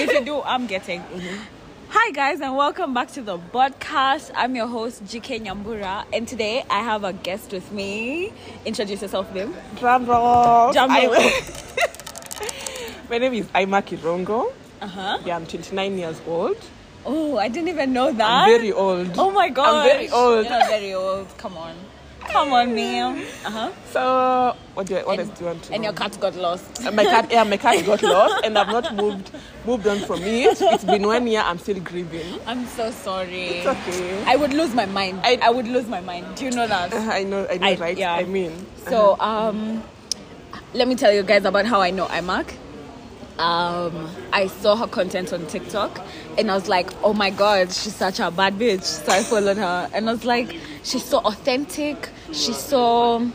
and 0.00 0.10
if 0.10 0.12
you 0.18 0.24
do, 0.24 0.42
I'm 0.42 0.66
getting. 0.66 1.02
Hi 1.88 2.10
guys, 2.12 2.40
and 2.40 2.56
welcome 2.56 2.94
back 2.94 3.10
to 3.12 3.22
the 3.22 3.38
podcast. 3.38 4.30
I'm 4.34 4.54
your 4.54 4.66
host 4.66 5.04
GK 5.04 5.40
Nyambura, 5.44 6.04
and 6.12 6.26
today 6.26 6.64
I 6.70 6.80
have 6.82 7.04
a 7.04 7.12
guest 7.12 7.52
with 7.52 7.70
me. 7.72 8.32
Introduce 8.64 9.02
yourself, 9.02 9.32
Bim. 9.34 9.54
Drum 9.76 10.06
roll. 10.06 10.72
Drum 10.72 10.90
roll. 10.90 11.14
I- 11.14 11.42
My 13.10 13.18
name 13.18 13.34
is 13.34 13.46
Aima 13.48 13.82
Kirongo. 13.82 14.52
Uh 14.80 14.86
huh. 14.86 15.18
Yeah, 15.24 15.36
I'm 15.36 15.46
29 15.46 15.98
years 15.98 16.20
old. 16.26 16.56
Oh, 17.04 17.38
I 17.38 17.48
didn't 17.48 17.68
even 17.68 17.92
know 17.92 18.12
that. 18.12 18.30
I'm 18.30 18.48
very 18.48 18.72
old. 18.72 19.10
Oh 19.18 19.30
my 19.30 19.48
god. 19.48 19.68
I'm 19.86 19.88
very 19.88 20.08
old. 20.10 20.44
You're 20.46 20.66
very 20.68 20.94
old. 20.94 21.26
Come 21.38 21.56
on. 21.56 21.74
Come 22.32 22.52
on, 22.52 22.74
ma'am. 22.74 23.26
Uh 23.44 23.50
huh. 23.50 23.70
So, 23.90 24.56
what 24.74 24.86
do 24.86 24.96
I, 24.96 25.02
what 25.02 25.18
else 25.18 25.28
And, 25.28 25.36
do 25.38 25.44
you 25.44 25.46
want 25.50 25.62
to 25.64 25.68
do? 25.68 25.74
and 25.74 25.82
know? 25.82 25.88
your 25.88 25.96
cat 25.96 26.18
got 26.20 26.36
lost. 26.36 26.86
Uh, 26.86 26.92
my 26.92 27.04
cat, 27.04 27.30
yeah, 27.30 27.44
my 27.44 27.56
cat 27.56 27.84
got 27.84 28.02
lost, 28.02 28.44
and 28.44 28.56
I've 28.56 28.68
not 28.68 28.94
moved 28.94 29.30
moved 29.66 29.86
on 29.86 29.98
from 30.00 30.22
it. 30.22 30.56
It's 30.60 30.84
been 30.84 31.06
one 31.06 31.26
year. 31.26 31.42
I'm 31.44 31.58
still 31.58 31.80
grieving. 31.80 32.38
I'm 32.46 32.66
so 32.66 32.90
sorry. 32.90 33.46
It's 33.60 33.66
okay. 33.66 34.24
I 34.26 34.36
would 34.36 34.52
lose 34.54 34.74
my 34.74 34.86
mind. 34.86 35.20
I, 35.24 35.38
I- 35.42 35.50
would 35.50 35.66
lose 35.68 35.88
my 35.88 36.00
mind. 36.00 36.36
Do 36.36 36.44
you 36.44 36.52
know 36.52 36.66
that? 36.66 36.94
I 36.94 37.24
know, 37.24 37.46
I 37.50 37.58
know, 37.58 37.66
I- 37.66 37.74
right? 37.76 37.98
yeah. 37.98 38.14
I 38.14 38.24
mean, 38.24 38.52
So, 38.88 39.18
um, 39.20 39.82
let 40.72 40.86
me 40.88 40.94
tell 40.94 41.12
you 41.12 41.22
guys 41.24 41.44
about 41.44 41.66
how 41.66 41.80
I 41.80 41.90
know 41.90 42.06
I 42.06 42.20
IMAC. 42.20 42.54
Um, 43.40 44.08
I 44.34 44.48
saw 44.48 44.76
her 44.76 44.86
content 44.86 45.32
on 45.32 45.46
TikTok 45.46 46.00
and 46.36 46.50
I 46.50 46.54
was 46.54 46.68
like, 46.68 46.90
oh 47.02 47.14
my 47.14 47.30
god, 47.30 47.72
she's 47.72 47.94
such 47.96 48.20
a 48.20 48.30
bad 48.30 48.54
bitch. 48.58 48.82
So 48.84 49.10
I 49.12 49.22
followed 49.22 49.56
her 49.56 49.88
and 49.94 50.08
I 50.08 50.12
was 50.12 50.24
like, 50.26 50.54
she's 50.82 51.04
so 51.04 51.18
authentic. 51.20 52.10
She's 52.32 52.58
so 52.58 53.30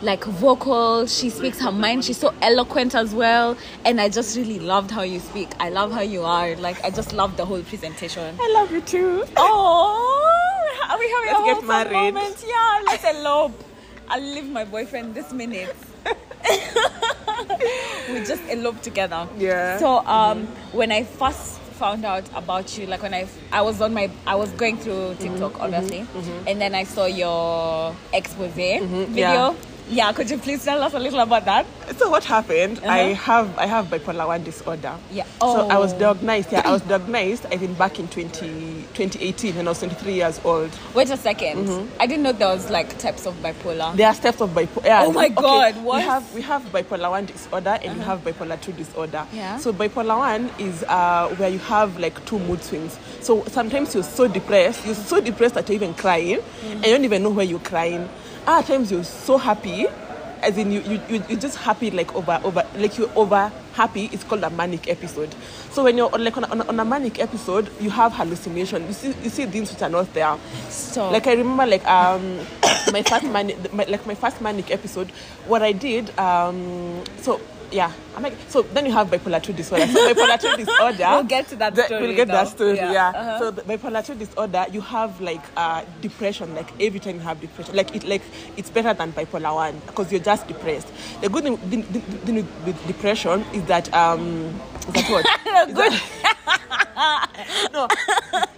like 0.00 0.24
vocal. 0.24 1.06
She 1.08 1.28
speaks 1.28 1.58
her 1.60 1.72
mind. 1.72 2.04
She's 2.04 2.18
so 2.18 2.32
eloquent 2.40 2.94
as 2.94 3.12
well. 3.12 3.56
And 3.84 4.00
I 4.00 4.08
just 4.08 4.36
really 4.36 4.60
loved 4.60 4.92
how 4.92 5.02
you 5.02 5.18
speak. 5.18 5.48
I 5.58 5.70
love 5.70 5.90
how 5.90 6.02
you 6.02 6.22
are. 6.22 6.54
Like, 6.56 6.82
I 6.84 6.90
just 6.90 7.12
love 7.12 7.36
the 7.36 7.44
whole 7.44 7.62
presentation. 7.62 8.36
I 8.40 8.52
love 8.52 8.70
you 8.70 8.80
too. 8.80 9.24
Oh, 9.36 10.78
are 10.88 10.98
we 10.98 11.10
having 11.10 11.30
Let's 11.30 11.40
a 11.40 11.44
get 11.44 11.52
wholesome 11.54 11.68
married. 11.68 12.14
moment? 12.14 12.44
Yeah, 12.46 12.80
let's 12.86 13.04
elope. 13.04 13.64
I'll 14.08 14.20
leave 14.22 14.48
my 14.48 14.64
boyfriend 14.64 15.14
this 15.16 15.32
minute. 15.32 15.74
we 18.12 18.20
just 18.24 18.42
eloped 18.50 18.82
together. 18.82 19.28
Yeah. 19.38 19.78
So 19.78 19.98
um, 20.06 20.46
when 20.72 20.90
I 20.92 21.04
first 21.04 21.58
found 21.78 22.04
out 22.04 22.28
about 22.34 22.76
you, 22.76 22.86
like 22.86 23.02
when 23.02 23.14
I 23.14 23.26
I 23.52 23.62
was 23.62 23.80
on 23.80 23.94
my 23.94 24.10
I 24.26 24.34
was 24.34 24.50
going 24.52 24.78
through 24.78 25.14
TikTok 25.20 25.52
Mm-hmm, 25.52 25.62
obviously, 25.62 26.06
and 26.46 26.60
then 26.60 26.74
I 26.74 26.84
saw 26.84 27.06
your 27.06 27.94
expose 28.12 28.50
video. 28.52 28.82
Mm-hmm, 28.86 29.14
yeah. 29.18 29.54
Yeah, 29.90 30.12
could 30.12 30.28
you 30.28 30.36
please 30.36 30.62
tell 30.64 30.82
us 30.82 30.92
a 30.92 30.98
little 30.98 31.20
about 31.20 31.46
that? 31.46 31.64
So 31.96 32.10
what 32.10 32.22
happened? 32.24 32.80
I 32.84 33.12
Uh-huh. 33.12 33.14
have 33.32 33.58
I 33.58 33.64
have 33.66 33.86
bipolar 33.86 34.26
one 34.26 34.44
disorder. 34.44 34.92
Yeah. 35.10 35.24
Oh. 35.40 35.54
So 35.54 35.68
I 35.68 35.78
was 35.78 35.94
Oh. 35.94 35.98
diagnosed. 35.98 36.52
Yeah, 36.52 36.60
I 36.64 36.72
was 36.72 36.82
diagnosed. 36.92 37.46
I 37.50 37.56
think 37.56 37.78
back 37.78 37.98
in 37.98 38.06
20, 38.08 38.84
2018 38.92 39.56
when 39.56 39.66
I 39.66 39.70
was 39.70 39.78
23 39.78 40.12
years 40.12 40.40
old. 40.44 40.70
Wait 40.94 41.08
a 41.08 41.16
2nd 41.16 41.88
I 41.98 42.06
didn't 42.06 42.22
know 42.22 42.32
there 42.32 42.48
was 42.48 42.68
like 42.68 42.98
types 42.98 43.24
of 43.24 43.34
bipolar. 43.42 43.96
There 43.96 44.06
are 44.06 44.14
types 44.14 44.42
of 44.42 44.50
bipolar. 44.50 44.84
Yeah, 44.84 45.04
Oh 45.06 45.12
my 45.12 45.28
God, 45.30 45.76
what? 45.82 45.96
We 45.96 46.02
have 46.02 46.34
we 46.34 46.42
have 46.42 46.62
bipolar 46.70 47.10
one 47.10 47.24
disorder 47.24 47.78
and 47.82 47.96
we 47.98 48.04
have 48.04 48.22
bipolar 48.22 48.60
two 48.60 48.72
disorder. 48.72 49.26
Yeah. 49.32 49.56
So 49.56 49.72
bipolar 49.72 50.18
one 50.18 50.50
is 50.58 50.82
uh, 50.84 51.28
where 51.38 51.48
you 51.48 51.60
have 51.60 51.98
like 51.98 52.22
two 52.26 52.38
mood 52.40 52.62
swings. 52.62 52.98
So 53.22 53.42
sometimes 53.46 53.94
you're 53.94 54.04
so 54.04 54.28
depressed, 54.28 54.84
you're 54.84 54.94
so 54.94 55.20
depressed 55.20 55.54
that 55.54 55.66
you're 55.68 55.76
even 55.76 55.94
crying, 55.94 56.40
and 56.70 56.84
you 56.84 56.92
don't 56.92 57.04
even 57.04 57.22
know 57.22 57.30
where 57.30 57.46
you're 57.46 57.58
crying. 57.60 58.06
Other 58.48 58.66
times 58.66 58.90
you're 58.90 59.04
so 59.04 59.36
happy, 59.36 59.86
as 60.40 60.56
in 60.56 60.72
you 60.72 60.80
you 60.80 60.98
you 61.06 61.22
you're 61.28 61.38
just 61.38 61.58
happy 61.58 61.90
like 61.90 62.14
over 62.16 62.40
over 62.42 62.64
like 62.76 62.96
you're 62.96 63.10
over 63.14 63.52
happy. 63.74 64.08
It's 64.10 64.24
called 64.24 64.42
a 64.42 64.48
manic 64.48 64.88
episode. 64.88 65.34
So 65.70 65.84
when 65.84 65.98
you're 65.98 66.10
on, 66.14 66.24
like 66.24 66.34
on 66.38 66.44
on, 66.44 66.62
a, 66.62 66.64
on 66.64 66.80
a 66.80 66.84
manic 66.86 67.18
episode, 67.20 67.68
you 67.78 67.90
have 67.90 68.14
hallucination. 68.14 68.86
You 68.86 68.94
see 68.94 69.08
you 69.22 69.28
see 69.28 69.44
things 69.44 69.70
which 69.70 69.82
are 69.82 69.90
not 69.90 70.14
there. 70.14 70.34
So 70.70 71.10
Like 71.10 71.26
I 71.26 71.34
remember, 71.34 71.66
like 71.66 71.84
um, 71.86 72.38
my 72.90 73.02
first 73.02 73.26
manic, 73.26 73.70
my, 73.70 73.84
like 73.84 74.06
my 74.06 74.14
first 74.14 74.40
manic 74.40 74.70
episode. 74.70 75.10
What 75.46 75.62
I 75.62 75.72
did, 75.72 76.18
um, 76.18 77.04
so 77.20 77.42
yeah, 77.70 77.92
I'm 78.16 78.22
like, 78.22 78.34
so 78.48 78.62
then 78.62 78.86
you 78.86 78.92
have 78.92 79.08
bipolar 79.08 79.42
two 79.42 79.52
disorder. 79.52 79.86
So 79.86 80.14
bipolar 80.14 80.40
two 80.40 80.56
disorder. 80.64 80.98
We'll 80.98 81.22
get 81.24 81.48
to 81.48 81.56
that 81.56 81.74
the- 81.74 81.84
story 81.84 82.06
We'll 82.08 82.16
get 82.16 82.28
now. 82.28 82.34
that 82.44 82.48
story. 82.48 82.76
Yeah, 82.76 82.92
Yeah. 82.92 83.08
uh-huh. 83.08 83.38
So 83.38 83.52
bipolar 83.52 84.04
two 84.04 84.14
disorder, 84.14 84.66
you 84.72 84.80
have 84.80 85.20
like 85.20 85.42
uh, 85.56 85.84
depression. 86.00 86.54
Like 86.54 86.68
every 86.80 87.00
time 87.00 87.14
you 87.16 87.20
have 87.20 87.40
depression, 87.40 87.76
like 87.76 87.94
it 87.94 88.04
like 88.04 88.22
it's 88.56 88.70
better 88.70 88.94
than 88.94 89.12
bipolar 89.12 89.54
one 89.54 89.80
because 89.86 90.10
you're 90.10 90.20
just 90.22 90.46
depressed. 90.48 90.88
The 91.20 91.28
good 91.28 91.44
thing, 91.44 91.56
the, 91.70 91.76
the, 91.82 92.00
thing 92.00 92.34
with- 92.36 92.64
with 92.66 92.86
depression 92.86 93.44
is 93.52 93.64
that 93.64 93.92
um, 93.94 94.46
is 94.88 94.94
that 94.94 95.10
what? 95.10 95.26
Is 95.68 95.74
that- 95.74 96.02
no, 97.72 97.86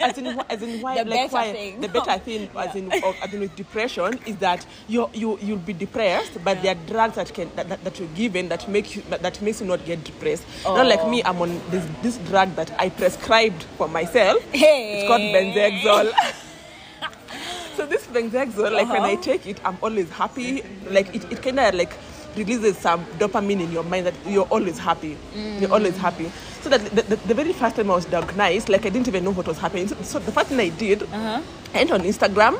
as 0.00 0.16
in, 0.16 0.27
as 0.48 0.62
in 0.62 0.81
why, 0.81 1.03
The 1.03 1.10
like 1.10 1.31
better 1.31 1.32
why, 1.34 1.53
thing. 1.53 1.81
the 1.81 1.88
better 1.88 2.19
thing, 2.19 2.48
as 2.56 2.75
in, 2.75 2.91
of, 2.92 3.15
as 3.22 3.34
in 3.34 3.41
with 3.41 3.54
depression, 3.56 4.19
is 4.27 4.37
that 4.37 4.65
you 4.88 5.10
you 5.12 5.38
you'll 5.42 5.59
be 5.59 5.72
depressed, 5.75 6.32
but 6.42 6.62
there 6.62 6.72
are 6.75 6.78
drugs 6.87 7.16
that 7.16 7.32
can 7.34 7.50
that, 7.56 7.69
that, 7.69 7.84
that 7.84 7.98
you're 7.98 8.09
given 8.09 8.48
that 8.48 8.66
make 8.69 8.97
you 8.97 9.00
that, 9.11 9.22
that 9.22 9.41
makes 9.43 9.61
you 9.61 9.66
not 9.66 9.84
get 9.87 10.05
depressed. 10.05 10.44
Not 10.65 10.87
like 10.87 11.06
me, 11.09 11.22
I'm 11.25 11.41
on 11.41 11.61
this 11.71 11.87
this 12.03 12.19
drug 12.28 12.55
that 12.56 12.71
I 12.78 12.88
prescribed 12.91 13.62
for 13.78 13.88
myself. 13.88 14.43
Hey. 14.53 15.00
It's 15.00 15.09
called. 15.09 15.21
Benzhexol. 15.22 16.12
so 17.77 17.87
this 17.87 18.06
Benzhexol, 18.06 18.72
like 18.72 18.89
when 18.89 19.03
I 19.03 19.15
Uh-huh. 19.15 19.22
take 19.22 19.47
it, 19.47 19.60
I'm 19.65 19.78
always 19.83 20.10
happy. 20.10 20.62
Like 20.89 21.15
it, 21.15 21.31
it 21.33 21.43
kind 21.43 21.59
of 21.60 21.75
like 21.75 21.93
releases 22.37 22.78
some 22.78 23.05
dopamine 23.19 23.60
in 23.60 23.72
your 23.72 23.83
mind 23.84 24.06
that 24.06 24.15
you're 24.27 24.47
always 24.50 24.78
happy. 24.78 25.16
You're 25.34 25.72
always 25.72 25.97
happy. 25.97 26.31
So 26.62 26.69
that 26.69 26.81
the, 26.94 27.03
the, 27.03 27.16
the 27.16 27.34
very 27.34 27.53
first 27.53 27.77
time 27.77 27.91
I 27.91 27.94
was 27.94 28.05
diagnosed, 28.05 28.69
like 28.69 28.84
I 28.87 28.91
didn't 28.91 29.09
even 29.09 29.25
know 29.25 29.33
what 29.33 29.47
was 29.49 29.59
happening. 29.59 29.89
So, 29.89 29.97
so 30.03 30.19
the 30.19 30.31
first 30.33 30.49
thing 30.49 30.60
I 30.60 30.69
did, 30.69 31.03
I 31.12 31.43
went 31.75 31.91
on 31.91 32.03
Instagram. 32.03 32.55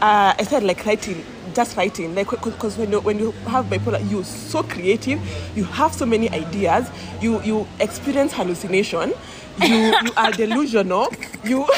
Uh, 0.00 0.34
I 0.38 0.42
started 0.44 0.66
like 0.66 0.84
writing, 0.86 1.24
just 1.54 1.76
writing, 1.76 2.14
like 2.14 2.30
because 2.30 2.76
when 2.76 2.92
you 2.92 3.00
when 3.00 3.18
you 3.18 3.30
have 3.46 3.66
bipolar, 3.66 4.10
you're 4.10 4.24
so 4.24 4.62
creative. 4.62 5.20
You 5.56 5.64
have 5.64 5.92
so 5.92 6.06
many 6.06 6.28
ideas. 6.30 6.90
You 7.20 7.42
you 7.42 7.66
experience 7.80 8.32
hallucination. 8.32 9.12
You 9.62 9.94
you 10.04 10.12
are 10.16 10.30
delusional. 10.42 11.08
You. 11.44 11.66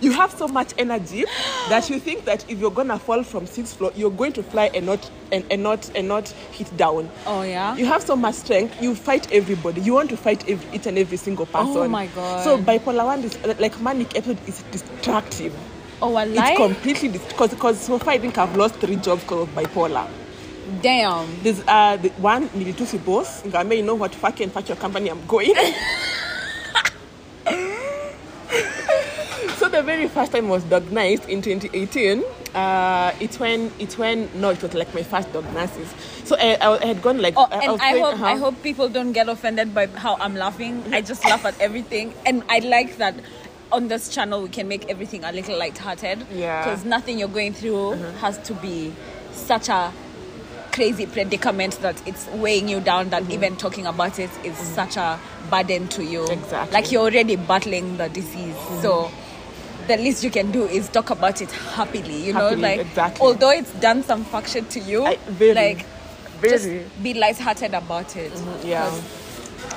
you 0.00 0.12
have 0.12 0.30
so 0.32 0.46
much 0.46 0.72
energy 0.78 1.24
that 1.68 1.90
you 1.90 1.98
think 1.98 2.24
that 2.24 2.48
if 2.50 2.58
you're 2.58 2.70
gonna 2.70 2.98
fall 2.98 3.22
from 3.22 3.46
sixth 3.46 3.76
floor, 3.76 3.92
you're 3.96 4.10
going 4.10 4.32
to 4.32 4.42
fly 4.42 4.70
and 4.74 4.86
not 4.86 5.10
and, 5.32 5.44
and 5.50 5.62
not 5.62 5.90
and 5.94 6.08
not 6.08 6.28
hit 6.52 6.74
down. 6.76 7.10
Oh 7.26 7.42
yeah. 7.42 7.76
You 7.76 7.86
have 7.86 8.02
so 8.02 8.16
much 8.16 8.36
strength. 8.36 8.80
You 8.82 8.94
fight 8.94 9.30
everybody. 9.32 9.80
You 9.80 9.94
want 9.94 10.10
to 10.10 10.16
fight 10.16 10.48
every, 10.48 10.76
each 10.76 10.86
and 10.86 10.98
every 10.98 11.16
single 11.16 11.48
oh 11.54 11.58
person. 11.58 11.76
Oh 11.82 11.88
my 11.88 12.06
God. 12.08 12.44
So 12.44 12.58
bipolar 12.58 13.04
one 13.04 13.24
is 13.24 13.38
like 13.58 13.80
manic 13.80 14.16
episode 14.16 14.38
is 14.46 14.62
destructive. 14.70 15.54
Oh, 16.02 16.16
a 16.16 16.26
It's 16.26 16.36
lie? 16.36 16.56
completely 16.56 17.08
because 17.08 17.50
because 17.50 17.80
so 17.80 17.98
far 17.98 18.14
I 18.14 18.18
think 18.18 18.36
I've 18.38 18.56
lost 18.56 18.76
three 18.76 18.96
jobs 18.96 19.22
because 19.22 19.48
of 19.48 19.54
bipolar. 19.54 20.08
Damn. 20.82 21.26
There's 21.42 21.62
uh 21.66 21.96
the 21.96 22.10
one 22.20 22.48
nilitusi 22.50 23.02
boss. 23.04 23.42
Ngame, 23.42 23.78
you 23.78 23.82
know 23.82 23.94
what 23.94 24.14
fuck 24.14 24.40
and 24.40 24.52
fuck 24.52 24.68
your 24.68 24.76
company 24.76 25.10
I'm 25.10 25.24
going. 25.26 25.54
so 29.56 29.68
the 29.68 29.82
very 29.82 30.08
first 30.08 30.32
time 30.32 30.46
I 30.46 30.50
was 30.50 30.64
diagnosed 30.64 31.28
in 31.28 31.42
2018, 31.42 32.22
uh, 32.54 33.12
it's 33.20 33.38
when 33.40 33.70
it's 33.78 33.96
when 33.98 34.28
no, 34.34 34.50
it 34.50 34.62
was 34.62 34.74
like 34.74 34.92
my 34.94 35.02
first 35.02 35.32
diagnosis. 35.32 35.92
So 36.24 36.36
I, 36.38 36.54
I, 36.60 36.78
I 36.82 36.86
had 36.86 37.02
gone 37.02 37.20
like 37.22 37.34
Oh, 37.36 37.48
I, 37.50 37.58
and 37.64 37.80
I 37.80 37.92
going, 37.92 38.04
hope 38.04 38.20
I 38.20 38.32
uh-huh. 38.32 38.38
hope 38.38 38.62
people 38.62 38.88
don't 38.88 39.12
get 39.12 39.28
offended 39.28 39.74
by 39.74 39.86
how 39.86 40.16
I'm 40.20 40.34
laughing. 40.34 40.82
I 40.92 41.00
just 41.00 41.24
laugh 41.24 41.44
at 41.44 41.58
everything, 41.60 42.14
and 42.26 42.42
I 42.48 42.58
like 42.60 42.96
that 42.98 43.14
on 43.72 43.88
this 43.88 44.08
channel 44.08 44.42
we 44.42 44.48
can 44.48 44.68
make 44.68 44.88
everything 44.88 45.24
a 45.24 45.32
little 45.32 45.58
lighthearted. 45.58 46.26
Yeah. 46.32 46.64
Because 46.64 46.84
nothing 46.84 47.18
you're 47.18 47.28
going 47.28 47.52
through 47.52 47.72
mm-hmm. 47.96 48.16
has 48.18 48.38
to 48.38 48.54
be 48.54 48.92
such 49.32 49.68
a 49.68 49.92
crazy 50.72 51.06
predicament 51.06 51.78
that 51.80 52.00
it's 52.06 52.26
weighing 52.28 52.68
you 52.68 52.80
down. 52.80 53.10
That 53.10 53.24
mm-hmm. 53.24 53.32
even 53.32 53.56
talking 53.56 53.86
about 53.86 54.18
it 54.18 54.30
is 54.44 54.54
mm-hmm. 54.56 54.74
such 54.74 54.96
a 54.96 55.18
burden 55.50 55.88
to 55.88 56.04
you. 56.04 56.26
Exactly. 56.28 56.72
Like 56.74 56.92
you're 56.92 57.02
already 57.02 57.36
battling 57.36 57.96
the 57.96 58.08
disease, 58.08 58.56
so. 58.82 59.10
The 59.86 59.96
least 59.96 60.22
you 60.22 60.30
can 60.30 60.50
do 60.50 60.64
is 60.66 60.86
talk 60.90 61.08
about 61.08 61.40
it 61.40 61.50
happily, 61.50 62.22
you 62.26 62.34
know, 62.34 62.50
like 62.50 62.80
exactly. 62.80 63.26
although 63.26 63.52
it's 63.52 63.72
done 63.80 64.02
some 64.02 64.22
fuck 64.22 64.46
shit 64.46 64.68
to 64.72 64.80
you, 64.80 65.06
I- 65.06 65.16
very, 65.28 65.54
like 65.54 65.86
very. 66.42 66.58
just 66.58 67.02
be 67.02 67.14
lighthearted 67.14 67.72
about 67.72 68.14
it. 68.14 68.30
yeah. 68.62 68.90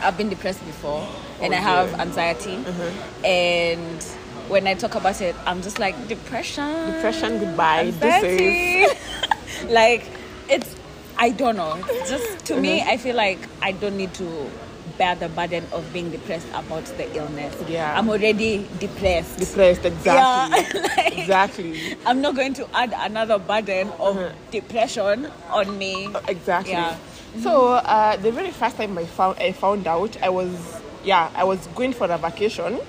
I've 0.01 0.17
been 0.17 0.29
depressed 0.29 0.65
before, 0.65 1.07
and 1.41 1.53
Oh, 1.53 1.57
I 1.57 1.59
have 1.59 1.89
dear. 1.89 1.99
anxiety, 2.01 2.55
mm-hmm. 2.57 3.25
and 3.25 4.03
when 4.49 4.67
I 4.67 4.73
talk 4.73 4.95
about 4.95 5.21
it, 5.21 5.35
I'm 5.45 5.61
just 5.61 5.79
like 5.79 5.95
depression, 6.07 6.91
Depression, 6.91 7.39
goodbye. 7.39 7.91
This 7.91 8.23
is 8.23 9.69
like 9.69 10.03
it's, 10.49 10.75
I 11.17 11.29
don't 11.29 11.55
know. 11.55 11.79
It's 11.87 12.09
just 12.09 12.45
to 12.47 12.59
me, 12.59 12.79
mm-hmm. 12.79 12.89
I 12.89 12.97
feel 12.97 13.15
like 13.15 13.39
I 13.61 13.71
don't 13.71 13.95
need 13.97 14.13
to 14.15 14.49
bear 14.97 15.15
the 15.15 15.29
burden 15.29 15.65
of 15.71 15.91
being 15.93 16.11
depressed 16.11 16.47
about 16.53 16.85
the 16.97 17.15
illness. 17.15 17.55
Yeah. 17.67 17.97
I'm 17.97 18.09
already 18.09 18.67
depressed. 18.79 19.39
depressed. 19.39 19.85
Exactly. 19.85 20.81
Yeah, 20.81 20.81
like- 20.97 21.17
exactly. 21.17 21.97
I'm 22.05 22.21
not 22.21 22.35
going 22.35 22.53
to 22.55 22.67
add 22.75 22.93
another 22.95 23.39
burden 23.39 23.89
of 23.99 24.15
mm-hmm. 24.15 24.51
depression 24.51 25.31
on 25.49 25.77
me. 25.77 26.07
Uh, 26.07 26.19
exactly. 26.27 26.73
Yeah. 26.73 26.97
So 27.39 27.73
uh, 27.73 28.17
the 28.17 28.31
very 28.31 28.51
first 28.51 28.77
time 28.77 28.97
I 28.97 29.05
found 29.05 29.39
I 29.39 29.51
found 29.53 29.87
out, 29.87 30.21
I 30.21 30.29
was 30.29 30.81
yeah, 31.03 31.31
I 31.35 31.43
was 31.43 31.65
going 31.67 31.93
for 31.93 32.09
a 32.11 32.17
vacation 32.17 32.79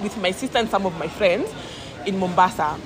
with 0.00 0.16
my 0.18 0.30
sister 0.30 0.58
and 0.58 0.68
some 0.68 0.86
of 0.86 0.96
my 0.98 1.08
friends 1.08 1.50
in 2.06 2.18
Mombasa. 2.18 2.78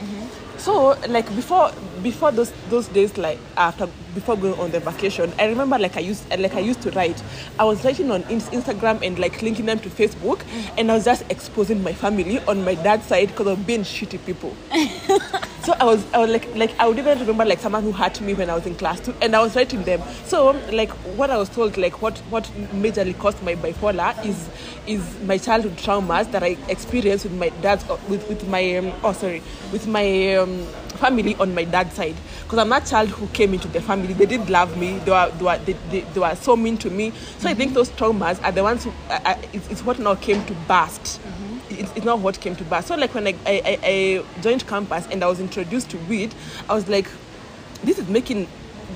So 0.59 0.97
like 1.09 1.27
before 1.35 1.71
before 2.03 2.33
those 2.33 2.53
those 2.69 2.89
days 2.89 3.17
like 3.19 3.39
after 3.57 3.89
before 4.15 4.37
going 4.37 4.59
on 4.59 4.71
the 4.71 4.81
vacation, 4.81 5.33
I 5.39 5.47
remember 5.47 5.79
like 5.79 5.97
I 5.97 6.01
used 6.01 6.29
like 6.31 6.55
I 6.55 6.61
used 6.61 6.83
to 6.83 6.91
write. 6.93 7.23
I 7.59 7.65
was 7.65 7.85
writing 7.85 8.11
on 8.11 8.23
Instagram 8.25 9.03
and 9.03 9.19
like 9.19 9.43
linking 9.43 9.67
them 9.67 9.79
to 9.81 9.89
Facebook, 9.89 10.43
and 10.77 10.91
I 10.91 10.95
was 10.95 11.05
just 11.05 11.25
exposing 11.31 11.83
my 11.83 11.93
family 11.93 12.39
on 12.41 12.65
my 12.65 12.75
dad's 12.75 13.07
side 13.07 13.29
because 13.29 13.47
of 13.47 13.67
being 13.67 13.83
shitty 13.83 14.25
people. 14.25 14.57
So 15.67 15.75
I 15.81 15.85
was, 15.85 16.05
I 16.15 16.19
was 16.19 16.31
like, 16.31 16.55
like 16.55 16.79
I 16.79 16.87
would 16.87 16.97
even 16.97 17.19
remember 17.19 17.45
like 17.45 17.59
someone 17.59 17.83
who 17.83 17.91
hurt 17.91 18.21
me 18.21 18.35
when 18.35 18.49
I 18.49 18.55
was 18.55 18.67
in 18.67 18.77
class 18.77 19.01
two, 19.01 19.13
and 19.21 19.35
I 19.35 19.43
was 19.43 19.57
writing 19.57 19.83
them. 19.83 20.01
So 20.25 20.53
like 20.71 20.91
what 21.19 21.29
I 21.29 21.37
was 21.37 21.49
told, 21.49 21.77
like 21.77 22.01
what 22.01 22.17
what 22.31 22.45
majorly 22.73 23.19
caused 23.19 23.43
my 23.43 23.57
bipolar 23.57 24.15
is 24.25 24.49
is 24.87 25.03
my 25.23 25.39
childhood 25.39 25.77
traumas 25.77 26.31
that 26.31 26.45
I 26.45 26.57
experienced 26.69 27.25
with 27.25 27.35
my 27.35 27.49
dad's 27.63 27.85
with 28.09 28.29
with 28.29 28.47
my 28.49 28.77
um, 28.77 28.93
oh 29.03 29.13
sorry 29.13 29.43
with 29.73 29.89
my 29.89 30.37
um, 30.37 30.65
family 30.97 31.35
on 31.37 31.55
my 31.55 31.65
dad's 31.65 31.95
side 31.95 32.17
because 32.43 32.59
I'm 32.59 32.69
that 32.71 32.87
child 32.87 33.09
who 33.11 33.27
came 33.29 33.55
into 33.55 33.69
the 33.69 33.81
family. 33.81 34.13
They 34.13 34.27
didn't 34.27 34.51
love 34.51 34.77
me. 34.77 34.99
They 35.01 35.11
were 35.11 35.33
they 35.39 35.45
were, 35.45 35.59
they, 35.59 35.73
they, 35.91 36.01
they 36.01 36.21
were 36.21 36.35
so 36.35 36.57
mean 36.57 36.79
to 36.79 36.91
me. 36.91 37.13
So 37.39 37.49
I 37.49 37.55
think 37.55 37.75
those 37.75 37.91
traumas 37.91 38.43
are 38.43 38.53
the 38.53 38.63
ones 38.63 38.85
who 38.85 38.91
uh, 39.09 39.21
uh, 39.25 39.37
it's, 39.53 39.69
it's 39.69 39.85
what 39.85 39.99
now 39.99 40.15
came 40.15 40.45
to 40.47 40.55
burst 40.69 41.21
it's, 41.71 41.93
it's 41.97 42.05
not 42.05 42.21
what 42.21 42.41
came 42.41 42.57
to 42.57 42.65
burst. 42.65 42.89
So 42.89 42.97
like 42.97 43.15
when 43.15 43.27
I, 43.27 43.35
I, 43.45 43.63
I, 43.65 43.79
I 43.83 44.41
joined 44.41 44.67
campus 44.67 45.07
and 45.11 45.23
I 45.23 45.27
was 45.27 45.41
introduced 45.41 45.91
to 45.91 45.99
weed, 45.99 46.35
I 46.69 46.75
was 46.75 46.89
like, 46.89 47.09
this 47.85 47.99
is 47.99 48.09
making 48.09 48.49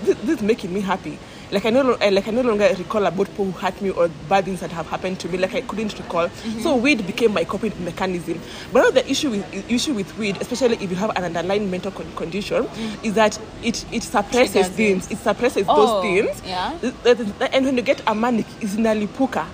this, 0.03 0.17
this 0.19 0.38
is 0.38 0.43
making 0.43 0.73
me 0.73 0.81
happy. 0.81 1.19
Like 1.52 1.67
I 1.67 1.70
no 1.70 1.82
lo- 1.82 1.99
like 2.11 2.29
I 2.29 2.31
no 2.31 2.43
longer 2.43 2.73
recall 2.79 3.05
about 3.06 3.26
people 3.26 3.47
who 3.47 3.50
hurt 3.58 3.81
me 3.82 3.91
or 3.91 4.08
bad 4.29 4.44
things 4.44 4.61
that 4.61 4.70
have 4.70 4.87
happened 4.88 5.19
to 5.20 5.29
me. 5.29 5.38
Like 5.38 5.55
I 5.55 5.62
couldn't 5.62 5.99
recall. 5.99 6.29
So 6.62 6.76
weed 6.76 7.05
became 7.06 7.32
my 7.35 7.43
coping 7.44 7.73
mechanism. 7.85 8.41
But 8.73 8.82
now 8.82 8.91
the 8.91 9.08
issue 9.11 9.31
with 9.31 9.70
issue 9.70 9.93
with 9.94 10.17
weed, 10.17 10.41
especially 10.41 10.76
if 10.76 10.88
you 10.91 10.97
have 10.97 11.11
an 11.17 11.25
underlying 11.25 11.69
mental 11.70 11.91
con- 11.91 12.11
condition, 12.14 12.69
is 13.02 13.14
that 13.14 13.37
it 13.64 13.85
it 13.91 14.05
suppresses 14.05 14.52
Triggers 14.52 14.69
it. 14.70 14.75
things. 14.75 15.11
It 15.11 15.19
suppresses 15.19 15.67
Oh, 15.69 16.02
those 16.02 16.02
things. 16.05 16.43
yeah. 16.47 16.79
And 17.53 17.67
when 17.67 17.76
you 17.76 17.82
get 17.82 18.00
a 18.06 18.14
manic, 18.14 18.46
it's 18.61 18.76
nalipuka. 18.76 19.44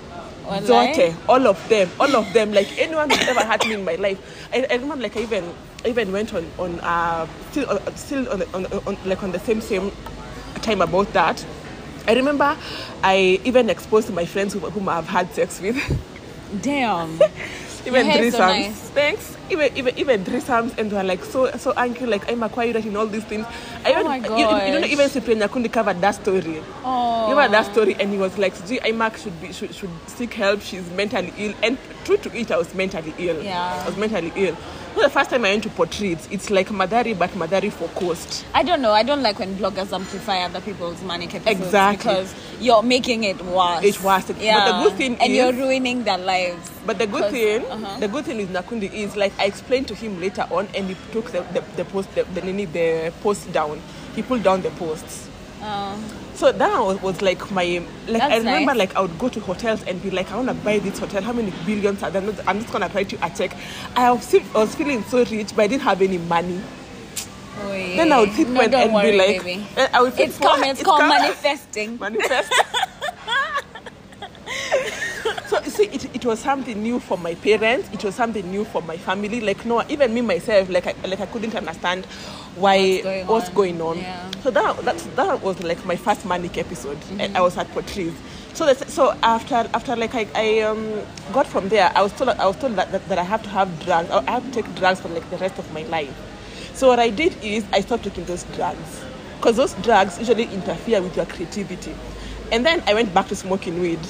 Walai. 0.47 0.63
Zote, 0.95 1.15
all 1.29 1.47
of 1.49 1.69
them, 1.69 1.91
all 1.99 2.15
of 2.15 2.31
them. 2.33 2.53
Like 2.53 2.69
anyone 2.79 3.11
who's 3.11 3.27
ever 3.27 3.41
hurt 3.41 3.67
me 3.67 3.75
in 3.75 3.85
my 3.85 3.95
life. 3.97 4.49
I, 4.53 4.65
I 4.71 4.75
remember, 4.75 5.03
like 5.03 5.17
I 5.17 5.21
even, 5.21 5.45
I 5.85 5.89
even 5.89 6.13
went 6.13 6.33
on 6.35 6.47
on 6.59 6.79
uh, 6.81 7.27
still 7.51 7.69
uh, 7.71 7.81
still 7.97 8.29
on, 8.31 8.43
on, 8.55 8.67
on 8.87 8.97
like 9.07 9.23
on 9.25 9.33
the 9.33 9.41
same 9.41 9.61
same 9.61 9.91
time 10.63 10.83
about 10.83 11.11
that. 11.15 11.45
I 12.07 12.15
remember 12.15 12.57
I 13.03 13.41
even 13.45 13.71
exposed 13.71 14.13
my 14.13 14.27
friends 14.27 14.55
who, 14.55 14.61
whom 14.61 14.89
I've 14.89 15.09
had 15.09 15.33
sex 15.33 15.61
with. 15.61 15.77
Damn. 16.63 17.21
even 17.87 18.07
threesomes. 18.07 18.33
so 18.33 18.39
nice. 18.39 18.81
Thanks. 18.91 19.37
Even 19.51 19.77
even 19.77 19.99
even 19.99 20.25
threesomes, 20.25 20.77
and 20.79 20.91
they 20.91 20.97
were 20.97 21.05
like 21.05 21.25
so 21.25 21.51
so 21.53 21.73
angry. 21.77 22.07
Like 22.07 22.31
I'm 22.31 22.43
you 22.43 22.49
writing 22.49 22.97
all 22.97 23.07
these 23.07 23.25
things. 23.25 23.47
I 23.85 23.93
even, 23.93 24.07
oh 24.07 24.15
even, 24.15 24.31
my 24.31 24.39
you, 24.39 24.75
you 24.75 24.81
know 24.81 24.87
even 24.87 25.09
Cyprian 25.09 25.41
Nyakundi 25.41 25.73
covered 25.73 26.01
that 26.01 26.17
story. 26.17 26.63
Oh. 26.85 27.29
You 27.29 27.35
remember 27.35 27.53
that 27.53 27.73
story, 27.73 27.97
and 27.99 28.11
he 28.11 28.19
was 28.19 28.37
like, 28.39 28.55
"Gee, 28.67 28.81
Imac 28.81 29.17
should 29.23 29.41
be 29.41 29.53
should, 29.53 29.75
should 29.75 29.91
seek 30.07 30.35
help. 30.35 30.63
She's 30.63 30.89
mentally 30.91 31.33
ill." 31.39 31.55
And 31.63 31.79
true 32.05 32.17
to 32.19 32.37
it, 32.37 32.51
I 32.51 32.57
was 32.57 32.75
mentally 32.75 33.15
ill. 33.19 33.43
Yeah. 33.43 33.83
I 33.85 33.87
was 33.87 33.97
mentally 33.97 34.33
ill. 34.35 34.57
So 34.97 35.03
the 35.03 35.11
first 35.11 35.29
time 35.29 35.45
I 35.45 35.51
went 35.51 35.63
to 35.65 35.69
Port 35.69 35.91
Reitz, 35.91 36.27
it's 36.33 36.49
like 36.49 36.69
Mathari, 36.71 37.13
but 37.19 37.29
Mathari 37.33 37.71
for 37.71 37.87
coast. 37.89 38.47
I 38.55 38.63
don't 38.63 38.81
know. 38.81 38.93
I 38.93 39.03
don't 39.03 39.23
like 39.23 39.39
when 39.39 39.55
bloggers 39.57 39.93
amplify 39.93 40.39
other 40.39 40.63
people's 40.63 41.03
manic 41.03 41.35
episodes 41.35 41.61
Exactly. 41.67 41.99
because 41.99 42.35
you're 42.61 42.83
making 42.83 43.25
it 43.25 43.39
worse. 43.45 43.85
It's 43.85 44.03
worse. 44.03 44.25
But 44.25 44.39
the 44.39 44.89
good 44.89 44.95
thing 44.95 45.19
and 45.21 45.31
is- 45.31 45.37
you're 45.37 45.53
ruining 45.53 46.05
their 46.05 46.17
lives. 46.17 46.71
But 46.87 46.97
the 46.99 47.07
good 47.07 47.31
thing, 47.31 47.67
uh-huh. 47.67 48.01
the 48.01 48.09
good 48.09 48.25
thing 48.25 48.41
is 48.41 48.49
Nyakundi 48.49 48.91
is 48.91 49.17
like 49.17 49.35
I 49.39 49.45
explained 49.45 49.87
to 49.89 49.95
him 49.95 50.19
later 50.19 50.47
on, 50.51 50.67
and 50.75 50.89
he 50.89 50.97
took 51.13 51.31
the 51.31 51.43
the, 51.53 51.63
the 51.77 51.85
post 51.85 52.15
the, 52.15 52.25
the 52.25 52.41
the 52.65 53.13
post 53.23 53.53
down. 53.53 53.83
He 54.15 54.23
pulled 54.23 54.45
down 54.45 54.63
the 54.63 54.71
posts. 54.71 55.29
Oh. 55.61 56.26
So 56.37 56.53
that 56.53 56.81
was, 56.85 57.01
was 57.01 57.23
like 57.23 57.51
my 57.51 57.83
like 58.09 58.23
I 58.23 58.37
remember 58.37 58.75
nice. 58.75 58.79
like 58.79 58.95
I 58.95 59.01
would 59.01 59.19
go 59.19 59.31
to 59.31 59.41
hotels 59.41 59.83
and 59.85 60.03
be 60.03 60.11
like 60.11 60.31
I 60.31 60.37
want 60.37 60.49
to 60.49 60.55
buy 60.55 60.79
this 60.79 60.99
hotel. 60.99 61.23
How 61.23 61.33
many 61.33 61.51
billions 61.65 62.03
are 62.03 62.11
there? 62.11 62.23
I'm 62.47 62.61
just 62.61 62.71
gonna 62.71 62.91
write 62.95 63.11
you 63.11 63.19
a 63.23 63.31
check. 63.31 63.57
I 63.97 64.13
was, 64.13 64.35
I 64.35 64.41
was 64.55 64.75
feeling 64.75 65.03
so 65.05 65.25
rich, 65.25 65.57
but 65.57 65.63
I 65.63 65.67
didn't 65.67 65.83
have 65.83 66.03
any 66.03 66.19
money. 66.19 66.61
Oh, 67.59 67.73
yeah. 67.73 67.97
Then 67.97 68.13
I 68.13 68.21
would 68.21 68.33
sit 68.33 68.49
no, 68.49 68.61
and, 68.61 68.93
worry, 68.93 69.13
be 69.13 69.17
like, 69.17 69.43
baby. 69.43 69.67
I 69.95 70.03
would 70.03 70.13
sit 70.13 70.29
It's 70.29 70.37
for- 70.37 70.45
coming. 70.45 70.71
It's, 70.71 70.83
called 70.83 71.01
coming. 71.01 71.23
manifesting. 71.23 71.99
manifest. 72.01 72.53
so 75.63 75.71
see, 75.71 75.85
it, 75.85 76.17
it 76.17 76.25
was 76.25 76.39
something 76.41 76.83
new 76.83 76.99
for 77.01 77.19
my 77.19 77.35
parents. 77.35 77.89
It 77.93 78.03
was 78.05 78.15
something 78.15 78.49
new 78.51 78.65
for 78.65 78.83
my 78.83 78.97
family. 78.97 79.41
Like 79.41 79.65
no, 79.65 79.83
even 79.89 80.13
me 80.15 80.21
myself, 80.23 80.69
like 80.69 80.87
I, 80.87 80.95
like 81.07 81.21
I 81.21 81.27
couldn't 81.27 81.55
understand 81.55 82.07
why 82.57 82.79
What's 82.79 83.03
going 83.03 83.27
what's 83.27 83.49
on. 83.49 83.55
going 83.55 83.81
on. 83.81 83.99
Yeah. 83.99 84.31
So 84.43 84.51
that 84.51 84.79
that 84.85 84.99
that 85.17 85.43
was 85.43 85.63
like 85.63 85.85
my 85.85 85.97
first 85.97 86.25
manic 86.25 86.57
episode. 86.59 86.97
Mm-hmm. 86.99 87.37
I, 87.37 87.39
I 87.39 87.41
was 87.41 87.57
at 87.57 87.69
Port 87.73 87.87
Reitz. 87.87 88.15
So 88.55 88.65
that's, 88.65 88.93
so 88.93 89.15
after 89.23 89.69
after 89.75 89.95
like 89.97 90.15
I, 90.15 90.27
I 90.35 90.61
um, 90.61 91.03
got 91.33 91.47
from 91.47 91.69
there, 91.69 91.93
I 91.95 92.03
was 92.03 92.13
told 92.13 92.31
I 92.31 92.47
was 92.47 92.57
told 92.57 92.75
that, 92.77 92.91
that, 92.93 93.07
that 93.09 93.19
I 93.19 93.23
have 93.23 93.43
to 93.43 93.49
have 93.51 93.69
drugs. 93.85 94.11
I 94.11 94.31
have 94.31 94.45
to 94.45 94.51
take 94.63 94.75
drugs 94.77 95.01
for 95.01 95.09
like 95.09 95.29
the 95.31 95.37
rest 95.37 95.59
of 95.59 95.71
my 95.75 95.83
life. 95.85 96.15
So 96.75 96.89
what 96.89 96.99
I 96.99 97.11
did 97.11 97.37
is 97.45 97.65
I 97.73 97.81
stopped 97.81 98.05
taking 98.05 98.25
those 98.25 98.45
drugs 98.55 99.05
because 99.37 99.57
those 99.57 99.75
drugs 99.75 100.19
usually 100.19 100.45
interfere 100.45 101.03
with 101.03 101.17
your 101.17 101.27
creativity. 101.27 101.95
And 102.53 102.65
then 102.65 102.83
I 102.87 102.95
went 102.95 103.13
back 103.13 103.29
to 103.29 103.37
smoking 103.37 103.81
weed. 103.81 104.01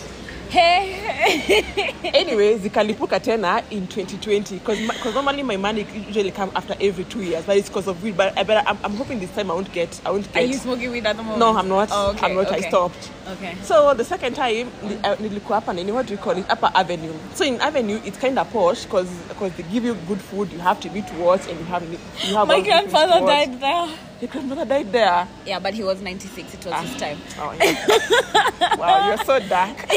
Hey. 0.51 1.65
Anyway, 2.15 2.57
zikalipuka 2.59 3.21
tena 3.21 3.63
in 3.71 3.87
2020 3.87 4.59
because 4.59 5.15
normally 5.15 5.43
my 5.43 5.57
money 5.57 5.87
usually 6.07 6.31
come 6.31 6.51
after 6.55 6.75
every 6.81 7.05
two 7.05 7.21
years, 7.23 7.45
but 7.45 7.57
it's 7.57 7.69
because 7.69 7.89
of 7.89 8.03
weed. 8.03 8.17
But, 8.17 8.37
I, 8.39 8.45
but 8.45 8.67
I'm, 8.67 8.79
I'm 8.85 8.95
hoping 8.95 9.19
this 9.21 9.31
time 9.35 9.51
I 9.51 9.55
won't 9.55 9.73
get. 9.73 10.01
I 10.07 10.11
won't 10.11 10.33
get. 10.33 10.43
Are 10.43 10.47
you 10.47 10.55
smoking 10.55 10.91
weed 10.93 11.05
at 11.05 11.17
the 11.17 11.23
moment? 11.23 11.41
no, 11.41 11.57
I'm 11.57 11.69
not. 11.69 11.89
Oh, 11.93 12.11
okay, 12.11 12.27
I'm 12.27 12.37
not. 12.37 12.47
okay. 12.47 12.65
I 12.65 12.69
stopped. 12.69 13.11
Okay. 13.29 13.55
So 13.63 13.93
the 13.95 14.05
second 14.05 14.35
time, 14.35 14.69
uh, 15.05 15.17
nilikuwa 15.21 15.61
hapa 15.61 15.75
nini, 15.75 15.93
what 15.93 16.07
do 16.07 16.15
you 16.15 16.19
call 16.19 16.39
it? 16.39 16.47
Upper 16.51 16.71
Avenue. 16.75 17.13
So 17.35 17.45
in 17.45 17.61
Avenue, 17.61 18.01
it's 18.05 18.19
kind 18.19 18.39
of 18.39 18.51
posh 18.53 18.85
because 18.85 19.09
they 19.57 19.63
give 19.65 19.85
you 19.85 19.95
good 20.07 20.21
food. 20.21 20.53
You 20.53 20.61
have 20.61 20.81
to 20.81 20.89
eat 20.97 21.09
what, 21.15 21.47
and 21.49 21.59
you 21.59 21.65
have 21.67 21.83
you 21.83 21.99
have 22.37 22.49
My 22.49 22.55
all 22.55 22.63
the 22.63 22.71
things 22.71 22.85
to 22.85 22.91
grandfather 22.91 23.27
died 23.27 23.61
there. 23.61 23.89
Your 24.21 24.31
grandmother 24.31 24.65
died 24.65 24.93
there. 24.93 25.29
Yeah, 25.45 25.59
but 25.59 25.75
he 25.75 25.83
was 25.85 26.01
96. 26.01 26.55
It 26.55 26.65
was 26.65 26.73
Ah. 26.75 26.83
his 26.83 26.97
time. 26.97 27.19
Oh, 27.39 27.53
yeah. 27.61 28.77
wow, 28.77 29.09
you're 29.09 29.19
so 29.25 29.39
dark. 29.41 29.77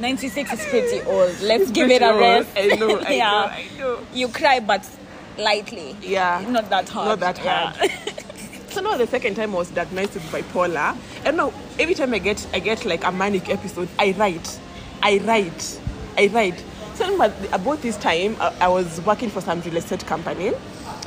96 0.00 0.52
is 0.52 0.66
pretty 0.66 1.00
old. 1.02 1.40
Let's 1.40 1.64
It's 1.64 1.72
give 1.72 1.90
it 1.90 2.02
a 2.02 2.14
rest. 2.14 2.48
I 2.56 2.66
know, 2.76 2.98
I 3.00 3.10
yeah. 3.14 3.30
know, 3.30 3.36
I 3.46 3.66
know. 3.78 3.98
You 4.14 4.28
cry, 4.28 4.60
but 4.60 4.88
lightly. 5.38 5.96
Yeah. 6.02 6.44
Not 6.48 6.70
that 6.70 6.88
hard. 6.88 7.08
Not 7.08 7.20
that 7.20 7.44
Yeah. 7.44 7.72
hard. 7.72 7.90
So 8.70 8.82
now 8.82 8.96
the 8.98 9.06
second 9.06 9.34
time 9.34 9.54
I 9.54 9.58
was 9.58 9.70
diagnosed 9.70 10.14
with 10.14 10.22
bipolar. 10.30 10.94
And 11.24 11.36
now 11.38 11.52
every 11.80 11.94
time 11.94 12.12
I 12.14 12.18
get 12.18 12.46
I 12.52 12.60
get 12.60 12.84
like 12.84 13.02
a 13.02 13.10
manic 13.10 13.48
episode, 13.48 13.88
I 13.98 14.12
write, 14.16 14.58
I 15.02 15.18
write, 15.24 15.80
I 16.18 16.26
write. 16.28 16.62
About 17.00 17.32
uh, 17.52 17.76
this 17.76 17.96
time 17.96 18.36
I, 18.40 18.52
I 18.62 18.68
was 18.68 19.00
working 19.02 19.30
for 19.30 19.40
some 19.40 19.60
real 19.60 19.76
estate 19.76 20.04
company. 20.04 20.52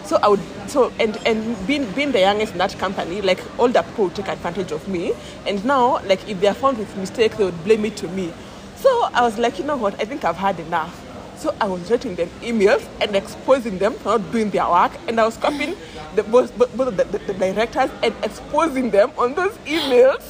So 0.06 0.18
I 0.24 0.30
would 0.30 0.40
so 0.68 0.92
and 1.00 1.18
and 1.26 1.68
being 1.68 1.90
being 1.92 2.14
the 2.14 2.22
youngest 2.22 2.54
in 2.54 2.60
that 2.60 2.78
company, 2.80 3.22
like 3.22 3.40
older 3.60 3.84
people 3.84 4.06
would 4.06 4.16
take 4.16 4.30
advantage 4.30 4.72
of 4.72 4.88
me. 4.88 5.14
And 5.46 5.64
now 5.66 6.02
like 6.06 6.28
if 6.30 6.40
they 6.40 6.48
are 6.48 6.54
found 6.54 6.78
with 6.78 6.96
mistake, 6.96 7.36
they 7.36 7.44
would 7.44 7.62
blame 7.66 7.84
it 7.84 7.98
to 7.98 8.08
me. 8.08 8.34
So 8.78 8.90
I 9.14 9.22
was 9.22 9.38
like, 9.38 9.60
you 9.60 9.66
know 9.66 9.76
what? 9.76 10.00
I 10.00 10.06
think 10.06 10.24
I've 10.24 10.38
had 10.38 10.60
enough. 10.62 10.98
So 11.36 11.54
I 11.60 11.68
was 11.68 11.92
writing 11.92 12.16
them 12.16 12.30
emails 12.42 12.88
and 13.02 13.14
exposing 13.14 13.78
them 13.78 13.94
for 13.96 14.18
not 14.18 14.32
doing 14.32 14.50
their 14.50 14.70
work, 14.70 14.92
and 15.08 15.20
I 15.20 15.26
was 15.26 15.38
copying 15.38 15.76
the, 16.16 16.24
both, 16.24 16.56
both 16.58 16.76
the, 16.76 17.04
the, 17.04 17.18
the 17.18 17.34
directors 17.34 17.90
and 18.04 18.14
exposing 18.24 18.92
them 18.92 19.12
on 19.18 19.34
those 19.34 19.58
emails. 19.66 20.22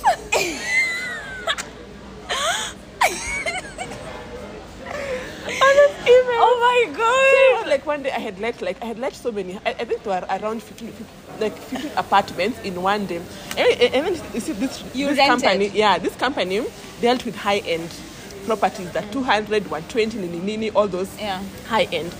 emails. 6.12 6.44
Oh 6.48 6.58
my 6.88 6.94
god. 6.98 7.64
was 7.64 7.70
like 7.70 7.86
one 7.86 8.04
day 8.04 8.12
I 8.12 8.20
had 8.20 8.40
let 8.40 8.62
like 8.62 8.78
I 8.82 8.86
had 8.86 9.00
let 9.00 9.14
so 9.14 9.32
many. 9.32 9.58
I, 9.66 9.70
I 9.72 9.86
think 9.86 10.04
there 10.04 10.20
were 10.22 10.28
around 10.40 10.62
15, 10.64 10.88
15 10.92 11.08
like 11.40 11.56
15 11.58 11.92
apartments 11.98 12.60
in 12.64 12.82
one 12.82 13.06
day. 13.06 13.18
And, 13.58 13.82
and 13.82 14.06
then 14.08 14.14
you 14.34 14.40
see 14.40 14.54
this, 14.54 14.84
You 14.94 15.08
this 15.08 15.18
rented? 15.18 15.42
company, 15.44 15.68
yeah, 15.74 15.98
this 15.98 16.16
company 16.16 16.62
dealt 17.02 17.26
with 17.26 17.36
high 17.36 17.60
end 17.60 17.90
properties, 18.46 18.92
that 18.92 19.12
200, 19.12 19.70
120, 19.70 20.18
nini, 20.18 20.40
nini, 20.40 20.70
all 20.72 20.88
those 20.88 21.10
Yeah. 21.20 21.42
high 21.68 21.88
end. 21.92 22.12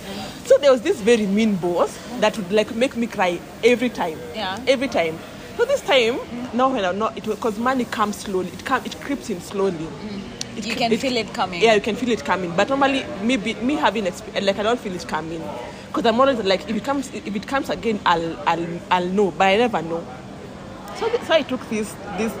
So 0.44 0.56
there 0.58 0.70
was 0.70 0.80
this 0.82 1.00
very 1.00 1.26
mean 1.26 1.56
boss 1.56 1.98
that 2.20 2.36
would 2.36 2.52
like 2.52 2.74
make 2.74 2.96
me 2.96 3.06
cry 3.08 3.40
every 3.64 3.90
time. 3.90 4.18
Yeah. 4.34 4.58
Every 4.68 4.88
time. 4.88 5.18
So 5.56 5.64
this 5.64 5.80
time, 5.82 6.18
now 6.54 6.70
when 6.72 6.84
I'm 6.84 6.98
not, 6.98 7.16
it 7.18 7.24
because 7.24 7.58
money 7.58 7.84
comes 7.84 8.16
slowly. 8.16 8.48
It 8.48 8.64
come, 8.64 8.84
it 8.84 8.98
creeps 9.00 9.30
in 9.30 9.40
slowly. 9.40 9.72
Mm. 9.72 10.21
It 10.56 10.66
You 10.66 10.74
can 10.76 10.96
feel 10.98 11.16
it 11.16 11.32
coming. 11.32 11.62
Yeah, 11.62 11.74
you 11.74 11.80
can 11.80 11.96
feel 11.96 12.10
it 12.10 12.24
coming. 12.24 12.54
But 12.56 12.68
normally, 12.68 13.04
me 13.22 13.36
be, 13.36 13.54
me 13.54 13.74
having 13.74 14.04
exp- 14.04 14.42
like 14.44 14.58
I 14.58 14.62
don't 14.62 14.78
feel 14.80 14.94
it 14.94 15.06
coming 15.08 15.42
because 15.88 16.06
I'm 16.06 16.20
always 16.20 16.38
like 16.40 16.68
if 16.68 16.76
it 16.76 16.84
comes 16.84 17.12
if 17.14 17.34
it 17.34 17.46
comes 17.46 17.70
again, 17.70 18.00
I'll 18.04 18.38
I'll 18.48 18.80
I'll 18.90 19.06
know, 19.08 19.30
but 19.30 19.44
I 19.46 19.56
never 19.56 19.82
know. 19.82 20.06
So, 20.96 21.08
th- 21.08 21.22
so 21.22 21.34
I 21.34 21.42
took 21.42 21.68
this 21.70 21.94
this 22.18 22.32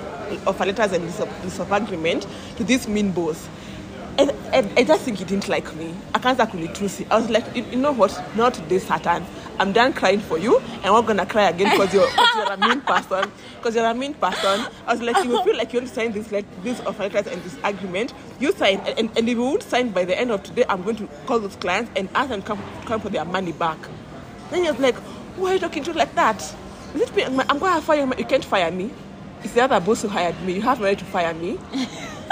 offer 0.46 0.66
letters 0.66 0.92
and 0.92 1.04
list 1.04 1.20
of, 1.20 1.60
of 1.60 1.72
agreement 1.72 2.26
to 2.56 2.64
this 2.64 2.86
mean 2.88 3.12
boss. 3.12 3.48
And, 4.18 4.30
and 4.52 4.70
I 4.78 4.84
just 4.84 5.02
think 5.04 5.18
he 5.18 5.24
didn't 5.24 5.48
like 5.48 5.74
me. 5.74 5.94
I 6.14 6.18
can't 6.18 6.38
Akaanza 6.38 6.50
kunitusi. 6.50 7.06
I 7.10 7.16
was 7.18 7.30
like, 7.30 7.56
you, 7.56 7.64
you 7.70 7.78
know 7.78 7.92
what? 7.92 8.22
Not 8.36 8.54
this 8.68 8.86
Satan. 8.86 9.24
I'm 9.58 9.72
done 9.72 9.92
crying 9.92 10.20
for 10.20 10.38
you, 10.38 10.58
and 10.58 10.86
I'm 10.86 10.92
not 10.92 11.06
gonna 11.06 11.26
cry 11.26 11.48
again 11.50 11.70
because 11.70 11.92
you're, 11.94 12.06
'cause 12.08 12.34
you're 12.34 12.52
a 12.52 12.56
mean 12.56 12.80
person. 12.92 13.30
Because 13.56 13.74
you're 13.76 13.86
a 13.86 13.94
mean 13.94 14.14
person. 14.14 14.66
I 14.86 14.92
was 14.92 15.02
like, 15.02 15.16
if 15.18 15.24
you 15.24 15.42
feel 15.44 15.56
like 15.56 15.72
you 15.72 15.78
want 15.80 15.88
to 15.88 15.94
sign 15.94 16.12
this 16.12 16.32
like 16.32 16.44
this 16.64 16.80
offer 16.80 17.04
and 17.04 17.12
this 17.14 17.56
agreement, 17.62 18.12
you 18.40 18.52
sign. 18.52 18.80
And, 18.80 18.98
and, 18.98 19.18
and 19.18 19.28
if 19.28 19.36
you 19.36 19.42
won't 19.42 19.62
sign 19.62 19.90
by 19.90 20.04
the 20.04 20.18
end 20.18 20.30
of 20.30 20.42
today, 20.42 20.64
I'm 20.68 20.82
going 20.82 20.96
to 20.96 21.08
call 21.26 21.38
those 21.38 21.56
clients 21.56 21.90
and 21.96 22.08
ask 22.14 22.30
them 22.30 22.40
to 22.42 22.46
come 22.48 22.62
come 22.86 23.00
for 23.00 23.08
their 23.10 23.24
money 23.24 23.52
back. 23.52 23.78
Then 24.50 24.64
he 24.64 24.70
was 24.70 24.80
like, 24.80 24.96
why 25.36 25.50
are 25.50 25.54
you 25.54 25.60
talking 25.60 25.84
to 25.84 25.92
like 25.92 26.14
that? 26.16 26.42
Is 26.94 27.02
it 27.02 27.14
me? 27.14 27.22
I'm 27.24 27.58
going 27.58 27.74
to 27.74 27.80
fire 27.80 28.04
you. 28.04 28.12
You 28.18 28.24
can't 28.24 28.44
fire 28.44 28.70
me. 28.70 28.90
It's 29.44 29.54
the 29.54 29.62
other 29.62 29.80
boss 29.80 30.02
who 30.02 30.08
hired 30.08 30.40
me. 30.42 30.54
You 30.54 30.60
have 30.62 30.78
no 30.80 30.86
right 30.86 30.98
to 30.98 31.04
fire 31.04 31.34
me. 31.34 31.58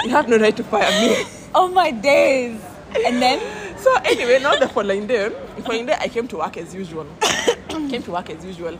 You 0.03 0.09
have 0.09 0.27
no 0.29 0.37
right 0.37 0.55
to 0.55 0.63
fire 0.63 0.91
me. 1.01 1.23
Oh 1.53 1.67
my 1.67 1.91
days. 1.91 2.61
And 2.95 3.21
then 3.21 3.39
So 3.81 3.91
anyway, 4.05 4.37
now 4.39 4.55
the 4.57 4.69
following 4.69 5.07
day, 5.07 5.31
following 5.63 5.87
day 5.87 5.95
I 5.99 6.07
came 6.07 6.27
to 6.27 6.37
work 6.37 6.55
as 6.57 6.75
usual. 6.75 7.07
came 7.67 8.03
to 8.03 8.11
work 8.11 8.29
as 8.29 8.45
usual. 8.45 8.77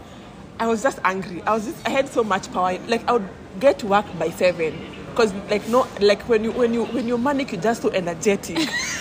I 0.60 0.68
was 0.68 0.84
just 0.84 1.00
angry. 1.04 1.42
I 1.42 1.54
was 1.56 1.66
just 1.66 1.88
I 1.88 1.90
had 1.90 2.08
so 2.08 2.24
much 2.24 2.54
power. 2.54 2.78
Like 2.88 3.08
I 3.10 3.14
would 3.14 3.28
get 3.60 3.80
to 3.80 3.88
work 3.88 4.06
by 4.20 4.30
seven. 4.30 4.80
Cause 5.16 5.34
like 5.50 5.68
no 5.70 5.88
like 6.00 6.22
when 6.30 6.44
you 6.44 6.52
when 6.52 6.72
you 6.76 6.86
when 6.86 7.08
you're 7.08 7.18
manic 7.18 7.52
you're 7.52 7.60
just 7.62 7.82
so 7.82 7.90
energetic. 7.90 8.60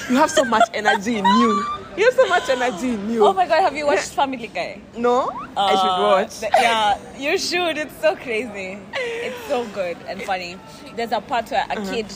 you 0.09 0.17
have 0.17 0.31
so 0.31 0.43
much 0.43 0.63
energy 0.73 1.19
in 1.19 1.27
you. 1.27 1.80
You 1.97 2.05
have 2.05 2.15
so 2.15 2.27
much 2.29 2.49
energy 2.49 2.91
in 2.91 3.11
you. 3.11 3.27
Oh 3.27 3.33
my 3.33 3.47
god, 3.47 3.61
have 3.63 3.77
you 3.77 3.87
watched 3.87 4.11
Family 4.15 4.47
Guy? 4.47 4.81
no? 4.97 5.29
I 5.57 5.75
should 5.75 5.87
Uh, 5.89 6.09
watch. 6.11 6.39
th- 6.41 6.53
yeah, 6.61 6.97
you 7.19 7.37
should. 7.39 7.77
It's 7.79 8.01
so 8.01 8.15
crazy. 8.17 8.79
It's 8.95 9.47
so 9.49 9.65
good 9.67 9.97
and 10.09 10.23
funny. 10.23 10.57
There's 10.97 11.13
a 11.13 11.21
part 11.21 11.51
where 11.51 11.67
a 11.69 11.79
Uh-huh. 11.79 11.93
kid 11.93 12.07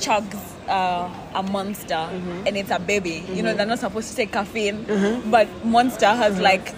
chugs 0.00 0.38
uh, 0.68 1.08
a 1.34 1.42
monster 1.42 1.94
Mm-hmm. 1.94 2.46
and 2.46 2.56
it's 2.56 2.70
a 2.70 2.78
baby. 2.78 3.24
You 3.32 3.42
know, 3.42 3.54
they're 3.54 3.66
not 3.66 3.78
supposed 3.78 4.10
to 4.10 4.16
take 4.16 4.32
caffeine, 4.32 4.84
but 5.30 5.46
Monster 5.64 6.06
has 6.22 6.38
like 6.40 6.74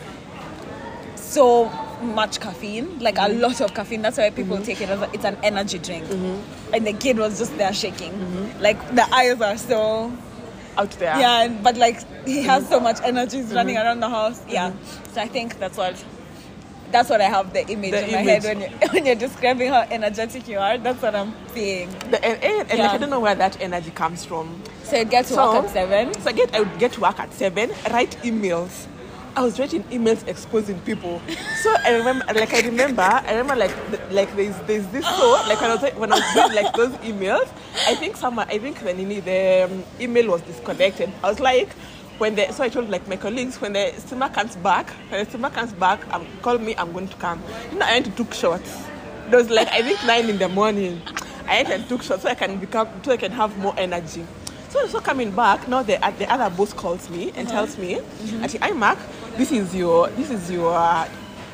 so 1.17 1.71
much 2.03 2.41
caffeine, 2.41 2.99
like 2.99 3.17
a 3.19 3.29
lot 3.29 3.61
of 3.61 3.73
caffeine. 3.75 4.03
That's 4.03 4.19
why 4.19 4.31
people 4.31 4.59
take 4.59 4.81
it 4.81 4.91
as 4.91 5.01
a, 5.01 5.09
it's 5.13 5.25
an 5.25 5.39
energy 5.43 5.79
drink. 5.79 6.05
And 6.73 6.87
the 6.87 6.93
kid 6.93 7.19
was 7.19 7.39
just 7.39 7.57
there 7.57 7.73
shaking. 7.73 8.13
Like 8.61 8.79
the 8.95 9.07
eyes 9.15 9.41
are 9.41 9.57
so 9.57 10.13
out 10.77 10.91
there. 10.93 11.19
yeah, 11.19 11.43
and- 11.45 11.63
but 11.63 11.77
like 11.77 11.99
he 12.27 12.43
has 12.43 12.69
so 12.69 12.81
much 12.81 12.99
energy, 13.03 13.39
he's 13.39 13.53
running 13.53 13.77
Mm-hmm. 13.77 13.87
around 13.87 14.01
the 14.01 14.09
house. 14.09 14.41
Yeah, 14.49 14.73
so 15.13 15.21
I 15.21 15.29
think 15.29 15.59
that's 15.59 15.77
what 15.77 16.03
that's 16.93 17.11
what 17.11 17.21
I 17.21 17.25
have 17.25 17.53
the 17.53 17.67
image 17.69 17.91
The 17.91 18.07
in 18.07 18.13
my 18.13 18.21
image. 18.21 18.45
head 18.45 18.45
when 18.45 18.61
you 18.61 18.89
when 18.93 19.07
you're 19.07 19.15
describing 19.17 19.71
how 19.71 19.81
energetic 19.91 20.47
you 20.47 20.59
are. 20.59 20.79
That's 20.79 21.03
what 21.03 21.15
I'm 21.15 21.35
seeing. 21.55 21.91
The, 22.11 22.25
and 22.25 22.43
and, 22.45 22.71
and 22.71 22.79
Yeah. 22.79 22.85
like, 22.87 22.95
I 22.95 22.99
don't 22.99 23.11
know 23.11 23.21
where 23.21 23.35
that 23.35 23.61
energy 23.61 23.91
comes 23.91 24.25
from. 24.25 24.63
So 24.85 24.97
you 24.99 25.05
get 25.05 25.27
to 25.27 25.35
So- 25.35 25.55
work 25.55 25.65
at 25.65 25.71
seven. 25.73 26.15
So 26.21 26.31
I 26.31 26.33
get 26.33 26.55
I 26.55 26.61
would 26.61 26.79
get 26.79 26.93
to 26.93 27.01
work 27.01 27.19
at 27.19 27.33
seven, 27.33 27.71
write 27.91 28.17
emails. 28.23 28.87
I 29.37 29.43
was 29.43 29.59
writing 29.59 29.83
emails 29.85 30.27
exposing 30.29 30.79
people. 30.81 31.21
So 31.63 31.75
I 31.85 31.95
remember, 31.97 32.25
like 32.35 32.55
I 32.55 32.61
remember, 32.61 33.03
I 33.03 33.31
remember 33.33 33.57
like 33.57 33.75
th- 33.91 34.03
like 34.13 34.35
there's 34.37 34.57
there's 34.67 34.87
this 34.89 35.05
so 35.05 35.31
like 35.49 35.61
when 35.61 35.71
I 35.71 35.75
was 35.75 35.95
when 35.95 36.13
I 36.13 36.17
was 36.17 36.35
doing 36.35 36.55
like 36.55 36.75
those 36.75 36.93
emails, 36.99 37.49
I 37.87 37.97
think 37.97 38.17
someone 38.17 38.47
I 38.49 38.59
think 38.59 38.79
the 38.79 38.95
Nini, 38.95 39.21
the 39.21 39.65
um, 39.65 39.85
email 40.01 40.29
was 40.31 40.43
disconnected. 40.43 41.13
I 41.23 41.29
was 41.31 41.41
like. 41.41 41.71
When 42.19 42.37
the, 42.37 42.53
so 42.53 42.63
I 42.63 42.69
told 42.69 42.91
like 42.91 43.09
my 43.09 43.17
colleagues 43.17 43.61
when 43.61 43.73
the 43.73 43.93
steamer 43.99 44.29
comes 44.29 44.55
back, 44.55 44.89
when 45.11 45.25
the 45.25 45.29
steamer 45.29 45.51
comes 45.51 45.73
back, 45.73 45.99
um, 46.15 46.25
call 46.43 46.59
me. 46.59 46.77
I'm 46.79 46.93
going 46.93 47.09
to 47.09 47.17
come. 47.17 47.43
You 47.73 47.79
know, 47.81 47.87
I 47.87 47.95
went 47.95 48.05
to 48.07 48.13
took 48.13 48.33
shots. 48.33 48.85
It 49.27 49.35
was 49.35 49.51
like 49.51 49.67
I 49.73 49.83
think 49.83 49.99
nine 50.07 50.31
in 50.31 50.39
the 50.39 50.49
morning. 50.49 51.03
I 51.49 51.65
went 51.65 51.71
and 51.71 51.89
took 51.89 52.05
shots 52.05 52.23
so 52.23 52.29
I 52.29 52.37
can 52.37 52.61
become 52.61 52.87
so 53.05 53.11
I 53.11 53.17
can 53.17 53.33
have 53.33 53.59
more 53.59 53.75
energy. 53.77 54.25
So, 54.69 54.87
so 54.87 55.01
coming 55.01 55.33
back 55.33 55.67
now, 55.69 55.83
the, 55.83 56.05
uh, 56.05 56.11
the 56.13 56.33
other 56.33 56.55
boss 56.55 56.73
calls 56.73 57.11
me 57.11 57.33
and 57.35 57.49
tells 57.49 57.79
me, 57.79 58.01
"Ati, 58.43 58.59
"Hi, 58.59 58.71
Mark, 58.71 58.99
this 59.37 59.53
is 59.53 59.75
your 59.75 60.09
this 60.11 60.31
is 60.31 60.51
your 60.51 60.75
uh, 60.75 61.09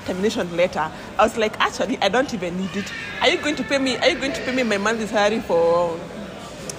termination 0.07 0.57
letter." 0.57 0.91
I 1.19 1.23
was 1.23 1.37
like, 1.37 1.59
"Actually, 1.61 1.99
I 2.03 2.09
don't 2.09 2.33
even 2.35 2.57
need 2.61 2.75
it. 2.77 2.93
Are 3.21 3.29
you 3.29 3.39
going 3.39 3.57
to 3.57 3.65
pay 3.65 3.79
me? 3.79 3.97
Are 3.99 4.09
you 4.09 4.19
going 4.19 4.33
to 4.33 4.41
pay 4.43 4.55
me 4.55 4.63
my 4.63 4.79
monthly 4.79 5.07
salary 5.07 5.41
for 5.41 5.97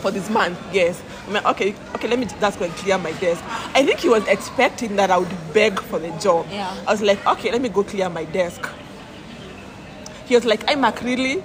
for 0.01 0.11
this 0.11 0.29
month?" 0.29 0.57
Yes. 0.73 1.01
I'm 1.27 1.33
like, 1.33 1.45
okay, 1.45 1.75
okay. 1.95 2.07
Let 2.07 2.17
me 2.19 2.25
just 2.25 2.57
go 2.59 2.65
and 2.65 2.73
clear 2.73 2.97
my 2.97 3.11
desk. 3.13 3.43
I 3.75 3.85
think 3.85 3.99
he 3.99 4.09
was 4.09 4.25
expecting 4.27 4.95
that 4.95 5.11
I 5.11 5.17
would 5.19 5.53
beg 5.53 5.79
for 5.79 5.99
the 5.99 6.09
job. 6.19 6.47
Yeah. 6.49 6.75
I 6.87 6.91
was 6.91 7.01
like, 7.03 7.23
okay, 7.27 7.51
let 7.51 7.61
me 7.61 7.69
go 7.69 7.83
clear 7.83 8.09
my 8.09 8.25
desk. 8.25 8.67
He 10.25 10.35
was 10.35 10.45
like, 10.45 10.67
"Hi, 10.67 10.75
Mark, 10.75 11.01
really?" 11.03 11.43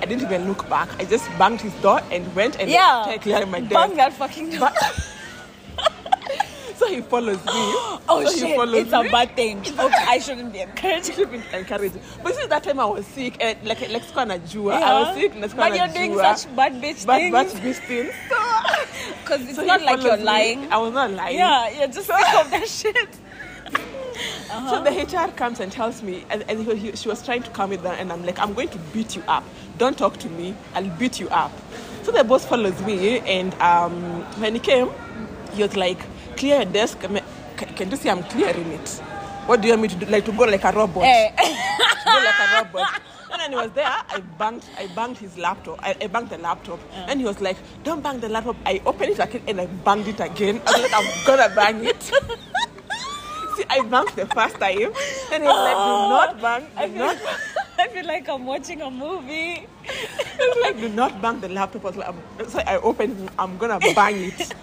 I 0.00 0.04
didn't 0.04 0.22
even 0.22 0.46
look 0.46 0.68
back. 0.68 0.88
I 1.00 1.04
just 1.06 1.26
banged 1.38 1.60
his 1.62 1.72
door 1.82 2.00
and 2.12 2.32
went 2.36 2.60
and 2.60 2.70
Yeah, 2.70 3.16
clearing 3.22 3.50
my 3.50 3.60
desk. 3.60 3.72
bang 3.72 3.96
that 3.96 4.12
fucking 4.12 4.50
door. 4.50 4.60
But- 4.60 5.12
so 6.78 6.86
he 6.88 7.00
follows 7.02 7.38
me. 7.44 7.52
Oh 8.08 8.24
so 8.24 8.30
he 8.32 8.38
shit! 8.40 8.56
follows 8.56 8.74
It's 8.82 8.92
a 8.92 9.02
bad 9.10 9.34
thing. 9.36 9.58
Okay, 9.78 10.04
I 10.08 10.18
shouldn't 10.18 10.52
be 10.52 10.60
encouraging. 10.60 11.14
Should 11.16 11.30
be 11.32 11.42
encouraged. 11.52 11.96
But 12.22 12.34
since 12.34 12.48
that 12.48 12.62
time 12.62 12.78
I 12.80 12.84
was 12.84 13.06
sick, 13.06 13.36
and 13.40 13.58
like 13.64 13.80
like 13.90 14.02
sikuwa 14.04 14.26
najua. 14.26 14.74
I 14.82 15.00
was 15.00 15.14
sick, 15.16 15.32
but 15.56 15.76
you're 15.76 15.88
doing 15.88 16.14
such 16.16 16.54
bad 16.56 16.74
bitch 16.82 17.04
But 17.06 17.16
things. 17.18 17.32
but 17.32 17.62
these 17.62 17.80
things. 17.80 18.14
Because 19.22 19.42
it's 19.48 19.56
So 19.56 19.64
not 19.64 19.82
like 19.82 20.02
you're 20.02 20.16
follows 20.16 20.18
me. 20.20 20.24
lying. 20.24 20.72
I 20.72 20.78
was 20.78 20.92
not 20.94 21.10
lying. 21.10 21.36
Yeah, 21.38 21.68
you're 21.70 21.88
just 21.88 22.06
sick 22.06 22.34
of 22.40 22.50
that 22.50 22.68
shit. 22.68 23.08
So 24.70 24.82
the 24.82 24.90
HR 24.90 25.30
comes 25.32 25.60
and 25.60 25.70
tells 25.70 26.02
me, 26.02 26.24
and, 26.30 26.42
and 26.48 26.60
he, 26.64 26.76
he- 26.76 26.96
she 26.96 27.08
was 27.08 27.22
trying 27.24 27.42
to 27.42 27.50
calm 27.50 27.70
me 27.70 27.76
down, 27.76 27.96
and 27.96 28.10
I'm 28.12 28.24
like, 28.24 28.38
I'm 28.38 28.54
going 28.54 28.68
to 28.68 28.78
beat 28.94 29.14
you 29.16 29.22
up. 29.28 29.44
Don't 29.78 29.98
talk 29.98 30.16
to 30.18 30.28
me. 30.30 30.54
I'll 30.74 30.88
beat 30.98 31.20
you 31.20 31.28
up. 31.28 31.52
So 32.04 32.12
the 32.12 32.24
boss 32.24 32.46
follows 32.46 32.80
me, 32.82 33.18
and 33.20 33.52
um, 33.60 34.22
when 34.40 34.54
he 34.54 34.60
came, 34.60 34.88
he 35.52 35.62
was 35.62 35.76
like, 35.76 35.98
clear 36.36 36.56
your 36.62 36.64
desk. 36.72 37.00
Can, 37.00 37.90
you 37.90 37.96
see 37.96 38.10
I'm 38.10 38.22
clearing 38.24 38.70
it? 38.72 38.88
What 39.46 39.60
do 39.60 39.68
you 39.68 39.72
want 39.72 39.82
me 39.82 39.88
to 39.88 39.96
do? 39.96 40.06
Like 40.06 40.24
to 40.26 40.32
go 40.32 40.44
like 40.44 40.64
a 40.64 40.72
robot? 40.72 41.04
Eh. 41.04 41.30
to 41.36 42.04
go 42.04 42.12
like 42.12 42.40
a 42.40 42.64
robot. 42.64 43.00
And 43.32 43.40
then 43.40 43.50
he 43.52 43.56
was 43.56 43.70
there. 43.72 43.86
I 43.86 44.20
banged, 44.38 44.64
I 44.78 44.86
banged 44.94 45.18
his 45.18 45.36
laptop. 45.38 45.78
I, 45.82 45.96
I 46.00 46.06
banged 46.06 46.30
the 46.30 46.38
laptop, 46.38 46.78
and 47.08 47.20
he 47.20 47.26
was 47.26 47.40
like, 47.40 47.56
"Don't 47.82 48.02
bang 48.02 48.20
the 48.20 48.28
laptop." 48.28 48.56
I 48.64 48.80
opened 48.86 49.10
it 49.10 49.18
again 49.18 49.42
and 49.48 49.60
I 49.60 49.66
banged 49.66 50.06
it 50.08 50.20
again. 50.20 50.60
I 50.66 50.72
was 50.72 50.82
like, 50.82 50.94
"I'm 50.94 51.26
gonna 51.26 51.54
bang 51.54 51.84
it." 51.84 52.02
See, 53.56 53.64
I 53.68 53.80
banged 53.80 54.14
the 54.16 54.26
first 54.26 54.56
time, 54.56 54.92
and 55.32 55.42
he 55.42 55.48
was 55.48 55.62
like, 55.68 55.76
"Do 55.76 55.92
not 56.14 56.40
bang, 56.40 56.92
do 56.92 56.98
not." 56.98 57.16
I 57.78 57.88
feel 57.88 58.06
like 58.06 58.28
I'm 58.28 58.46
watching 58.46 58.80
a 58.82 58.90
movie. 58.90 59.66
Was 60.38 60.58
like, 60.62 60.76
"Do 60.80 60.88
not 60.88 61.20
bang 61.20 61.40
the 61.40 61.48
laptop." 61.48 61.84
I'm- 61.96 62.22
so 62.48 62.58
I 62.66 62.76
opened. 62.78 63.20
it, 63.20 63.30
I'm 63.38 63.56
gonna 63.58 63.78
bang 63.94 64.32
it. 64.32 64.54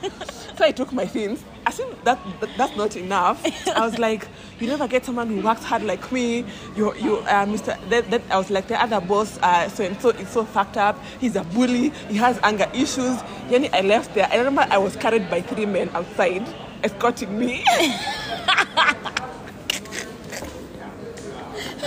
so 0.58 0.66
I 0.66 0.72
took 0.72 0.92
my 0.94 1.06
things. 1.06 1.44
I 1.66 1.72
think 1.72 2.04
that, 2.04 2.20
that 2.42 2.50
that's 2.58 2.76
not 2.76 2.96
enough. 2.96 3.42
I 3.76 3.82
was 3.86 3.98
like, 4.00 4.28
"You 4.60 4.68
never 4.68 4.88
get 4.88 5.06
someone 5.06 5.28
who 5.28 5.42
works 5.42 5.64
hard 5.64 5.84
like 5.84 6.12
me." 6.12 6.46
You, 6.76 6.94
you, 6.96 7.18
uh, 7.20 7.46
Mr. 7.46 7.78
Then, 7.90 8.10
then 8.10 8.22
I 8.30 8.38
was 8.38 8.50
like, 8.50 8.68
the 8.68 8.82
other 8.82 9.00
boss, 9.02 9.38
uh, 9.42 9.70
so 9.70 9.84
and 9.84 10.00
so 10.02 10.10
is 10.10 10.30
so 10.30 10.44
fucked 10.46 10.78
up. 10.78 10.98
He's 11.20 11.36
a 11.36 11.44
bully. 11.44 11.90
He 12.10 12.16
has 12.18 12.40
anger 12.44 12.70
issues. 12.74 13.18
Yani, 13.50 13.70
I 13.74 13.82
left 13.82 14.14
there. 14.16 14.28
I 14.32 14.38
remember 14.38 14.66
I 14.70 14.78
was 14.78 14.96
carried 14.96 15.30
by 15.30 15.42
three 15.42 15.66
men 15.66 15.90
outside 15.94 16.46
escorting 16.84 17.38
me. 17.40 17.64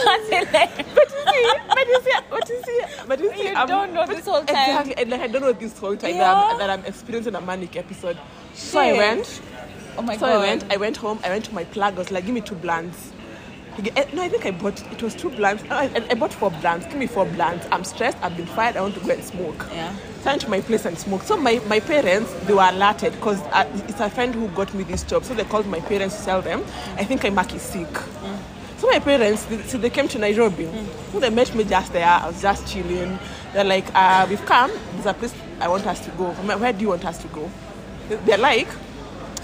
But 0.05 0.21
you 0.31 0.45
see, 0.45 1.55
but 1.69 1.89
you 1.89 2.01
see, 2.03 2.13
but 2.31 2.49
you 2.49 2.63
see, 2.65 2.81
but 3.07 3.19
you 3.21 3.33
see, 3.35 3.49
You 3.49 3.67
don't 3.67 3.93
know 3.95 4.07
this 4.07 4.25
whole 4.25 4.45
time. 4.45 4.57
Exactly, 4.57 4.97
and 4.97 5.11
like 5.11 5.21
I 5.21 5.27
don't 5.27 5.43
know 5.43 5.53
this 5.53 5.79
whole 5.79 5.97
time 5.97 6.13
that, 6.19 6.37
I'm, 6.37 6.59
that 6.59 6.71
I'm 6.71 6.85
experiencing 6.85 7.35
a 7.35 7.41
manic 7.41 7.77
episode. 7.77 8.19
So 8.55 8.79
I 8.81 8.93
went. 8.93 9.41
Oh 9.99 10.03
my 10.03 10.15
so 10.17 10.27
god. 10.27 10.35
I 10.35 10.39
went. 10.39 10.73
I 10.73 10.77
went 10.77 10.97
home. 10.97 11.19
I 11.25 11.29
went 11.31 11.45
to 11.47 11.55
my 11.55 11.65
plug. 11.65 11.95
I 11.95 11.99
was 11.99 12.11
like, 12.11 12.27
"Give 12.27 12.35
me 12.35 12.41
two 12.43 12.55
blunts." 12.57 13.13
Eh, 13.79 14.05
No, 14.15 14.23
I 14.23 14.29
think 14.29 14.47
I 14.47 14.51
bought. 14.53 14.81
It 14.93 15.03
was 15.03 15.15
two 15.15 15.29
blunts. 15.31 15.63
I, 15.71 15.91
I 16.11 16.15
bought 16.15 16.33
four 16.33 16.51
blunts. 16.51 16.87
Give 16.87 16.97
me 16.97 17.07
four 17.07 17.27
blunts. 17.27 17.67
I'm 17.71 17.85
stressed. 17.85 18.17
I've 18.23 18.37
been 18.37 18.47
fired. 18.47 18.77
I 18.77 18.81
want 18.81 18.95
to 18.95 19.01
go 19.01 19.11
and 19.13 19.23
smoke. 19.23 19.67
Yeah. 19.71 19.95
So 20.23 20.31
I 20.31 20.33
went 20.33 20.43
to 20.43 20.51
my 20.51 20.61
place 20.63 20.87
and 20.87 20.99
smoke. 20.99 21.23
So 21.23 21.37
my, 21.37 21.61
my 21.69 21.81
parents 21.81 22.33
they 22.47 22.55
were 22.55 22.67
alerted 22.69 23.13
because 23.13 23.41
uh, 23.53 23.67
it's 23.89 24.01
a 24.01 24.09
friend 24.09 24.35
who 24.35 24.49
got 24.49 24.73
me 24.75 24.83
this 24.85 25.03
job. 25.03 25.25
So 25.25 25.35
they 25.35 25.45
called 25.45 25.67
my 25.67 25.81
parents 25.81 26.19
to 26.19 26.25
tell 26.25 26.43
them, 26.43 26.65
I 26.97 27.05
think 27.05 27.31
Mark 27.35 27.55
is 27.55 27.63
sick. 27.63 27.87
So 28.87 28.93
my 28.93 29.01
parents, 29.01 29.45
they, 29.47 29.61
so 29.63 29.79
they 29.79 29.91
came 29.91 30.07
to 30.07 30.17
Nairobi. 30.17 30.71
So 31.11 31.19
they 31.19 31.29
met 31.29 31.53
me 31.57 31.65
just 31.65 31.93
there. 31.93 32.07
I 32.07 32.29
was 32.29 32.41
just 32.41 32.69
chilling. 32.69 33.19
They're 33.53 33.65
like, 33.65 33.85
uh, 33.93 34.29
we've 34.31 34.47
come. 34.47 34.71
There's 34.93 35.07
a 35.07 35.13
place 35.13 35.35
I 35.59 35.67
want 35.67 35.85
us 35.89 35.99
to 36.05 36.13
go. 36.13 36.31
Where 36.31 36.73
do 36.73 36.83
you 36.83 36.91
want 36.91 37.05
us 37.05 37.19
to 37.23 37.27
go? 37.29 37.51
They're 38.09 38.39
like, 38.39 38.69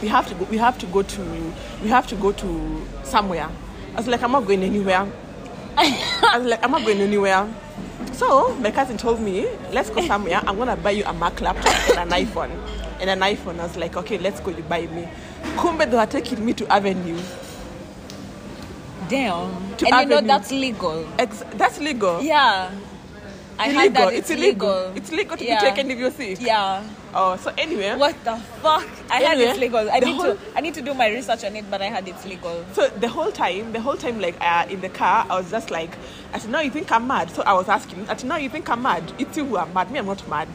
we 0.01 0.07
have 0.07 0.29
to 0.29 0.37
go. 0.37 0.45
We 0.45 0.59
have 0.59 0.79
to 0.79 0.87
go 0.87 1.03
to. 1.03 1.55
We 1.83 1.89
have 1.89 2.07
to 2.07 2.15
go 2.15 2.31
to 2.31 2.87
somewhere. 3.03 3.51
I 3.93 3.97
was 3.97 4.07
like, 4.07 4.23
I'm 4.23 4.31
not 4.31 4.47
going 4.47 4.63
anywhere. 4.63 5.11
I 5.77 6.39
was 6.39 6.47
like, 6.47 6.63
I'm 6.63 6.71
not 6.71 6.85
going 6.85 7.01
anywhere. 7.01 7.53
So 8.13 8.55
my 8.59 8.71
cousin 8.71 8.97
told 8.97 9.21
me, 9.21 9.49
let's 9.73 9.91
go 9.91 10.07
somewhere. 10.07 10.41
I'm 10.47 10.57
gonna 10.57 10.77
buy 10.77 10.93
you 10.93 11.05
a 11.05 11.13
Mac 11.13 11.41
laptop 11.41 11.99
and 11.99 12.13
an 12.13 12.27
iPhone. 12.27 12.51
And 13.01 13.11
an 13.11 13.19
iPhone. 13.19 13.59
I 13.59 13.65
was 13.65 13.77
like, 13.77 13.97
okay, 13.97 14.19
let's 14.19 14.39
go. 14.39 14.53
You 14.53 14.63
buy 14.63 14.87
me. 14.87 15.09
Kumbe, 15.57 15.91
they 15.91 15.97
were 15.97 16.07
taking 16.07 16.47
me 16.47 16.53
to 16.53 16.73
Avenue. 16.73 17.21
Damn. 19.09 19.77
To 19.77 19.87
and 19.87 20.11
you 20.11 20.17
know 20.17 20.21
that's 20.27 20.51
legal. 20.51 21.07
Ex- 21.19 21.45
that's 21.55 21.79
legal. 21.81 22.23
Yeah. 22.23 22.71
I 23.59 23.89
that 23.91 24.13
it's 24.13 24.31
it's 24.31 24.31
illegal. 24.31 24.69
legal. 24.69 24.97
It's 24.97 25.13
legal 25.13 25.37
to 25.37 25.45
Yeah. 25.45 25.61
be 25.61 25.67
taken 25.71 25.91
if 25.91 25.99
you're 25.99 26.11
sick. 26.11 26.39
Yeah. 26.41 26.83
Oh, 27.15 27.37
so 27.37 27.53
anyway. 27.59 27.95
What 27.97 28.17
the 28.25 28.37
fuck? 28.63 28.89
I 29.11 29.23
Anyway, 29.23 29.51
it's 29.51 29.59
legal. 29.61 29.91
I 29.91 30.01
need 30.01 30.17
whole- 30.17 30.35
to 30.35 30.39
I 30.57 30.61
need 30.63 30.75
to 30.75 30.83
do 30.83 30.95
my 30.95 31.09
research 31.09 31.45
on 31.45 31.55
it, 31.55 31.71
but 31.71 31.81
I 31.83 31.89
heard 31.91 32.09
it's 32.09 32.25
legal. 32.25 32.65
So 32.73 32.89
the 32.89 33.09
whole 33.09 33.31
time, 33.31 33.73
the 33.73 33.81
whole 33.81 33.97
time, 33.97 34.21
like 34.21 34.37
uh, 34.41 34.67
in 34.71 34.81
the 34.81 34.89
car, 34.89 35.27
I 35.29 35.37
was 35.39 35.51
just 35.51 35.71
like, 35.71 35.91
I 36.33 36.39
said, 36.39 36.51
"No, 36.51 36.61
you 36.61 36.71
think 36.71 36.91
I'm 36.91 37.07
mad?" 37.07 37.31
So 37.31 37.43
I 37.43 37.53
was 37.53 37.69
asking, 37.69 38.09
I 38.09 38.17
said, 38.17 38.25
"No, 38.25 38.37
you 38.37 38.49
think 38.49 38.69
I'm 38.71 38.83
mad? 38.83 39.13
It's 39.19 39.37
you 39.37 39.45
who 39.45 39.57
are 39.57 39.67
mad. 39.67 39.91
Me, 39.91 39.99
I'm 39.99 40.07
not 40.07 40.27
mad." 40.29 40.49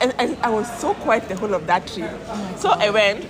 And, 0.00 0.14
and 0.18 0.38
I 0.42 0.48
was 0.50 0.66
so 0.80 0.94
quiet 0.94 1.28
the 1.28 1.36
whole 1.36 1.54
of 1.54 1.66
that 1.66 1.86
trip. 1.86 2.10
so 2.56 2.70
I 2.70 2.90
went. 2.90 3.26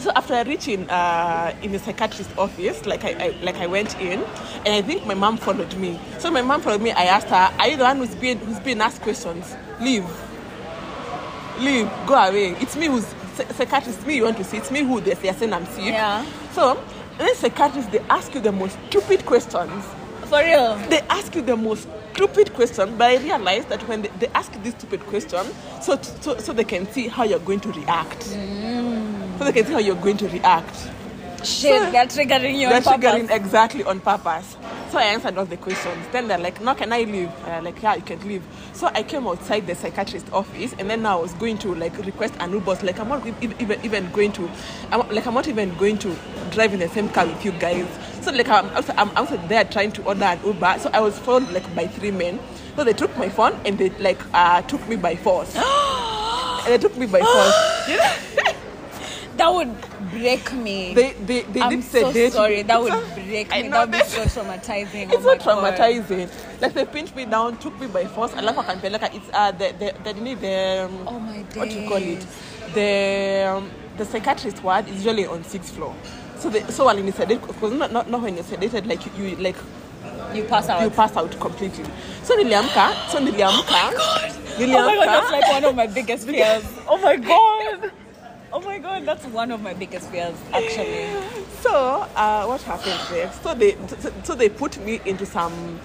So 0.00 0.10
after 0.14 0.34
I 0.34 0.42
reached 0.42 0.68
in 0.68 0.88
uh, 0.90 1.54
in 1.62 1.72
the 1.72 1.78
psychiatrist 1.78 2.30
office, 2.36 2.84
like 2.84 3.04
I, 3.04 3.10
I 3.12 3.28
like 3.42 3.56
I 3.56 3.66
went 3.66 3.98
in, 4.00 4.20
and 4.66 4.68
I 4.68 4.82
think 4.82 5.06
my 5.06 5.14
mom 5.14 5.36
followed 5.38 5.74
me. 5.76 5.98
So 6.18 6.30
my 6.30 6.42
mom 6.42 6.60
followed 6.60 6.82
me. 6.82 6.90
I 6.92 7.04
asked 7.04 7.28
her, 7.28 7.50
"Are 7.58 7.68
you 7.68 7.76
the 7.76 7.84
one 7.84 7.96
who's 7.98 8.14
being 8.14 8.38
who's 8.38 8.60
being 8.60 8.80
asked 8.80 9.00
questions? 9.02 9.54
Leave, 9.80 10.04
leave, 11.58 11.90
go 12.06 12.14
away. 12.14 12.50
It's 12.60 12.76
me 12.76 12.86
who's 12.86 13.06
psy- 13.34 13.50
psychiatrist. 13.52 14.06
Me 14.06 14.16
you 14.16 14.24
want 14.24 14.36
to 14.38 14.44
see. 14.44 14.58
It's 14.58 14.70
me 14.70 14.82
who 14.82 15.00
they 15.00 15.14
they're 15.14 15.34
saying 15.34 15.52
I'm 15.52 15.66
sick." 15.66 15.84
Yeah. 15.84 16.24
So, 16.52 16.82
then 17.18 17.34
psychiatrists, 17.36 17.90
they 17.90 18.00
ask 18.10 18.34
you 18.34 18.40
the 18.40 18.52
most 18.52 18.76
stupid 18.88 19.24
questions. 19.24 19.84
For 20.26 20.38
real. 20.40 20.76
They 20.88 21.00
ask 21.10 21.34
you 21.34 21.42
the 21.42 21.56
most 21.56 21.88
stupid 22.14 22.54
question, 22.54 22.96
but 22.96 23.10
I 23.10 23.16
realized 23.18 23.68
that 23.70 23.86
when 23.88 24.02
they, 24.02 24.08
they 24.20 24.28
ask 24.28 24.52
this 24.62 24.74
stupid 24.74 25.04
question, 25.06 25.44
so, 25.82 26.00
so, 26.00 26.38
so 26.38 26.52
they 26.52 26.64
can 26.64 26.86
see 26.92 27.08
how 27.08 27.24
you're 27.24 27.40
going 27.40 27.60
to 27.60 27.72
react. 27.72 28.28
So 29.38 29.44
they 29.44 29.52
can 29.52 29.66
see 29.66 29.72
how 29.72 29.78
you're 29.78 29.96
going 29.96 30.16
to 30.18 30.28
react. 30.28 30.74
Shit, 31.44 31.82
So- 31.82 31.90
they're 31.90 32.06
triggering 32.06 32.54
you 32.58 32.68
They're 32.68 32.76
on 32.78 32.82
purpose. 32.82 33.10
triggering 33.12 33.30
exactly 33.30 33.84
on 33.84 34.00
purpose. 34.00 34.56
So 34.90 34.98
I 34.98 35.04
answered 35.04 35.36
all 35.36 35.44
the 35.44 35.56
questions. 35.56 36.06
Then 36.12 36.28
they're 36.28 36.38
like, 36.38 36.60
no, 36.60 36.74
can 36.74 36.92
I 36.92 37.02
leave? 37.02 37.28
Uh, 37.46 37.60
like, 37.62 37.82
yeah, 37.82 37.96
you 37.96 38.02
can 38.02 38.20
leave. 38.26 38.42
So 38.72 38.86
I 38.94 39.02
came 39.02 39.26
outside 39.26 39.66
the 39.66 39.74
psychiatrist 39.74 40.32
office 40.32 40.72
and 40.78 40.88
then 40.88 41.04
I 41.04 41.16
was 41.16 41.32
going 41.34 41.58
to 41.58 41.74
like 41.74 41.98
request 42.06 42.34
an 42.38 42.52
Uber. 42.52 42.78
Like, 42.82 42.98
I'm 43.00 43.08
not 43.08 43.26
even, 43.26 43.78
even 43.84 44.10
going 44.12 44.32
to, 44.32 44.48
I'm, 44.92 45.00
like, 45.10 45.26
I'm 45.26 45.34
not 45.34 45.48
even 45.48 45.74
going 45.76 45.98
to 45.98 46.16
drive 46.52 46.72
in 46.74 46.80
the 46.80 46.88
same 46.88 47.08
car 47.08 47.26
with 47.26 47.44
you 47.44 47.52
guys. 47.52 47.86
So 48.22 48.30
like, 48.30 48.48
I'm 48.48 48.70
also, 48.70 48.94
I'm 48.96 49.48
there 49.48 49.64
trying 49.64 49.92
to 49.92 50.04
order 50.04 50.24
an 50.24 50.38
Uber. 50.44 50.76
So 50.78 50.90
I 50.94 51.00
was 51.00 51.18
followed 51.18 51.50
like 51.50 51.74
by 51.74 51.88
three 51.88 52.12
men. 52.12 52.38
So 52.76 52.84
they 52.84 52.92
took 52.92 53.14
my 53.18 53.28
phone 53.28 53.52
and 53.66 53.76
they 53.76 53.90
like 53.98 54.20
uh, 54.32 54.62
took 54.62 54.86
me 54.88 54.96
by 54.96 55.16
force. 55.16 55.54
and 55.56 56.66
they 56.66 56.78
took 56.78 56.96
me 56.96 57.06
by 57.06 57.20
force. 57.20 58.54
That 59.36 59.52
would 59.52 59.74
break 60.10 60.52
me. 60.52 60.94
They, 60.94 61.12
they, 61.12 61.42
they 61.42 61.60
I'm 61.60 61.80
did 61.80 61.84
so 61.84 62.12
sorry. 62.30 62.62
That 62.62 62.80
would 62.80 62.92
break 63.14 63.50
me. 63.50 63.68
That 63.68 63.88
would 63.88 63.92
be 63.92 64.04
so 64.04 64.22
traumatizing. 64.24 65.12
It's 65.12 65.16
oh 65.16 65.20
so 65.22 65.60
my 65.60 65.70
God. 65.70 65.74
traumatizing. 65.78 66.60
Like 66.60 66.74
they 66.74 66.84
pinned 66.84 67.14
me 67.16 67.24
down, 67.24 67.58
took 67.58 67.78
me 67.80 67.86
by 67.88 68.04
force. 68.06 68.32
Alafu 68.32 68.62
akanipeleka. 68.64 69.14
It's 69.14 69.28
uh 69.32 69.50
the 69.52 69.74
the 69.78 69.94
the, 70.04 70.12
the, 70.12 70.34
the 70.34 70.84
um, 70.86 71.08
Oh 71.08 71.18
my 71.18 71.38
what 71.54 71.68
do 71.68 71.80
you 71.80 71.88
call 71.88 71.98
it? 72.02 72.26
The 72.74 73.48
um, 73.56 73.70
the 73.96 74.04
psychiatrist 74.04 74.62
ward 74.62 74.88
is 74.88 74.96
usually 75.04 75.26
on 75.26 75.42
sixth 75.44 75.74
floor. 75.74 75.94
So 76.38 76.50
the 76.50 76.60
so 76.72 76.86
when 76.86 77.04
you 77.04 77.12
sedate, 77.12 77.40
because 77.40 77.72
not, 77.72 77.92
not 77.92 78.08
not 78.10 78.20
when 78.22 78.34
you're 78.36 78.44
sedated, 78.44 78.86
like 78.86 79.04
you, 79.18 79.24
you 79.24 79.36
like 79.36 79.56
You 80.34 80.44
pass 80.44 80.68
out. 80.68 80.82
you 80.82 80.90
pass 80.90 81.16
out 81.16 81.30
completely. 81.40 81.84
So 82.22 82.36
niliamka, 82.36 83.08
so 83.10 83.18
niliamka, 83.18 83.92
niliamka. 84.58 84.82
Oh 84.82 84.86
my 84.86 84.94
god, 84.94 85.08
that's 85.08 85.30
like 85.32 85.48
one 85.52 85.64
of 85.64 85.74
my 85.74 85.86
biggest 85.86 86.26
fears. 86.28 86.64
Oh 86.88 86.98
my 86.98 87.16
god. 87.16 87.90
Oh 88.56 88.60
my 88.60 88.78
god, 88.78 89.04
that's 89.04 89.26
one 89.26 89.50
of 89.50 89.62
my 89.62 89.74
biggest 89.74 90.08
fears, 90.10 90.36
actually. 90.52 91.08
So 91.60 92.06
uh, 92.14 92.46
what 92.46 92.62
happened 92.62 93.00
there? 93.10 93.32
So 93.42 93.52
they 93.52 93.76
so, 93.98 94.12
so 94.22 94.34
they 94.36 94.48
put 94.48 94.78
me 94.78 95.00
into 95.04 95.26
some. 95.26 95.80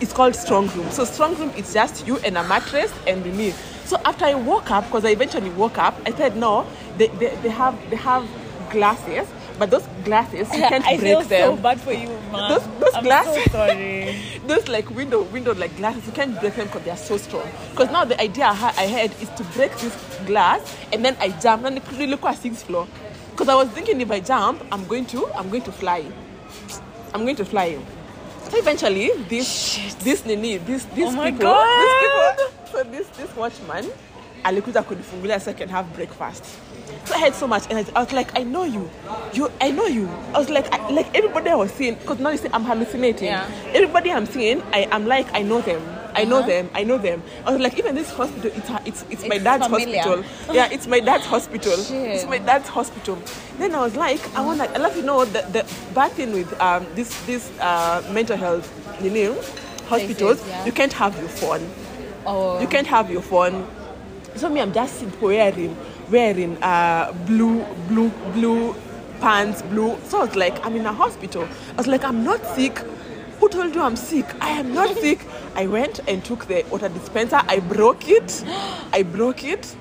It's 0.00 0.14
called 0.14 0.34
strong 0.34 0.68
room. 0.68 0.90
So 0.90 1.04
strong 1.04 1.36
room 1.36 1.50
is 1.50 1.74
just 1.74 2.06
you 2.06 2.16
and 2.20 2.38
a 2.38 2.42
mattress 2.44 2.90
and 3.06 3.22
me. 3.36 3.50
So 3.84 4.00
after 4.06 4.24
I 4.24 4.32
woke 4.32 4.70
up, 4.70 4.84
because 4.84 5.04
I 5.04 5.10
eventually 5.10 5.50
woke 5.50 5.76
up, 5.76 5.94
I 6.06 6.12
said 6.12 6.38
no. 6.38 6.66
They, 6.96 7.08
they, 7.08 7.36
they 7.42 7.50
have 7.50 7.78
they 7.90 7.96
have 7.96 8.26
glasses, 8.70 9.28
but 9.58 9.70
those 9.70 9.86
glasses 10.04 10.48
you 10.52 10.60
can't 10.72 10.84
I 10.84 10.96
break 10.96 11.00
feel 11.00 11.22
them. 11.22 11.56
so 11.56 11.62
bad 11.62 11.80
for 11.80 11.92
you, 11.92 12.08
man. 12.32 12.50
Those- 12.50 12.68
those 12.80 12.94
I'm 12.94 13.04
glasses. 13.04 13.44
so 13.44 13.50
sorry. 13.58 14.16
those 14.46 14.68
like 14.68 14.88
window 14.90 15.22
window 15.22 15.54
like 15.54 15.76
glasses 15.76 16.06
you 16.06 16.12
can't 16.12 16.38
break 16.40 16.54
them 16.54 16.66
because 16.66 16.82
they 16.82 16.90
are 16.90 16.96
so 16.96 17.16
strong 17.16 17.48
because 17.70 17.90
now 17.90 18.04
the 18.04 18.20
idea 18.20 18.44
I, 18.46 18.54
ha- 18.54 18.74
I 18.76 18.82
had 18.86 19.10
is 19.22 19.28
to 19.30 19.44
break 19.56 19.76
this 19.78 19.94
glass 20.26 20.76
and 20.92 21.04
then 21.04 21.16
I 21.20 21.30
jump 21.40 21.64
and 21.64 21.78
it 21.78 21.92
look 22.08 22.24
at 22.24 22.38
sixth 22.38 22.64
floor 22.64 22.86
because 23.32 23.48
I 23.48 23.54
was 23.54 23.68
thinking 23.70 24.00
if 24.00 24.10
I 24.10 24.20
jump 24.20 24.62
I'm 24.72 24.84
going 24.86 25.06
to 25.06 25.26
I'm 25.34 25.48
going 25.50 25.62
to 25.62 25.72
fly 25.72 26.04
I'm 27.14 27.22
going 27.22 27.36
to 27.36 27.44
fly 27.44 27.78
so 28.50 28.58
eventually 28.58 29.10
this 29.28 29.78
this 30.04 30.24
nini 30.24 30.58
this 30.58 30.84
this 30.94 31.12
Oh 31.14 31.24
people 31.24 31.56
these 31.80 31.94
people 32.02 32.72
so 32.72 32.82
this 32.90 33.06
this 33.16 33.36
watchman 33.36 33.90
so 34.50 35.50
I 35.50 35.52
can 35.54 35.68
have 35.68 35.92
breakfast 35.94 36.44
so 37.04 37.14
I 37.14 37.18
had 37.18 37.34
so 37.34 37.46
much 37.46 37.64
energy 37.70 37.90
I 37.96 38.00
was 38.04 38.12
like 38.12 38.36
I 38.38 38.42
know 38.44 38.64
you 38.64 38.88
you 39.32 39.50
I 39.60 39.70
know 39.70 39.86
you 39.86 40.08
I 40.34 40.38
was 40.38 40.48
like 40.50 40.72
I, 40.72 40.88
like 40.90 41.14
everybody 41.16 41.50
I 41.50 41.54
was 41.56 41.72
seeing 41.72 41.94
because 41.96 42.18
now 42.20 42.30
you 42.30 42.38
see 42.38 42.48
I'm 42.52 42.64
hallucinating 42.64 43.26
Yeah. 43.28 43.48
everybody 43.74 44.10
I'm 44.12 44.26
seeing, 44.26 44.62
I, 44.72 44.86
I'm 44.92 45.06
like, 45.06 45.26
I 45.34 45.42
know 45.42 45.60
them. 45.60 45.82
I 46.14 46.24
know 46.24 46.38
Uh-huh. 46.38 46.46
them. 46.46 46.70
I 46.74 46.84
know 46.84 46.96
them. 46.98 47.22
I 47.44 47.50
was 47.52 47.60
like, 47.60 47.78
even 47.78 47.94
this 47.94 48.10
hospital, 48.10 48.50
it's 48.54 48.70
it's 48.86 49.04
it's, 49.10 49.28
my 49.28 49.38
dad's 49.38 49.66
familiar. 49.66 50.00
hospital. 50.00 50.24
Yeah, 50.54 50.68
it's 50.70 50.86
my 50.86 51.00
dad's 51.00 51.26
hospital. 51.26 51.76
Shit. 51.76 52.14
It's 52.16 52.24
my 52.26 52.38
dad's 52.38 52.68
hospital. 52.68 53.18
Then 53.58 53.74
I 53.74 53.80
was 53.82 53.96
like, 53.96 54.20
I 54.36 54.40
want 54.40 54.60
to. 54.60 54.70
I 54.70 54.78
love 54.78 54.96
you 54.96 55.02
know 55.02 55.24
the 55.24 55.42
the 55.56 55.62
bad 55.94 56.12
thing 56.12 56.32
with 56.32 56.50
um 56.60 56.86
this 56.94 57.10
this 57.26 57.50
uh 57.60 58.00
mental 58.12 58.36
health, 58.36 58.66
you 59.02 59.10
know, 59.10 59.34
hospitals. 59.92 60.38
Places, 60.40 60.48
yeah. 60.48 60.64
You 60.64 60.72
can't 60.72 60.92
have 60.94 61.18
your 61.20 61.28
phone. 61.28 61.62
Oh, 62.24 62.60
You 62.60 62.68
can't 62.68 62.86
have 62.86 63.10
your 63.10 63.22
phone. 63.22 63.66
So 64.36 64.48
me, 64.50 64.60
I'm 64.60 64.72
just 64.72 65.02
wearing 65.20 65.76
wearing 66.10 66.62
uh 66.62 67.12
blue 67.26 67.64
blue 67.88 68.10
blue 68.34 68.74
pants, 69.20 69.62
blue. 69.62 69.98
So 70.04 70.20
I 70.20 70.24
was 70.26 70.36
like, 70.36 70.64
I'm 70.64 70.76
in 70.76 70.84
a 70.86 70.92
hospital. 70.92 71.48
I 71.72 71.76
was 71.76 71.86
like, 71.86 72.04
I'm 72.04 72.22
not 72.22 72.44
sick. 72.54 72.78
Who 73.40 73.48
told 73.48 73.74
you 73.74 73.80
I'm 73.82 73.96
sick? 73.96 74.26
I 74.42 74.50
am 74.50 74.74
not 74.74 74.94
sick. 75.04 75.20
I 75.54 75.66
went 75.66 76.00
and 76.08 76.22
took 76.24 76.46
the 76.46 76.64
water 76.70 76.88
dispenser. 76.88 77.40
I 77.48 77.60
broke 77.60 78.08
it. 78.08 78.44
I 78.92 79.02
broke 79.02 79.42
it. 79.44 79.74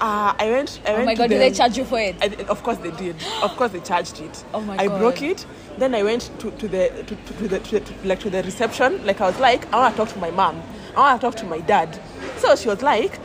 Uh, 0.00 0.34
I 0.38 0.50
went. 0.50 0.80
I 0.86 0.90
oh 0.92 0.94
went 0.94 1.06
my 1.06 1.14
god, 1.14 1.30
did 1.30 1.40
they 1.40 1.50
charge 1.52 1.76
you 1.76 1.84
for 1.84 1.98
it? 2.00 2.16
I, 2.20 2.26
of 2.48 2.62
course 2.62 2.78
they 2.78 2.90
did. 2.92 3.16
Of 3.42 3.54
course 3.56 3.70
they 3.72 3.80
charged 3.80 4.20
it. 4.20 4.44
Oh 4.54 4.60
my 4.62 4.76
I 4.76 4.88
God. 4.88 4.98
broke 4.98 5.22
it. 5.22 5.46
Then 5.78 5.94
I 5.94 6.02
went 6.02 6.30
to, 6.40 6.50
to 6.50 6.68
the 6.68 6.88
to, 7.06 7.14
to, 7.16 7.32
to 7.34 7.48
the 7.48 7.58
to, 7.60 7.78
the- 7.80 8.08
like 8.08 8.20
to 8.20 8.30
the 8.30 8.42
reception. 8.42 9.04
Like 9.06 9.20
I 9.20 9.26
was 9.26 9.38
like, 9.38 9.72
I 9.72 9.76
want 9.78 9.94
to 9.94 9.98
talk 10.04 10.12
to 10.14 10.18
my 10.18 10.30
mom. 10.30 10.62
I 10.96 11.00
want 11.00 11.20
to 11.20 11.26
talk 11.26 11.36
to 11.36 11.46
my 11.46 11.60
dad. 11.60 12.00
So 12.38 12.56
she 12.56 12.68
was 12.68 12.82
like, 12.82 13.18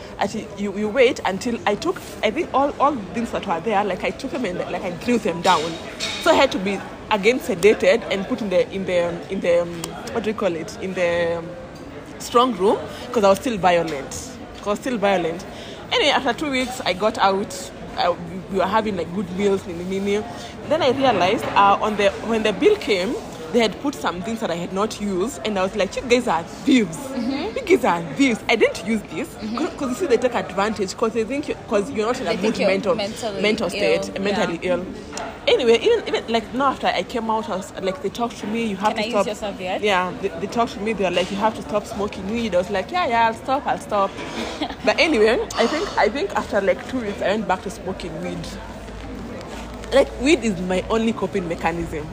you, 0.57 0.77
you 0.77 0.89
wait 0.89 1.19
until 1.25 1.59
I 1.65 1.75
took. 1.75 1.97
I 2.23 2.31
think 2.31 2.53
all 2.53 2.73
all 2.79 2.95
things 3.13 3.31
that 3.31 3.47
were 3.47 3.59
there. 3.61 3.83
Like 3.83 4.03
I 4.03 4.11
took 4.11 4.31
them 4.31 4.45
and 4.45 4.59
like 4.59 4.83
I 4.83 4.91
threw 4.91 5.17
them 5.17 5.41
down. 5.41 5.71
So 6.21 6.31
I 6.31 6.33
had 6.35 6.51
to 6.51 6.59
be 6.59 6.79
again 7.11 7.39
sedated 7.39 8.03
and 8.11 8.25
put 8.27 8.41
in 8.41 8.49
the 8.49 8.69
in 8.71 8.85
the 8.85 9.31
in 9.31 9.39
the 9.39 9.61
um, 9.61 9.81
what 10.13 10.23
do 10.23 10.29
you 10.29 10.35
call 10.35 10.55
it 10.55 10.77
in 10.81 10.93
the 10.93 11.37
um, 11.37 11.49
strong 12.19 12.53
room 12.57 12.77
because 13.07 13.23
I 13.23 13.29
was 13.29 13.39
still 13.39 13.57
violent. 13.57 14.31
I 14.61 14.69
was 14.69 14.79
still 14.79 14.97
violent. 14.97 15.45
Anyway, 15.91 16.09
after 16.11 16.33
two 16.33 16.51
weeks, 16.51 16.81
I 16.81 16.93
got 16.93 17.17
out. 17.17 17.71
I, 17.97 18.09
we 18.51 18.57
were 18.57 18.65
having 18.65 18.97
like 18.97 19.13
good 19.15 19.29
meals, 19.37 19.65
nini, 19.65 19.83
nini. 19.83 20.23
Then 20.67 20.81
I 20.81 20.89
realized 20.91 21.45
uh, 21.45 21.77
on 21.81 21.95
the 21.95 22.09
when 22.27 22.43
the 22.43 22.51
bill 22.53 22.75
came, 22.75 23.15
they 23.55 23.61
had 23.61 23.79
put 23.79 23.95
some 23.95 24.21
things 24.21 24.41
that 24.41 24.51
I 24.51 24.55
had 24.55 24.73
not 24.73 24.99
used, 24.99 25.39
and 25.45 25.57
I 25.57 25.63
was 25.63 25.77
like, 25.77 25.95
"You 25.95 26.01
guys 26.01 26.27
are 26.27 26.43
thieves. 26.43 26.97
You 27.15 27.61
guys 27.65 27.85
are 27.85 28.03
thieves. 28.15 28.43
I 28.49 28.57
didn't 28.57 28.85
use 28.85 29.01
this 29.03 29.33
mm-hmm. 29.35 29.63
because 29.63 29.89
you 29.91 29.95
see 29.95 30.07
they 30.07 30.17
take 30.17 30.35
advantage 30.35 30.89
because 30.89 31.13
they 31.13 31.23
think 31.23 31.47
because 31.47 31.89
you're 31.89 32.05
not 32.05 32.19
in 32.19 32.27
a 32.27 32.35
good 32.35 32.57
mental 32.59 32.95
mental 32.95 33.69
state, 33.69 34.11
ill, 34.13 34.21
mentally 34.21 34.59
yeah. 34.61 34.73
ill. 34.73 34.85
Anyway, 35.47 35.79
even 35.81 36.05
even 36.05 36.27
like 36.27 36.53
now 36.53 36.71
after 36.71 36.87
I 36.87 37.03
came 37.03 37.29
out, 37.29 37.49
I 37.49 37.55
was 37.55 37.71
like 37.81 38.01
they 38.03 38.09
talked 38.09 38.35
to 38.39 38.47
me. 38.47 38.65
You 38.65 38.75
have 38.75 38.93
Can 38.93 38.97
to 38.97 39.01
I 39.03 39.05
use 39.05 39.13
stop. 39.13 39.25
your 39.25 39.35
serviette? 39.35 39.81
Yeah, 39.81 40.13
they, 40.21 40.27
they 40.27 40.47
talked 40.47 40.73
to 40.73 40.81
me. 40.81 40.91
They 40.91 41.05
were 41.05 41.15
like, 41.15 41.31
you 41.31 41.37
have 41.37 41.55
to 41.55 41.61
stop 41.61 41.85
smoking 41.85 42.29
weed. 42.29 42.55
I 42.55 42.57
was 42.57 42.69
like, 42.69 42.91
yeah, 42.91 43.07
yeah, 43.07 43.27
I'll 43.27 43.33
stop, 43.35 43.65
I'll 43.65 43.79
stop. 43.79 44.11
but 44.85 44.99
anyway, 44.99 45.39
I 45.55 45.65
think 45.65 45.97
I 45.97 46.09
think 46.09 46.35
after 46.35 46.59
like 46.59 46.85
two 46.89 46.99
weeks, 46.99 47.21
I 47.21 47.27
went 47.27 47.47
back 47.47 47.61
to 47.63 47.69
smoking 47.69 48.11
weed. 48.21 48.45
Like 49.93 50.11
weed 50.19 50.43
is 50.43 50.59
my 50.59 50.83
only 50.89 51.13
coping 51.13 51.47
mechanism. 51.47 52.05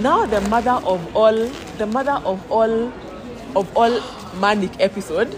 Now 0.00 0.26
the 0.26 0.40
mother 0.42 0.80
of 0.84 1.16
all, 1.16 1.46
the 1.78 1.86
mother 1.86 2.20
of 2.24 2.50
all, 2.50 2.92
of 3.56 3.76
all 3.76 4.00
manic 4.40 4.70
episode 4.80 5.34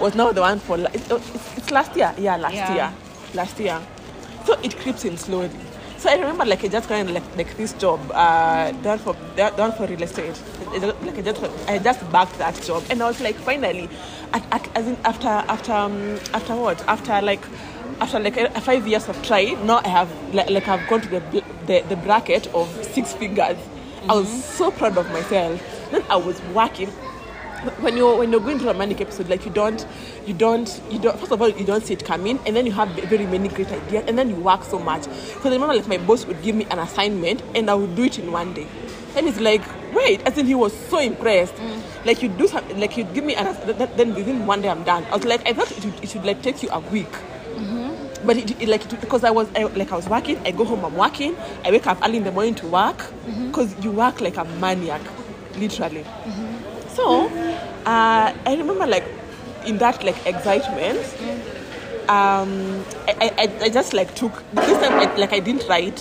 was 0.00 0.14
now 0.14 0.32
the 0.32 0.40
one 0.40 0.58
for 0.58 0.78
it's, 0.92 1.10
it's, 1.10 1.56
it's 1.58 1.70
last 1.70 1.96
year. 1.96 2.12
Yeah, 2.18 2.36
last 2.36 2.54
Yeah. 2.54 2.74
year, 2.74 2.92
last 3.34 3.58
year. 3.60 3.80
So 4.44 4.58
it 4.62 4.76
creeps 4.78 5.04
in 5.04 5.16
slowly. 5.16 5.50
So 5.98 6.10
I 6.10 6.16
remember 6.16 6.44
like 6.44 6.62
I 6.64 6.68
just 6.68 6.88
got 6.88 7.06
like 7.06 7.22
like 7.36 7.56
this 7.56 7.72
job 7.74 7.98
uh 8.12 8.72
done 8.82 8.98
for 8.98 9.16
done 9.36 9.72
for 9.72 9.86
real 9.86 10.02
estate. 10.02 10.38
Like 11.02 11.16
I 11.18 11.22
just 11.22 11.42
I 11.68 11.78
just 11.78 12.12
backed 12.12 12.36
that 12.38 12.60
job 12.62 12.82
and 12.90 13.02
I 13.02 13.06
was 13.06 13.20
like 13.20 13.36
finally, 13.36 13.88
at, 14.34 14.44
at, 14.52 14.68
as 14.76 14.86
in 14.88 14.96
after 15.04 15.28
after 15.28 15.72
um, 15.72 16.18
after 16.34 16.54
what 16.56 16.84
after 16.88 17.22
like 17.22 17.40
after 18.04 18.20
like 18.20 18.36
uh, 18.36 18.48
five 18.60 18.86
years 18.86 19.08
of 19.08 19.20
trying 19.22 19.66
now 19.66 19.80
I 19.84 19.88
have 19.88 20.34
like, 20.34 20.50
like 20.50 20.68
I've 20.68 20.86
gone 20.88 21.00
to 21.00 21.08
the, 21.08 21.20
the 21.66 21.80
the 21.88 21.96
bracket 21.96 22.46
of 22.54 22.68
six 22.84 23.12
figures. 23.14 23.56
I 24.08 24.14
was 24.14 24.28
so 24.44 24.70
proud 24.70 24.98
of 24.98 25.10
myself. 25.10 25.60
Then 25.90 26.04
I 26.10 26.16
was 26.16 26.40
working 26.54 26.90
when 27.80 27.96
you're 27.96 28.16
when 28.18 28.30
you're 28.30 28.40
going 28.42 28.58
through 28.58 28.68
a 28.70 28.74
manic 28.74 29.00
episode, 29.00 29.28
like 29.30 29.46
you 29.46 29.50
don't, 29.50 29.86
you 30.26 30.34
don't, 30.34 30.68
you 30.90 30.98
don't. 30.98 31.18
First 31.18 31.32
of 31.32 31.40
all, 31.40 31.48
you 31.48 31.64
don't 31.64 31.82
see 31.82 31.94
it 31.94 32.04
coming, 32.04 32.38
and 32.46 32.54
then 32.54 32.66
you 32.66 32.72
have 32.72 32.90
very 33.08 33.24
many 33.24 33.48
great 33.48 33.72
ideas, 33.72 34.04
and 34.06 34.18
then 34.18 34.28
you 34.28 34.36
work 34.36 34.64
so 34.64 34.78
much. 34.78 35.04
Because 35.04 35.46
I 35.46 35.50
remember, 35.52 35.74
like 35.74 35.88
my 35.88 35.96
boss 35.96 36.26
would 36.26 36.42
give 36.42 36.54
me 36.54 36.66
an 36.70 36.78
assignment, 36.78 37.42
and 37.54 37.70
I 37.70 37.74
would 37.74 37.94
do 37.96 38.02
it 38.04 38.18
in 38.18 38.30
one 38.32 38.52
day. 38.52 38.66
And 39.16 39.26
it's 39.26 39.40
like, 39.40 39.62
wait, 39.94 40.20
I 40.26 40.30
think 40.30 40.46
he 40.48 40.54
was 40.54 40.76
so 40.88 40.98
impressed. 40.98 41.54
Like 42.04 42.22
you 42.22 42.28
do 42.28 42.46
something, 42.48 42.78
like 42.78 42.98
you 42.98 43.04
give 43.04 43.24
me 43.24 43.34
an, 43.34 43.46
ass- 43.46 43.64
th- 43.64 43.78
th- 43.78 43.90
then 43.96 44.14
within 44.14 44.44
one 44.46 44.60
day 44.60 44.68
I'm 44.68 44.82
done. 44.84 45.04
I 45.04 45.16
was 45.16 45.24
like, 45.24 45.46
I 45.48 45.54
thought 45.54 45.70
it, 45.70 45.84
would, 45.84 46.02
it 46.04 46.10
should 46.10 46.24
like 46.26 46.42
take 46.42 46.62
you 46.62 46.68
a 46.70 46.80
week. 46.80 47.08
But 48.24 48.36
it, 48.38 48.62
it 48.62 48.68
like 48.68 48.84
it, 48.90 49.00
because 49.00 49.24
I 49.24 49.30
was 49.30 49.48
I, 49.54 49.64
like 49.64 49.92
I 49.92 49.96
was 49.96 50.08
working, 50.08 50.38
I 50.46 50.50
go 50.50 50.64
home, 50.64 50.84
I'm 50.84 50.94
working. 50.96 51.36
I 51.64 51.70
wake 51.70 51.86
up 51.86 51.98
early 52.02 52.18
in 52.18 52.24
the 52.24 52.32
morning 52.32 52.54
to 52.56 52.66
work 52.66 53.04
because 53.46 53.74
you 53.84 53.90
work 53.90 54.20
like 54.20 54.36
a 54.36 54.44
maniac, 54.44 55.02
literally. 55.56 56.04
So 56.88 57.26
uh, 57.86 58.32
I 58.46 58.56
remember 58.56 58.86
like 58.86 59.04
in 59.66 59.78
that 59.78 60.02
like 60.04 60.26
excitement, 60.26 61.00
um, 62.08 62.84
I, 63.08 63.30
I, 63.38 63.64
I 63.64 63.68
just 63.68 63.92
like 63.92 64.14
took 64.14 64.42
this 64.52 64.78
time 64.78 64.92
I, 64.92 65.14
like 65.16 65.32
I 65.32 65.40
didn't 65.40 65.68
write. 65.68 66.00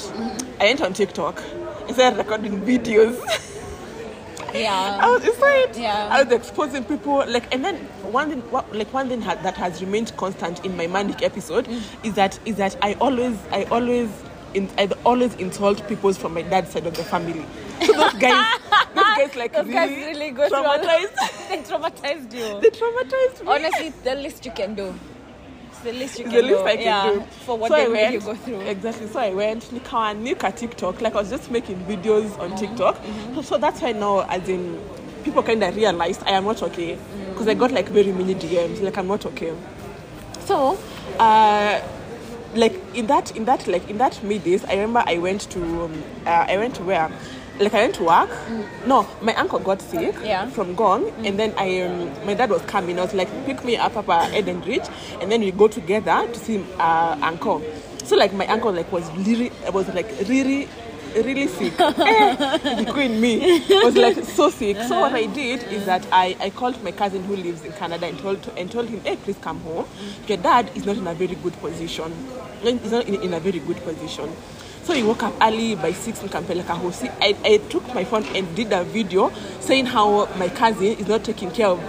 I 0.60 0.66
went 0.66 0.82
on 0.82 0.94
TikTok. 0.94 1.42
I 1.88 1.92
started 1.94 2.18
recording 2.18 2.62
videos. 2.62 3.50
I 4.56 5.10
was 5.10 5.26
inside. 5.26 5.76
Yeah. 5.76 6.10
I 6.12 6.24
was 6.24 6.32
exposing 6.32 6.84
people 6.84 7.24
like, 7.28 7.54
and 7.54 7.64
then 7.64 7.78
one 8.12 8.30
thing, 8.30 8.52
like 8.52 8.94
one 8.94 9.10
thing 9.10 9.22
that 9.22 9.56
has 9.58 9.82
remained 9.82 10.16
constant 10.18 10.64
in 10.66 10.76
my 10.78 10.88
manic 10.88 11.22
episode 11.24 11.66
Mm. 11.68 11.82
is 12.06 12.14
that 12.16 12.38
is 12.46 12.56
that 12.58 12.76
I 12.82 12.94
always, 12.96 13.38
I 13.52 13.64
always, 13.66 14.10
in, 14.54 14.70
I 14.78 14.88
always 15.06 15.34
insult 15.36 15.88
people 15.88 16.14
from 16.14 16.34
my 16.34 16.42
dad's 16.44 16.72
side 16.72 16.86
of 16.86 16.96
the 16.96 17.04
family. 17.04 17.46
So 17.86 17.94
those 17.94 18.14
guys, 18.14 18.60
those 18.96 19.04
guys 19.04 19.36
like 19.36 19.54
Those 19.54 19.66
really, 19.66 19.74
guys 19.74 19.90
really 20.08 20.32
go 20.32 20.48
through 20.50 20.58
all- 20.64 20.78
traumatized. 20.80 21.48
they 21.50 21.58
traumatized 21.64 22.34
you. 22.34 22.62
they 22.62 22.70
traumatized 22.70 23.42
me. 23.42 23.48
Honestly, 23.48 23.90
the 24.04 24.16
least 24.16 24.46
you 24.46 24.52
can 24.52 24.76
do. 24.76 24.94
The 25.84 25.92
least 25.92 26.18
you 26.18 26.26
can 26.26 26.34
the 26.34 26.42
least 26.42 26.60
do. 26.60 26.66
I 26.66 26.76
can 26.78 26.86
yeah, 26.86 27.12
do. 27.14 27.22
For 27.46 27.58
what 27.58 27.70
so 27.70 27.76
they 27.76 27.86
I 27.86 27.88
went, 27.90 28.14
you 28.14 28.20
go 28.22 28.36
through. 28.36 28.62
Exactly. 28.62 29.08
So 29.08 29.20
I 29.20 29.34
went, 29.34 29.64
nikawa 29.72 30.18
nika 30.18 30.52
TikTok. 30.52 31.02
Like 31.02 31.14
I 31.14 31.18
was 31.18 31.30
just 31.30 31.52
making 31.52 31.78
videos 31.86 32.30
Mm-hmm. 32.30 32.42
on 32.42 32.56
TikTok. 32.56 33.02
So, 33.36 33.42
so 33.42 33.58
that's 33.58 33.82
why 33.82 33.92
now, 33.92 34.22
as 34.22 34.48
in, 34.48 34.80
people 35.24 35.44
kind 35.44 35.64
of 35.64 35.76
realized 35.76 36.24
I 36.26 36.32
am 36.32 36.46
not 36.46 36.62
okay. 36.64 36.98
Because 37.30 37.48
I 37.48 37.54
got 37.54 37.72
like 37.72 37.90
very 37.90 38.12
many 38.12 38.34
DMs. 38.36 38.82
Like 38.82 38.98
I'm 38.98 39.08
not 39.08 39.26
okay. 39.26 39.54
So, 40.42 40.78
uh, 41.20 41.82
like 42.56 42.80
in 42.94 43.08
that, 43.08 43.36
in 43.36 43.46
that, 43.46 43.68
like 43.68 43.90
in 43.90 43.98
that 43.98 44.14
middays, 44.24 44.64
I 44.68 44.74
remember 44.74 45.04
I 45.06 45.18
went 45.18 45.42
to, 45.52 45.84
um, 45.84 46.04
uh, 46.26 46.46
I 46.48 46.58
went 46.58 46.76
to 46.76 46.84
where, 46.84 47.12
like 47.60 47.74
I 47.74 47.82
went 47.84 47.96
to 47.96 48.04
work. 48.04 48.30
No, 48.88 49.08
my 49.22 49.34
uncle 49.36 49.60
got 49.60 49.82
sick 49.82 50.16
Mm. 50.16 50.26
Yeah. 50.26 50.50
from 50.50 50.76
Gong, 50.76 51.10
and 51.26 51.38
then 51.40 51.54
I, 51.58 51.82
um, 51.82 52.12
my 52.26 52.34
dad 52.34 52.50
was 52.50 52.62
coming. 52.64 52.98
I 53.00 53.04
was 53.04 53.14
like, 53.14 53.30
pick 53.46 53.64
me 53.64 53.78
up 53.78 53.96
at 53.98 54.34
Eden 54.34 54.62
Ridge, 54.62 54.88
and 55.22 55.32
then 55.32 55.42
we 55.42 55.52
go 55.52 55.68
together 55.68 56.28
to 56.32 56.40
see 56.40 56.64
uh, 56.80 57.18
uncle. 57.22 57.62
So 58.06 58.16
like 58.18 58.34
my 58.34 58.46
uncle 58.48 58.72
like 58.74 58.92
was 58.92 59.10
really, 59.12 59.52
was 59.72 59.88
like 59.94 60.08
really. 60.28 60.68
Really 61.16 61.46
sick. 61.48 61.74
Eh, 61.80 62.58
the 62.86 62.92
queen 62.92 63.22
me 63.22 63.62
was 63.70 63.96
like 63.96 64.16
so 64.26 64.50
sick. 64.50 64.76
So 64.88 65.00
what 65.00 65.14
I 65.14 65.28
did 65.28 65.62
is 65.72 65.86
that 65.86 66.08
I, 66.12 66.36
I 66.40 66.50
called 66.50 66.84
my 66.84 66.92
cousin 66.92 67.24
who 67.26 67.36
lives 67.36 67.64
in 67.64 67.72
Canada 67.74 68.08
and 68.08 68.18
told 68.18 68.50
and 68.58 68.72
told 68.72 68.90
him, 68.90 69.00
hey, 69.02 69.18
please 69.18 69.38
come 69.40 69.60
home. 69.60 69.86
Your 70.28 70.40
dad 70.40 70.72
is 70.74 70.88
not 70.88 70.98
in 70.98 71.06
a 71.06 71.14
very 71.14 71.36
good 71.36 71.54
position. 71.62 72.12
He's 72.64 72.92
not 72.92 73.06
in, 73.08 73.22
in 73.22 73.32
a 73.36 73.40
very 73.40 73.60
good 73.60 73.78
position. 73.84 74.36
So 74.84 74.94
he 74.94 75.02
woke 75.02 75.24
up 75.24 75.34
early 75.42 75.76
by 75.76 75.94
six 75.94 76.20
nikampeleka 76.20 76.76
hosi. 76.78 77.10
I, 77.22 77.36
I 77.46 77.58
took 77.70 77.94
my 77.94 78.04
phone 78.04 78.26
and 78.36 78.54
did 78.56 78.74
a 78.74 78.84
video 78.84 79.32
saying 79.62 79.86
how 79.86 80.26
my 80.36 80.50
cousin 80.50 80.88
is 80.88 81.08
not 81.08 81.24
taking 81.24 81.52
care 81.52 81.68
of, 81.68 81.80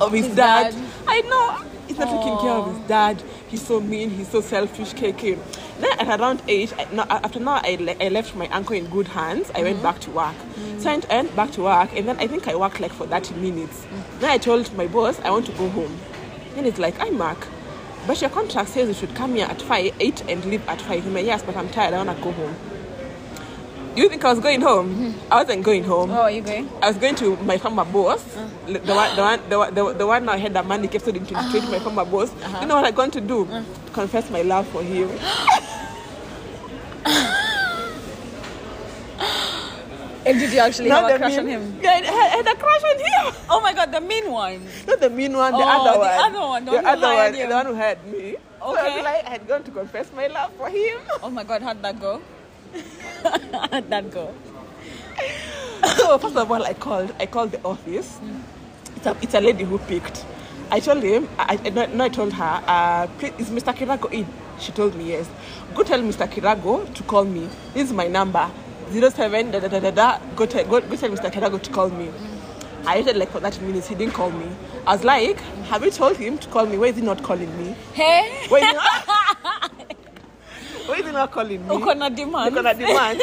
of 0.00 0.12
his, 0.12 0.26
His 0.26 0.36
dad. 0.36 0.72
dad. 0.72 0.84
I 1.08 1.20
know. 1.22 1.64
He's 1.88 1.98
not 1.98 2.08
taking 2.08 2.38
care 2.38 2.52
of 2.52 2.76
his 2.76 2.88
dad. 2.88 3.22
He's 3.48 3.62
so 3.66 3.80
mean. 3.80 4.10
He's 4.10 4.28
so 4.28 4.40
selfish. 4.40 4.94
KK. 4.94 5.38
Then 5.80 6.00
at 6.00 6.20
around 6.20 6.40
eight, 6.46 6.72
I, 6.78 6.86
no, 6.92 7.02
after 7.02 7.40
now, 7.40 7.60
I, 7.64 7.76
le- 7.80 7.96
I 8.00 8.08
left 8.08 8.36
my 8.36 8.48
uncle 8.48 8.76
in 8.76 8.86
good 8.86 9.08
hands. 9.08 9.50
I 9.54 9.62
went 9.62 9.76
mm-hmm. 9.76 9.82
back 9.82 9.98
to 10.00 10.10
work. 10.12 10.34
Mm-hmm. 10.34 10.78
So 10.78 10.90
I 10.90 10.92
went, 10.92 11.10
I 11.10 11.16
went 11.16 11.36
back 11.36 11.50
to 11.52 11.62
work, 11.62 11.90
and 11.96 12.08
then 12.08 12.16
I 12.18 12.26
think 12.28 12.46
I 12.46 12.54
worked 12.54 12.78
like 12.80 12.92
for 12.92 13.06
30 13.06 13.34
minutes. 13.34 13.84
Mm. 13.84 14.20
Then 14.20 14.30
I 14.30 14.38
told 14.38 14.72
my 14.76 14.86
boss 14.86 15.18
I 15.20 15.30
want 15.30 15.46
to 15.46 15.52
go 15.52 15.68
home. 15.68 15.98
Then 16.54 16.64
it's 16.64 16.78
like, 16.78 16.98
I'm 17.00 17.18
Mark, 17.18 17.46
but 18.06 18.20
your 18.20 18.30
contract 18.30 18.70
says 18.70 18.88
you 18.88 18.94
should 18.94 19.14
come 19.14 19.34
here 19.34 19.46
at 19.46 19.60
five, 19.62 19.94
eight, 20.00 20.22
and 20.28 20.44
leave 20.44 20.66
at 20.68 20.80
five. 20.82 21.06
I'm 21.06 21.14
like, 21.14 21.26
yes, 21.26 21.42
but 21.42 21.56
I'm 21.56 21.68
tired. 21.68 21.94
I 21.94 21.98
wanna 21.98 22.14
go 22.14 22.32
home. 22.32 22.54
Do 23.94 24.02
you 24.02 24.08
think 24.08 24.24
I 24.24 24.30
was 24.30 24.40
going 24.40 24.60
home? 24.60 25.12
Hmm. 25.12 25.32
I 25.32 25.42
wasn't 25.42 25.62
going 25.62 25.84
home. 25.84 26.10
Oh, 26.10 26.22
are 26.22 26.30
you 26.30 26.42
going? 26.42 26.68
I 26.82 26.88
was 26.88 26.96
going 26.98 27.14
to 27.16 27.36
my 27.36 27.58
former 27.58 27.84
boss, 27.84 28.36
uh. 28.36 28.48
the 28.66 28.78
one, 28.78 29.16
the 29.16 29.22
one, 29.22 29.40
the 29.48 29.58
one, 29.58 29.74
the, 29.74 29.92
the 29.92 30.06
one 30.06 30.28
I 30.28 30.36
had 30.36 30.52
the 30.52 30.62
money 30.64 30.88
kept 30.88 31.04
23 31.04 31.26
to 31.26 31.34
my 31.68 31.76
ah. 31.76 31.80
former 31.80 32.04
boss. 32.04 32.32
You 32.32 32.42
uh-huh. 32.42 32.64
know 32.66 32.74
what 32.76 32.84
I'm 32.86 32.94
going 32.94 33.12
to 33.12 33.20
do? 33.20 33.46
Uh. 33.46 33.62
Confess 33.92 34.30
my 34.30 34.42
love 34.42 34.66
for 34.68 34.82
him. 34.82 35.08
And 40.26 40.38
did 40.40 40.52
you 40.52 40.58
actually 40.58 40.88
Not 40.88 41.02
have 41.10 41.16
a 41.16 41.18
crush 41.18 41.30
mean- 41.36 41.40
on 41.40 41.46
him? 41.48 41.78
Yeah, 41.82 41.90
I 41.90 42.00
had, 42.00 42.44
had 42.44 42.46
a 42.48 42.58
crush 42.58 42.82
on 42.84 42.98
him. 42.98 43.34
Oh 43.50 43.60
my 43.60 43.72
god, 43.74 43.92
the 43.92 44.00
mean 44.00 44.30
one. 44.30 44.64
Not 44.86 45.00
the 45.00 45.10
mean 45.10 45.36
one, 45.36 45.52
the 45.52 45.58
Oh, 45.58 45.68
other 45.68 45.92
the 45.92 45.98
one. 45.98 46.18
other 46.26 46.40
one, 46.40 46.64
the 46.64 46.70
the 46.72 46.88
other 46.88 47.14
one, 47.14 47.32
the 47.32 47.54
one 47.54 47.66
who 47.66 47.74
had 47.74 48.06
me. 48.06 48.36
So 48.60 48.74
I, 48.76 48.88
Okay. 48.88 49.02
like, 49.02 49.26
I 49.26 49.30
had 49.30 49.46
gone 49.46 49.62
to 49.64 49.70
confess 49.70 50.10
my 50.16 50.26
love 50.28 50.50
for 50.56 50.68
him. 50.70 50.98
Oh 51.22 51.28
my 51.30 51.44
god, 51.44 51.60
how'd 51.62 51.82
that 51.82 52.00
go? 52.00 52.22
how'd 53.70 53.90
that 53.90 54.10
go? 54.10 54.32
so 55.96 56.18
first 56.18 56.36
of 56.36 56.50
all, 56.50 56.62
I 56.64 56.72
called. 56.74 57.14
I 57.20 57.26
called 57.26 57.52
the 57.52 57.60
office. 57.62 58.18
It's 58.96 59.06
a, 59.06 59.16
it's 59.20 59.34
a 59.34 59.40
lady 59.40 59.64
who 59.64 59.78
picked. 59.78 60.24
I 60.70 60.80
told 60.80 61.02
him. 61.02 61.28
I, 61.38 61.60
I 61.62 61.68
no, 61.68 61.86
no, 61.86 62.04
I 62.04 62.08
told 62.08 62.32
her. 62.32 62.62
Uh, 62.66 63.06
please, 63.18 63.34
is 63.38 63.50
Mr. 63.50 63.74
Kirago 63.74 64.10
in? 64.12 64.26
She 64.58 64.72
told 64.72 64.94
me 64.96 65.08
yes. 65.10 65.28
Go 65.74 65.82
tell 65.82 66.00
Mr. 66.00 66.26
Kirago 66.26 66.92
to 66.94 67.02
call 67.02 67.24
me. 67.24 67.48
This 67.74 67.88
is 67.88 67.92
my 67.92 68.06
number. 68.08 68.50
Zero 68.92 69.10
seven 69.10 69.50
da 69.50 69.60
da 69.60 69.68
da 69.68 69.80
da 69.80 69.90
da. 69.90 70.18
Go 70.36 70.46
tell 70.46 70.64
go, 70.64 70.80
go 70.80 70.96
tell 70.96 71.10
Mr. 71.10 71.30
Kirago 71.32 71.60
to 71.60 71.70
call 71.70 71.88
me. 71.90 72.10
I 72.86 72.96
waited 72.96 73.16
like 73.16 73.30
for 73.30 73.40
30 73.40 73.60
minutes. 73.62 73.88
He 73.88 73.94
didn't 73.94 74.12
call 74.14 74.30
me. 74.30 74.46
I 74.86 74.92
was 74.94 75.04
like, 75.04 75.40
have 75.70 75.82
you 75.84 75.90
told 75.90 76.16
him 76.18 76.36
to 76.38 76.48
call 76.48 76.66
me? 76.66 76.76
Why 76.76 76.88
is 76.88 76.96
he 76.96 77.02
not 77.02 77.22
calling 77.22 77.48
me? 77.58 77.74
Hey, 77.94 78.44
Why 78.48 78.58
is 78.58 78.66
he 78.66 78.72
not, 78.74 79.08
why 80.86 80.94
is 80.96 81.06
he 81.06 81.12
not 81.12 81.30
calling 81.32 81.66
me? 81.66 81.74
uko 81.74 81.96
na 81.96 82.08
demand. 82.10 82.54
You're 82.54 82.62
gonna 82.62 82.74
demand. 82.78 83.22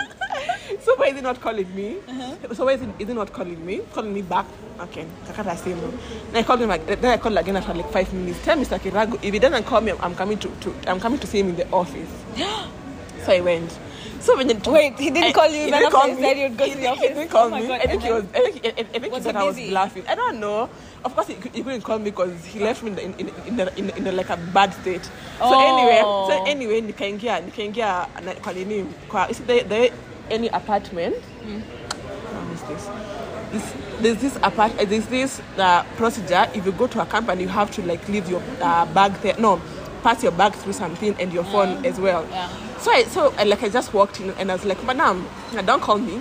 so 0.80 0.94
why 0.96 1.06
is 1.08 1.16
he 1.16 1.20
not 1.22 1.40
calling 1.40 1.74
me? 1.74 1.96
Uh-huh. 2.08 2.54
So 2.54 2.64
why 2.66 2.72
is 2.74 2.82
he, 2.82 2.86
is 3.00 3.08
he 3.08 3.14
not 3.14 3.32
calling 3.32 3.66
me? 3.66 3.80
Calling 3.92 4.14
me 4.14 4.22
back? 4.22 4.46
Okay, 4.80 5.06
kakata 5.26 5.56
simu. 5.56 5.90
Then 6.32 6.42
I 6.44 6.46
called 6.46 6.60
him. 6.60 6.68
Then 6.68 7.04
I 7.06 7.16
called 7.16 7.36
again 7.36 7.56
after 7.56 7.74
like 7.74 7.90
five 7.90 8.12
minutes. 8.12 8.42
Tell 8.44 8.56
Mr. 8.56 8.78
Kirago 8.78 9.18
if 9.22 9.32
he 9.34 9.40
doesn't 9.40 9.64
call 9.66 9.80
me, 9.80 9.92
I'm 10.00 10.14
coming 10.14 10.38
to, 10.38 10.48
to 10.60 10.72
I'm 10.86 11.00
coming 11.00 11.18
to 11.18 11.26
see 11.26 11.40
him 11.40 11.48
in 11.48 11.56
the 11.56 11.68
office. 11.72 12.08
so 13.26 13.32
I 13.32 13.40
went. 13.40 13.76
So 14.24 14.34
when 14.38 14.48
you, 14.48 14.56
Wait, 14.72 14.98
he 14.98 15.10
didn't 15.10 15.34
call 15.34 15.46
you 15.48 15.52
he 15.60 15.68
even 15.68 15.80
didn't 15.80 15.92
call 15.92 16.06
he 16.08 16.14
me. 16.14 16.22
said 16.22 16.38
you'd 16.38 16.56
go 16.56 16.64
He 16.64 16.72
to 16.72 16.78
the 16.78 16.86
office? 16.86 17.02
He 17.02 17.08
didn't 17.08 17.28
call 17.30 17.46
Oh 17.52 17.60
me. 17.60 17.66
God, 17.68 17.80
I 17.82 17.86
think 17.86 18.02
he 18.02 18.10
was. 18.10 18.24
I 18.34 18.40
think, 18.50 18.64
I, 18.64 18.68
I 18.80 18.98
think 18.98 19.12
Was 19.12 19.24
he 19.24 19.30
he 19.30 19.36
I 19.36 19.42
was 19.44 19.60
laughing. 19.70 20.04
I 20.08 20.14
don't 20.14 20.40
know. 20.40 20.70
Of 21.04 21.14
course, 21.14 21.26
he, 21.28 21.34
he 21.52 21.62
couldn't 21.62 21.82
call 21.82 21.98
me 21.98 22.04
because 22.10 22.32
he 22.46 22.60
left 22.60 22.82
me 22.82 22.92
in, 22.92 22.98
in, 22.98 23.12
in, 23.28 23.28
in, 23.46 23.56
the, 23.56 23.78
in, 23.78 23.90
in 23.90 24.04
the, 24.04 24.12
like 24.12 24.30
a 24.30 24.38
bad 24.38 24.72
state. 24.72 25.10
Oh. 25.42 25.50
So 25.50 25.60
anyway, 25.60 26.00
so 26.00 26.44
anyway, 26.50 26.80
nikaingia 26.80 27.40
nikaingia 27.40 28.06
na- 28.24 28.34
kwa 28.34 28.52
nini 28.52 28.86
kwa 29.08 29.28
is 29.30 29.40
there, 29.40 29.62
there 29.64 29.90
any 30.30 30.48
apartment? 30.48 31.16
What 31.16 32.54
is 32.54 32.62
this? 32.62 32.88
This, 33.52 33.72
there's 34.00 34.20
this 34.22 34.36
apart. 34.42 34.72
There's 34.78 35.06
this 35.06 35.40
uh, 35.58 35.82
procedure. 35.98 36.48
If 36.54 36.64
you 36.64 36.72
go 36.72 36.86
to 36.86 37.02
a 37.02 37.06
company, 37.06 37.42
you 37.42 37.48
have 37.50 37.70
to 37.72 37.82
like 37.82 38.08
leave 38.08 38.28
your 38.30 38.42
uh, 38.62 38.86
bag 38.86 39.12
there. 39.20 39.36
No, 39.38 39.60
pass 40.02 40.22
your 40.22 40.32
bag 40.32 40.54
through 40.54 40.72
something 40.72 41.14
and 41.20 41.30
your 41.30 41.44
phone 41.44 41.84
as 41.84 42.00
well. 42.00 42.26
Yeah. 42.30 42.48
So 42.84 42.92
I 42.92 43.04
so 43.04 43.32
I, 43.38 43.44
like 43.44 43.62
I 43.62 43.70
just 43.70 43.94
walked 43.94 44.20
in 44.20 44.28
and 44.32 44.50
I 44.50 44.56
was 44.56 44.66
like, 44.66 44.84
Madam, 44.84 45.26
don't 45.64 45.80
call 45.80 45.96
me. 45.96 46.18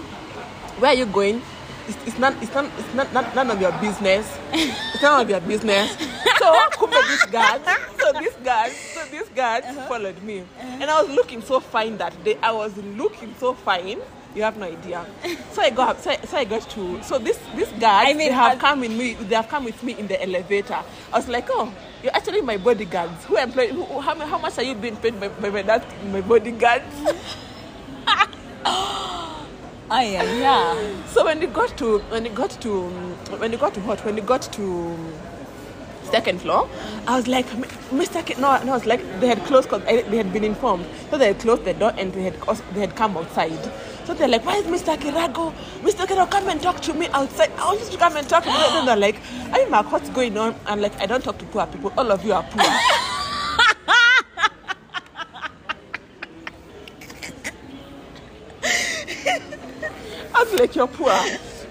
Where 0.80 0.92
are 0.92 0.94
you 0.94 1.06
going? 1.06 1.42
It's, 1.90 1.98
it's 2.08 2.18
not 2.18 2.42
it's 2.42 2.54
not 2.54 2.72
it's 2.78 2.94
not, 2.94 3.12
not 3.12 3.36
none 3.36 3.52
of 3.52 3.60
your 3.60 3.74
business. 3.82 4.26
It's 4.54 5.02
none 5.02 5.20
of 5.20 5.30
your 5.30 5.42
business. 5.42 5.92
So 6.40 6.54
kumbe 6.80 6.96
this 7.10 7.26
guard, 7.26 7.62
so 8.00 8.14
this 8.14 8.36
guard, 8.36 8.72
so 8.72 9.04
this 9.12 9.28
guard 9.36 9.66
uh-huh. 9.66 9.88
followed 9.90 10.24
me, 10.24 10.46
and 10.58 10.90
I 10.90 11.02
was 11.02 11.12
looking 11.12 11.42
so 11.42 11.60
fine 11.60 11.98
that 11.98 12.16
day. 12.24 12.38
I 12.42 12.54
was 12.54 12.78
looking 12.78 13.36
so 13.40 13.54
fine. 13.54 14.00
You 14.36 14.42
have 14.42 14.58
no 14.58 14.66
idea. 14.66 15.06
So 15.52 15.62
I 15.62 15.70
got 15.70 16.02
so 16.02 16.10
I, 16.10 16.18
so 16.26 16.38
I 16.38 16.44
got 16.44 16.68
to 16.72 17.04
so 17.04 17.20
this 17.20 17.38
this 17.56 17.70
guard 17.74 18.08
I 18.08 18.14
mean, 18.14 18.18
they 18.18 18.32
have 18.32 18.58
come 18.58 18.80
with 18.80 18.92
me. 18.92 19.14
They 19.14 19.36
have 19.36 19.48
come 19.48 19.66
with 19.66 19.84
me 19.84 19.94
in 20.00 20.08
the 20.08 20.22
elevator. 20.22 20.80
I 21.12 21.18
was 21.18 21.28
like, 21.28 21.48
oh, 21.52 21.72
you're 22.02 22.16
actually 22.16 22.42
my 22.42 22.58
bodyguards. 22.58 23.24
Who 23.26 23.38
employ? 23.38 23.68
Who, 23.70 24.00
how, 24.02 24.16
how 24.16 24.40
much 24.40 24.58
are 24.58 24.64
you 24.64 24.74
being 24.74 24.98
paid 24.98 25.20
by, 25.20 25.28
by 25.28 25.50
my 25.52 25.62
dad? 25.62 25.86
My 26.12 26.22
bodyguards. 26.22 26.84
I 28.66 30.04
am, 30.06 30.40
yeah. 30.40 31.06
So 31.08 31.24
when 31.26 31.40
you 31.40 31.48
got 31.48 31.78
to 31.78 32.00
when 32.00 32.26
you 32.26 32.32
got 32.32 32.50
to 32.62 32.90
when 33.38 33.52
you 33.52 33.60
got 33.60 33.76
to 33.76 33.80
what 33.82 34.04
when 34.04 34.18
you 34.18 34.24
got 34.24 34.42
to 34.54 34.98
second 36.10 36.42
floor, 36.42 36.68
I 37.08 37.16
was 37.16 37.28
like, 37.28 37.46
Mr. 37.92 38.26
K-, 38.26 38.36
no, 38.40 38.64
no, 38.64 38.72
I 38.72 38.76
was 38.76 38.86
like 38.86 39.02
they 39.20 39.28
had 39.28 39.44
closed 39.46 39.70
because 39.70 39.84
they 39.86 40.18
had 40.18 40.34
been 40.34 40.44
informed, 40.44 40.86
so 41.12 41.18
they 41.18 41.28
had 41.28 41.40
closed 41.40 41.66
the 41.66 41.74
door 41.74 41.94
and 41.98 42.12
they 42.14 42.24
had 42.24 42.36
they 42.74 42.80
had 42.82 42.96
come 42.96 43.18
outside. 43.18 43.60
So 44.06 44.14
they're 44.14 44.28
like, 44.28 44.46
why 44.46 44.58
is 44.58 44.66
Mr. 44.66 44.98
Kirago? 44.98 45.54
Mr. 45.82 46.06
Kirago, 46.06 46.30
come 46.30 46.50
and 46.50 46.62
talk 46.62 46.82
to 46.82 46.94
me 46.94 47.08
outside. 47.08 47.52
I 47.58 47.66
want 47.68 47.80
you 47.80 47.90
to 47.90 47.98
come 47.98 48.18
and 48.18 48.28
talk 48.28 48.44
to 48.44 48.50
me. 48.50 48.58
Then 48.58 48.86
they're 48.86 48.98
like, 48.98 49.16
I'm 49.52 49.72
Mark, 49.72 49.92
what's 49.92 50.10
going 50.10 50.38
on? 50.38 50.56
I'm 50.66 50.82
like, 50.82 51.00
I 51.00 51.06
don't 51.06 51.24
talk 51.24 51.38
to 51.38 51.46
poor 51.46 51.66
people. 51.68 51.94
All 51.98 52.12
of 52.12 52.26
you 52.26 52.34
are 52.34 52.44
poor. 52.44 52.64
I 60.36 60.44
was 60.44 60.54
like, 60.60 60.76
you're 60.76 60.88
poor. 60.88 61.12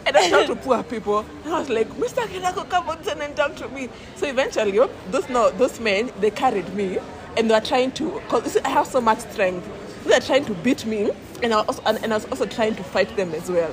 And 0.07 0.17
I 0.17 0.31
talked 0.31 0.47
to 0.47 0.57
poor 0.57 0.83
people. 0.83 1.27
And 1.45 1.53
I 1.55 1.59
was 1.59 1.69
like, 1.69 1.89
Mr. 1.91 2.27
Kirago, 2.27 2.67
come 2.69 2.89
on 2.89 2.99
and 3.21 3.37
talk 3.37 3.55
to 3.57 3.69
me. 3.69 3.91
So 4.17 4.27
eventually, 4.27 4.81
those 5.11 5.29
no, 5.29 5.51
those 5.51 5.79
men, 5.81 6.11
they 6.21 6.31
carried 6.31 6.73
me 6.75 6.99
and 7.37 7.51
they 7.51 7.55
were 7.55 7.61
trying 7.61 7.93
to, 7.93 8.21
because 8.21 8.57
I 8.57 8.71
have 8.71 8.87
so 8.87 9.03
much 9.03 9.21
strength. 9.21 9.69
They 10.05 10.15
were 10.15 10.21
trying 10.21 10.47
to 10.47 10.55
beat 10.55 10.87
me 10.87 11.11
and 11.43 11.53
I 11.53 11.57
was 11.57 11.67
also, 11.69 11.83
and, 11.87 12.05
and 12.05 12.13
I 12.13 12.17
was 12.17 12.25
also 12.27 12.47
trying 12.47 12.75
to 12.77 12.85
fight 12.85 13.15
them 13.17 13.35
as 13.35 13.51
well. 13.51 13.73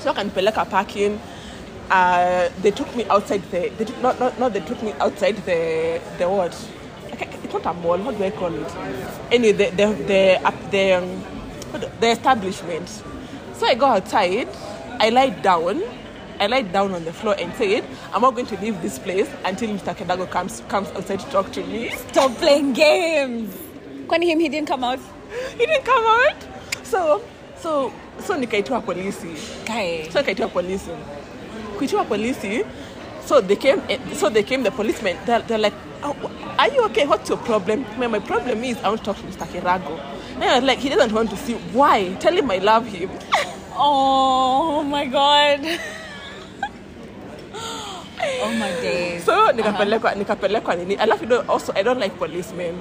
So 0.00 0.10
I 0.10 0.14
can 0.14 0.30
peleka 0.30 0.68
parking. 0.68 1.20
Uh, 1.90 2.48
they 2.60 2.70
took 2.70 2.94
me 2.96 3.04
outside 3.06 3.42
the, 3.50 3.68
they 3.76 3.84
took, 3.84 4.00
not, 4.02 4.18
not, 4.18 4.38
not 4.38 4.52
they 4.52 4.60
took 4.60 4.82
me 4.82 4.92
outside 4.94 5.36
the, 5.44 6.00
the 6.18 6.28
what? 6.28 6.54
I 7.12 7.24
It's 7.44 7.52
not 7.52 7.66
a 7.66 7.74
mall, 7.74 7.98
what 7.98 8.16
do 8.16 8.24
I 8.24 8.30
call 8.30 8.54
it? 8.54 8.72
Anyway, 9.30 9.52
the, 9.52 9.70
the, 9.76 10.04
the, 10.04 10.46
up 10.46 10.70
the, 10.70 10.92
um, 10.92 11.24
the 12.00 12.10
establishment. 12.10 12.88
So 13.54 13.66
I 13.66 13.74
go 13.74 13.86
outside, 13.86 14.48
I 15.00 15.10
lie 15.10 15.30
down, 15.30 15.82
I 16.40 16.46
lie 16.46 16.62
down 16.62 16.92
on 16.92 17.04
the 17.04 17.12
floor 17.12 17.36
and 17.38 17.52
said, 17.54 17.84
I'm 18.12 18.22
not 18.22 18.34
going 18.34 18.46
to 18.46 18.60
leave 18.60 18.80
this 18.82 18.98
place 18.98 19.28
until 19.44 19.68
Mr. 19.70 19.94
Kirago 19.94 20.30
comes 20.30 20.62
comes 20.68 20.88
outside 20.88 21.20
to 21.20 21.26
talk 21.30 21.52
to 21.52 21.64
me. 21.64 21.90
Stop 21.90 22.32
playing 22.36 22.72
games. 22.72 23.54
Kwani 24.06 24.26
him, 24.26 24.40
he 24.40 24.48
didn't 24.48 24.68
come 24.68 24.82
out. 24.82 24.98
He 25.58 25.66
didn't 25.66 25.84
come 25.84 26.04
out. 26.04 26.51
So 26.92 27.22
so 27.56 27.92
so 28.20 28.36
nikaitwa 28.36 28.80
polisi. 28.84 29.32
Guy. 29.64 30.10
So 30.12 30.20
nikaitwa 30.20 30.48
polisi. 30.48 30.90
Kuitwa 31.78 32.04
polisi. 32.04 32.64
So 33.24 33.40
they 33.40 33.56
came 33.56 33.80
eh, 33.88 33.98
so 34.14 34.28
they 34.28 34.42
came 34.42 34.62
the 34.62 34.70
policemen. 34.70 35.16
They're, 35.24 35.40
they're 35.40 35.58
like, 35.58 35.72
oh, 36.02 36.14
are 36.58 36.68
you 36.68 36.84
okay? 36.84 37.06
What's 37.06 37.30
your 37.30 37.38
problem? 37.38 37.86
My, 37.98 38.08
my 38.08 38.18
problem 38.18 38.62
is 38.64 38.76
I 38.84 38.88
want 38.88 39.00
to 39.00 39.06
talk 39.06 39.16
to 39.16 39.22
Mr. 39.22 39.46
Kirago. 39.46 39.98
And 40.34 40.44
I 40.44 40.56
was 40.56 40.64
like, 40.64 40.80
he 40.80 40.90
doesn't 40.90 41.12
want 41.14 41.30
to 41.30 41.36
see 41.36 41.54
why. 41.72 42.12
Tell 42.20 42.34
him 42.34 42.50
I 42.50 42.58
love 42.58 42.86
him. 42.86 43.10
Oh 43.74 44.82
my 44.84 45.06
god. 45.06 45.60
oh 48.44 48.52
my 48.58 48.70
days. 48.84 49.24
so 49.24 49.52
nikapelekwa 49.52 50.14
nikapelekwa 50.14 50.74
nini 50.76 50.94
alafu 50.94 51.24
also 51.52 51.72
i 51.74 51.82
don't 51.82 52.00
like 52.00 52.14
policemen 52.16 52.74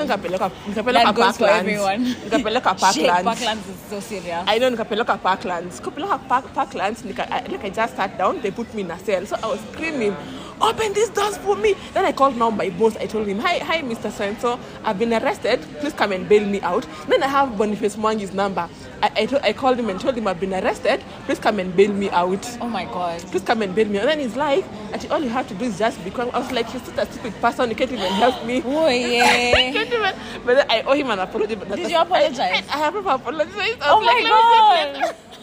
so 0.00 0.06
nikapelekwa 0.06 0.50
nikapelekwa 0.68 1.04
That 1.04 1.14
goes 1.14 1.36
for 1.36 1.46
parklands. 1.48 2.94
Shit, 2.94 3.06
parklands. 3.06 3.24
Parklands 3.24 3.68
is 3.68 3.90
so 3.90 4.00
serious. 4.00 4.44
I 4.46 4.58
know 4.58 4.70
nikapelekwa 4.70 5.18
parklands. 5.18 5.80
Park, 6.28 6.54
parklands 6.54 7.04
nika, 7.04 7.26
eh, 7.32 7.42
like 7.50 7.64
I 7.64 7.70
just 7.70 7.96
sat 7.96 8.16
down 8.18 8.40
they 8.40 8.50
put 8.50 8.72
me 8.74 8.82
in 8.82 8.90
a 8.90 8.98
cell. 8.98 9.26
So 9.26 9.36
I 9.42 9.46
was 9.46 9.60
screaming 9.72 10.16
open 10.60 10.92
these 10.92 11.08
doors 11.10 11.36
for 11.38 11.56
me 11.56 11.74
then 11.94 12.04
I 12.04 12.12
called 12.12 12.36
now 12.36 12.50
my 12.50 12.70
boss 12.70 12.96
I 12.96 13.06
told 13.06 13.26
him 13.26 13.38
hi 13.38 13.58
hi 13.58 13.82
Mr. 13.82 14.10
Senso 14.10 14.58
I've 14.84 14.98
been 14.98 15.12
arrested 15.12 15.60
please 15.80 15.92
come 15.94 16.12
and 16.12 16.28
bail 16.28 16.46
me 16.46 16.60
out 16.60 16.86
then 17.08 17.22
I 17.22 17.28
have 17.28 17.56
Boniface 17.56 17.96
Mwangi's 17.96 18.32
number 18.34 18.68
I, 19.02 19.10
I, 19.16 19.26
to- 19.26 19.44
I 19.46 19.52
called 19.54 19.78
him 19.78 19.88
and 19.88 19.98
told 20.00 20.16
him 20.16 20.26
I've 20.28 20.38
been 20.40 20.52
arrested 20.52 21.02
please 21.26 21.38
come 21.38 21.58
and 21.58 21.74
bail 21.74 21.92
me 21.92 22.10
out 22.10 22.44
oh 22.60 22.68
my 22.68 22.84
god. 22.84 23.20
please 23.30 23.42
come 23.42 23.62
and 23.62 23.74
bail 23.74 23.86
me. 23.88 23.98
And 23.98 24.08
then 24.08 24.18
he's 24.20 24.36
like, 24.36 24.64
actually, 24.92 25.10
all 25.10 25.20
you 25.20 25.28
have 25.30 25.48
to 25.48 25.54
do 25.54 25.64
is 25.64 25.78
just 25.78 26.02
become. 26.04 26.30
I 26.34 26.38
was 26.38 26.52
like, 26.52 26.70
you're 26.72 26.82
such 26.82 26.98
a 26.98 27.10
stupid 27.12 27.34
person. 27.40 27.70
You 27.70 27.76
can't 27.76 27.90
even 27.92 28.12
help 28.12 28.44
me. 28.44 28.62
Oh 28.64 28.88
yeah. 29.14 29.52
can't 29.72 29.88
even. 29.92 30.14
But 30.44 30.54
then 30.56 30.66
I 30.70 30.82
owe 30.82 30.92
him 30.92 31.10
an 31.10 31.18
apology. 31.18 31.54
Did 31.56 31.90
you 31.90 31.98
apologize? 31.98 32.38
I, 32.38 32.64
I, 32.74 32.78
have 32.78 32.94
apologized. 32.94 33.78
I 33.80 33.90
Oh 33.90 33.98
like, 33.98 34.22
my 34.22 34.30
let 34.30 34.94
me 34.94 35.00
just- 35.00 35.12
god. 35.14 35.16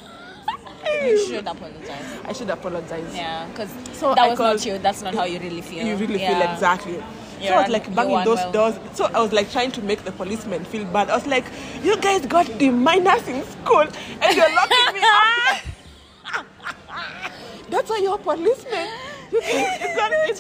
you 1.06 1.28
should 1.28 1.48
apologize. 1.48 2.06
I 2.26 2.34
should 2.34 2.50
apologize. 2.50 3.16
Yeah, 3.16 3.48
because 3.48 3.70
So 3.94 4.10
that 4.16 4.20
I 4.20 4.28
was 4.30 4.38
called- 4.38 4.58
not 4.58 4.66
you. 4.66 4.78
That's 4.78 5.02
not 5.02 5.16
how 5.16 5.24
you 5.26 5.40
really 5.40 5.62
feel. 5.62 5.86
You 5.86 5.96
really 5.96 6.20
Yeah. 6.22 6.40
feel 6.40 6.52
exactly. 6.54 6.96
So 6.96 7.44
You're 7.44 7.54
I 7.56 7.62
was 7.62 7.70
like 7.70 7.94
banging 7.96 8.24
those 8.26 8.40
unwell. 8.40 8.72
doors. 8.72 8.76
So 8.94 9.06
I 9.14 9.22
was 9.22 9.32
like 9.32 9.52
trying 9.52 9.72
to 9.74 9.82
make 9.84 10.04
the 10.04 10.12
policeman 10.12 10.66
feel 10.66 10.86
bad. 10.86 11.10
I 11.12 11.16
was 11.16 11.28
like, 11.28 11.46
you 11.84 11.96
guys 11.98 12.26
got 12.26 12.48
the 12.58 12.70
minors 12.72 13.28
in 13.28 13.44
school 13.46 13.82
and 14.22 14.36
you're 14.36 14.56
locking 14.56 14.94
me 14.94 15.02
up. 15.04 16.46
That's 17.70 17.90
why 17.90 17.98
you're 17.98 18.18
policemen. 18.18 18.90
You, 19.32 19.42
you 19.42 19.96
got 19.96 20.12
it. 20.30 20.40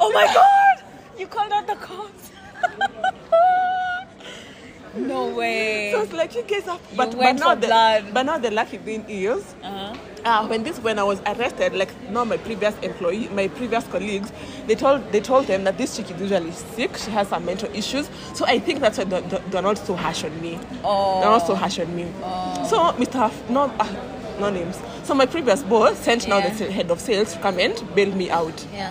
Oh 0.00 0.10
my 0.14 0.24
god! 0.32 0.84
You 1.18 1.26
called 1.26 1.52
out 1.52 1.66
the 1.66 1.74
cops. 1.76 2.30
no 4.96 5.28
way. 5.28 5.92
So 5.92 6.02
it's 6.02 6.12
like, 6.12 6.34
you 6.34 6.42
guys 6.42 6.66
are. 6.68 6.78
But, 6.96 7.16
but 7.16 7.32
now 7.36 7.54
the 7.54 7.66
blood. 7.66 8.04
but 8.12 8.22
now 8.24 8.38
the 8.38 8.50
lucky 8.50 8.78
thing 8.78 9.04
is, 9.08 9.54
Uh-huh. 9.62 9.94
uh, 10.24 10.46
when 10.48 10.62
this 10.62 10.78
when 10.80 10.98
I 10.98 11.02
was 11.04 11.20
arrested, 11.26 11.74
like 11.74 11.90
now 12.10 12.24
my 12.24 12.36
previous 12.36 12.76
employee, 12.80 13.28
my 13.28 13.48
previous 13.48 13.86
colleagues, 13.88 14.32
they 14.66 14.74
told 14.74 15.10
they 15.12 15.20
told 15.20 15.46
them 15.46 15.64
that 15.64 15.78
this 15.78 15.96
chick 15.96 16.10
is 16.10 16.20
usually 16.20 16.52
sick. 16.52 16.96
She 16.96 17.10
has 17.10 17.28
some 17.28 17.44
mental 17.44 17.70
issues. 17.74 18.10
So 18.34 18.44
I 18.46 18.58
think 18.58 18.80
that's 18.80 18.98
why 18.98 19.04
they're, 19.04 19.20
they're- 19.22 19.62
not 19.62 19.78
so 19.78 19.94
harsh 19.94 20.24
on 20.24 20.40
me. 20.40 20.58
Oh. 20.84 21.20
They're 21.20 21.30
not 21.30 21.46
so 21.46 21.54
harsh 21.54 21.78
on 21.78 21.94
me. 21.94 22.04
So 22.68 22.78
Mr. 22.98 23.26
F- 23.26 23.50
no 23.50 23.72
uh, 23.78 23.86
no 24.40 24.50
names. 24.50 24.80
So 25.04 25.14
my 25.14 25.26
previous 25.26 25.62
boss 25.62 25.98
sent 25.98 26.26
now 26.28 26.40
the 26.40 26.70
head 26.70 26.90
of 26.90 27.00
sales 27.00 27.32
to 27.34 27.38
come 27.40 27.58
and 27.60 27.74
bail 27.94 28.10
me 28.14 28.30
out. 28.30 28.66
Yeah. 28.72 28.90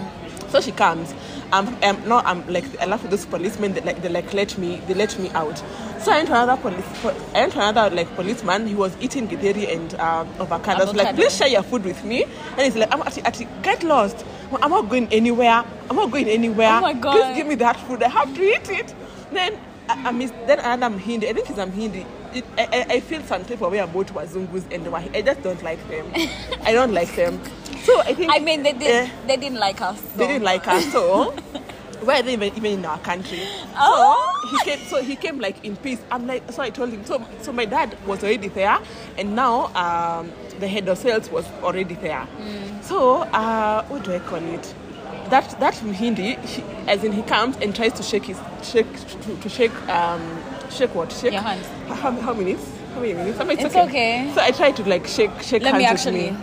So 0.50 0.62
she 0.62 0.72
comes. 0.72 1.14
Um, 1.52 1.76
um, 1.84 2.02
now 2.08 2.20
I'm 2.26 2.46
like 2.48 2.66
I 2.80 2.86
laugh 2.86 3.02
with 3.02 3.12
those 3.12 3.26
policemen. 3.26 3.74
They 3.74 3.82
like 3.82 4.02
they 4.02 4.10
like 4.10 4.32
let 4.34 4.58
me 4.58 4.82
they 4.88 4.94
let 4.94 5.18
me 5.20 5.30
out. 5.32 5.60
So 6.04 6.12
I 6.12 6.18
went 6.18 6.28
to 6.30 6.34
another 6.42 6.62
police. 6.62 6.86
I 7.06 7.40
went 7.42 7.54
to 7.54 7.60
another 7.70 7.96
like 7.96 8.16
policeman. 8.16 8.68
He 8.68 8.76
was 8.76 8.96
eating 9.02 9.28
githeri 9.28 9.72
and 9.76 9.94
um, 9.96 10.28
avocado. 10.40 10.82
I 10.82 10.86
was 10.86 10.96
like, 10.96 11.16
please 11.16 11.36
share 11.36 11.48
your 11.50 11.64
food 11.64 11.84
with 11.84 12.04
me. 12.06 12.24
And 12.24 12.62
he's 12.62 12.76
like, 12.76 12.94
I'm 12.94 13.02
actually, 13.02 13.24
actually 13.24 13.48
get 13.64 13.84
lost. 13.84 14.26
I'm 14.62 14.72
not 14.72 14.90
going 14.90 15.08
anywhere. 15.12 15.64
I'm 15.90 15.96
not 15.96 16.10
going 16.12 16.28
anywhere. 16.28 16.70
Oh 16.72 16.82
my 16.82 16.94
God. 16.94 17.14
Please 17.16 17.36
give 17.36 17.48
me 17.48 17.56
that 17.56 17.76
food. 17.82 18.02
I 18.02 18.08
have 18.10 18.34
to 18.34 18.42
eat 18.42 18.70
it. 18.70 18.94
Then 19.32 19.60
I, 19.90 20.08
I 20.08 20.12
miss. 20.12 20.32
Then 20.48 20.60
another 20.60 20.98
Hindi. 20.98 21.28
I 21.30 21.34
think 21.34 21.50
it's 21.50 21.60
I'm 21.60 21.72
Hindi. 21.72 22.06
It, 22.34 22.46
I, 22.58 22.86
I- 22.90 23.00
feel 23.00 23.22
some 23.24 23.44
type 23.44 23.62
of 23.62 23.72
way 23.72 23.80
about 23.80 24.08
Wazungus 24.08 24.72
and 24.72 24.86
Wahi. 24.92 25.10
I 25.14 25.22
just 25.22 25.42
don't 25.44 25.62
like 25.64 25.86
them. 25.90 26.06
I 26.64 26.72
don't 26.72 26.94
like 26.94 27.14
them. 27.16 27.42
So 27.84 28.00
I 28.02 28.14
think 28.14 28.32
I 28.34 28.40
mean, 28.40 28.62
they 28.64 28.74
did. 28.74 29.08
Eh, 29.08 29.10
They 29.28 29.38
didn't 29.38 29.60
like 29.60 29.82
us. 29.82 30.00
they 30.16 30.28
didn't 30.28 30.44
like 30.44 30.68
us, 30.68 30.92
so 30.92 31.34
why 32.02 32.20
are 32.20 32.24
they 32.24 32.34
even, 32.34 32.56
even 32.56 32.80
in 32.80 32.86
our 32.86 33.00
country? 33.00 33.40
Oh. 33.78 34.36
So 34.44 34.58
he 34.58 34.64
came. 34.64 34.80
So 34.88 35.04
he 35.04 35.16
came 35.16 35.40
like 35.40 35.64
in 35.66 35.76
peace. 35.78 36.02
I'm 36.12 36.28
like, 36.28 36.52
so 36.52 36.62
I 36.62 36.70
told 36.70 36.90
him. 36.90 37.06
So 37.06 37.26
so 37.42 37.52
my 37.52 37.66
dad 37.66 37.98
was 38.06 38.24
already 38.24 38.48
there, 38.48 38.80
and 39.18 39.36
now 39.36 39.68
um, 39.76 40.32
the 40.60 40.68
head 40.68 40.88
of 40.88 40.98
sales 40.98 41.30
was 41.30 41.46
already 41.62 41.96
there. 41.96 42.28
Mm. 42.38 42.84
So 42.84 43.22
uh, 43.24 43.84
what 43.86 44.04
do 44.04 44.14
I 44.14 44.20
call 44.20 44.44
it? 44.44 44.74
That 45.30 45.60
that 45.60 45.76
Hindi, 45.76 46.36
he, 46.36 46.64
as 46.88 47.04
in 47.04 47.12
he 47.12 47.22
comes 47.22 47.56
and 47.58 47.76
tries 47.76 47.94
to 47.94 48.04
shake 48.04 48.26
his 48.26 48.40
shake 48.64 48.92
to, 49.22 49.36
to 49.36 49.50
shake 49.50 49.74
um 49.90 50.42
shake 50.72 50.96
what 50.96 51.12
shake 51.12 51.34
Your 51.34 51.42
hand. 51.42 51.64
How, 51.88 52.12
how 52.12 52.34
minutes? 52.34 52.66
How 52.94 53.02
many 53.02 53.14
minutes? 53.14 53.40
I 53.40 53.44
mean, 53.44 53.60
It's 53.60 53.76
okay. 53.76 54.32
So 54.34 54.42
I 54.42 54.52
try 54.52 54.72
to 54.72 54.84
like 54.90 55.06
shake 55.06 55.32
shake 55.42 55.62
Let 55.62 55.76
me 55.76 55.84
hands 55.84 56.06
with 56.06 56.16
actually 56.16 56.32
me. 56.32 56.38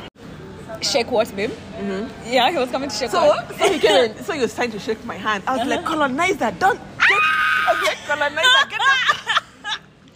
Shake 0.82 1.10
what, 1.10 1.34
babe? 1.34 1.50
Mm-hmm. 1.50 2.32
Yeah, 2.32 2.50
he 2.50 2.58
was 2.58 2.70
coming 2.70 2.88
to 2.88 2.94
shake 2.94 3.10
So, 3.10 3.26
what. 3.26 3.54
so 3.56 3.72
he 3.72 3.78
came 3.78 4.16
so 4.24 4.32
he 4.32 4.40
was 4.40 4.54
trying 4.54 4.72
to 4.72 4.78
shake 4.78 5.04
my 5.04 5.16
hand. 5.16 5.44
I 5.46 5.56
was 5.56 5.66
like, 5.66 5.80
uh-huh. 5.80 5.88
colonizer, 5.88 6.50
don't 6.58 6.78
get. 6.78 7.22
I 7.68 7.72
was 7.72 7.88
like, 7.88 7.98
colonizer, 8.06 8.66
get. 8.70 8.80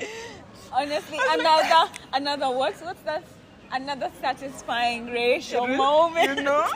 Honestly, 0.72 1.18
another, 1.30 1.90
another 2.12 2.50
what? 2.50 2.74
What's 2.82 3.02
that? 3.02 3.24
Another 3.72 4.10
satisfying 4.20 5.06
racial 5.06 5.66
moment. 5.66 6.38
You 6.38 6.44
know? 6.44 6.66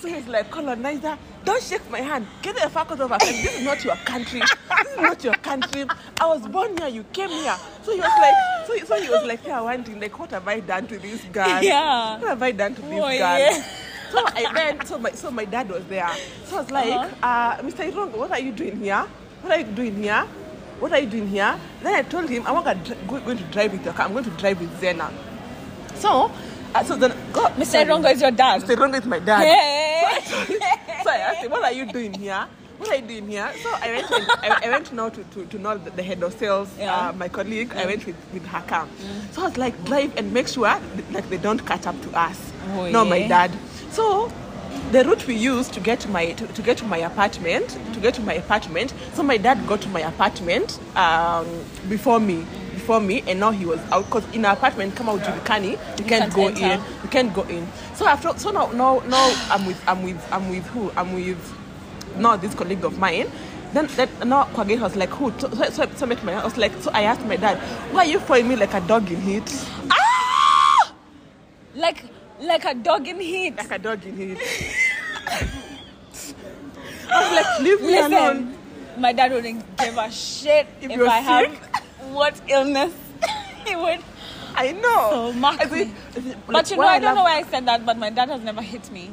So 0.00 0.08
he's 0.08 0.26
like, 0.26 0.50
colonizer, 0.50 1.16
don't 1.44 1.62
shake 1.62 1.88
my 1.90 2.00
hand. 2.00 2.26
Get 2.42 2.56
the 2.56 2.68
fuck 2.70 2.90
out 2.92 3.00
of 3.00 3.12
our 3.12 3.18
country. 3.18 3.42
This 3.42 3.58
is 3.58 3.64
not 3.64 3.84
your 3.84 3.96
country. 3.96 4.40
This 4.40 4.92
is 4.92 4.96
not 4.98 5.24
your 5.24 5.34
country. 5.34 5.84
I 6.20 6.26
was 6.26 6.46
born 6.46 6.76
here. 6.76 6.88
You 6.88 7.04
came 7.12 7.30
here. 7.30 7.56
So 7.82 7.92
he 7.92 8.00
was 8.00 8.10
like, 8.20 8.34
so, 8.66 8.76
so 8.86 9.00
he 9.02 9.08
was 9.08 9.24
like, 9.26 9.44
yeah, 9.46 9.60
wondering, 9.60 10.00
like, 10.00 10.18
what 10.18 10.30
have 10.30 10.46
I 10.48 10.60
done 10.60 10.86
to 10.88 10.98
this 10.98 11.22
guy? 11.32 11.60
Yeah. 11.62 12.18
What 12.18 12.28
have 12.28 12.42
I 12.42 12.52
done 12.52 12.74
to 12.74 12.80
this 12.82 12.90
Oh, 12.92 13.18
guy? 13.18 13.38
yeah. 13.38 13.62
So 14.12 14.22
I 14.24 14.52
went. 14.54 14.86
So 14.86 14.98
my 14.98 15.10
so 15.10 15.30
my 15.30 15.44
dad 15.44 15.68
was 15.68 15.84
there. 15.86 16.08
So 16.44 16.56
I 16.56 16.60
was 16.60 16.70
like, 16.70 16.92
Uh-huh. 16.92 17.26
uh 17.26 17.56
Mr. 17.62 17.90
Irungu, 17.90 18.16
what 18.16 18.30
are 18.30 18.38
you 18.40 18.52
doing 18.52 18.76
here? 18.78 19.04
What 19.42 19.52
are 19.52 19.58
you 19.58 19.66
doing 19.74 19.96
here? 19.96 20.24
What 20.80 20.92
are 20.92 21.00
you 21.00 21.06
doing 21.08 21.28
here? 21.28 21.58
Then 21.82 21.94
I 21.94 22.02
told 22.02 22.28
him, 22.28 22.46
I'm 22.46 22.54
not 22.54 22.64
going 22.64 23.38
to 23.38 23.44
drive 23.44 23.72
with 23.72 23.84
your 23.84 23.92
car. 23.94 24.06
I'm 24.06 24.12
going 24.12 24.24
to 24.24 24.30
drive 24.30 24.60
with 24.60 24.78
Zena. 24.80 25.10
So, 25.96 26.30
uh, 26.74 26.84
so 26.84 26.96
then, 26.96 27.12
God, 27.32 27.52
Mr. 27.56 27.84
Rongo 27.86 28.12
is 28.12 28.20
your 28.20 28.30
dad. 28.30 28.62
Mr. 28.62 28.76
Irungu 28.76 28.98
is 28.98 29.06
my 29.06 29.18
dad. 29.18 29.42
Hey. 29.44 30.60
So 31.04 31.10
I 31.10 31.16
asked 31.16 31.42
him, 31.44 31.50
what 31.50 31.62
are 31.62 31.72
you 31.72 31.84
doing 31.92 32.14
here? 32.14 32.46
What 32.78 32.88
are 32.88 32.96
you 32.96 33.02
doing 33.02 33.28
here? 33.28 33.52
So 33.62 33.70
I 33.74 33.92
went, 33.92 34.10
and, 34.10 34.26
I, 34.30 34.60
I 34.64 34.70
went 34.70 34.90
now 34.92 35.10
to, 35.10 35.22
to, 35.22 35.44
to 35.44 35.58
know 35.58 35.76
the, 35.76 35.90
the 35.90 36.02
head 36.02 36.22
of 36.22 36.32
sales, 36.32 36.68
Yeah. 36.78 36.88
Mm. 36.92 37.08
uh, 37.10 37.12
my 37.12 37.28
colleague. 37.28 37.74
I 37.76 37.84
went 37.84 38.06
with, 38.06 38.16
with 38.32 38.46
her 38.46 38.62
car. 38.66 38.88
So 39.32 39.42
I 39.42 39.44
was 39.48 39.56
like, 39.58 39.84
drive 39.84 40.16
and 40.16 40.32
make 40.32 40.48
sure 40.48 40.64
that, 40.64 40.80
like 41.12 41.28
they 41.28 41.36
don't 41.36 41.64
catch 41.66 41.86
up 41.86 42.00
to 42.02 42.18
us. 42.18 42.52
Oh, 42.72 42.88
no, 42.90 43.04
my 43.04 43.28
dad. 43.28 43.50
So 43.90 44.32
the 44.92 45.04
route 45.04 45.26
we 45.26 45.34
used 45.34 45.74
to 45.74 45.80
get 45.80 46.00
to 46.00 46.08
my 46.08 46.32
to, 46.32 46.46
to 46.46 46.62
get 46.62 46.78
to 46.78 46.84
my 46.86 46.98
apartment, 46.98 47.78
to 47.92 48.00
get 48.00 48.14
to 48.14 48.22
my 48.22 48.34
apartment. 48.34 48.94
So 49.12 49.22
my 49.22 49.36
dad 49.36 49.66
got 49.66 49.82
to 49.82 49.88
my 49.90 50.00
apartment 50.00 50.78
um, 50.96 51.46
before 51.88 52.18
me. 52.18 52.46
Before 52.84 53.00
me, 53.00 53.24
and 53.26 53.40
now 53.40 53.50
he 53.50 53.64
was 53.64 53.80
out 53.90 54.04
because 54.04 54.28
in 54.34 54.44
our 54.44 54.52
apartment, 54.52 54.94
come 54.94 55.08
out 55.08 55.20
Julikani, 55.20 55.70
you, 55.70 56.04
can't, 56.04 56.30
can't 56.30 56.34
go 56.34 56.48
enter. 56.48 56.66
in. 56.66 56.80
You 57.02 57.08
can't 57.08 57.32
go 57.32 57.42
in. 57.44 57.66
So 57.94 58.06
after, 58.06 58.38
so 58.38 58.50
now, 58.50 58.70
now, 58.72 58.98
now 59.08 59.46
I'm 59.48 59.64
with, 59.64 59.82
I'm 59.88 60.02
with, 60.02 60.32
I'm 60.32 60.50
with 60.50 60.66
who? 60.66 60.90
I'm 60.94 61.14
with 61.14 61.54
now 62.18 62.36
this 62.36 62.54
colleague 62.54 62.84
of 62.84 62.98
mine. 62.98 63.30
Then, 63.72 63.86
then 63.96 64.10
now 64.28 64.44
kwa 64.52 64.64
I 64.68 64.74
was 64.76 64.96
like, 64.96 65.08
who? 65.08 65.32
So, 65.40 65.48
so, 65.48 65.70
so, 65.70 65.90
so, 65.96 66.06
my, 66.06 66.34
I 66.34 66.44
was 66.44 66.58
like, 66.58 66.72
so 66.82 66.90
I 66.92 67.04
asked 67.04 67.24
my 67.24 67.36
dad, 67.36 67.56
why 67.90 68.00
are 68.04 68.06
you 68.06 68.20
following 68.20 68.48
me 68.48 68.56
like 68.56 68.74
a 68.74 68.82
dog 68.82 69.10
in 69.10 69.20
heat? 69.22 69.66
Ah! 69.90 70.92
Like 71.74 72.04
like 72.42 72.64
a 72.66 72.74
dog 72.74 73.08
in 73.08 73.18
heat. 73.18 73.56
Like 73.56 73.70
a 73.70 73.78
dog 73.78 74.04
in 74.04 74.16
heat. 74.16 74.38
I 77.10 77.22
was 77.22 77.32
like, 77.32 77.60
leave 77.60 77.80
me 77.80 77.98
alone. 77.98 78.58
My 78.98 79.12
dad 79.12 79.32
wouldn't 79.32 79.76
give 79.76 79.96
a 79.96 80.10
shit 80.10 80.68
If 80.80 80.90
if, 80.90 81.00
I 81.00 81.18
had 81.18 81.50
sick? 81.50 81.73
What 82.12 82.40
illness. 82.48 82.92
he 83.66 83.76
would. 83.76 84.00
I 84.56 84.72
know. 84.72 85.10
So 85.10 85.32
mock 85.32 85.60
I 85.60 85.66
think- 85.66 85.88
me. 85.88 86.32
I 86.32 86.52
But 86.52 86.70
you 86.70 86.76
know, 86.76 86.82
why 86.84 86.94
I 86.96 86.98
don't 87.00 87.14
know 87.16 87.22
why 87.24 87.38
I 87.38 87.42
said 87.44 87.66
that, 87.66 87.84
but 87.84 87.96
my 87.98 88.10
dad 88.10 88.28
has 88.28 88.42
never 88.42 88.62
hit 88.62 88.90
me. 88.92 89.10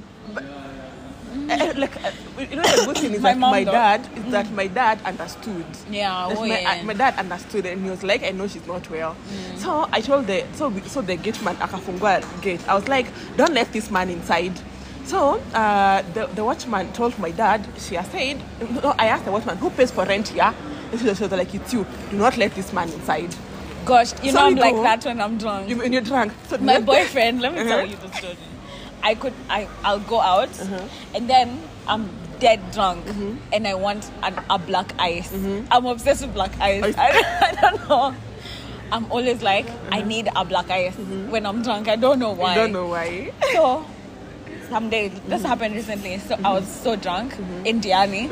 Uh, 1.49 1.73
like 1.77 1.95
uh, 2.03 2.11
you 2.39 2.55
know 2.55 2.61
the 2.63 2.83
good 2.85 2.97
thing 2.97 3.13
is 3.13 3.21
My 3.27 3.33
that 3.33 3.39
my 3.39 3.63
though. 3.63 3.71
dad 3.71 4.09
is 4.17 4.31
that 4.31 4.51
my 4.51 4.67
dad 4.67 4.99
understood. 5.05 5.65
Yeah, 5.89 6.27
oh 6.29 6.41
my, 6.41 6.59
yeah. 6.59 6.79
uh, 6.81 6.83
my 6.83 6.93
dad 6.93 7.15
understood 7.17 7.65
and 7.65 7.83
he 7.83 7.89
was 7.89 8.03
like, 8.03 8.23
I 8.23 8.31
know 8.31 8.47
she's 8.47 8.65
not 8.67 8.89
well. 8.89 9.15
Mm. 9.15 9.57
So 9.57 9.87
I 9.91 10.01
told 10.01 10.27
the 10.27 10.45
so 10.53 10.69
we, 10.69 10.81
so 10.81 11.01
the 11.01 11.15
gate 11.15 11.41
man 11.41 11.55
akafungua 11.57 12.21
gate. 12.41 12.65
I 12.67 12.75
was 12.75 12.87
like, 12.87 13.07
don't 13.37 13.53
let 13.53 13.71
this 13.71 13.89
man 13.89 14.09
inside. 14.09 14.53
So 15.05 15.41
uh, 15.53 16.01
the 16.13 16.27
the 16.35 16.43
watchman 16.43 16.91
told 16.93 17.17
my 17.17 17.31
dad. 17.31 17.65
She 17.79 17.95
has 17.95 18.07
said, 18.07 18.37
no, 18.83 18.93
I 18.99 19.07
asked 19.07 19.25
the 19.25 19.31
watchman 19.31 19.57
who 19.57 19.69
pays 19.69 19.91
for 19.91 20.05
rent 20.05 20.27
here. 20.29 20.53
And 20.91 20.99
she 20.99 21.07
was 21.07 21.17
she 21.17 21.23
was 21.23 21.31
like, 21.31 21.53
it's 21.55 21.73
you. 21.73 21.85
Do 22.09 22.17
not 22.17 22.37
let 22.37 22.53
this 22.55 22.71
man 22.73 22.89
inside. 22.89 23.33
Gosh, 23.85 24.13
you 24.23 24.31
So 24.31 24.39
know 24.39 24.45
I'm 24.47 24.55
like 24.55 24.75
go. 24.75 24.83
that 24.83 25.03
when 25.05 25.19
I'm 25.21 25.37
drunk. 25.37 25.69
You, 25.69 25.77
when 25.77 25.91
you're 25.93 26.01
drunk. 26.03 26.33
So 26.49 26.57
my 26.59 26.79
boyfriend, 26.79 27.41
let 27.41 27.53
me 27.53 27.63
tell 27.63 27.79
Uh-huh. 27.79 27.87
you 27.87 27.95
the 27.97 28.11
story. 28.17 28.37
I 29.03 29.15
could, 29.15 29.33
I, 29.49 29.67
I'll 29.83 29.99
go 29.99 30.21
out, 30.21 30.49
Uh-huh. 30.61 30.87
and 31.15 31.27
then 31.27 31.59
I'm 31.87 32.09
dead 32.39 32.59
drunk, 32.71 33.05
Mm-hmm. 33.07 33.37
and 33.53 33.67
I 33.67 33.73
want 33.73 34.11
an, 34.21 34.35
a 34.49 34.59
black 34.59 34.93
ice. 34.99 35.31
I'm 35.71 35.85
obsessed 35.87 36.21
with 36.21 36.33
black 36.35 36.51
ice. 36.59 36.83
Ice. 36.83 36.95
I, 36.99 37.09
I 37.49 37.51
don't 37.61 37.89
know. 37.89 38.13
I'm 38.91 39.11
always 39.11 39.41
like, 39.41 39.65
I 39.91 40.01
need 40.03 40.29
a 40.35 40.45
black 40.45 40.69
ice 40.69 40.95
when 41.29 41.45
I'm 41.47 41.63
drunk. 41.63 41.87
I 41.87 41.95
don't 41.95 42.19
know 42.19 42.33
why. 42.33 42.51
I 42.53 42.57
Mm-hmm. 42.57 42.61
don't 42.61 42.73
know 42.73 42.87
why. 42.87 43.31
So, 43.53 43.85
someday, 44.69 45.07
this 45.27 45.41
happened 45.43 45.73
recently. 45.75 46.19
So 46.19 46.35
I 46.43 46.53
was 46.53 46.67
so 46.67 46.95
drunk 46.95 47.33
in 47.65 47.81
Diani. 47.81 48.29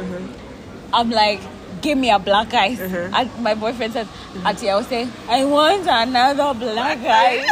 I'm 0.94 1.10
like, 1.10 1.40
give 1.82 1.98
me 1.98 2.10
a 2.12 2.20
black 2.20 2.54
eye. 2.54 2.76
Mm-hmm. 2.76 2.96
Uh-huh. 2.96 3.22
And 3.22 3.44
my 3.44 3.56
boyfriend 3.56 3.94
said, 3.94 4.08
Ati, 4.46 4.70
I 4.70 4.76
was 4.76 4.88
saying, 4.88 5.12
I 5.28 5.46
want 5.46 5.88
another 5.88 6.54
black 6.54 7.00
eye. 7.04 7.46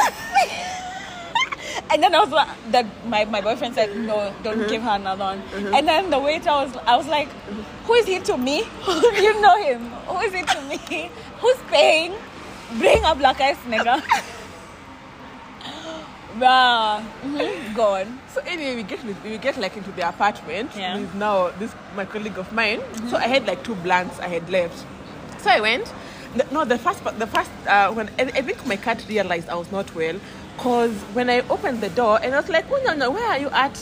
and 1.91 2.03
then 2.03 2.13
I 2.13 2.19
was 2.19 2.29
like, 2.29 2.47
that 2.71 2.85
my, 3.07 3.25
my 3.25 3.41
boyfriend 3.41 3.75
said, 3.75 3.95
no, 3.97 4.33
don't 4.43 4.59
mm-hmm. 4.59 4.69
give 4.69 4.81
her 4.83 4.95
another 4.95 5.23
one. 5.23 5.41
Mm-hmm. 5.41 5.75
And 5.75 5.87
then 5.87 6.09
the 6.09 6.19
waiter 6.19 6.49
was, 6.49 6.75
I 6.85 6.97
was 6.97 7.07
like, 7.07 7.29
who 7.85 7.93
is 7.93 8.05
he 8.05 8.19
to 8.19 8.37
me? 8.37 8.63
you 8.87 9.41
know 9.41 9.57
him. 9.61 9.89
Who 10.07 10.19
is 10.19 10.33
he 10.33 10.43
to 10.43 10.61
me? 10.61 11.11
Who's 11.39 11.57
paying? 11.69 12.13
Bring 12.77 13.03
a 13.05 13.15
black 13.15 13.39
ice, 13.39 13.57
nigga. 13.67 14.03
Bruh. 16.37 17.01
Mhm. 17.25 17.73
Go 17.75 17.95
on. 17.95 18.19
So 18.33 18.41
anyway, 18.45 18.75
we 18.75 18.83
get 18.83 19.03
with- 19.03 19.23
we 19.23 19.37
get 19.37 19.57
like 19.57 19.75
into 19.77 19.91
the 19.91 20.07
apartment 20.07 20.71
Yeah. 20.75 20.93
Mm-hmm. 20.93 21.01
with 21.01 21.15
now 21.15 21.49
this 21.59 21.71
my 21.95 22.05
colleague 22.05 22.37
of 22.37 22.51
mine. 22.51 22.81
So 23.09 23.17
I 23.17 23.27
had 23.27 23.45
like 23.47 23.63
two 23.63 23.75
blanks 23.75 24.19
I 24.19 24.27
had 24.27 24.49
left. 24.49 24.85
So 25.41 25.49
I 25.49 25.59
went. 25.61 25.91
No, 26.51 26.65
the 26.65 26.77
first 26.77 27.03
the 27.17 27.27
first 27.27 27.49
uh, 27.67 27.91
when 27.93 28.09
I, 28.19 28.23
I 28.39 28.41
think 28.41 28.65
my 28.67 28.75
cat 28.77 29.03
realized 29.09 29.49
I 29.49 29.55
was 29.55 29.71
not 29.71 29.93
well, 29.95 30.15
cause 30.57 30.91
when 31.13 31.29
I 31.29 31.39
opened 31.49 31.81
the 31.81 31.89
door 31.89 32.19
and 32.21 32.35
I 32.35 32.37
was 32.39 32.49
like, 32.49 32.65
oh 32.71 32.79
no 32.85 32.93
no, 32.93 33.09
where 33.11 33.25
are 33.27 33.39
you 33.39 33.49
at? 33.49 33.75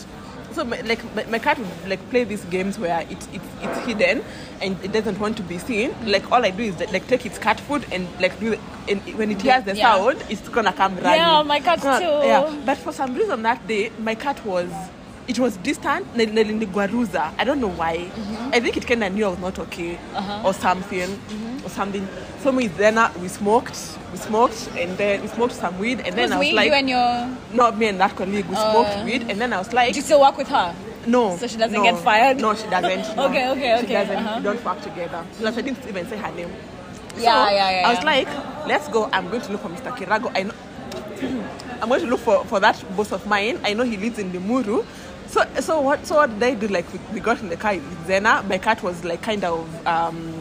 So 0.53 0.63
my, 0.63 0.79
like 0.81 1.01
my, 1.15 1.25
my 1.25 1.39
cat 1.39 1.57
would 1.59 1.67
like 1.87 1.99
play 2.09 2.23
these 2.23 2.45
games 2.45 2.79
where 2.79 3.01
it, 3.01 3.21
it 3.33 3.41
it's 3.61 3.79
hidden 3.85 4.23
and 4.61 4.77
it 4.83 4.91
doesn't 4.91 5.19
want 5.19 5.37
to 5.37 5.43
be 5.43 5.57
seen. 5.57 5.93
Like 6.05 6.31
all 6.31 6.43
I 6.43 6.51
do 6.51 6.63
is 6.63 6.79
like 6.91 7.07
take 7.07 7.25
its 7.25 7.37
cat 7.37 7.59
food 7.59 7.85
and 7.91 8.07
like 8.19 8.39
do 8.39 8.51
the, 8.51 8.59
and 8.87 9.01
when 9.17 9.31
it 9.31 9.41
hears 9.41 9.63
the 9.63 9.75
Yeah. 9.75 9.95
sound, 9.95 10.23
it's 10.29 10.47
gonna 10.49 10.73
come 10.73 10.95
running. 10.97 11.19
Yeah, 11.19 11.43
my 11.43 11.59
cat 11.59 11.81
gonna- 11.81 11.99
too. 11.99 12.27
Yeah, 12.27 12.55
but 12.65 12.77
for 12.77 12.91
some 12.91 13.15
reason 13.15 13.41
that 13.43 13.65
day, 13.67 13.91
my 13.99 14.15
cat 14.15 14.43
was, 14.45 14.69
it 15.27 15.39
was 15.39 15.57
distant, 15.57 16.05
guaruza. 16.15 17.33
I 17.37 17.43
don't 17.43 17.59
know 17.59 17.69
why. 17.71 17.97
Mm-hmm. 17.97 18.51
I 18.53 18.59
think 18.59 18.77
it 18.77 18.85
kind 18.87 19.03
of 19.03 19.13
knew 19.13 19.25
I 19.25 19.29
was 19.29 19.39
not 19.39 19.57
okay 19.59 19.97
uh-huh. 20.13 20.41
or 20.45 20.53
something, 20.53 21.09
mm-hmm. 21.09 21.65
or 21.65 21.69
something. 21.69 22.07
So 22.43 22.51
we 22.51 22.67
then 22.67 22.97
uh, 22.99 23.11
we 23.19 23.27
smoked, 23.27 23.97
we 24.11 24.17
smoked, 24.19 24.69
and 24.77 24.95
then 24.97 25.21
we 25.23 25.27
smoked 25.29 25.53
some 25.53 25.79
weed, 25.79 26.01
and 26.05 26.15
then 26.15 26.29
Who's 26.29 26.31
I 26.31 26.37
was 26.37 26.47
we? 26.47 26.53
like, 26.53 26.67
you 26.67 26.73
and 26.73 26.89
your. 26.89 27.37
not 27.53 27.77
me 27.77 27.87
and 27.87 27.99
that 27.99 28.15
colleague, 28.15 28.45
we 28.45 28.55
uh, 28.55 28.71
smoked 28.71 29.03
weed, 29.03 29.25
and 29.29 29.41
then 29.41 29.51
I 29.51 29.57
was 29.57 29.73
like, 29.73 29.93
Do 29.93 29.99
you 29.99 30.03
still 30.05 30.21
work 30.21 30.37
with 30.37 30.47
her? 30.49 30.75
No. 31.07 31.37
So 31.37 31.47
she 31.47 31.57
doesn't 31.57 31.73
no, 31.73 31.83
get 31.83 31.97
fired? 32.03 32.37
No, 32.37 32.55
she 32.55 32.67
doesn't. 32.69 33.15
no. 33.17 33.27
Okay, 33.27 33.49
okay, 33.49 33.77
She 33.81 33.93
doesn't. 33.93 34.15
uh-huh. 34.15 34.37
We 34.37 34.43
don't 34.43 34.65
work 34.65 34.81
together. 34.81 35.25
Plus, 35.37 35.57
I 35.57 35.61
didn't 35.61 35.87
even 35.87 36.07
say 36.07 36.17
her 36.17 36.31
name. 36.31 36.51
Yeah, 37.17 37.45
So, 37.45 37.51
yeah, 37.51 37.81
yeah, 37.81 37.87
I 37.87 37.93
was 37.93 38.03
like, 38.03 38.27
let's 38.67 38.87
go. 38.89 39.09
I'm 39.11 39.29
going 39.29 39.41
to 39.41 39.51
look 39.51 39.61
for 39.61 39.69
Mr. 39.69 39.95
Kirago. 39.95 40.31
I 40.35 40.43
know. 40.43 40.53
I'm 41.81 41.89
going 41.89 42.01
to 42.01 42.07
look 42.07 42.19
for, 42.21 42.43
for 42.45 42.59
that 42.59 42.83
boss 42.95 43.11
of 43.11 43.25
mine. 43.27 43.59
I 43.63 43.73
know 43.73 43.83
he 43.83 43.97
lives 43.97 44.19
in 44.19 44.31
Limuru. 44.31 44.85
So 45.27 45.43
so 45.59 45.81
what 45.81 46.05
so 46.05 46.15
what 46.15 46.29
did 46.39 46.43
I 46.43 46.53
do? 46.53 46.67
Like 46.67 46.91
we, 46.93 46.99
we 47.13 47.19
got 47.19 47.39
in 47.41 47.49
the 47.49 47.57
car 47.57 47.73
with 47.73 48.07
Zena. 48.07 48.43
My 48.43 48.57
cat 48.57 48.83
was 48.83 49.03
like 49.03 49.21
kind 49.21 49.43
of 49.43 49.87
um, 49.87 50.33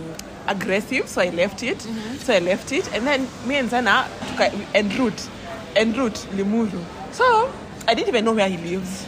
aggressive, 0.46 1.08
so 1.08 1.22
I 1.22 1.30
left 1.30 1.62
it. 1.62 1.78
Mm-hmm. 1.78 2.16
So 2.16 2.34
I 2.34 2.38
left 2.38 2.70
it, 2.70 2.92
and 2.92 3.06
then 3.06 3.26
me 3.46 3.56
and 3.56 3.70
Zena 3.70 4.08
took 4.28 4.40
a, 4.40 4.52
en 4.76 4.90
route, 4.98 5.28
en 5.74 5.94
route 5.94 6.26
Limuru. 6.32 6.84
So 7.12 7.50
I 7.88 7.94
didn't 7.94 8.08
even 8.08 8.24
know 8.26 8.34
where 8.34 8.48
he 8.48 8.58
lives. 8.58 9.06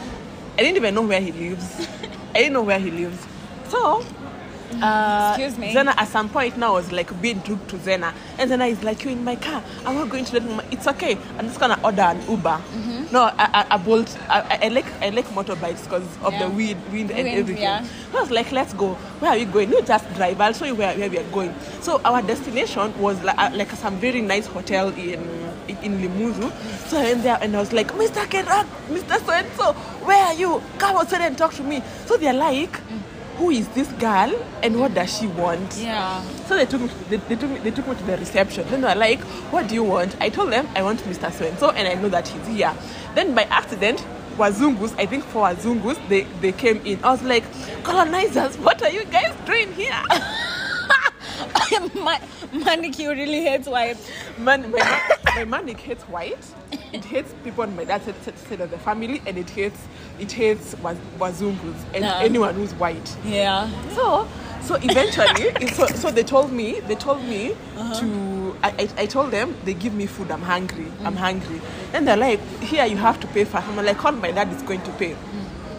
I 0.57 0.61
didn't 0.61 0.77
even 0.77 0.95
know 0.95 1.03
where 1.03 1.21
he 1.21 1.31
lives. 1.31 1.87
I 2.33 2.39
didn't 2.39 2.53
know 2.53 2.63
where 2.63 2.79
he 2.79 2.89
lives. 2.89 3.25
So 3.67 4.03
uh, 4.81 5.33
Excuse 5.35 5.57
me. 5.57 5.73
Zena 5.73 5.93
at 5.97 6.07
some 6.07 6.29
point 6.29 6.57
now 6.57 6.73
was 6.73 6.91
like 6.91 7.19
being 7.21 7.41
rude 7.47 7.67
to 7.69 7.77
Zena, 7.79 8.13
and 8.37 8.49
Zena 8.49 8.65
is 8.65 8.83
like, 8.83 9.03
"You 9.03 9.11
in 9.11 9.23
my 9.23 9.35
car? 9.35 9.63
I'm 9.85 9.95
not 9.95 10.09
going 10.09 10.25
to 10.25 10.33
let 10.39 10.43
my. 10.45 10.63
It's 10.71 10.87
okay. 10.87 11.17
I'm 11.37 11.47
just 11.47 11.59
gonna 11.59 11.79
order 11.83 12.01
an 12.01 12.21
Uber. 12.29 12.49
Mm-hmm. 12.73 13.13
No, 13.13 13.23
I, 13.23 13.33
I, 13.37 13.65
I 13.71 13.77
bolt. 13.77 14.17
I, 14.29 14.59
I- 14.63 14.67
like 14.69 14.85
I 15.01 15.09
like 15.09 15.25
motorbikes 15.29 15.83
because 15.83 16.03
of 16.23 16.33
Yeah. 16.33 16.47
the 16.47 16.49
wind, 16.55 16.81
wind 16.91 17.11
and 17.11 17.23
Wind, 17.23 17.39
everything. 17.39 17.63
yeah. 17.63 17.85
I 18.13 18.19
was 18.21 18.31
like, 18.31 18.51
"Let's 18.51 18.73
go. 18.73 18.93
Where 19.19 19.31
are 19.31 19.37
we 19.37 19.45
going? 19.45 19.69
You 19.71 19.81
just 19.81 20.13
drive. 20.15 20.39
I'll 20.41 20.53
show 20.53 20.65
you 20.65 20.75
where, 20.75 20.97
where 20.97 21.09
we 21.09 21.17
are 21.19 21.31
going." 21.31 21.53
So 21.81 22.01
our 22.03 22.21
destination 22.21 22.97
was 22.99 23.21
like, 23.23 23.37
uh, 23.37 23.49
like 23.53 23.71
some 23.71 23.97
very 23.97 24.21
nice 24.21 24.45
hotel 24.47 24.89
in 24.89 25.21
in, 25.67 25.97
Limuru. 25.99 26.51
So 26.87 26.97
I 26.97 27.03
went 27.03 27.23
there 27.23 27.37
and 27.41 27.55
I 27.55 27.59
was 27.59 27.73
like, 27.73 27.91
"Mr. 27.93 28.25
Kirago, 28.25 28.67
Mr. 28.89 29.25
So 29.25 29.31
and 29.31 29.47
So, 29.57 29.73
where 30.05 30.25
are 30.27 30.33
you? 30.33 30.61
Come 30.77 30.97
outside 30.97 31.21
and 31.21 31.37
talk 31.37 31.53
to 31.55 31.63
me." 31.63 31.81
So 32.05 32.17
they're 32.17 32.33
like. 32.33 32.79
Who 33.37 33.51
is 33.51 33.67
this 33.69 33.87
girl 33.93 34.33
and 34.63 34.79
what 34.79 34.93
does 34.93 35.15
she 35.17 35.27
want? 35.27 35.77
Yeah. 35.77 36.21
So 36.47 36.55
they 36.55 36.65
took 36.65 36.81
me, 36.81 36.89
they, 37.09 37.17
they 37.17 37.35
took 37.35 37.49
me, 37.51 37.59
they 37.59 37.71
took 37.71 37.87
me 37.87 37.95
to 37.95 38.03
the 38.03 38.17
reception. 38.17 38.67
Then 38.69 38.81
they 38.81 38.87
were 38.87 38.95
like, 38.99 39.19
"What 39.51 39.67
do 39.67 39.75
you 39.75 39.83
want?" 39.83 40.15
I 40.19 40.29
told 40.29 40.51
them 40.51 40.67
I 40.75 40.81
want 40.81 41.01
Mr. 41.01 41.31
So 41.31 41.45
and 41.45 41.57
So, 41.59 41.69
and 41.71 41.87
I 41.87 41.93
know 42.01 42.09
that 42.09 42.27
he's 42.27 42.47
here. 42.47 42.73
Then 43.15 43.35
by 43.35 43.43
accident, 43.43 44.03
Wazungus, 44.37 44.93
I 44.97 45.05
think 45.05 45.23
for 45.25 45.43
Wazungus, 45.47 45.97
they 46.09 46.21
they 46.41 46.51
came 46.51 46.81
in. 46.85 47.03
I 47.03 47.11
was 47.11 47.21
like, 47.23 47.43
"Colonizers, 47.83 48.57
what 48.57 48.81
are 48.81 48.89
you 48.89 49.05
guys 49.05 49.33
doing 49.45 49.71
here?" 49.73 50.01
my 51.95 52.19
manicure 52.51 53.09
really 53.11 53.43
hates 53.43 53.67
white. 53.67 53.97
Man, 54.37 54.71
my, 54.71 55.01
my 55.35 55.45
manic 55.45 55.79
hates 55.79 56.03
white. 56.03 56.37
It 56.93 57.03
hates 57.05 57.33
people 57.43 57.63
on 57.63 57.75
my 57.75 57.83
dad's 57.83 58.05
side, 58.05 58.61
of 58.61 58.71
the 58.71 58.77
family, 58.79 59.21
and 59.25 59.37
it 59.37 59.49
hates 59.49 59.79
it 60.19 60.31
hates 60.31 60.75
Waz- 60.81 60.97
Wazungus 61.19 61.75
and 61.93 62.03
Yeah. 62.03 62.19
anyone 62.19 62.55
who's 62.55 62.73
white. 62.75 63.15
Yeah. 63.25 63.69
So, 63.93 64.27
so 64.61 64.75
eventually, 64.81 65.67
so, 65.73 65.85
so 65.87 66.11
they 66.11 66.23
told 66.23 66.51
me, 66.51 66.79
they 66.81 66.95
told 66.95 67.23
me 67.23 67.51
Uh-huh. 67.77 67.99
to, 67.99 68.57
I, 68.63 68.69
I, 68.79 68.89
I 69.03 69.05
told 69.05 69.31
them, 69.31 69.55
they 69.63 69.73
give 69.75 69.93
me 69.93 70.07
food, 70.07 70.31
I'm 70.31 70.41
hungry, 70.41 70.87
I'm 71.05 71.13
Mm. 71.13 71.17
hungry. 71.17 71.61
And 71.93 72.07
they're 72.07 72.17
like, 72.17 72.39
here 72.61 72.85
you 72.85 72.97
have 72.97 73.19
to 73.19 73.27
pay 73.27 73.43
for 73.43 73.57
I'm 73.57 73.75
like, 73.85 73.97
call 73.97 74.11
my 74.13 74.31
dad 74.31 74.51
is 74.51 74.61
going 74.63 74.81
to 74.81 74.91
pay. 74.93 75.15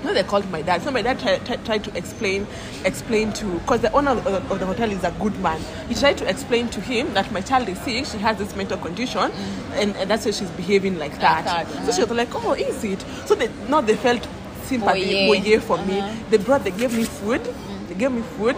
Mm. 0.08 0.14
No, 0.14 0.14
they 0.14 0.22
called 0.28 0.50
my 0.50 0.62
dad. 0.62 0.82
So 0.82 0.90
my 0.90 1.02
dad 1.02 1.18
tried, 1.20 1.44
tried, 1.44 1.64
tried 1.64 1.84
to 1.84 1.96
explain, 1.96 2.46
explain 2.84 3.32
to, 3.34 3.58
because 3.60 3.80
the 3.80 3.92
owner 3.92 4.12
of 4.12 4.24
the, 4.24 4.36
of 4.36 4.58
the 4.58 4.66
hotel 4.66 4.90
is 4.90 5.04
a 5.04 5.10
good 5.20 5.38
man. 5.40 5.60
He 5.88 5.94
tried 5.94 6.18
to 6.18 6.28
explain 6.28 6.68
to 6.70 6.80
him 6.80 7.12
that 7.14 7.30
my 7.32 7.40
child 7.40 7.68
is 7.68 7.78
sick, 7.80 8.06
she 8.06 8.18
has 8.18 8.38
this 8.38 8.56
mental 8.56 8.78
condition, 8.78 9.30
and, 9.72 9.94
and 9.96 10.10
that's 10.10 10.24
why 10.24 10.32
she's 10.32 10.50
behaving 10.50 10.98
like 10.98 11.18
that. 11.20 11.44
that, 11.44 11.86
So 11.86 11.92
she 11.92 12.00
was 12.02 12.10
like, 12.10 12.34
oh, 12.34 12.52
is 12.54 12.82
it? 12.84 13.00
So 13.26 13.34
they, 13.34 13.48
now 13.68 13.80
they 13.80 13.96
felt 13.96 14.26
sympathy, 14.62 15.28
Oye. 15.28 15.42
oye 15.44 15.60
for 15.60 15.78
me. 15.84 16.02
They 16.30 16.38
brought, 16.38 16.64
they 16.64 16.70
gave 16.70 16.96
me 16.96 17.04
food. 17.04 17.42
They 17.88 17.94
gave 17.94 18.12
me 18.12 18.22
food. 18.22 18.56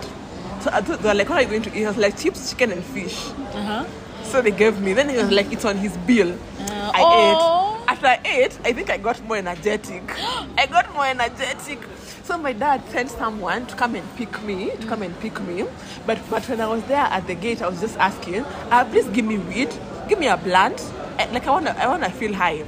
So 0.61 0.71
I 0.73 0.83
thought, 0.83 1.01
they 1.01 1.09
were 1.09 1.15
like, 1.15 1.29
what 1.29 1.39
are 1.39 1.43
you 1.43 1.49
going 1.49 1.63
to 1.63 1.77
eat? 1.77 1.85
I 1.85 1.89
was 1.89 1.97
like, 1.97 2.19
chips, 2.19 2.51
chicken, 2.51 2.73
and 2.73 2.85
fish. 2.85 3.29
Uh-huh. 3.29 3.87
So 4.25 4.43
they 4.43 4.51
gave 4.51 4.81
me. 4.81 4.93
Then 4.93 5.11
it 5.11 5.17
was 5.17 5.31
like, 5.33 5.51
it's 5.53 5.65
on 5.65 5.77
his 5.79 5.97
bill. 5.99 6.37
I 6.61 7.03
oh. 7.03 7.67
ate. 7.67 7.70
After 8.03 8.27
ate, 8.27 8.59
I 8.65 8.73
think 8.73 8.89
I 8.89 8.97
got 8.97 9.23
more 9.25 9.37
energetic. 9.37 10.03
I 10.57 10.65
got 10.67 10.91
more 10.95 11.05
energetic. 11.05 11.79
So 12.25 12.39
my 12.39 12.55
dad 12.55 12.83
sent 12.89 13.11
someone 13.11 13.67
to 13.67 13.77
come 13.77 13.95
and 13.95 14.17
pick 14.17 14.43
me, 14.43 14.71
to 14.71 14.87
come 14.87 15.03
and 15.03 15.19
pick 15.21 15.39
me. 15.43 15.67
But 16.07 16.19
but 16.31 16.49
when 16.49 16.63
I 16.63 16.67
was 16.67 16.83
there 16.85 16.97
at 17.05 17.27
the 17.27 17.35
gate, 17.35 17.61
I 17.61 17.69
was 17.69 17.79
just 17.79 17.99
asking, 17.99 18.47
uh, 18.71 18.87
please 18.87 19.07
give 19.09 19.27
me 19.27 19.37
weed. 19.37 19.69
give 20.09 20.19
me 20.19 20.29
a 20.29 20.39
blunt. 20.39 20.81
eh, 21.19 21.29
Like 21.31 21.47
I 21.47 21.51
wanna, 21.51 21.75
I 21.79 21.89
wanna 21.89 22.09
feel 22.11 22.33
high. 22.33 22.65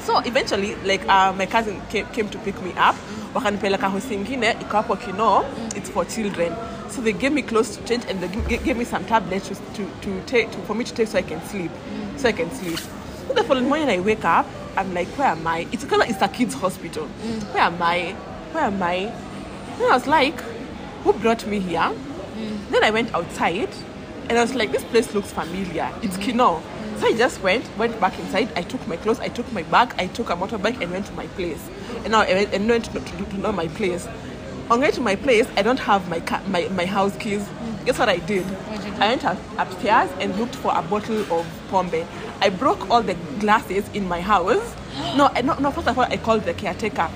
So 0.00 0.18
eventually, 0.18 0.74
like 0.84 1.06
uh, 1.08 1.32
my 1.32 1.46
cousin 1.46 1.80
came, 1.88 2.06
came 2.06 2.28
to 2.30 2.38
pick 2.38 2.60
me 2.60 2.72
up. 2.76 2.96
It's 5.76 5.88
for 5.90 6.04
children. 6.04 6.52
So 6.90 7.00
they 7.00 7.12
gave 7.12 7.30
me 7.32 7.42
clothes 7.42 7.76
to 7.76 7.84
change 7.84 8.06
and 8.08 8.20
they 8.20 8.58
gave 8.58 8.76
me 8.76 8.84
some 8.84 9.04
tablets 9.04 9.48
to 9.50 9.54
to, 9.54 9.88
to 10.02 10.20
take 10.26 10.50
to, 10.50 10.58
for 10.66 10.74
me 10.74 10.82
to 10.84 10.92
take 10.92 11.06
so 11.08 11.18
I 11.18 11.22
can 11.22 11.40
sleep. 11.46 11.70
So 12.16 12.28
I 12.28 12.32
can 12.32 12.50
sleep. 12.50 12.80
So 13.26 13.32
the 13.32 13.44
following 13.44 13.68
morning 13.68 13.88
I 13.88 14.00
wake 14.00 14.24
up. 14.24 14.46
I'm 14.76 14.92
like, 14.92 15.08
where 15.18 15.28
am 15.28 15.46
I? 15.46 15.66
It's 15.72 15.84
kind 15.84 16.02
of 16.02 16.10
it's 16.10 16.20
a 16.20 16.28
kids 16.28 16.54
hospital. 16.54 17.08
Mm. 17.22 17.54
Where 17.54 17.62
am 17.62 17.80
I? 17.82 18.12
Where 18.52 18.64
am 18.64 18.82
I? 18.82 19.12
Then 19.78 19.90
I 19.90 19.94
was 19.94 20.06
like, 20.06 20.38
who 21.02 21.12
brought 21.14 21.46
me 21.46 21.58
here? 21.60 21.80
Mm. 21.80 22.70
Then 22.70 22.84
I 22.84 22.90
went 22.90 23.14
outside 23.14 23.70
and 24.28 24.38
I 24.38 24.42
was 24.42 24.54
like, 24.54 24.72
this 24.72 24.84
place 24.84 25.14
looks 25.14 25.32
familiar. 25.32 25.90
It's 26.02 26.16
mm. 26.16 26.22
Kino. 26.22 26.62
So 26.98 27.06
I 27.06 27.16
just 27.16 27.42
went, 27.42 27.64
went 27.76 27.98
back 27.98 28.18
inside. 28.18 28.50
I 28.56 28.62
took 28.62 28.86
my 28.86 28.96
clothes, 28.96 29.20
I 29.20 29.28
took 29.28 29.50
my 29.52 29.62
bag, 29.64 29.94
I 29.98 30.06
took 30.06 30.30
a 30.30 30.36
motorbike 30.36 30.80
and 30.80 30.90
went 30.92 31.06
to 31.06 31.12
my 31.14 31.26
place. 31.28 31.68
And 32.04 32.12
now 32.12 32.20
I 32.20 32.34
went, 32.34 32.52
and 32.52 32.68
went 32.68 32.84
to, 32.86 33.00
to, 33.00 33.24
to 33.24 33.38
know 33.38 33.52
my 33.52 33.68
place. 33.68 34.06
On 34.70 34.80
way 34.80 34.90
to 34.90 35.00
my 35.00 35.16
place, 35.16 35.46
I 35.56 35.62
don't 35.62 35.80
have 35.80 36.08
my 36.08 36.20
ca- 36.20 36.42
my, 36.46 36.68
my 36.68 36.86
house 36.86 37.16
keys. 37.16 37.46
Guess 37.84 37.98
what 37.98 38.08
I 38.08 38.16
did? 38.18 38.44
What'd 38.44 38.84
you 38.84 38.92
do? 38.92 39.02
I 39.02 39.08
went 39.08 39.24
up, 39.24 39.38
upstairs 39.58 40.10
and 40.20 40.34
looked 40.38 40.56
for 40.56 40.72
a 40.74 40.82
bottle 40.82 41.20
of 41.32 41.46
pombe. 41.70 42.06
I 42.40 42.48
broke 42.48 42.88
all 42.90 43.02
the 43.02 43.14
glasses 43.40 43.88
in 43.94 44.08
my 44.08 44.20
house. 44.20 44.74
No, 45.16 45.28
I- 45.34 45.42
no, 45.42 45.54
no. 45.54 45.70
First 45.72 45.88
of 45.88 45.98
all, 45.98 46.04
I 46.04 46.16
called 46.16 46.44
the 46.44 46.54
caretaker. 46.54 47.10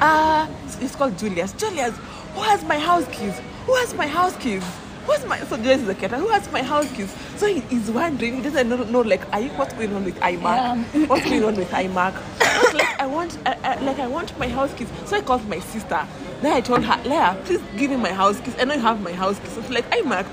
Ah, 0.00 0.44
it's- 0.48 0.78
it's 0.80 0.96
called 0.96 1.16
Julius. 1.18 1.52
Julius, 1.52 1.94
who 2.34 2.40
has 2.42 2.64
my 2.64 2.78
house 2.78 3.06
keys? 3.12 3.40
Who 3.66 3.74
has 3.76 3.94
my 3.94 4.06
house 4.08 4.36
keys? 4.36 4.62
Who's 5.06 5.24
my 5.24 5.38
so 5.44 5.56
Julius 5.56 5.82
is 5.82 5.86
the 5.86 5.94
caretaker. 5.94 6.20
Who 6.20 6.28
has 6.28 6.50
my 6.50 6.62
house 6.62 6.90
keys? 6.92 7.14
So 7.36 7.46
he, 7.46 7.60
he's 7.70 7.88
wondering. 7.90 8.34
He 8.36 8.42
doesn't 8.42 8.68
know, 8.68 8.76
know 8.82 9.02
like, 9.02 9.22
are 9.32 9.40
you 9.40 9.50
what's 9.50 9.72
going 9.74 9.94
on 9.94 10.04
with 10.04 10.16
Imac? 10.18 10.84
What's 11.08 11.24
going 11.24 11.44
on 11.44 11.54
with 11.54 11.70
Imac? 11.70 12.14
I 12.40 12.72
like, 12.72 13.00
I 13.00 13.06
want, 13.06 13.38
I, 13.46 13.56
I, 13.62 13.80
like, 13.82 14.00
I 14.00 14.08
want 14.08 14.36
my 14.36 14.48
house 14.48 14.74
keys. 14.74 14.88
So 15.04 15.16
I 15.16 15.20
called 15.20 15.48
my 15.48 15.60
sister. 15.60 16.04
Then 16.42 16.52
I 16.52 16.60
told 16.60 16.84
her, 16.84 17.02
Leah, 17.08 17.36
please 17.44 17.62
give 17.76 17.90
me 17.90 17.96
my 17.96 18.12
house 18.12 18.40
keys. 18.40 18.54
I 18.58 18.64
know 18.64 18.74
you 18.74 18.80
have 18.80 19.00
my 19.00 19.12
house 19.12 19.38
keys. 19.38 19.52
So 19.52 19.62
she's 19.62 19.70
like, 19.70 19.90
Imac. 19.90 20.26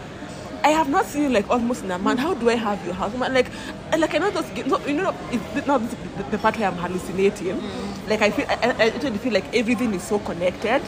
I 0.66 0.70
have 0.70 0.88
not 0.88 1.06
seen 1.06 1.24
you 1.24 1.30
like 1.30 1.50
almost 1.50 1.84
in 1.84 1.92
a 1.92 2.00
month. 2.00 2.22
How 2.22 2.34
do 2.34 2.50
I 2.50 2.56
have 2.56 2.84
your 2.86 2.94
house? 2.94 3.14
I'm 3.14 3.20
like, 3.34 3.52
like 3.98 4.16
I 4.16 4.18
know 4.18 4.32
those. 4.32 4.50
No, 4.66 4.80
you 4.88 4.94
know, 4.94 5.14
it's 5.30 5.68
not 5.68 5.82
the, 5.82 6.24
the 6.32 6.38
part 6.38 6.58
where 6.58 6.70
I'm 6.70 6.78
hallucinating. 6.78 7.58
Mm. 7.60 8.10
Like 8.10 8.22
I 8.22 8.32
feel, 8.32 8.46
I, 8.48 8.76
I, 8.80 8.90
totally 8.92 9.18
feel 9.18 9.34
like 9.34 9.54
everything 9.54 9.94
is 9.94 10.04
so 10.04 10.20
connected, 10.20 10.82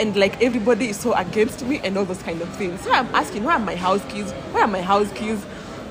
and 0.00 0.16
like 0.16 0.42
everybody 0.42 0.88
is 0.88 0.98
so 0.98 1.14
against 1.14 1.64
me 1.64 1.78
and 1.84 1.96
all 1.96 2.04
those 2.04 2.22
kind 2.24 2.42
of 2.42 2.48
things. 2.56 2.80
So 2.80 2.90
I'm 2.90 3.06
asking, 3.14 3.44
where 3.44 3.54
are 3.54 3.60
my 3.60 3.76
house 3.76 4.04
keys? 4.08 4.32
Where 4.50 4.64
are 4.64 4.68
my 4.68 4.82
house 4.82 5.12
keys? 5.12 5.40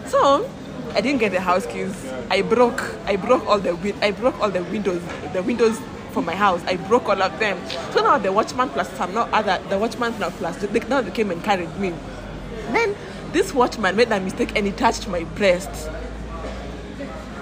So 0.08 0.50
I 0.94 1.00
didn't 1.00 1.20
get 1.20 1.32
the 1.32 1.40
house 1.40 1.66
keys. 1.66 1.96
I 2.30 2.42
broke, 2.42 2.84
I 3.06 3.16
broke 3.16 3.48
all 3.48 3.60
the, 3.60 3.74
win- 3.74 4.02
I 4.02 4.12
broke 4.12 4.38
all 4.42 4.50
the 4.50 4.64
windows, 4.64 5.02
the 5.32 5.44
windows 5.44 5.80
for 6.12 6.22
my 6.22 6.36
house. 6.36 6.62
I 6.66 6.76
broke 6.76 7.08
all 7.10 7.22
of 7.22 7.38
them. 7.40 7.58
So 7.92 8.02
now 8.02 8.18
the 8.18 8.32
watchman 8.32 8.70
plus 8.70 8.90
some 8.94 9.14
no 9.14 9.22
other, 9.34 9.62
the 9.70 9.78
watchman 9.78 10.18
now 10.20 10.30
plus 10.30 10.58
they, 10.58 10.80
now 10.82 11.02
they 11.02 11.12
came 11.12 11.32
and 11.32 11.44
carried 11.44 11.76
me. 11.78 11.94
Then 12.72 12.96
this 13.32 13.54
watchman 13.54 13.96
made 13.96 14.12
a 14.12 14.20
mistake 14.20 14.56
and 14.56 14.66
he 14.66 14.72
touched 14.72 15.08
my 15.08 15.24
breast. 15.24 15.90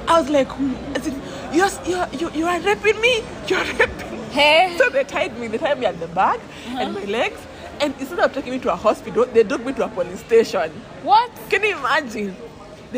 I 0.07 0.22
was 0.22 0.30
like, 0.30 0.47
"Hmm," 0.47 0.74
I 0.95 1.01
said, 1.01 1.22
you're, 1.53 1.70
you're, 1.86 2.07
you, 2.13 2.39
you 2.39 2.45
are 2.45 2.59
raping 2.61 2.99
me? 3.01 3.24
You're 3.47 3.63
raping 3.63 4.11
me. 4.11 4.18
Hey. 4.32 4.76
So 4.78 4.89
they 4.89 5.03
tied 5.03 5.38
me, 5.38 5.47
they 5.47 5.57
tied 5.57 5.80
me 5.80 5.86
at 5.86 5.99
the 5.99 6.07
back 6.07 6.39
and 6.68 6.93
my 6.93 7.03
legs. 7.05 7.39
And 7.80 7.93
instead 7.99 8.20
of 8.20 8.34
taking 8.34 8.53
me 8.53 8.59
to 8.59 8.74
a 8.74 8.76
hospital, 8.76 9.26
they 9.26 9.43
took 9.43 9.63
me 9.65 9.74
to 9.74 9.86
a 9.86 9.89
police 9.89 10.20
station. 10.22 10.72
What? 11.03 11.32
Can 11.49 11.63
you 11.63 11.78
imagine? 11.78 12.36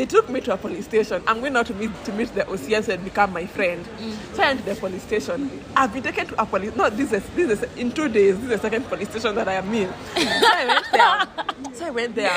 They 0.00 0.06
took 0.06 0.30
me 0.30 0.40
to 0.40 0.54
a 0.54 0.56
police 0.56 0.86
station. 0.86 1.22
I'm 1.26 1.40
going 1.40 1.54
out 1.54 1.66
to 1.66 1.74
meet 1.74 1.90
to 2.06 2.12
meet 2.12 2.34
the 2.34 2.44
OCS 2.44 2.88
and 2.88 3.04
become 3.04 3.34
my 3.34 3.44
friend. 3.44 3.84
Mm. 3.84 4.34
So 4.34 4.42
I 4.42 4.46
went 4.46 4.60
to 4.60 4.74
the 4.74 4.80
police 4.80 5.02
station. 5.02 5.62
I've 5.76 5.92
been 5.92 6.02
taken 6.02 6.26
to 6.28 6.40
a 6.40 6.46
police. 6.46 6.74
No, 6.74 6.88
this 6.88 7.12
is 7.12 7.22
this 7.36 7.60
is 7.60 7.76
in 7.76 7.92
two 7.92 8.08
days. 8.08 8.36
This 8.36 8.44
is 8.44 8.48
the 8.48 8.58
second 8.60 8.84
police 8.86 9.10
station 9.10 9.34
that 9.34 9.46
I 9.46 9.56
am 9.60 9.74
in. 9.74 9.92
So 9.92 10.24
I 10.24 10.64
went 10.64 10.86
there. 10.90 11.44
So 11.74 11.86
I 11.86 11.90
went 11.90 12.14
there. 12.14 12.32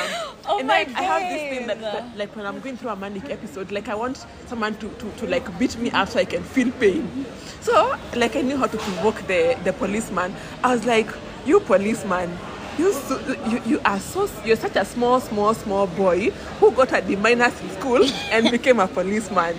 Oh 0.46 0.60
and 0.60 0.68
my 0.68 0.84
then 0.84 0.96
I 0.98 1.04
have 1.04 1.22
this 1.22 1.58
thing 1.58 1.68
that, 1.68 1.80
that, 1.80 2.18
like 2.18 2.36
when 2.36 2.46
I'm 2.46 2.60
going 2.60 2.76
through 2.76 2.90
a 2.90 2.96
manic 2.98 3.30
episode, 3.30 3.72
like 3.72 3.88
I 3.88 3.96
want 3.96 4.26
someone 4.48 4.76
to, 4.76 4.90
to, 4.90 5.12
to 5.12 5.28
like 5.28 5.58
beat 5.58 5.78
me 5.78 5.90
up 5.92 6.10
so 6.10 6.20
I 6.20 6.26
can 6.26 6.44
feel 6.44 6.70
pain. 6.72 7.26
So 7.62 7.98
like 8.16 8.36
I 8.36 8.42
knew 8.42 8.58
how 8.58 8.68
to 8.68 8.78
provoke 8.78 9.26
the 9.28 9.58
the 9.64 9.72
policeman. 9.72 10.36
I 10.66 10.76
was 10.76 10.86
like, 10.86 11.08
you 11.46 11.62
policeman, 11.62 12.38
you 12.78 12.94
so, 12.94 13.20
you, 13.48 13.62
you 13.66 13.82
are 13.86 14.00
so 14.00 14.30
you're 14.46 14.56
such 14.56 14.76
a 14.76 14.86
small 14.86 15.20
small 15.20 15.54
small 15.54 15.88
boy 15.88 16.30
who 16.60 16.72
got 16.72 16.92
a 16.94 17.02
D 17.02 17.16
minus 17.16 17.60
in 17.62 17.70
school 17.72 18.04
and 18.32 18.50
became 18.52 18.80
a 18.80 18.88
policeman. 18.88 19.56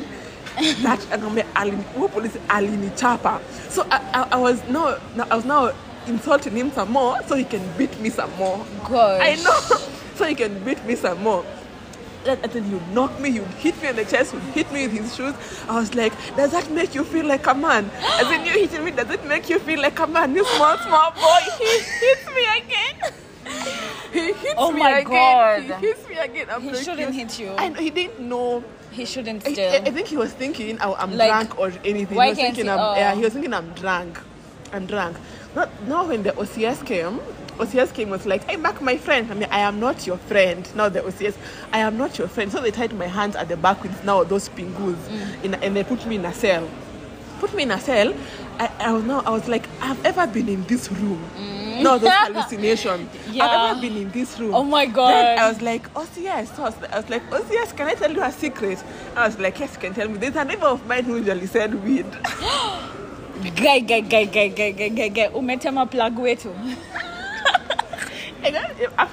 That 0.83 1.01
alini 1.01 1.83
who 1.95 2.09
police 2.09 2.37
alini 2.49 2.97
chapa. 2.99 3.41
So 3.69 3.87
I, 3.91 3.99
I, 4.13 4.29
I 4.33 4.37
was 4.37 4.63
now 4.69 4.99
I 5.31 5.37
was 5.37 5.45
now 5.45 5.73
insulting 6.07 6.57
him 6.57 6.71
some 6.73 6.93
more 6.93 7.21
so 7.27 7.35
he 7.35 7.45
can 7.45 7.63
beat 7.77 7.99
me 8.01 8.11
some 8.11 8.33
more. 8.37 8.65
Gosh. 8.85 9.21
I 9.23 9.35
know. 9.43 9.79
So 10.15 10.25
he 10.27 10.37
can 10.37 10.63
beat 10.63 10.85
me 10.85 10.95
some 10.95 11.21
more. 11.25 11.45
And 12.27 12.43
then 12.43 12.65
he'd 12.65 12.89
knock 12.93 13.19
me, 13.21 13.31
he'd 13.33 13.43
hit 13.59 13.81
me 13.83 13.89
in 13.89 13.97
the 13.97 14.05
chest, 14.05 14.33
he'd 14.33 14.41
hit 14.55 14.73
me 14.73 14.87
with 14.87 14.97
his 14.99 15.15
shoes. 15.15 15.35
I 15.69 15.79
was 15.79 15.95
like, 15.95 16.13
does 16.37 16.53
that 16.53 16.71
make 16.71 16.95
you 16.95 17.05
feel 17.05 17.27
like 17.27 17.47
a 17.47 17.55
man? 17.55 17.91
As 18.03 18.31
in 18.31 18.45
you 18.47 18.53
hitting 18.53 18.85
me, 18.85 18.91
does 18.93 19.11
it 19.11 19.25
make 19.27 19.49
you 19.51 19.59
feel 19.59 19.81
like 19.83 19.99
a 19.99 20.07
man? 20.07 20.35
You 20.35 20.45
small, 20.45 20.79
small 20.79 21.11
boy. 21.13 21.41
He 21.59 21.79
hits 21.79 22.27
me 22.27 22.45
again. 22.59 23.13
He 24.13 24.27
hits 24.33 24.43
me. 24.45 24.51
Oh 24.57 24.73
me 24.73 24.81
my 24.81 24.99
again. 25.01 25.11
God. 25.11 25.81
He 25.81 25.87
hits 25.89 26.09
me 26.09 26.17
again. 26.19 26.47
I'm 26.51 26.63
He 26.63 26.71
like, 26.71 26.83
shouldn't 26.85 27.15
yes. 27.15 27.37
hit 27.37 27.39
you. 27.41 27.49
And 27.53 27.77
he 27.77 27.91
didn't 27.91 28.21
know. 28.21 28.65
He 28.91 29.05
shouldn't 29.05 29.47
I, 29.47 29.53
still. 29.53 29.73
I, 29.73 29.77
I 29.77 29.91
think 29.91 30.07
he 30.09 30.17
was 30.17 30.33
thinking 30.33 30.79
oh, 30.81 30.95
I'm 30.95 31.17
Like, 31.17 31.29
drunk 31.29 31.59
or 31.59 31.73
anything. 31.85 32.17
why 32.17 32.27
he 32.27 32.31
was 32.31 32.39
can't 32.39 32.55
thinking 32.57 32.65
he- 32.67 32.71
I'm, 32.71 32.79
oh. 32.81 32.95
yeah, 32.97 33.15
he 33.15 33.23
was 33.23 33.33
thinking 33.33 33.53
I'm 33.53 33.71
drunk. 33.75 34.19
I'm 34.73 34.87
drunk. 34.87 35.17
Not, 35.55 35.69
now 35.87 36.07
when 36.07 36.23
the 36.23 36.31
OCS 36.33 36.87
came, 36.87 37.21
OCS 37.59 37.93
came 37.95 38.11
was 38.11 38.27
like, 38.27 38.45
hey, 38.51 38.57
Mark, 38.57 38.81
my 38.83 38.97
friend. 38.97 39.31
I 39.31 39.35
mean, 39.35 39.49
I 39.51 39.61
am 39.61 39.79
not 39.81 40.07
your 40.07 40.19
friend. 40.19 40.69
Now 40.75 40.89
the 40.89 41.01
OCS, 41.01 41.37
I 41.73 41.79
am 41.79 41.97
not 41.97 42.19
your 42.19 42.29
friend. 42.29 42.51
So 42.51 42.61
they 42.61 42.71
tied 42.71 42.93
my 42.95 43.07
hands 43.07 43.37
at 43.37 43.49
the 43.49 43.57
back 43.57 43.83
with 43.83 44.05
now 44.05 44.25
those 44.25 44.49
pingus, 44.49 44.97
Mm. 44.97 45.45
in, 45.45 45.55
and 45.55 45.77
they 45.77 45.85
put 45.85 46.05
me 46.07 46.17
in 46.17 46.25
a 46.25 46.33
cell. 46.35 46.69
Put 47.41 47.55
me 47.55 47.65
in 47.65 47.71
a 47.71 47.79
cell. 47.81 48.15
I, 48.59 48.71
I 48.79 48.93
was 48.93 49.03
now, 49.05 49.21
I 49.27 49.31
was 49.31 49.49
like, 49.49 49.67
I've 49.81 50.05
ever 50.05 50.27
been 50.27 50.49
in 50.49 50.65
this 50.65 50.91
room. 50.93 51.21
No, 51.83 51.99
those 51.99 52.11
hallucination. 52.13 53.07
Mm. 53.07 53.35
Yeah. 53.35 53.45
I've 53.47 53.71
ever 53.73 53.81
been 53.81 53.97
in 53.97 54.11
this 54.13 54.39
room. 54.39 54.55
Oh 54.55 54.63
my 54.65 54.87
God. 54.87 55.11
Then 55.11 55.39
I 55.41 55.49
was 55.49 55.61
like, 55.61 55.93
OCS. 55.95 56.55
So 56.57 56.63
I 56.63 56.67
was, 56.71 56.75
I 56.91 56.97
was 57.01 57.11
like, 57.11 57.29
OCS, 57.31 57.77
can 57.77 57.89
I 57.89 57.95
tell 57.95 58.13
you 58.13 58.23
a 58.23 58.31
secret? 58.33 58.83
I 59.17 59.27
was 59.27 59.39
like, 59.39 59.59
yes, 59.59 59.75
you 59.75 59.81
can 59.81 59.95
tell 59.95 60.09
me. 60.09 60.19
There's 60.19 60.37
a 60.37 60.45
neighbor 60.45 60.67
of 60.67 60.87
mine 60.87 61.05
who 61.05 61.17
usually 61.17 61.47
said 61.47 61.75
weed. 61.85 62.07
Guy, 63.57 63.81
guy, 63.81 64.01
guy, 64.01 64.25
guy, 64.25 64.49
guy, 64.49 64.71
guy, 64.71 64.89
guy, 64.89 65.09
guy. 65.09 65.29
Umetema 65.29 65.91
plug 65.91 66.17
wetu. 66.17 66.51
and 68.45 68.55
then 68.55 68.91
up, 68.99 69.11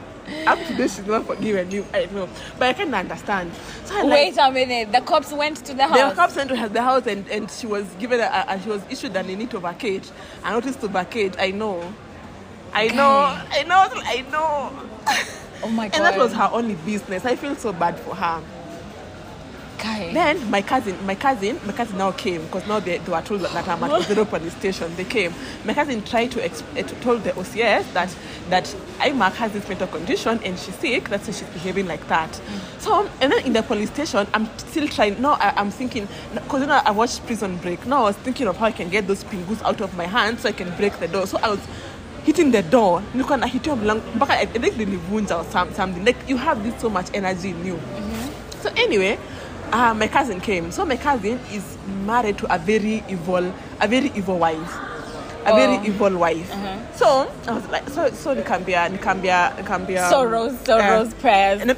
to 0.67 0.73
this, 0.73 0.95
she's 0.95 1.05
not 1.05 1.25
forgiven 1.25 1.71
you. 1.71 1.85
I 1.93 2.05
know. 2.05 2.29
But 2.57 2.69
I 2.69 2.73
can't 2.73 2.93
understand. 2.93 3.51
So 3.85 3.95
I 3.97 4.05
Wait 4.05 4.37
a 4.37 4.51
minute. 4.51 4.91
The 4.91 5.01
cops 5.01 5.31
went 5.31 5.57
to 5.65 5.73
the 5.73 5.87
house. 5.87 6.09
the 6.09 6.15
cops 6.15 6.35
went 6.35 6.49
to 6.49 6.69
the 6.69 6.81
house 6.81 7.07
and, 7.07 7.27
and 7.29 7.49
she 7.49 7.67
was 7.67 7.85
given 7.99 8.19
a, 8.19 8.45
a, 8.47 8.59
she 8.61 8.69
was 8.69 8.81
issued 8.89 9.15
an 9.15 9.27
need 9.27 9.51
to 9.51 9.59
vacate. 9.59 10.11
A 10.43 10.51
notice 10.51 10.75
to 10.77 10.87
vacate. 10.87 11.35
I 11.39 11.51
know. 11.51 11.93
I 12.73 12.87
know. 12.87 13.37
I 13.51 13.63
know. 13.63 13.89
I 13.93 14.25
know. 14.31 14.71
oh 15.63 15.69
my 15.69 15.89
god. 15.89 15.95
And 15.95 16.05
that 16.05 16.17
was 16.17 16.33
her 16.33 16.49
only 16.51 16.75
business. 16.75 17.25
I 17.25 17.35
feel 17.35 17.55
so 17.55 17.73
bad 17.73 17.99
for 17.99 18.15
her. 18.15 18.41
Then 20.13 20.49
my 20.49 20.61
cousin, 20.61 20.95
my 21.05 21.15
cousin, 21.15 21.59
my 21.65 21.73
cousin 21.73 21.97
now 21.97 22.11
came 22.11 22.41
because 22.45 22.67
now 22.67 22.79
they, 22.79 22.97
they 22.99 23.11
were 23.11 23.21
told 23.21 23.41
that, 23.41 23.67
I'm 23.67 23.83
at 23.83 24.03
Zero 24.03 24.25
police 24.25 24.55
station. 24.55 24.95
They 24.95 25.05
came. 25.05 25.33
My 25.65 25.73
cousin 25.73 26.03
tried 26.03 26.31
to, 26.31 26.39
exp- 26.39 26.63
uh, 26.75 26.79
eh, 26.79 27.01
told 27.01 27.23
the 27.23 27.31
OCS 27.31 27.91
that 27.93 28.15
that 28.49 28.65
Imac 28.99 29.33
has 29.33 29.53
this 29.53 29.67
mental 29.67 29.87
condition 29.87 30.39
and 30.43 30.57
she's 30.59 30.75
sick. 30.75 31.09
That's 31.09 31.27
why 31.27 31.33
she's 31.33 31.49
behaving 31.49 31.87
like 31.87 32.07
that. 32.07 32.39
So 32.79 32.93
um, 32.93 33.09
and 33.21 33.31
then 33.31 33.45
in 33.45 33.53
the 33.53 33.63
police 33.63 33.89
station, 33.89 34.27
I'm 34.33 34.45
still 34.57 34.87
trying. 34.87 35.21
Now 35.21 35.33
I, 35.33 35.53
I'm 35.55 35.71
thinking 35.71 36.07
because 36.33 36.61
you 36.61 36.67
know 36.67 36.81
I 36.85 36.91
watched 36.91 37.25
Prison 37.25 37.57
Break. 37.57 37.85
Now 37.85 38.01
I 38.01 38.03
was 38.03 38.17
thinking 38.17 38.47
of 38.47 38.57
how 38.57 38.65
I 38.65 38.71
can 38.71 38.89
get 38.89 39.07
those 39.07 39.23
pingus 39.23 39.61
out 39.63 39.81
of 39.81 39.95
my 39.95 40.05
hands 40.05 40.41
so 40.41 40.49
I 40.49 40.53
can 40.53 40.75
break 40.77 40.99
the 40.99 41.07
door. 41.07 41.25
So 41.25 41.39
I 41.39 41.49
was 41.49 41.59
hitting 42.23 42.51
the 42.51 42.61
door 42.61 43.01
you 43.15 43.23
can 43.23 43.41
hit 43.41 43.63
nahitia 43.63 43.75
mlango 43.75 44.03
mpaka 44.15 44.33
I 44.33 44.45
think 44.45 44.75
nilivunja 44.75 45.39
or 45.39 45.43
some, 45.51 45.73
something 45.73 46.05
like 46.05 46.17
you 46.27 46.37
have 46.37 46.63
this 46.63 46.79
so 46.79 46.87
much 46.87 47.07
energy 47.15 47.49
in 47.49 47.65
you 47.65 47.73
mm-hmm. 47.73 48.61
so 48.61 48.69
anyway, 48.77 49.17
uh, 49.71 49.93
my 49.93 50.07
cousin 50.07 50.39
came. 50.39 50.71
So 50.71 50.85
my 50.85 50.97
cousin 50.97 51.39
is 51.51 51.77
married 52.05 52.37
to 52.39 52.53
a 52.53 52.57
very 52.57 53.03
evil, 53.09 53.53
a 53.79 53.87
very 53.87 54.11
evil 54.15 54.37
wife. 54.37 54.90
A 55.43 55.51
Oh. 55.51 55.55
very 55.55 55.87
evil 55.87 56.17
wife. 56.17 56.51
Uh-huh. 56.53 56.77
So 56.95 57.07
I 57.47 57.53
was 57.55 57.67
like, 57.69 57.89
so 57.89 58.09
so 58.11 58.35
nikambia, 58.35 58.87
nikambia, 58.95 59.55
nikambia. 59.57 60.07
Sorrows, 60.09 60.59
sorrows, 60.61 61.07
um, 61.13 61.19
prayers. 61.19 61.61
And, 61.65 61.69
then- 61.71 61.77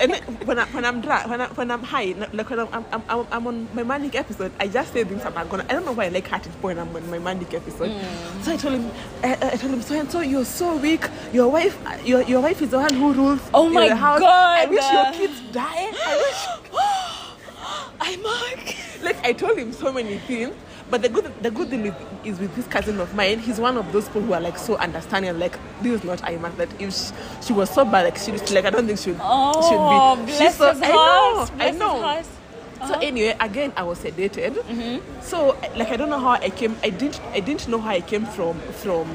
and, 0.00 0.12
then- 0.12 0.22
and 0.22 0.44
when, 0.46 0.58
I, 0.58 0.64
when 0.66 0.84
I'm 0.84 1.00
drunk, 1.00 1.26
when, 1.28 1.40
I, 1.40 1.46
when 1.48 1.70
I'm 1.70 1.82
high, 1.82 2.14
like 2.34 2.50
when 2.50 2.58
I'm, 2.60 2.68
I'm, 2.72 3.02
I'm, 3.08 3.26
I'm 3.32 3.46
on 3.46 3.68
my 3.74 3.82
manic 3.82 4.14
episode, 4.14 4.52
I 4.60 4.68
just 4.68 4.92
say 4.92 5.04
things 5.04 5.24
I'm 5.24 5.32
not 5.32 5.48
gonna. 5.48 5.64
I 5.70 5.72
don't 5.72 5.86
know 5.86 5.92
why 5.92 6.04
I 6.04 6.08
like 6.08 6.28
hurting 6.28 6.52
when 6.60 6.78
I'm 6.78 6.94
on 6.94 7.08
my 7.10 7.18
manic 7.18 7.54
episode. 7.54 7.90
Hmm. 7.92 8.42
So 8.42 8.52
I 8.52 8.56
told 8.56 8.74
him, 8.74 8.90
I, 9.22 9.32
I 9.52 9.56
told 9.56 9.72
him, 9.72 9.80
so 9.82 9.94
and 9.98 10.10
so 10.10 10.20
you're 10.20 10.44
so 10.44 10.76
weak. 10.76 11.04
Your 11.32 11.48
wife, 11.50 11.78
your, 12.04 12.20
your 12.22 12.40
wife 12.42 12.60
is 12.60 12.70
the 12.70 12.78
one 12.78 12.92
who 12.92 13.14
rules 13.14 13.40
Oh 13.54 13.70
my 13.70 13.88
the 13.88 13.96
house. 13.96 14.20
God. 14.20 14.58
I 14.58 14.66
wish 14.66 14.92
your 14.92 15.12
kids 15.12 15.40
die. 15.52 15.92
I 16.04 16.16
wish. 16.24 16.72
I'm 18.00 18.22
Mark. 18.22 18.74
like 19.02 19.24
I 19.24 19.32
told 19.32 19.56
him 19.56 19.72
so 19.72 19.92
many 19.92 20.18
things. 20.18 20.54
But 20.92 21.00
the 21.00 21.08
good 21.08 21.24
the 21.42 21.50
good 21.50 21.70
thing 21.70 21.84
with, 21.84 21.94
is 22.22 22.38
with 22.38 22.54
this 22.54 22.66
cousin 22.66 23.00
of 23.00 23.14
mine, 23.14 23.38
he's 23.38 23.58
one 23.58 23.78
of 23.78 23.90
those 23.94 24.08
people 24.08 24.20
who 24.20 24.34
are 24.34 24.42
like 24.42 24.58
so 24.58 24.76
understanding. 24.76 25.38
Like 25.38 25.58
this 25.80 25.94
is 25.94 26.04
not 26.04 26.22
I 26.22 26.34
Iman. 26.34 26.54
That 26.58 26.68
if 26.78 26.92
she, 26.92 27.14
she 27.40 27.52
was 27.54 27.70
so 27.70 27.86
bad, 27.86 28.04
like 28.04 28.18
she 28.18 28.30
was 28.30 28.52
like 28.52 28.66
I 28.66 28.70
don't 28.70 28.86
think 28.86 28.98
she 28.98 29.12
would. 29.12 29.20
Oh, 29.22 29.56
should 29.64 30.26
be. 30.26 30.36
bless 30.36 30.58
so, 30.58 30.70
his 30.70 30.82
I 30.82 30.88
know. 30.88 31.46
Bless 31.56 31.74
I 31.74 31.78
know. 31.78 31.98
Heart. 31.98 32.26
So 32.26 32.84
uh-huh. 32.84 32.98
anyway, 33.00 33.34
again, 33.40 33.72
I 33.74 33.84
was 33.84 34.00
sedated. 34.00 34.52
Mm-hmm. 34.52 35.22
So 35.22 35.56
like 35.76 35.88
I 35.88 35.96
don't 35.96 36.10
know 36.10 36.18
how 36.20 36.32
I 36.32 36.50
came. 36.50 36.76
I 36.82 36.90
didn't. 36.90 37.22
I 37.32 37.40
didn't 37.40 37.66
know 37.68 37.78
how 37.78 37.92
I 37.92 38.02
came 38.02 38.26
from 38.26 38.60
from 38.84 39.08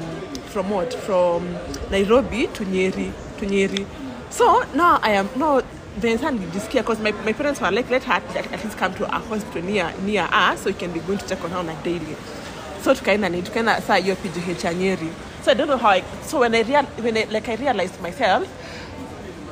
from 0.50 0.70
what 0.70 0.92
from 0.92 1.46
Nairobi 1.92 2.48
to 2.58 2.64
Nyeri 2.64 3.12
to 3.38 3.46
Nyeri. 3.46 3.86
So 4.30 4.64
now 4.74 4.98
I 5.00 5.10
am 5.12 5.30
now. 5.36 5.62
Vincent 5.98 6.40
did 6.40 6.52
this 6.52 6.68
care 6.68 6.82
because 6.82 7.00
my, 7.00 7.12
my 7.24 7.32
parents 7.32 7.60
were 7.60 7.70
like, 7.70 7.90
let 7.90 8.04
her 8.04 8.12
at, 8.12 8.64
least 8.64 8.76
come 8.78 8.94
to 8.94 9.04
a 9.04 9.18
hospital 9.18 9.62
near 9.62 9.92
near 10.02 10.28
us 10.30 10.62
so 10.62 10.70
we 10.70 10.74
can 10.74 10.92
be 10.92 11.00
going 11.00 11.18
to 11.18 11.26
check 11.28 11.42
on 11.44 11.50
her 11.50 11.58
on 11.58 11.68
a 11.68 11.82
daily. 11.82 12.16
So 12.82 12.94
to 12.94 13.00
tukaenda 13.00 13.30
ni 13.30 13.42
tukaenda 13.42 13.80
saa 13.80 13.96
hiyo 13.96 14.16
PGH 14.16 14.64
ya 14.64 14.72
Nyeri. 14.72 15.10
So 15.44 15.50
I 15.50 15.54
don't 15.54 15.68
know 15.68 15.76
how 15.76 15.90
I, 15.90 16.02
so 16.26 16.40
when 16.40 16.54
I 16.54 16.62
real 16.62 16.84
when 17.02 17.16
I, 17.16 17.24
like 17.24 17.48
I 17.48 17.54
realized 17.56 18.00
myself 18.02 18.48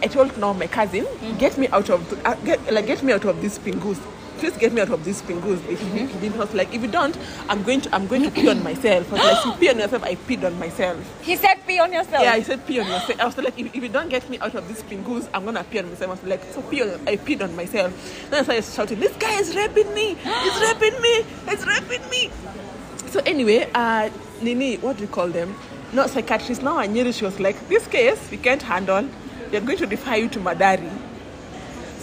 I 0.03 0.09
told 0.09 0.37
now 0.39 0.53
my 0.53 0.67
cousin, 0.67 1.07
get 1.39 1.57
me 1.59 1.69
out 1.69 1.89
of 1.91 2.27
uh, 2.27 2.35
get, 2.45 2.73
like 2.73 2.87
get 2.87 3.03
me 3.03 3.13
out 3.13 3.25
of 3.25 3.41
this 3.41 3.59
pingus. 3.59 3.99
Please 4.39 4.57
get 4.57 4.73
me 4.73 4.83
out 4.83 4.91
of 4.91 5.05
this 5.05 5.23
pingus. 5.23 5.67
If 5.69 5.81
he, 5.81 6.07
he 6.07 6.19
didn't 6.29 6.55
like, 6.55 6.75
if 6.75 6.83
you 6.83 6.89
don't, 6.89 7.17
I'm 7.49 7.63
going 7.63 7.81
to 7.83 7.95
I'm 7.95 8.07
going 8.07 8.23
to 8.23 8.31
pee 8.31 8.49
on 8.49 8.63
myself. 8.63 9.13
I 9.13 9.17
like, 9.17 9.45
you 9.47 9.53
pee 9.53 9.71
on 9.71 9.79
yourself, 9.79 10.03
I 10.05 10.15
peed 10.15 10.45
on 10.45 10.59
myself. 10.59 11.23
He 11.23 11.37
said 11.37 11.67
pee 11.67 11.79
on 11.79 11.93
yourself. 11.93 12.23
Yeah, 12.23 12.33
I 12.33 12.43
said 12.43 12.67
pee 12.67 12.81
on 12.81 12.87
yourself. 12.87 13.21
I 13.21 13.25
was 13.25 13.37
like, 13.39 13.59
if, 13.59 13.75
if 13.75 13.83
you 13.83 13.89
don't 13.89 14.09
get 14.09 14.29
me 14.29 14.39
out 14.39 14.55
of 14.55 14.69
this 14.69 14.83
pingus, 14.83 15.29
I'm 15.33 15.45
gonna 15.45 15.65
pee 15.65 15.79
on 15.79 15.89
myself. 15.89 16.11
I 16.11 16.13
was 16.13 16.25
like, 16.25 16.45
so 16.53 16.63
pee 16.63 16.83
on, 16.83 16.91
I 17.09 17.17
peed 17.17 17.43
on 17.43 17.57
myself. 17.57 18.29
Then 18.31 18.41
I 18.41 18.43
started 18.43 18.65
shouting, 18.65 19.01
this 19.01 19.17
guy 19.17 19.41
is 19.41 19.55
raping 19.57 19.93
me. 19.95 20.15
He's 20.15 20.61
raping 20.61 21.01
me. 21.01 21.23
He's 21.49 21.67
raping 21.67 22.09
me. 22.11 22.31
So 23.09 23.21
anyway, 23.25 23.71
uh, 23.75 24.11
Nini, 24.43 24.77
what 24.79 24.97
do 24.97 25.03
you 25.03 25.09
call 25.09 25.29
them? 25.29 25.55
Not 25.93 26.11
psychiatrist. 26.11 26.63
Now 26.63 26.77
I 26.79 26.87
knew 26.87 27.11
she 27.13 27.25
was 27.25 27.41
like, 27.41 27.69
this 27.69 27.87
case 27.87 28.31
we 28.31 28.37
can't 28.37 28.63
handle. 28.63 29.09
They're 29.51 29.61
going 29.61 29.79
to 29.79 29.87
refer 29.87 30.17
you 30.17 30.29
to 30.31 30.41
Mathari. 30.41 30.91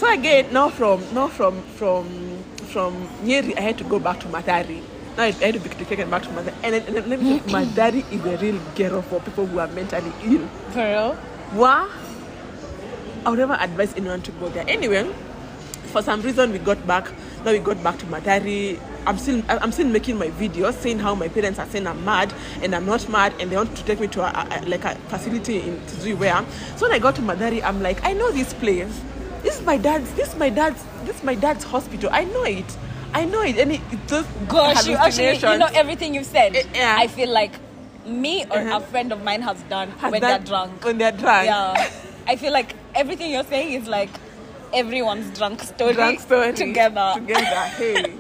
So 0.04 0.12
again, 0.12 0.52
now 0.52 0.68
from 0.68 1.00
now 1.16 1.30
from 1.30 1.62
from 1.80 2.04
from 2.74 3.08
Nyeri, 3.24 3.58
I 3.58 3.62
had 3.62 3.78
to 3.78 3.86
go 3.86 4.00
back 4.00 4.20
to 4.20 4.28
Mathari. 4.28 4.82
Now 5.16 5.24
I 5.24 5.32
had 5.32 5.54
to 5.54 5.62
be 5.62 5.70
taken 5.70 6.10
back 6.10 6.24
to 6.24 6.28
Mathari. 6.28 6.54
And, 6.62 6.76
and 6.76 7.08
let 7.08 7.22
me 7.22 7.40
tell 7.40 7.50
you, 7.50 7.68
Mathari 7.68 8.04
is 8.12 8.26
a 8.26 8.38
real 8.44 8.60
ghetto 8.76 9.02
for 9.04 9.22
people 9.22 9.46
who 9.46 9.60
are 9.60 9.68
mentally 9.68 10.12
ill. 10.26 10.46
For 10.72 10.80
real? 10.84 11.18
Wah! 11.54 11.88
I 13.26 13.30
would 13.30 13.40
never 13.40 13.54
advise 13.54 13.94
anyone 13.96 14.22
to 14.24 14.32
go 14.34 14.50
there. 14.50 14.66
Anyway, 14.68 15.10
for 15.94 16.02
some 16.02 16.22
reason 16.22 16.52
we 16.52 16.60
got 16.60 16.86
back. 16.86 17.10
Now 17.46 17.54
we 17.54 17.60
got 17.60 17.82
back 17.82 17.98
to 18.00 18.06
Mathari. 18.08 18.82
I'm 19.08 19.18
still 19.18 19.42
I'm 19.48 19.72
still 19.72 19.88
making 19.88 20.18
my 20.18 20.28
videos 20.32 20.74
saying 20.74 21.00
how 21.00 21.16
my 21.16 21.30
parents 21.30 21.60
are 21.60 21.66
saying 21.68 21.88
I'm 21.88 22.04
mad 22.04 22.34
and 22.62 22.76
I'm 22.76 22.86
not 22.86 23.08
mad 23.08 23.34
and 23.40 23.50
they 23.50 23.56
want 23.56 23.74
to 23.78 23.86
take 23.86 24.02
me 24.02 24.08
to 24.08 24.22
a, 24.24 24.26
a, 24.26 24.60
a- 24.60 24.68
like 24.68 24.84
a 24.84 24.96
facility 25.08 25.62
in 25.62 25.78
Tizui 25.88 26.18
where. 26.18 26.46
So 26.76 26.88
when 26.88 26.92
I 26.92 27.00
got 27.00 27.16
to 27.16 27.22
Mathari, 27.22 27.64
I'm 27.64 27.82
like, 27.82 28.04
I 28.04 28.12
know 28.12 28.34
this 28.34 28.54
place. 28.54 29.00
This 29.44 29.60
is 29.60 29.66
my 29.66 29.78
dad's. 29.78 30.12
This 30.14 30.30
is 30.30 30.36
my 30.36 30.50
dad's. 30.50 30.82
This 31.04 31.18
is 31.18 31.24
my 31.24 31.36
dad's 31.36 31.64
hospital. 31.64 32.10
I 32.12 32.24
know 32.24 32.44
it. 32.44 32.66
I 33.14 33.26
know 33.26 33.42
it. 33.44 33.58
And 33.58 33.72
it, 33.74 33.82
it 33.92 34.00
just 34.08 34.28
Gosh, 34.48 34.88
you 34.88 34.96
actually, 34.96 35.36
you 35.38 35.58
know 35.58 35.70
everything 35.74 36.16
you've 36.16 36.26
said. 36.26 36.56
Eh, 36.56 36.64
yeah. 36.74 36.96
I 36.98 37.08
feel 37.08 37.30
like 37.30 37.52
me 38.06 38.46
or 38.50 38.58
Uh-huh. 38.58 38.78
a 38.78 38.82
friend 38.82 39.12
of 39.12 39.24
mine 39.24 39.42
has 39.42 39.62
done 39.64 39.90
Has 40.00 40.12
when 40.12 40.22
they're 40.22 40.40
drunk. 40.40 40.84
When 40.84 40.98
they're 40.98 41.12
drunk. 41.12 41.46
Yeah. 41.46 41.92
I 42.28 42.36
feel 42.38 42.54
like 42.54 42.74
everything 42.96 43.32
you're 43.32 43.44
saying 43.44 43.74
is 43.82 43.88
like 43.88 44.10
everyone's 44.74 45.38
drunk 45.38 45.62
story, 45.62 45.94
drunk 45.94 46.20
story 46.22 46.54
together. 46.66 47.14
Together, 47.16 47.64
hey. 47.78 48.14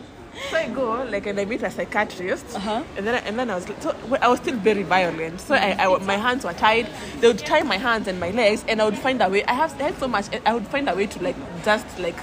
So 0.49 0.57
I 0.57 0.67
go 0.69 1.03
like 1.09 1.27
and 1.27 1.39
I 1.39 1.45
meet 1.45 1.61
a 1.63 1.69
psychiatrist, 1.69 2.55
Uh-huh. 2.55 2.84
and 2.97 3.05
then 3.07 3.23
and 3.23 3.38
then 3.39 3.49
I 3.49 3.55
was 3.55 3.65
so 3.79 3.95
I 4.21 4.27
was 4.27 4.39
still 4.39 4.55
very 4.55 4.84
violent. 4.84 5.39
So 5.41 5.53
I, 5.55 5.75
I 5.86 5.97
my 5.99 6.17
hands 6.17 6.43
were 6.43 6.53
tied. 6.53 6.88
They 7.19 7.27
would 7.27 7.39
tie 7.39 7.61
my 7.61 7.77
hands 7.77 8.07
and 8.07 8.19
my 8.19 8.31
legs, 8.31 8.65
and 8.67 8.81
I 8.81 8.86
would 8.86 8.97
find 8.97 9.21
a 9.21 9.29
way. 9.29 9.43
I 9.45 9.53
have 9.53 9.79
I 9.79 9.84
had 9.86 9.97
so 9.99 10.07
much. 10.07 10.25
I 10.45 10.53
would 10.53 10.67
find 10.67 10.89
a 10.89 10.95
way 10.95 11.05
to 11.07 11.23
like 11.23 11.36
just 11.63 11.88
like. 11.99 12.17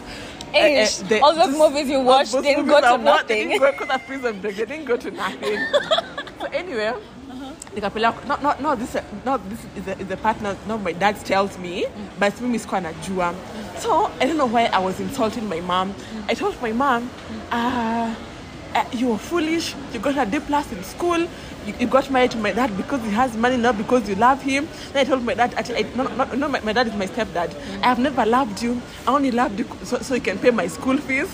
Ish. 0.53 1.03
All 1.23 1.33
those 1.33 1.57
movies 1.57 1.89
you 1.89 2.01
watched 2.01 2.33
didn't 2.33 2.67
go 2.67 2.81
to 2.81 2.87
I 2.89 2.97
nothing. 2.97 3.51
didn't 3.51 3.61
go 3.61 3.87
to 3.87 3.99
prison 4.01 4.41
break. 4.41 4.57
They 4.57 4.67
didn't 4.67 4.85
go 4.87 4.97
to 4.97 5.11
nothing. 5.13 5.59
so 6.41 6.47
anyway, 6.53 6.93
nikapeleka 7.75 8.27
no, 8.27 8.37
no, 8.43 8.55
no, 8.61 8.77
this 8.77 8.93
this 8.95 9.65
is 10.01 10.09
the, 10.09 10.17
partner 10.17 10.57
no 10.67 10.79
my 10.79 10.93
dad 10.93 11.17
tells 11.25 11.59
me 11.59 11.87
but 12.19 12.41
mimi 12.41 12.59
sikuwa 12.59 12.81
najua. 12.81 13.35
So 13.79 14.11
i 14.21 14.27
don't 14.27 14.37
know 14.37 14.47
why 14.47 14.67
i 14.67 14.79
was 14.79 15.01
insulting 15.01 15.49
my 15.49 15.61
mom. 15.61 15.95
I 16.29 16.35
told 16.35 16.61
my 16.63 16.73
mom 16.73 17.11
uh, 17.53 18.15
uh, 18.75 18.85
you 18.93 19.09
were 19.09 19.19
foolish. 19.19 19.75
You 19.93 20.01
got 20.01 20.17
a 20.19 20.27
d 20.27 20.41
plus 20.41 20.73
in 20.73 20.83
school. 20.85 21.19
You, 21.67 21.75
you 21.79 21.87
got 21.87 22.11
married 22.11 22.31
to 22.33 22.39
my 22.39 22.53
dad 22.53 22.77
because 22.77 23.03
he 23.03 23.11
has 23.11 23.37
money 23.37 23.57
not 23.57 23.77
because 23.77 24.09
you 24.09 24.15
love 24.17 24.43
him. 24.43 24.69
Then 24.93 25.07
i 25.07 25.09
told 25.09 25.25
my 25.25 25.35
dad 25.35 25.55
actually 25.55 25.85
I, 25.85 25.87
no, 25.97 26.05
no, 26.05 26.25
no 26.35 26.49
my, 26.49 26.61
my 26.61 26.73
dad 26.73 26.87
is 26.89 26.95
my 26.95 27.07
stepdad. 27.07 27.55
I 27.83 27.87
have 27.87 27.99
never 27.99 28.27
loved 28.27 28.63
you. 28.63 28.81
I 29.07 29.13
only 29.15 29.31
loved 29.31 29.59
you 29.59 29.67
so, 29.85 29.99
so 29.99 30.15
you 30.15 30.21
can 30.21 30.39
pay 30.39 30.51
my 30.51 30.67
school 30.67 30.97
fees 30.99 31.29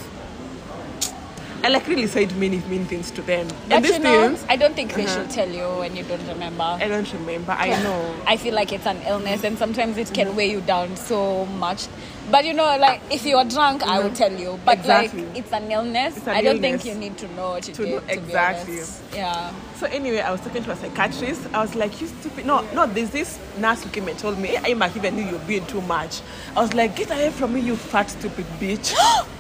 I 1.67 1.69
like 1.69 1.89
really 1.89 2.07
said 2.07 2.31
many 2.37 2.59
mean 2.71 2.85
things 2.85 3.11
to 3.11 3.23
them. 3.23 3.49
But 3.69 3.73
and 3.79 3.85
these 3.85 3.95
you 3.95 3.99
know, 3.99 4.29
things, 4.29 4.45
I 4.49 4.55
don't 4.55 4.77
think 4.77 4.95
they 4.95 5.05
Uh-huh. 5.05 5.23
should 5.23 5.31
tell 5.31 5.49
you 5.51 5.64
when 5.81 5.97
you 5.97 6.05
don't 6.05 6.25
remember. 6.29 6.62
I 6.62 6.87
don't 6.87 7.12
remember. 7.12 7.51
I 7.59 7.71
know. 7.83 8.14
I 8.25 8.37
feel 8.37 8.55
like 8.55 8.73
it's 8.73 8.87
an 8.87 9.01
illness 9.05 9.43
and 9.43 9.59
sometimes 9.59 9.99
it 9.99 10.14
can 10.14 10.37
weigh 10.37 10.49
you 10.53 10.61
down 10.61 10.95
so 10.97 11.45
much. 11.47 11.89
But 12.31 12.45
you 12.45 12.55
know, 12.55 12.67
like 12.79 13.01
if 13.11 13.27
you 13.27 13.37
are 13.37 13.45
drunk, 13.45 13.83
I 13.83 13.99
will 13.99 14.12
tell 14.14 14.33
you. 14.33 14.61
But 14.64 14.79
Exactly. 14.79 15.25
like 15.25 15.39
it's 15.39 15.53
an 15.53 15.69
illness. 15.73 16.17
It's 16.19 16.29
an 16.29 16.37
I 16.37 16.43
don't 16.43 16.57
illness. 16.64 16.83
think 16.83 16.95
you 16.95 17.01
need 17.01 17.19
to 17.19 17.27
know 17.35 17.49
what 17.51 17.67
you 17.67 17.75
To 17.75 17.87
know- 17.91 18.03
exactly. 18.07 18.81
Yeah. 19.12 19.51
So 19.81 19.87
anyway, 19.87 20.21
I 20.21 20.31
was 20.31 20.41
talking 20.43 20.62
to 20.62 20.71
a 20.71 20.77
psychiatrist. 20.77 21.49
I 21.53 21.61
was 21.62 21.75
like, 21.75 22.01
"You 22.01 22.07
stupid! 22.07 22.47
No, 22.47 22.61
no. 22.75 22.87
There's 22.87 23.11
this 23.11 23.41
nurse 23.59 23.83
who 23.83 23.91
came 23.91 24.07
and 24.07 24.17
told 24.17 24.39
me, 24.39 24.57
"I 24.57 24.75
might 24.75 24.95
even 24.97 25.17
knew 25.17 25.25
you're 25.29 25.47
being 25.51 25.67
too 25.67 25.81
much." 25.83 26.21
I 26.57 26.61
was 26.61 26.75
like, 26.75 26.95
"Get 26.95 27.11
away 27.11 27.31
from 27.31 27.55
me, 27.55 27.61
you 27.61 27.75
fat 27.77 28.09
stupid 28.11 28.47
bitch!" 28.61 28.95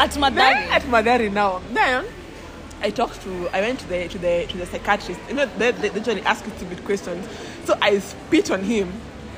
At 0.00 0.12
then 0.12 0.22
Mathari. 0.22 0.54
Eh, 0.54 0.76
at 0.76 0.82
Mathari 0.84 1.30
now, 1.30 1.60
then 1.74 2.06
I 2.80 2.88
talked 2.88 3.20
to. 3.20 3.50
I 3.52 3.60
went 3.60 3.80
to 3.80 3.86
the 3.86 4.08
to 4.08 4.16
the 4.18 4.46
to 4.48 4.56
the 4.56 4.64
psychiatrist. 4.64 5.20
You 5.28 5.34
know, 5.34 5.46
they, 5.58 5.72
they 5.72 5.92
usually 5.92 6.22
ask 6.22 6.42
you 6.46 6.52
stupid 6.56 6.82
questions. 6.86 7.28
So 7.66 7.76
I 7.82 7.98
spit 7.98 8.50
on 8.50 8.62
him. 8.62 8.90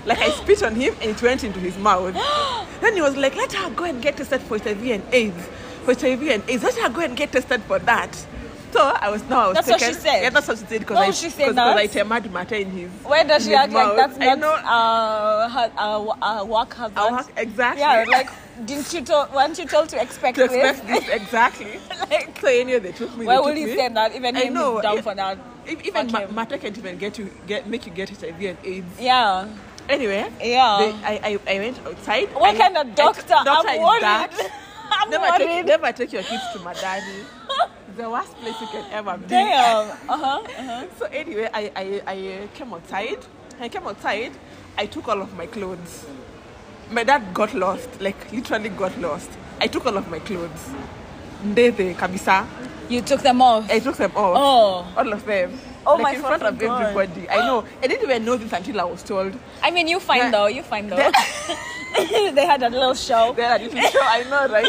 Like 0.07 0.19
I 0.19 0.31
spit 0.43 0.63
on 0.63 0.77
him 0.77 0.95
and 1.01 1.11
it 1.11 1.21
went 1.21 1.43
into 1.43 1.59
his 1.59 1.77
mouth. 1.79 2.15
then 2.81 2.95
he 2.95 3.03
was 3.03 3.17
like, 3.17 3.35
let 3.35 3.53
her 3.55 3.71
go 3.71 3.85
and 3.85 4.01
get 4.01 4.17
tested 4.17 4.41
for 4.43 4.57
HIV 4.57 4.87
and 4.87 5.03
AIDS. 5.13 5.49
For 5.85 5.95
HIV 5.95 6.23
and 6.29 6.49
AIDS. 6.49 6.63
Let 6.63 6.77
her 6.77 6.91
go 6.91 7.01
and 7.01 7.17
get 7.17 7.33
tested 7.33 7.63
for 7.63 7.81
that. 7.81 8.27
So 8.73 8.81
I 8.81 9.11
was 9.11 9.23
no, 9.29 9.37
I 9.39 9.47
was 9.49 9.55
That's 9.57 9.68
what 9.68 9.81
taken, 9.81 9.95
she 9.95 10.01
said? 10.01 10.23
Yeah, 10.23 10.31
that's 10.31 10.49
what 10.49 10.59
she 10.59 10.64
said 10.64 10.81
because 10.81 10.97
Oh, 10.97 11.01
I 11.01 11.11
she 11.11 11.29
said 11.29 11.49
because? 11.51 11.77
I 11.77 11.87
teamed 11.87 12.33
matter 12.33 12.55
in 12.55 12.70
his 12.70 12.91
Where 13.05 13.23
does 13.25 13.45
she 13.45 13.55
act 13.55 13.73
like 13.73 13.87
mouth. 13.87 13.97
that's 13.97 14.18
I 14.18 14.35
not 14.35 14.39
know. 14.39 14.53
uh, 14.55 15.49
her, 15.49 15.73
uh, 15.77 16.41
uh, 16.41 16.45
work 16.45 16.73
hazard? 16.75 16.97
Our 16.99 17.12
work- 17.12 17.33
exactly. 17.37 17.81
Yeah, 17.83 18.05
like 18.09 18.31
didn't 18.64 18.93
you 18.95 19.03
told 19.03 19.33
weren't 19.35 19.59
you 19.59 19.66
told 19.66 19.89
to 19.91 20.01
expect, 20.01 20.37
to 20.39 20.45
expect 20.45 20.87
this? 20.87 21.01
this 21.05 21.09
exactly. 21.20 21.79
like, 22.11 22.39
So 22.41 22.49
anyway, 22.49 22.79
they 22.79 22.93
took 22.93 23.14
me. 23.16 23.27
why 23.27 23.41
would 23.41 23.57
he 23.57 23.66
say 23.75 23.89
that? 23.89 24.14
Even 24.14 24.37
I 24.37 24.45
him 24.45 24.55
know, 24.55 24.79
is 24.79 24.83
down 24.83 24.99
if- 24.99 25.05
for 25.05 25.14
that. 25.14 25.39
If, 25.66 25.85
even 25.87 26.11
ma- 26.11 26.27
matter 26.27 26.59
can't 26.59 26.77
even 26.77 26.97
get 26.99 27.18
you 27.18 27.31
get 27.47 27.66
make 27.68 27.87
you 27.87 27.93
get 27.93 28.09
HIV 28.09 28.41
and 28.43 28.59
AIDS. 28.64 28.87
Yeah. 28.99 29.49
Anyway, 29.89 30.31
Yeah. 30.41 30.79
they, 30.81 30.93
I, 31.07 31.20
I 31.47 31.55
I 31.55 31.59
went 31.59 31.79
outside. 31.87 32.33
What 32.35 32.55
I- 32.55 32.59
kind 32.59 32.77
of 32.79 32.87
I- 32.87 32.91
doctor? 32.95 33.23
doctor 33.29 33.68
I'm 33.68 33.75
is 33.77 33.81
worried. 33.83 34.03
that. 34.03 34.33
I'm 34.95 35.11
Never 35.11 35.25
worried. 35.25 35.47
take, 35.47 35.66
never 35.66 35.93
take 35.93 36.12
your 36.12 36.23
kids 36.23 36.43
to 36.53 36.59
my 36.61 36.73
It's 36.73 37.41
the 37.97 38.09
worst 38.11 38.34
place 38.40 38.61
you 38.61 38.66
can 38.68 38.84
ever 38.93 39.16
be. 39.18 39.26
Damn. 39.28 39.88
Uh 40.09 40.16
huh. 40.16 40.43
Uh-huh. 40.59 40.86
So 40.99 41.07
anyway, 41.07 41.49
I, 41.53 41.70
I, 41.76 42.03
I 42.07 42.49
came 42.55 42.72
outside. 42.72 43.18
I 43.61 43.68
came 43.68 43.86
outside. 43.86 44.32
I 44.78 44.86
took 44.86 45.09
all 45.09 45.20
of 45.20 45.36
my 45.36 45.47
clothes. 45.47 46.07
My 46.90 47.05
dad 47.05 47.32
got 47.34 47.55
lost, 47.55 47.88
like 48.01 48.30
literally 48.32 48.68
got 48.70 48.99
lost. 48.99 49.30
I 49.61 49.66
took 49.66 49.86
all 49.86 49.97
of 49.97 50.09
my 50.11 50.18
clothes. 50.18 50.70
Ndete 51.45 51.95
kabisa. 51.97 52.47
You 52.88 53.01
took 53.03 53.20
them 53.22 53.40
off. 53.40 53.70
I 53.70 53.78
took 53.78 53.97
them 53.97 54.12
off. 54.16 54.36
Oh. 54.36 54.93
All 54.97 55.12
of 55.12 55.24
them. 55.24 55.59
Oh 55.86 55.95
like 55.97 56.03
my 56.03 56.12
in 56.14 56.20
front 56.20 56.43
of 56.43 56.59
God. 56.59 56.82
everybody. 56.82 57.28
I 57.28 57.47
know. 57.47 57.64
I 57.82 57.86
didn't 57.86 58.05
even 58.09 58.24
know 58.24 58.36
this 58.36 58.53
until 58.53 58.80
I 58.80 58.84
was 58.84 59.03
told. 59.03 59.32
I 59.62 59.70
mean, 59.70 59.88
you 59.88 59.99
find 60.01 60.24
Yeah. 60.24 60.30
though. 60.30 60.47
You 60.47 60.62
find 60.62 60.90
though. 60.93 60.97
they 61.97 62.47
had 62.47 62.62
a 62.62 62.68
little 62.68 62.95
show. 62.95 63.32
Then 63.36 63.51
I 63.51 63.59
didn't 63.59 63.90
show. 63.90 64.01
I 64.03 64.22
know, 64.24 64.47
right? 64.53 64.68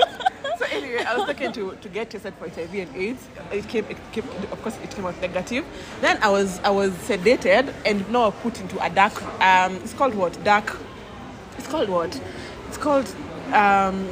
So 0.64 0.78
anyway, 0.78 1.04
I 1.04 1.18
was 1.18 1.28
looking 1.28 1.52
to, 1.54 1.76
to 1.76 1.90
get 1.90 2.10
tested 2.10 2.34
for 2.36 2.48
HIV 2.48 2.74
and 2.74 2.96
AIDS. 2.96 3.28
It 3.52 3.68
came, 3.68 3.86
it 3.90 3.98
came, 4.14 4.24
of 4.52 4.62
course, 4.62 4.78
it 4.82 4.92
came 4.92 5.06
out 5.06 5.20
negative. 5.20 5.66
Then 6.00 6.18
I 6.22 6.30
was 6.30 6.60
I 6.64 6.70
was 6.70 6.92
sedated 6.94 7.74
and 7.86 8.10
now 8.10 8.32
put 8.32 8.62
into 8.62 8.82
a 8.84 8.90
dark. 8.90 9.22
Um, 9.42 9.76
it's 9.78 9.94
called 9.94 10.16
what? 10.16 10.42
Dark. 10.44 10.78
It's 11.58 11.68
called 11.68 11.90
what? 11.90 12.20
It's 12.70 12.78
called 12.78 13.14
um, 13.52 14.08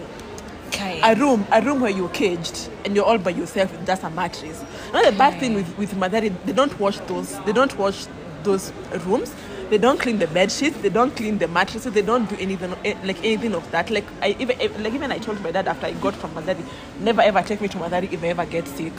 Okay. 0.68 1.00
a 1.04 1.16
room. 1.16 1.46
A 1.52 1.62
room 1.62 1.80
where 1.80 1.92
you're 1.92 2.10
caged 2.10 2.70
and 2.84 2.96
you're 2.96 3.06
all 3.06 3.18
by 3.18 3.32
yourself 3.32 3.72
with 3.72 3.86
just 3.86 4.04
a 4.04 4.10
mattress. 4.10 4.62
Now 4.94 5.04
the 5.04 5.12
bad 5.18 5.40
thing 5.40 5.54
with 5.54 5.78
with 5.78 5.94
Mathari, 5.94 6.36
they 6.46 6.54
don't 6.54 6.78
wash 6.80 7.00
those. 7.02 7.40
They 7.46 7.54
don't 7.54 7.78
wash 7.78 8.08
those 8.44 8.74
rooms 9.06 9.34
They 9.72 9.78
don't 9.78 9.98
clean 10.02 10.20
the 10.20 10.28
bed 10.28 10.52
sheets. 10.52 10.78
They 10.82 10.90
don't 10.90 11.16
clean 11.16 11.38
the 11.38 11.48
mattresses. 11.48 11.94
They 11.94 12.02
don't 12.02 12.30
do 12.30 12.36
anything 12.38 12.74
eh, 12.84 12.94
like 13.06 13.20
anything 13.20 13.56
of 13.56 13.72
that. 13.72 13.90
Like 13.90 14.04
I 14.22 14.36
even 14.38 14.60
eh, 14.60 14.68
like 14.80 14.94
even 14.94 15.14
I 15.14 15.18
told 15.18 15.40
my 15.42 15.52
dad 15.52 15.66
after 15.66 15.86
I 15.86 15.94
got 15.94 16.14
from 16.14 16.32
Mathari, 16.32 16.62
never 17.00 17.22
ever 17.22 17.42
take 17.42 17.62
me 17.62 17.70
to 17.70 17.78
Mathari 17.78 18.12
if 18.12 18.22
I 18.22 18.28
ever 18.28 18.46
get 18.46 18.68
sick. 18.68 18.92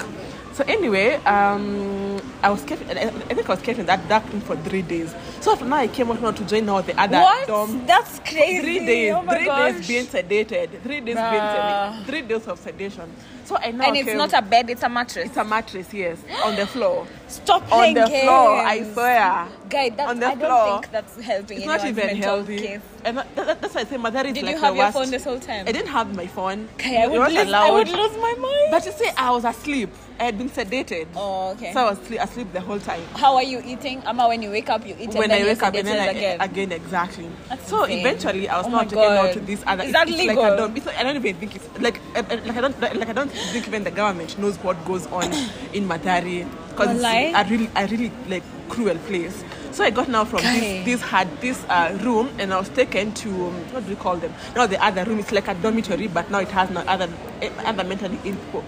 So 0.53 0.65
anyway, 0.69 1.15
um, 1.25 2.21
I 2.43 2.51
was 2.51 2.63
kept. 2.63 2.83
I 2.91 3.09
think 3.09 3.49
I 3.49 3.53
was 3.55 3.63
kept 3.63 3.79
in 3.79 3.87
that 3.87 4.07
dark 4.09 4.31
room 4.31 4.43
for 4.43 4.55
three 4.57 4.83
days. 4.83 5.15
So 5.41 5.53
after 5.53 5.65
now 5.65 5.77
I 5.77 5.89
came 5.89 6.11
out 6.11 6.21
now 6.21 6.31
to 6.31 6.45
join 6.45 6.67
now 6.67 6.81
the 6.83 6.99
other 7.01 7.19
What? 7.21 7.47
dorm. 7.47 7.87
That's 7.87 8.19
crazy. 8.21 8.61
Three 8.61 8.79
days, 8.87 9.15
Oh 9.17 9.23
three 9.23 9.47
gosh. 9.47 9.73
days 9.77 9.89
being 9.89 10.07
sedated, 10.07 10.81
three 10.83 11.01
days 11.01 11.15
being 11.17 11.17
sedated, 11.17 12.05
three 12.07 12.23
days 12.23 12.47
of 12.49 12.59
sedation. 12.59 13.11
So 13.45 13.57
I 13.57 13.71
now 13.71 13.87
And 13.87 13.97
it's 13.97 14.09
came- 14.09 14.19
not 14.19 14.33
a 14.35 14.43
bed, 14.43 14.69
it's 14.71 14.83
a 14.83 14.89
mattress. 14.91 15.27
it's 15.27 15.37
a 15.37 15.45
mattress, 15.45 15.93
yes, 15.93 16.19
on 16.45 16.55
the 16.55 16.67
floor. 16.67 17.07
Stop 17.29 17.67
playing 17.69 17.97
On 17.99 18.05
the 18.05 18.11
games. 18.11 18.23
floor, 18.25 18.57
I 18.61 18.93
swear. 18.93 19.49
Guy, 19.71 19.89
that's, 19.91 20.11
On 20.11 20.21
the 20.21 20.27
I 20.27 20.35
don't 20.35 20.83
think 20.83 20.93
that's 20.93 21.21
helping 21.21 21.59
It's 21.59 21.67
not 21.67 21.85
even 21.85 22.17
healthy. 22.17 22.59
case. 22.59 22.81
And 23.05 23.19
that, 23.19 23.35
that- 23.37 23.61
that's 23.61 23.75
why 23.75 23.81
I 23.83 23.85
say 23.85 23.97
Mathari 23.97 24.27
is 24.27 24.35
Did 24.35 24.45
like 24.45 24.55
you 24.55 24.61
have 24.61 24.75
your 24.77 24.85
worst. 24.85 24.97
phone 24.97 25.11
this 25.11 25.25
whole 25.25 25.39
time? 25.41 25.67
I 25.69 25.73
didn't 25.73 25.89
have 25.89 26.15
my 26.15 26.27
phone. 26.27 26.69
Okay, 26.75 27.03
I 27.03 27.07
would, 27.07 27.21
lose, 27.33 27.53
I 27.53 27.71
would 27.71 27.89
lose 27.89 28.17
my 28.17 28.35
mind. 28.39 28.71
But 28.71 28.87
you 28.87 28.93
see, 28.93 29.11
I 29.17 29.31
was 29.31 29.45
asleep. 29.45 29.91
I 30.21 30.25
had 30.27 30.39
been 30.39 30.49
sedated. 30.51 31.09
oh, 31.17 31.51
okay. 31.53 31.73
So 31.73 31.81
I 31.81 31.91
was 31.91 31.99
asleep, 31.99 32.21
asleep 32.23 32.53
the 32.53 32.61
whole 32.61 32.79
time. 32.79 33.03
How 33.15 33.35
are 33.35 33.43
you 33.43 33.61
eating? 33.65 34.03
Ama, 34.07 34.29
when 34.29 34.41
you 34.43 34.51
wake 34.51 34.71
up, 34.71 34.87
you 34.87 34.95
eat 35.01 35.15
when 35.15 35.33
I 35.33 35.43
wake 35.43 35.63
up 35.63 35.75
and 35.75 35.87
then 35.87 35.99
I, 36.01 36.07
again. 36.13 36.41
again. 36.41 36.71
exactly. 36.73 37.29
That's 37.49 37.69
so 37.69 37.83
insane. 37.85 37.99
eventually 38.01 38.49
I 38.49 38.57
was 38.59 38.67
Oh 38.67 38.71
not 38.71 38.85
my 38.85 38.91
taken 38.91 39.13
out 39.19 39.33
to 39.33 39.41
this 39.41 39.65
other. 39.67 39.83
Is 39.85 39.93
that 39.93 40.09
it's 40.09 40.17
legal? 40.17 40.37
Like 40.43 40.53
I 40.53 40.57
don't. 40.57 40.77
It's, 40.77 40.87
I 40.87 41.03
don't 41.03 41.17
even 41.17 41.37
think 41.37 41.57
it's 41.57 41.69
like 41.81 41.99
uh, 42.15 42.23
like 42.29 42.57
I 42.57 42.61
don't 42.61 42.81
like 42.81 43.09
I 43.09 43.13
don't 43.13 43.31
think 43.33 43.67
even 43.67 43.83
the 43.85 43.91
government 43.91 44.39
knows 44.39 44.57
what 44.59 44.83
goes 44.85 45.07
on 45.09 45.25
in 45.73 45.89
Mathari 45.89 46.47
because 46.71 46.91
it's 47.03 47.05
a 47.05 47.45
really 47.51 47.71
a 47.75 47.87
really 47.89 48.13
like 48.29 48.45
cruel 48.69 48.97
place. 49.09 49.43
So 49.73 49.85
I 49.85 49.91
got 49.91 50.09
now 50.09 50.25
from 50.27 50.43
this 50.43 50.85
this 50.85 51.01
had 51.01 51.29
this 51.41 51.65
uh, 51.69 51.97
room 52.03 52.29
and 52.39 52.53
I 52.53 52.59
was 52.59 52.69
taken 52.69 53.13
to 53.15 53.29
um, 53.31 53.55
what 53.73 53.85
do 53.85 53.91
we 53.91 53.97
call 53.97 54.17
them? 54.17 54.33
Now 54.55 54.67
the 54.67 54.83
other 54.85 55.05
room 55.05 55.19
is 55.19 55.33
like 55.33 55.49
a 55.49 55.55
dormitory, 55.55 56.09
but 56.09 56.31
now 56.31 56.41
it 56.41 56.49
has 56.49 56.69
no 56.71 56.81
other 56.83 57.09
eh, 57.41 57.51
other 57.65 57.83
mentally 57.83 58.19
ill 58.25 58.37
people. 58.37 58.65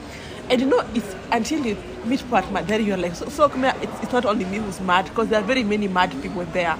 And 0.49 0.61
you 0.63 0.67
know, 0.67 0.83
it's 0.95 1.15
until 1.31 1.65
you 1.67 1.77
meet 2.07 2.21
people 2.21 2.39
at 2.39 2.45
Mathari, 2.45 2.87
you're 2.87 2.97
like, 2.97 3.15
so, 3.15 3.29
so 3.29 3.49
come 3.51 3.63
here, 3.65 3.75
it's, 3.83 4.03
it's 4.03 4.13
not 4.13 4.25
only 4.25 4.45
me 4.47 4.59
who's 4.59 4.81
mad, 4.81 5.05
because 5.07 5.29
there 5.29 5.41
are 5.41 5.45
very 5.45 5.63
many 5.63 5.89
mad 5.89 6.11
people 6.23 6.45
there. 6.53 6.77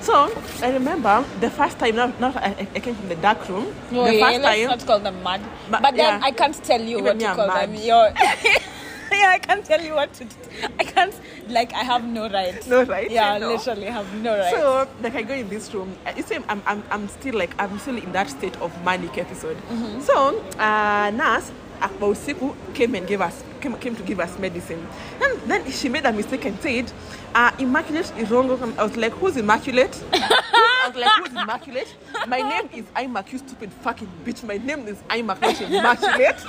So 0.00 0.32
I 0.62 0.70
remember 0.70 1.24
the 1.40 1.50
first 1.50 1.78
time, 1.78 1.96
now, 1.96 2.12
now 2.18 2.32
I, 2.36 2.66
I 2.74 2.80
came 2.80 2.94
from 2.94 3.08
the 3.08 3.16
dark 3.16 3.48
room. 3.48 3.74
Oh, 3.92 4.04
the 4.06 4.14
yeah, 4.16 4.30
first 4.30 4.40
let's 4.42 4.58
time, 4.60 4.66
not 4.66 4.86
call 4.86 4.98
them 5.00 5.22
mad. 5.22 5.40
Ma- 5.70 5.80
but 5.80 5.94
then 5.94 6.20
yeah. 6.20 6.20
I 6.22 6.30
can't 6.30 6.54
tell 6.64 6.80
you 6.80 7.02
what 7.02 7.18
to 7.20 7.34
call 7.34 7.46
mad. 7.46 7.70
them. 7.70 8.12
Yeah, 9.22 9.30
I 9.30 9.38
can't 9.38 9.64
tell 9.64 9.80
you 9.80 9.94
what 9.94 10.12
to. 10.14 10.24
Do. 10.24 10.36
I 10.78 10.84
can't. 10.84 11.14
Like 11.48 11.72
I 11.74 11.84
have 11.84 12.04
no 12.04 12.28
right. 12.30 12.66
No 12.68 12.82
right, 12.84 13.10
Yeah, 13.10 13.38
literally 13.38 13.86
have 13.86 14.12
no 14.22 14.36
right. 14.38 14.52
So 14.54 14.88
like 15.02 15.14
I 15.14 15.22
go 15.22 15.34
in 15.34 15.48
this 15.48 15.72
room. 15.74 15.94
uh, 16.06 16.12
You 16.16 16.22
see, 16.22 16.36
I'm, 16.48 16.62
I'm, 16.66 16.82
I'm 16.90 17.08
still 17.08 17.34
like 17.36 17.54
I'm 17.60 17.78
still 17.78 17.96
in 17.98 18.12
that 18.12 18.30
state 18.30 18.56
of 18.60 18.70
manic 18.84 19.18
episode. 19.18 19.56
Mm-hmm. 19.68 20.00
So 20.00 20.40
uh, 20.58 21.10
nurse 21.14 21.50
Akpa 21.80 22.06
Usiku 22.14 22.54
came 22.74 22.94
and 22.94 23.06
gave 23.06 23.20
us 23.20 23.42
came, 23.60 23.74
came 23.76 23.96
to 23.96 24.02
give 24.02 24.20
us 24.20 24.38
medicine. 24.38 24.86
And 25.22 25.40
then 25.50 25.70
she 25.70 25.88
made 25.88 26.06
a 26.06 26.12
mistake 26.12 26.44
and 26.44 26.58
said, 26.60 26.90
uh, 27.34 27.50
"Immaculate 27.58 28.06
Irungu." 28.16 28.56
I 28.78 28.82
was 28.84 28.96
like, 28.96 29.12
"Who's 29.14 29.36
immaculate?" 29.36 29.92
I 30.12 30.88
was 30.88 30.96
like, 30.96 31.10
"Who's 31.18 31.30
immaculate?" 31.42 31.94
My 32.28 32.38
name 32.40 32.68
is 32.72 32.84
Imac. 32.96 33.32
You 33.32 33.38
stupid 33.38 33.72
fucking 33.72 34.08
bitch. 34.24 34.42
My 34.44 34.58
name 34.58 34.86
is 34.88 34.98
Imac, 35.10 35.40
not 35.40 35.60
immaculate. 35.70 36.40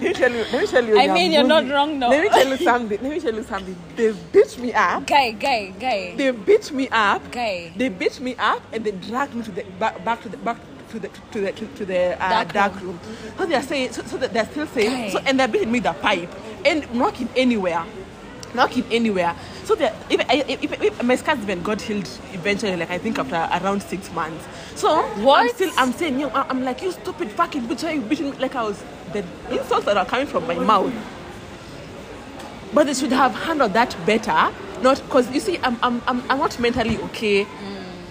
Let 0.00 0.02
me 0.02 0.12
tell 0.12 0.32
you. 0.32 0.44
Let 0.52 0.60
me 0.60 0.66
tell 0.66 0.84
you. 0.84 0.98
I 0.98 1.06
mean, 1.12 1.32
you're 1.32 1.42
not 1.42 1.68
wrong, 1.68 1.98
no. 1.98 2.08
Let 2.08 2.22
me 2.22 2.28
tell 2.28 2.48
you 2.48 2.56
something. 2.58 3.02
Let 3.02 3.10
me 3.12 3.20
tell 3.20 3.34
you 3.34 3.42
something. 3.42 3.76
They 3.96 4.12
beat 4.32 4.58
me 4.58 4.72
up. 4.72 5.06
guy, 5.06 5.32
guy, 5.32 5.72
guy, 5.78 6.14
They 6.16 6.30
beat 6.30 6.70
me 6.72 6.88
up. 6.88 7.30
guy. 7.32 7.72
They 7.76 7.88
beat 7.88 8.20
me 8.20 8.36
up 8.36 8.62
and 8.72 8.84
they 8.84 8.92
dragged 8.92 9.34
me 9.34 9.42
to 9.42 9.50
the 9.50 9.64
back, 9.78 10.04
back 10.04 10.22
to 10.22 10.28
the 10.28 10.36
back 10.36 10.58
to 10.90 10.98
the 10.98 11.08
to 11.32 11.40
the 11.40 11.52
to, 11.52 11.66
to 11.66 11.84
the 11.84 12.14
uh, 12.22 12.28
Dark 12.30 12.52
dark, 12.52 12.80
room. 12.80 12.98
So 13.36 13.46
they 13.46 13.54
are 13.56 13.62
saying 13.62 13.92
so, 13.92 14.02
so 14.02 14.16
that 14.18 14.32
they're 14.32 14.46
still 14.46 14.66
saying 14.68 15.10
so 15.10 15.18
and 15.26 15.38
they're 15.38 15.48
beating 15.48 15.72
me 15.72 15.80
the 15.80 15.92
pipe 15.94 16.30
and 16.64 16.92
knocking 16.94 17.28
anywhere. 17.36 17.84
Knocking 18.54 18.84
anywhere. 18.90 19.34
So 19.64 19.74
they 19.74 19.92
if, 20.10 20.20
if, 20.30 20.62
if, 20.72 20.82
if 20.82 21.02
my 21.02 21.16
scars 21.16 21.38
even 21.40 21.62
got 21.62 21.80
healed 21.82 22.08
eventually, 22.32 22.76
like 22.76 22.90
I 22.90 22.98
think 22.98 23.18
after 23.18 23.34
around 23.36 23.82
six 23.82 24.10
months. 24.12 24.46
So 24.74 25.02
what? 25.24 25.40
I'm 25.40 25.48
still 25.50 25.70
I'm 25.76 25.92
saying 25.92 26.18
you 26.18 26.26
know, 26.28 26.32
I'm 26.48 26.64
like 26.64 26.80
you 26.82 26.92
stupid 26.92 27.30
fucking 27.32 27.62
bitch, 27.68 27.82
why 27.82 27.92
you 27.92 28.00
beating 28.00 28.30
me 28.30 28.36
like 28.38 28.54
I 28.56 28.62
was 28.62 28.82
the 29.12 29.24
insults 29.50 29.84
that 29.86 29.96
are 29.96 30.06
coming 30.06 30.26
from 30.26 30.46
my 30.46 30.54
mouth. 30.54 30.92
But 32.72 32.84
they 32.86 32.94
should 32.94 33.12
have 33.12 33.34
handled 33.34 33.72
that 33.74 33.96
better. 34.06 34.52
Not 34.82 35.02
because 35.02 35.30
you 35.32 35.40
see, 35.40 35.58
I'm, 35.62 35.76
I'm, 35.82 36.02
I'm, 36.06 36.22
I'm 36.30 36.38
not 36.38 36.58
mentally 36.60 36.98
okay. 37.04 37.46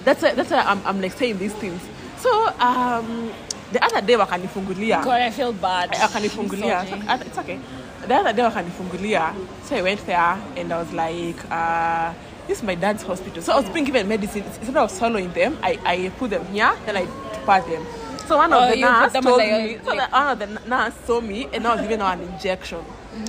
That's 0.04 0.22
why, 0.22 0.34
that's 0.34 0.50
why 0.52 0.60
I'm, 0.60 0.82
I'm 0.86 1.02
like 1.02 1.14
saying 1.14 1.38
these 1.38 1.54
things. 1.54 1.82
So 2.18 2.48
um, 2.60 3.32
the 3.72 3.84
other 3.84 4.02
day 4.02 4.14
wakanifungulia. 4.16 5.04
God, 5.04 5.22
I 5.22 5.30
feel 5.30 5.54
bad. 5.54 5.92
Wakanifungulia. 5.92 6.80
I'm 6.82 6.88
sorry. 6.88 7.02
It's 7.02 7.12
okay- 7.12 7.28
It's 7.28 7.38
okay. 7.38 7.60
The 8.08 8.16
other 8.16 8.34
day 8.34 8.44
wakanifungulia. 8.44 9.34
So 9.64 9.76
I 9.76 9.82
went 9.82 10.06
there 10.06 10.38
and 10.56 10.72
I 10.74 10.78
was 10.80 10.92
like, 10.94 11.36
uh, 11.52 12.14
this 12.48 12.58
is 12.60 12.64
my 12.64 12.76
dad's 12.76 13.04
hospital. 13.04 13.42
So 13.44 13.54
I 13.54 13.60
was 13.60 13.70
being 13.70 13.86
given 13.86 14.08
medicine. 14.08 14.44
Instead 14.44 14.78
of 14.78 14.90
swallowing 14.92 15.32
them, 15.34 15.58
I, 15.62 15.78
I 15.86 16.10
put 16.18 16.30
them 16.30 16.46
here, 16.46 16.74
then 16.86 16.96
I 16.98 17.06
pass 17.46 17.66
them. 17.66 17.86
So 18.28 18.38
one 18.38 18.52
of 18.54 18.62
Oh, 18.64 18.70
the 18.72 18.76
nurse 19.02 19.14
told 19.24 19.40
me, 19.68 19.80
so 19.84 19.96
one 19.96 20.28
of 20.28 20.40
the 20.40 20.70
nurse 20.70 20.94
saw 21.06 21.22
me 21.22 21.48
and 21.54 21.68
I 21.68 21.72
was 21.76 21.82
giving 21.82 22.00
her 22.00 22.06
an 22.06 22.22
injection. 22.22 22.84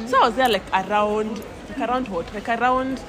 So 0.07 0.21
I 0.23 0.27
was 0.27 0.35
there 0.37 0.49
like 0.49 0.63
around, 0.73 1.43
like 1.71 1.89
around 1.89 2.09
what? 2.09 2.33
Like 2.35 2.49
around 2.49 3.01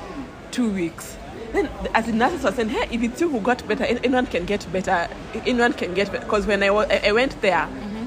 two 0.51 0.72
weeks. 0.72 1.17
Then 1.51 1.67
as 1.93 2.05
the 2.05 2.13
nurses 2.13 2.43
were 2.43 2.51
saying, 2.51 2.70
hey, 2.70 2.88
if 2.91 3.01
it's 3.03 3.20
you 3.22 3.30
who 3.30 3.39
got 3.41 3.67
better, 3.67 3.84
anyone 3.84 4.26
can 4.28 4.45
get 4.45 4.72
better. 4.72 5.07
Anyone 5.45 5.74
can 5.74 5.93
get 5.95 6.11
better. 6.11 6.24
Because 6.26 6.45
when 6.47 6.61
I, 6.63 6.70
wa- 6.70 6.86
I 6.89 7.11
went 7.11 7.39
there, 7.41 7.67
hey, 7.67 7.98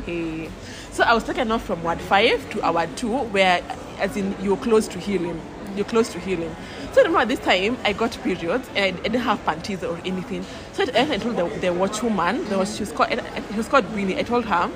so 0.92 1.02
I 1.04 1.14
was 1.14 1.24
taken 1.24 1.50
off 1.50 1.64
from 1.64 1.82
ward 1.82 2.00
five 2.00 2.48
to 2.50 2.62
our 2.62 2.72
ward 2.72 2.96
two, 2.96 3.16
where 3.16 3.62
as 3.98 4.16
in 4.16 4.36
you're 4.42 4.56
close 4.58 4.86
to 4.88 4.98
healing. 4.98 5.40
You're 5.74 5.86
close 5.86 6.10
to 6.12 6.20
healing. 6.20 6.54
So 6.92 7.00
I 7.00 7.04
remember 7.04 7.34
this 7.34 7.42
time 7.42 7.78
I 7.82 7.94
got 7.94 8.12
periods 8.22 8.68
and 8.76 8.98
I, 8.98 9.00
didn't 9.02 9.22
have 9.22 9.42
panties 9.46 9.82
or 9.82 9.98
anything. 10.04 10.44
So 10.72 10.84
I, 10.94 11.12
I 11.14 11.16
told 11.16 11.36
the, 11.36 11.44
the 11.60 11.68
watchwoman, 11.68 12.46
there 12.50 12.58
was 12.58 12.76
she 12.76 12.82
was 12.82 12.92
called, 12.92 13.08
she 13.50 13.56
was 13.56 13.68
called 13.68 13.90
Winnie. 13.94 14.18
I 14.18 14.22
told 14.22 14.44
her 14.44 14.70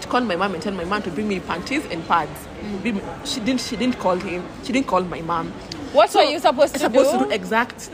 to 0.00 0.08
call 0.08 0.20
my 0.20 0.36
mom 0.36 0.54
and 0.54 0.62
tell 0.62 0.72
my 0.72 0.84
mom 0.84 1.02
to 1.02 1.10
bring 1.10 1.26
me 1.26 1.40
panties 1.40 1.84
and 1.86 2.06
pads. 2.06 2.46
She 3.24 3.40
didn't. 3.40 3.60
She 3.60 3.76
didn't 3.76 3.98
call 3.98 4.16
him. 4.16 4.46
She 4.62 4.72
didn't 4.72 4.86
call 4.86 5.02
my 5.02 5.22
mom. 5.22 5.50
What 5.92 6.14
were 6.14 6.22
you 6.22 6.38
supposed 6.38 6.74
to 6.74 6.80
supposed 6.80 7.12
do? 7.12 7.18
to 7.18 7.24
do 7.24 7.30
exact. 7.30 7.90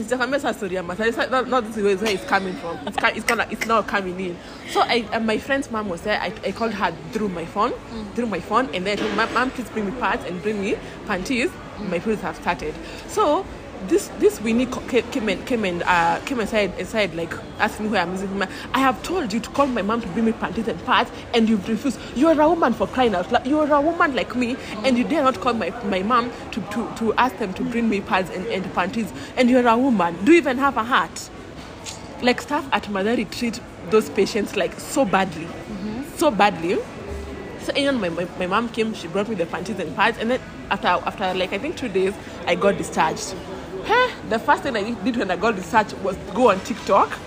It's 0.00 0.08
the 0.10 0.18
famous. 0.18 0.44
I'm 0.44 0.54
saying. 0.54 0.72
It's 0.88 1.16
not, 1.18 1.48
not 1.48 1.64
this 1.64 1.76
is 1.76 2.00
where 2.00 2.10
it's 2.10 2.24
coming 2.24 2.54
from. 2.54 2.78
It's, 2.86 2.96
ca- 2.96 3.12
it's 3.14 3.26
gonna. 3.26 3.46
It's 3.50 3.66
now 3.66 3.82
coming 3.82 4.18
in. 4.18 4.36
So 4.70 4.80
I, 4.80 5.06
and 5.12 5.26
my 5.26 5.38
friend's 5.38 5.70
mom 5.70 5.88
was 5.90 6.00
there. 6.02 6.18
I, 6.20 6.32
I 6.44 6.52
called 6.52 6.72
her 6.72 6.90
through 7.12 7.28
my 7.28 7.44
phone, 7.44 7.72
through 8.14 8.26
my 8.26 8.40
phone, 8.40 8.74
and 8.74 8.86
then 8.86 8.98
I 8.98 9.02
told 9.02 9.14
my 9.16 9.30
mom, 9.32 9.50
please 9.50 9.68
bring 9.70 9.86
me 9.86 9.92
pads 10.00 10.24
and 10.24 10.40
bring 10.42 10.60
me 10.62 10.76
panties. 11.06 11.50
My 11.78 11.98
periods 11.98 12.22
have 12.22 12.36
started. 12.36 12.74
So 13.08 13.44
this 13.88 14.08
this 14.18 14.40
Winnie 14.40 14.66
came 14.66 15.28
and 15.28 15.46
came 15.46 15.64
and 15.64 15.82
uh, 15.84 16.20
came 16.26 16.40
aside 16.40 16.78
aside 16.78 17.14
like 17.14 17.32
asking 17.58 17.86
me 17.86 17.92
where 17.92 18.02
I'm 18.02 18.12
using 18.12 18.38
my. 18.38 18.48
I 18.74 18.80
have 18.80 19.02
told 19.02 19.32
you 19.32 19.40
to 19.40 19.50
call 19.50 19.66
my 19.66 19.82
mom 19.82 20.00
to 20.02 20.08
bring 20.08 20.26
me 20.26 20.32
panties 20.32 20.68
and 20.68 20.84
pads, 20.84 21.10
and 21.34 21.48
you've 21.48 21.66
refused. 21.68 21.98
You're 22.14 22.38
a 22.40 22.48
woman 22.48 22.72
for 22.74 22.86
crying 22.86 23.14
out 23.14 23.30
loud. 23.32 23.46
You're 23.46 23.72
a 23.72 23.80
woman 23.80 24.14
like 24.14 24.36
me, 24.36 24.56
and 24.84 24.98
you 24.98 25.04
dare 25.04 25.22
not 25.22 25.40
call 25.40 25.54
my, 25.54 25.70
my 25.84 26.02
mom 26.02 26.30
to, 26.52 26.60
to, 26.60 26.94
to 26.98 27.14
ask 27.14 27.38
them 27.38 27.54
to 27.54 27.62
bring 27.64 27.88
me 27.88 28.00
pads 28.00 28.30
and, 28.30 28.46
and 28.46 28.72
panties, 28.74 29.12
and 29.36 29.48
you're 29.48 29.66
a 29.66 29.76
woman. 29.76 30.24
Do 30.24 30.32
you 30.32 30.38
even 30.38 30.58
have 30.58 30.76
a 30.76 30.84
heart? 30.84 31.30
Like 32.22 32.40
staff 32.42 32.68
at 32.72 32.84
Mathari 32.84 33.30
treat 33.30 33.60
those 33.90 34.10
patients 34.10 34.56
like 34.56 34.78
so 34.78 35.04
badly, 35.04 35.48
so 36.16 36.30
badly. 36.30 36.78
So 37.62 37.72
know, 37.74 37.92
my, 37.92 38.08
my, 38.08 38.26
my 38.38 38.46
mom 38.46 38.68
came, 38.70 38.94
she 38.94 39.06
brought 39.08 39.28
me 39.28 39.34
the 39.34 39.46
panties 39.46 39.78
and 39.78 39.94
pads, 39.94 40.18
and 40.18 40.30
then 40.30 40.40
after 40.70 40.88
after 40.88 41.34
like 41.34 41.52
I 41.52 41.58
think 41.58 41.76
two 41.76 41.88
days, 41.88 42.14
I 42.46 42.54
got 42.54 42.76
discharged. 42.76 43.34
Huh? 43.84 44.10
The 44.28 44.38
first 44.38 44.62
thing 44.62 44.76
I 44.76 44.90
did 45.04 45.16
when 45.16 45.30
I 45.30 45.36
got 45.36 45.56
discharged 45.56 45.94
was 46.02 46.16
go 46.34 46.50
on 46.50 46.60
TikTok 46.60 47.18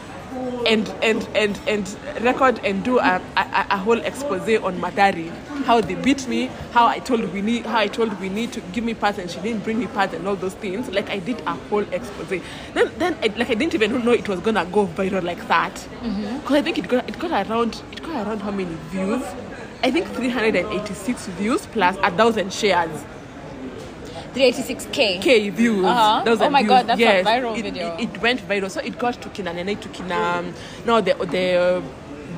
and 0.65 0.87
and 1.01 1.27
and 1.35 1.59
and 1.67 1.97
record 2.21 2.59
and 2.63 2.83
do 2.83 2.99
a, 2.99 3.21
a, 3.37 3.65
a 3.71 3.77
whole 3.77 3.99
expose 4.01 4.41
on 4.61 4.79
Mathari, 4.79 5.29
how 5.65 5.81
they 5.81 5.95
beat 5.95 6.27
me, 6.27 6.47
how 6.71 6.87
I 6.87 6.99
told 6.99 7.31
Winnie, 7.33 7.59
how 7.59 7.79
I 7.79 7.87
told 7.87 8.19
Winnie 8.19 8.47
to 8.47 8.61
give 8.71 8.83
me 8.83 8.93
pads 8.93 9.17
and 9.19 9.29
she 9.29 9.39
didn't 9.41 9.63
bring 9.63 9.79
me 9.79 9.87
pads 9.87 10.13
and 10.13 10.27
all 10.27 10.35
those 10.35 10.53
things. 10.55 10.89
Like 10.89 11.09
I 11.09 11.19
did 11.19 11.39
a 11.41 11.53
whole 11.53 11.85
expose. 11.93 12.29
Then 12.73 12.91
then 12.97 13.17
I, 13.21 13.27
like 13.37 13.49
I 13.49 13.53
didn't 13.55 13.73
even 13.75 14.03
know 14.03 14.11
it 14.11 14.27
was 14.27 14.39
gonna 14.39 14.65
go 14.65 14.87
viral 14.87 15.23
like 15.23 15.47
that. 15.47 15.73
Mm-hmm. 15.75 16.39
Because 16.39 16.55
I 16.57 16.61
think 16.61 16.77
it 16.77 16.87
got 16.87 17.07
it 17.07 17.19
got 17.19 17.49
around 17.49 17.83
it 17.91 18.01
got 18.01 18.25
around 18.27 18.39
how 18.39 18.51
many 18.51 18.75
views? 18.89 19.23
I 19.83 19.91
think 19.91 20.07
386 20.07 21.27
views 21.27 21.65
plus 21.67 21.97
a 22.01 22.09
thousand 22.11 22.53
shares. 22.53 23.03
386k. 24.33 25.21
K 25.21 25.49
views. 25.49 25.85
Uh-huh. 25.85 26.23
Oh 26.25 26.49
my 26.49 26.61
views. 26.61 26.69
God, 26.69 26.87
that's 26.87 27.01
a 27.01 27.23
viral 27.23 27.57
it, 27.57 27.63
video. 27.63 27.95
It, 27.97 28.09
it 28.09 28.21
went 28.21 28.41
viral. 28.47 28.69
So 28.69 28.79
it 28.81 28.97
got 28.97 29.21
to 29.21 29.29
Kina 29.29 29.53
Nene 29.53 29.77
to 29.77 29.89
Kina. 29.89 30.15
Um, 30.15 30.53
now 30.85 31.01
the 31.01 31.13
the 31.13 31.55
uh, 31.55 31.81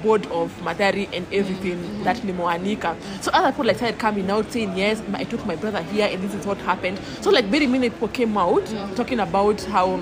board 0.03 0.25
of 0.27 0.51
Mathari 0.61 1.09
and 1.13 1.25
everything 1.33 2.03
that 2.03 2.17
Nimoanika. 2.17 2.95
So 3.21 3.31
other 3.33 3.51
people 3.51 3.65
like 3.65 3.77
started 3.77 3.99
coming 3.99 4.29
out 4.29 4.51
saying, 4.51 4.77
yes, 4.77 5.01
I 5.13 5.23
took 5.23 5.45
my 5.45 5.55
brother 5.55 5.81
here 5.81 6.07
and 6.11 6.21
this 6.21 6.33
is 6.35 6.45
what 6.45 6.57
happened. 6.59 6.99
So 7.21 7.31
like 7.31 7.45
very 7.45 7.65
many 7.65 7.89
people 7.89 8.09
came 8.09 8.37
out 8.37 8.65
talking 8.95 9.19
about 9.19 9.61
how 9.63 9.97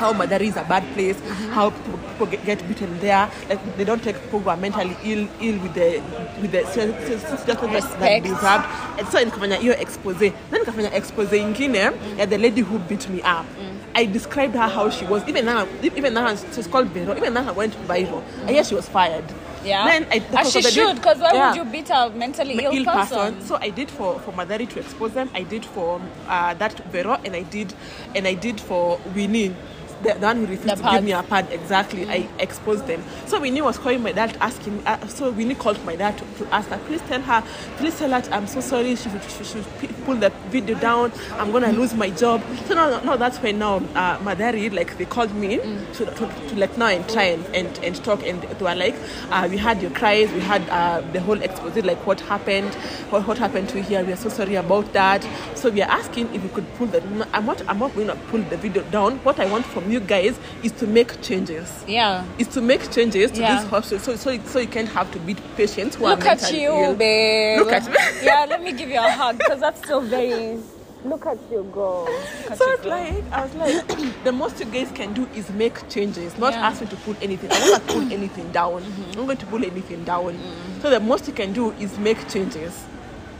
how 0.00 0.12
Mathari 0.14 0.48
is 0.48 0.56
a 0.56 0.64
bad 0.64 0.82
place, 0.94 1.16
mm-hmm. 1.16 1.52
how 1.52 1.70
people 1.70 2.26
get, 2.26 2.44
get 2.44 2.66
beaten 2.68 2.98
there, 3.00 3.30
like 3.48 3.60
they 3.76 3.84
don't 3.84 4.02
take 4.02 4.16
people 4.22 4.40
who 4.40 4.48
are 4.50 4.56
mentally 4.56 4.96
ill 5.04 5.28
ill 5.40 5.58
with 5.60 5.74
the 5.74 6.02
with 6.40 6.52
the 6.52 6.64
se- 6.66 6.96
se- 7.06 7.18
se- 7.18 7.44
that, 7.46 8.22
deserved. 8.22 8.64
And 8.98 9.08
so 9.08 9.24
nikafanya 9.24 9.56
hiyo 9.56 9.74
expose. 9.80 10.18
Then 10.50 10.60
nikafanya 10.64 10.94
expose 10.94 11.38
ingine 11.38 11.78
ya 12.18 12.26
the 12.26 12.38
lady 12.38 12.62
who 12.62 12.78
beat 12.78 13.08
me 13.08 13.20
up. 13.20 13.46
Mm. 13.60 13.76
I 13.94 14.06
described 14.06 14.54
her 14.54 14.68
how 14.68 14.88
she 14.90 15.04
was. 15.04 15.22
Even 15.28 15.44
now, 15.44 15.66
even 15.82 16.14
now 16.14 16.34
she's 16.54 16.66
called 16.66 16.88
Vero. 16.88 17.16
Even 17.16 17.34
now, 17.34 17.48
I 17.48 17.52
went 17.52 17.74
viral. 17.88 18.22
Mm. 18.22 18.46
And 18.46 18.50
yes, 18.50 18.68
she 18.68 18.74
was 18.74 18.88
fired. 18.88 19.24
Yeah. 19.64 19.84
Then 19.84 20.06
I, 20.10 20.22
ah, 20.32 20.40
As 20.40 20.52
she 20.52 20.58
because 20.60 20.72
should, 20.72 20.96
because 20.96 21.18
why 21.18 21.32
yeah 21.34 21.48
would 21.50 21.56
you 21.56 21.64
beat 21.70 21.90
a 21.90 22.08
mentally 22.10 22.54
ill, 22.64 22.72
ill 22.72 22.84
person? 22.84 23.18
person. 23.34 23.40
So 23.42 23.58
I 23.60 23.70
did 23.70 23.90
for 23.90 24.18
for 24.20 24.32
Mathari 24.32 24.66
to 24.70 24.80
expose 24.80 25.12
them. 25.12 25.28
I 25.34 25.42
did 25.42 25.64
for 25.66 26.00
uh, 26.28 26.54
that 26.54 26.78
Vero, 26.92 27.18
and 27.24 27.34
I 27.36 27.42
did 27.42 27.74
and 28.14 28.26
I 28.26 28.34
did 28.34 28.60
for 28.60 28.98
Winnie. 29.14 29.54
The, 30.02 30.14
the 30.14 30.26
one 30.26 30.36
who 30.38 30.46
refused 30.46 30.68
The 30.78 30.82
to 30.82 30.90
give 30.92 31.04
me 31.04 31.12
a 31.12 31.22
pad 31.22 31.48
exactly 31.52 32.08
i 32.08 32.28
exposed 32.38 32.86
them. 32.86 33.02
So 33.26 33.40
winnie 33.40 33.62
was 33.62 33.76
calling 33.78 34.02
my 34.02 34.12
dad 34.12 34.36
asking 34.40 34.82
uh, 34.86 35.06
so 35.08 35.30
winnie 35.30 35.54
called 35.54 35.82
my 35.84 35.96
dad 35.96 36.16
to, 36.18 36.24
to 36.44 36.54
ask 36.54 36.68
her 36.70 36.78
please 36.86 37.02
tell 37.02 37.20
her 37.20 37.42
please 37.76 37.98
tell 37.98 38.10
her 38.10 38.22
i'm 38.32 38.46
so 38.46 38.60
sorry 38.60 38.96
she 38.96 39.10
should, 39.10 39.22
she 39.24 39.44
should 39.44 39.66
p- 39.80 39.88
pull 40.04 40.16
the 40.16 40.30
video 40.48 40.78
down 40.78 41.12
i'm 41.34 41.52
gonna 41.52 41.72
lose 41.72 41.94
my 41.94 42.10
job. 42.10 42.42
So 42.66 42.74
no 42.74 43.00
no, 43.02 43.16
that's 43.16 43.38
when 43.38 43.58
now 43.58 43.76
uh, 43.94 44.18
mathari 44.18 44.72
like 44.72 44.96
they 44.98 45.04
called 45.04 45.34
me 45.34 45.58
to, 45.58 46.04
to, 46.06 46.14
to 46.48 46.54
like 46.56 46.76
now 46.78 46.86
and 46.86 47.08
try 47.08 47.24
and, 47.24 47.44
and, 47.54 47.78
and 47.84 48.02
talk 48.04 48.22
and 48.26 48.40
they 48.42 48.64
were 48.64 48.74
like 48.74 48.94
uh, 49.30 49.46
we 49.50 49.56
had 49.58 49.82
your 49.82 49.90
cries 49.90 50.30
we 50.32 50.40
had 50.40 50.66
uh, 50.70 51.00
the 51.12 51.20
whole 51.20 51.40
expose 51.42 51.76
like 51.84 52.06
what 52.06 52.20
happened 52.22 52.74
what, 53.10 53.26
what 53.26 53.38
happened 53.38 53.68
to 53.68 53.78
you 53.78 53.82
here 53.84 54.04
we 54.04 54.12
are 54.12 54.16
so 54.16 54.28
sorry 54.28 54.54
about 54.54 54.92
that. 54.92 55.26
So 55.54 55.68
we 55.70 55.82
are 55.82 55.90
asking 55.90 56.32
if 56.34 56.42
you 56.42 56.48
could 56.50 56.66
pull 56.74 56.86
the 56.86 57.02
i'm 57.32 57.44
not 57.46 57.62
i'm 57.68 57.78
not 57.78 57.94
going 57.94 58.06
to 58.08 58.16
pull 58.30 58.40
the 58.42 58.56
video 58.56 58.82
down. 58.90 59.18
What 59.18 59.38
i 59.40 59.46
want 59.50 59.66
from 59.66 59.89
you 59.92 60.00
guys 60.00 60.38
is 60.62 60.72
to 60.72 60.86
make 60.86 61.20
changes 61.22 61.84
Yeah. 61.86 62.24
is 62.38 62.48
to 62.48 62.60
make 62.60 62.90
changes 62.90 63.30
to 63.32 63.40
Yeah. 63.40 63.56
this 63.62 63.70
hospital 63.70 63.98
so 63.98 64.16
so 64.16 64.38
so 64.44 64.58
you 64.58 64.68
can't 64.68 64.88
have 64.88 65.10
to 65.12 65.18
beat 65.20 65.38
patients 65.56 65.96
who 65.96 66.06
Look 66.06 66.24
are 66.24 66.28
at 66.28 66.52
you, 66.52 66.70
ill. 66.70 66.94
babe. 66.94 67.58
Look 67.60 67.72
at 67.72 67.86
me. 67.88 67.96
yeah, 68.22 68.46
let 68.48 68.62
me 68.62 68.72
give 68.72 68.88
you 68.88 68.98
a 68.98 69.10
hug 69.10 69.38
because 69.38 69.60
that's 69.60 69.78
still 69.82 70.00
very. 70.00 70.58
Look 71.02 71.24
at 71.24 71.38
you 71.50 71.66
go. 71.72 72.04
Look 72.04 72.50
at 72.50 72.58
So 72.58 72.66
you 72.66 72.74
it's 72.74 72.84
like 72.84 73.24
I 73.32 73.44
was 73.46 73.54
like, 73.54 73.98
the 74.24 74.32
most 74.32 74.60
you 74.60 74.66
guys 74.66 74.90
can 74.94 75.14
do 75.14 75.26
is 75.34 75.48
make 75.50 75.88
changes, 75.88 76.36
not 76.36 76.52
Yeah. 76.52 76.66
ask 76.68 76.82
me 76.82 76.88
to 76.88 76.96
pull 76.96 77.16
anything. 77.22 77.48
Mm-hmm. 77.48 77.64
I'm 77.64 77.70
not 77.70 77.86
going 77.88 77.98
to 78.02 78.06
pull 78.10 78.12
anything 78.12 78.52
down. 78.52 78.82
I'm 78.84 79.16
not 79.16 79.24
going 79.26 79.38
to 79.38 79.46
pull 79.46 79.64
anything 79.64 80.04
down. 80.04 80.38
So 80.82 80.90
the 80.90 81.00
most 81.00 81.26
you 81.26 81.32
can 81.32 81.52
do 81.54 81.70
is 81.80 81.98
make 81.98 82.28
changes 82.28 82.84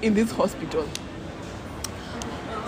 in 0.01 0.15
this 0.15 0.31
hospital. 0.31 0.87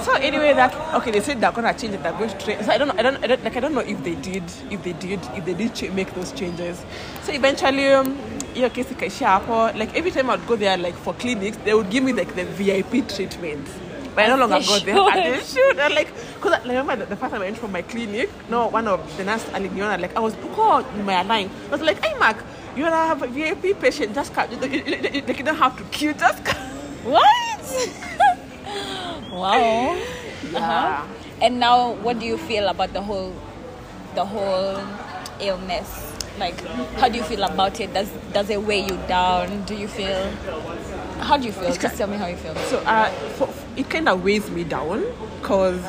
So 0.01 0.14
anyway, 0.14 0.53
that 0.55 0.74
okay, 0.97 1.11
they 1.11 1.20
said 1.20 1.40
they're 1.40 1.53
gonna 1.53 1.72
change 1.74 1.95
it. 1.95 2.03
They're 2.03 2.12
going 2.12 2.30
to 2.30 2.38
train. 2.38 2.62
So 2.64 2.72
I 2.72 2.78
don't 2.78 2.88
know. 2.88 2.95
I 2.99 3.03
don't, 3.03 3.22
I 3.22 3.26
don't 3.28 3.45
like. 3.45 3.57
I 3.57 3.61
don't 3.61 3.74
know 3.74 3.80
if 3.80 4.03
they 4.03 4.14
did. 4.16 4.43
If 4.70 4.82
they 4.82 4.95
did. 4.95 5.20
If 5.36 5.45
they 5.45 5.55
did 5.55 5.74
cha- 5.74 5.93
make 5.93 6.12
those 6.14 6.32
changes. 6.32 6.84
So 7.22 7.32
eventually, 7.32 7.88
um, 7.88 8.16
kesi 8.55 8.95
ikaishia 8.95 9.28
hapo. 9.28 9.76
Like 9.78 9.95
every 9.97 10.11
time 10.11 10.30
I'd 10.30 10.47
go 10.47 10.57
there, 10.57 10.76
like 10.76 10.95
for 10.95 11.14
clinics, 11.14 11.57
they 11.59 11.74
would 11.74 11.90
give 11.90 12.03
me 12.03 12.12
like 12.12 12.34
the 12.34 12.45
VIP 12.45 13.09
treatment. 13.09 13.68
But 14.14 14.24
I 14.24 14.28
no 14.28 14.47
longer 14.47 14.61
go 14.66 14.78
there. 14.80 14.97
And 14.99 15.40
they 15.40 15.45
should. 15.45 15.78
And 15.78 15.95
like, 15.95 16.12
cause 16.40 16.53
I 16.53 16.59
remember 16.66 16.97
the, 16.97 17.07
the 17.07 17.16
first 17.16 17.32
time 17.32 17.40
I 17.43 17.45
went 17.47 17.59
from 17.59 17.72
my 17.72 17.82
clinic. 17.82 18.28
No, 18.51 18.66
one 18.68 18.88
of 18.88 19.16
the 19.16 19.24
nurse 19.24 19.45
aliniona 19.45 20.01
like 20.01 20.16
I 20.16 20.20
was 20.20 20.34
in 20.34 21.05
my 21.05 21.22
line. 21.22 21.51
I 21.68 21.70
was 21.70 21.80
like, 21.80 22.05
hey 22.05 22.18
Mark, 22.18 22.43
you're 22.76 22.88
a 22.88 23.14
VIP 23.14 23.80
patient. 23.80 24.14
Just 24.14 24.34
come. 24.34 24.51
You, 24.51 24.59
you, 24.68 24.82
you, 24.84 24.97
you, 25.14 25.22
you 25.26 25.45
don't 25.45 25.57
have 25.57 25.76
to 25.78 25.84
queue. 25.84 26.12
Just 26.14 26.45
come. 26.45 26.68
What? 27.05 28.28
wow. 29.33 29.97
Yeah. 30.53 30.59
Uh-huh. 30.59 31.07
And 31.41 31.59
now, 31.59 31.93
what 31.95 32.18
do 32.20 32.26
you 32.26 32.39
feel 32.39 32.68
about 32.68 32.93
the 32.93 33.03
whole, 33.03 33.33
the 34.14 34.24
whole 34.24 34.80
illness? 35.41 36.09
Like, 36.39 36.61
how 36.99 37.09
do 37.09 37.18
you 37.18 37.24
feel 37.24 37.43
about 37.43 37.78
it? 37.80 37.93
Does 37.93 38.09
does 38.33 38.49
it 38.49 38.62
weigh 38.62 38.80
you 38.87 38.97
down? 39.09 39.64
Do 39.64 39.74
you 39.74 39.87
feel? 39.89 40.30
How 41.20 41.37
do 41.37 41.45
you 41.47 41.53
feel? 41.53 41.72
Just 41.74 41.97
tell 41.97 42.09
me 42.09 42.16
how 42.16 42.26
you 42.26 42.37
feel. 42.37 42.55
So 42.70 42.78
uh, 42.87 43.11
for, 43.37 43.49
it 43.76 43.89
kind 43.91 44.09
of 44.09 44.24
weighs 44.24 44.49
me 44.51 44.64
down 44.64 45.05
because 45.41 45.80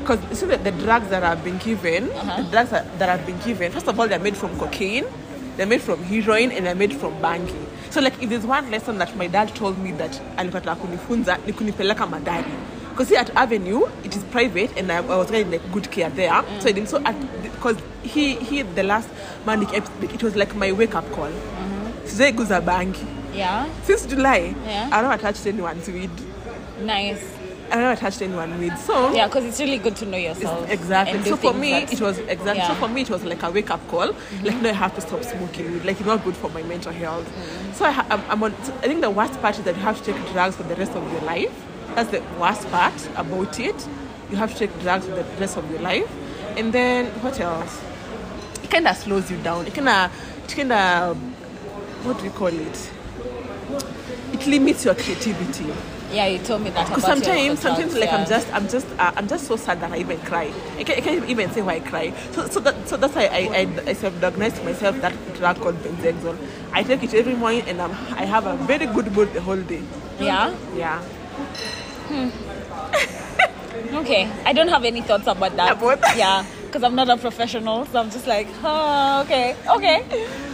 because 0.00 0.18
see 0.38 0.46
the, 0.46 0.56
the 0.56 0.72
drugs 0.72 1.08
that 1.10 1.22
I've 1.22 1.44
been 1.44 1.58
given, 1.58 2.10
Uh-huh. 2.10 2.42
the 2.42 2.50
drugs 2.50 2.70
that, 2.70 2.98
that 2.98 3.08
I've 3.08 3.26
been 3.26 3.38
given. 3.40 3.70
First 3.70 3.86
of 3.86 4.00
all, 4.00 4.08
they're 4.08 4.18
made 4.18 4.36
from 4.36 4.58
cocaine, 4.58 5.04
they're 5.56 5.66
made 5.66 5.82
from 5.82 6.02
heroin, 6.04 6.50
and 6.52 6.64
they're 6.66 6.74
made 6.74 6.94
from 6.94 7.12
bangi. 7.20 7.54
So 7.90 8.00
like, 8.00 8.20
if 8.22 8.30
there's 8.30 8.46
one 8.46 8.70
lesson 8.70 8.96
that 8.98 9.14
my 9.16 9.26
dad 9.26 9.54
told 9.54 9.78
me 9.78 9.92
that 9.92 10.12
alipata 10.38 10.74
kunifunza 10.76 11.38
ni 11.46 11.52
kunipeleka 11.52 12.06
mathari. 12.06 12.50
Because 12.92 13.08
here 13.08 13.18
at 13.18 13.30
Avenue, 13.36 13.86
it 14.04 14.14
is 14.16 14.22
private, 14.24 14.76
and 14.76 14.90
I, 14.92 14.98
I 14.98 15.16
was 15.16 15.30
getting 15.30 15.50
like 15.50 15.72
good 15.72 15.90
care 15.90 16.10
there. 16.10 16.30
Mm. 16.30 16.60
So 16.62 16.68
I 16.68 16.72
didn't. 16.72 16.88
So 16.88 17.00
because 17.42 17.76
he 18.02 18.36
he 18.36 18.62
the 18.62 18.82
last 18.82 19.08
manic 19.46 19.72
episode, 19.74 20.12
it 20.14 20.22
was 20.22 20.36
like 20.36 20.54
my 20.54 20.72
wake 20.72 20.94
up 20.94 21.10
call. 21.12 21.30
Sijai 22.04 22.32
guza 22.36 22.60
bangi. 22.62 23.06
Yeah. 23.34 23.66
Since 23.84 24.06
July, 24.06 24.54
Yeah. 24.66 24.88
I 24.92 25.02
never 25.02 25.16
touched 25.16 25.46
anyone's 25.46 25.88
weed. 25.88 26.10
Nice. 26.82 27.22
I 27.70 27.76
never 27.76 27.96
touched 27.98 28.20
anyone 28.20 28.58
weed. 28.58 28.76
So 28.76 29.12
Yeah, 29.14 29.26
because 29.28 29.46
it's 29.46 29.58
really 29.58 29.78
good 29.78 29.96
to 29.96 30.04
know 30.04 30.18
yourself. 30.18 30.68
exactly. 30.70 31.16
and 31.16 31.26
So 31.26 31.36
for 31.36 31.54
me, 31.54 31.72
it 31.72 32.00
was 32.00 32.18
exactly. 32.18 32.56
Yeah. 32.58 32.68
So 32.68 32.74
for 32.74 32.88
me, 32.88 33.00
it 33.00 33.08
was 33.10 33.24
like 33.24 33.42
a 33.42 33.50
wake 33.50 33.70
up 33.70 33.80
call. 33.88 34.08
Mm-hmm. 34.08 34.44
Like 34.44 34.60
no, 34.60 34.68
I 34.68 34.72
have 34.74 34.94
to 34.96 35.00
stop 35.00 35.24
smoking 35.24 35.72
weed. 35.72 35.84
Like 35.86 35.98
it's 35.98 36.06
not 36.06 36.22
good 36.24 36.36
for 36.36 36.50
my 36.50 36.62
mental 36.64 36.92
health. 36.92 37.26
Mm-hmm. 37.26 37.72
So 37.72 37.86
I, 37.86 38.20
I'm 38.28 38.42
on. 38.42 38.52
so 38.64 38.74
I 38.82 38.88
think 38.88 39.00
the 39.00 39.08
worst 39.10 39.40
part 39.40 39.58
is 39.58 39.64
that 39.64 39.74
you 39.76 39.82
have 39.82 39.96
to 40.04 40.12
take 40.12 40.32
drugs 40.32 40.56
for 40.56 40.64
the 40.64 40.74
rest 40.76 40.92
of 40.92 41.10
your 41.12 41.22
life. 41.22 41.54
That's 41.94 42.10
the 42.10 42.22
worst 42.40 42.68
part 42.70 43.08
about 43.16 43.58
it. 43.60 43.88
You 44.30 44.36
have 44.36 44.52
to 44.52 44.58
take 44.58 44.80
drugs 44.80 45.06
for 45.06 45.14
the 45.14 45.24
rest 45.38 45.56
of 45.56 45.70
your 45.70 45.80
life. 45.80 46.10
And 46.56 46.72
then 46.72 47.06
what 47.22 47.38
else? 47.40 47.80
It 48.62 48.70
kind 48.70 48.86
of 48.88 48.96
slows 48.96 49.30
you 49.30 49.36
down. 49.38 49.66
It 49.66 49.74
kind 49.74 49.88
of, 49.88 50.10
it 50.44 50.56
kind 50.56 50.72
of, 50.72 51.16
what 52.04 52.18
do 52.18 52.24
we 52.24 52.30
call 52.30 52.48
it? 52.48 52.92
It 54.32 54.46
limits 54.46 54.84
your 54.84 54.94
creativity. 54.94 55.66
Yeah, 56.12 56.26
you 56.26 56.38
told 56.40 56.62
me 56.62 56.70
that. 56.70 56.88
Because 56.88 57.04
sometimes, 57.04 57.60
sometimes 57.60 57.94
like 57.94 58.10
yeah. 58.10 58.16
I'm 58.18 58.26
just, 58.28 58.52
I'm 58.52 58.68
just, 58.68 58.86
uh, 58.98 59.12
I'm 59.16 59.28
just 59.28 59.46
so 59.46 59.56
sad 59.56 59.80
that 59.80 59.92
I 59.92 59.98
even 59.98 60.18
cry. 60.20 60.52
I 60.76 60.84
can't, 60.84 60.98
I 60.98 61.00
can't 61.00 61.28
even 61.28 61.50
say 61.50 61.62
why 61.62 61.74
I 61.74 61.80
cry. 61.80 62.12
So, 62.32 62.46
so 62.48 62.60
that, 62.60 62.88
so 62.88 62.96
that's 62.98 63.14
why 63.14 63.26
I, 63.26 63.38
I, 63.54 63.90
I 63.90 63.92
self-diagnosed 63.94 64.62
myself 64.62 65.00
that 65.00 65.14
drug 65.36 65.56
called 65.60 65.76
benzhexol. 65.76 66.36
I 66.72 66.82
take 66.82 67.02
it 67.02 67.14
every 67.14 67.34
morning, 67.34 67.62
and 67.66 67.80
I'm, 67.80 67.92
I 68.14 68.26
have 68.26 68.46
a 68.46 68.56
very 68.56 68.86
good 68.86 69.10
mood 69.12 69.32
the 69.32 69.40
whole 69.40 69.60
day. 69.60 69.82
Yeah. 70.20 70.54
Yeah. 70.76 71.02
Okay, 73.94 74.30
I 74.46 74.52
don't 74.52 74.68
have 74.68 74.84
any 74.84 75.02
thoughts 75.02 75.26
about 75.26 75.54
that. 75.56 75.72
About 75.72 76.00
that? 76.00 76.16
Yeah, 76.16 76.44
because 76.66 76.82
I'm 76.82 76.94
not 76.94 77.10
a 77.10 77.16
professional, 77.16 77.84
so 77.86 78.00
I'm 78.00 78.10
just 78.10 78.26
like, 78.26 78.46
oh, 78.64 79.20
okay, 79.24 79.54
okay, 79.76 80.02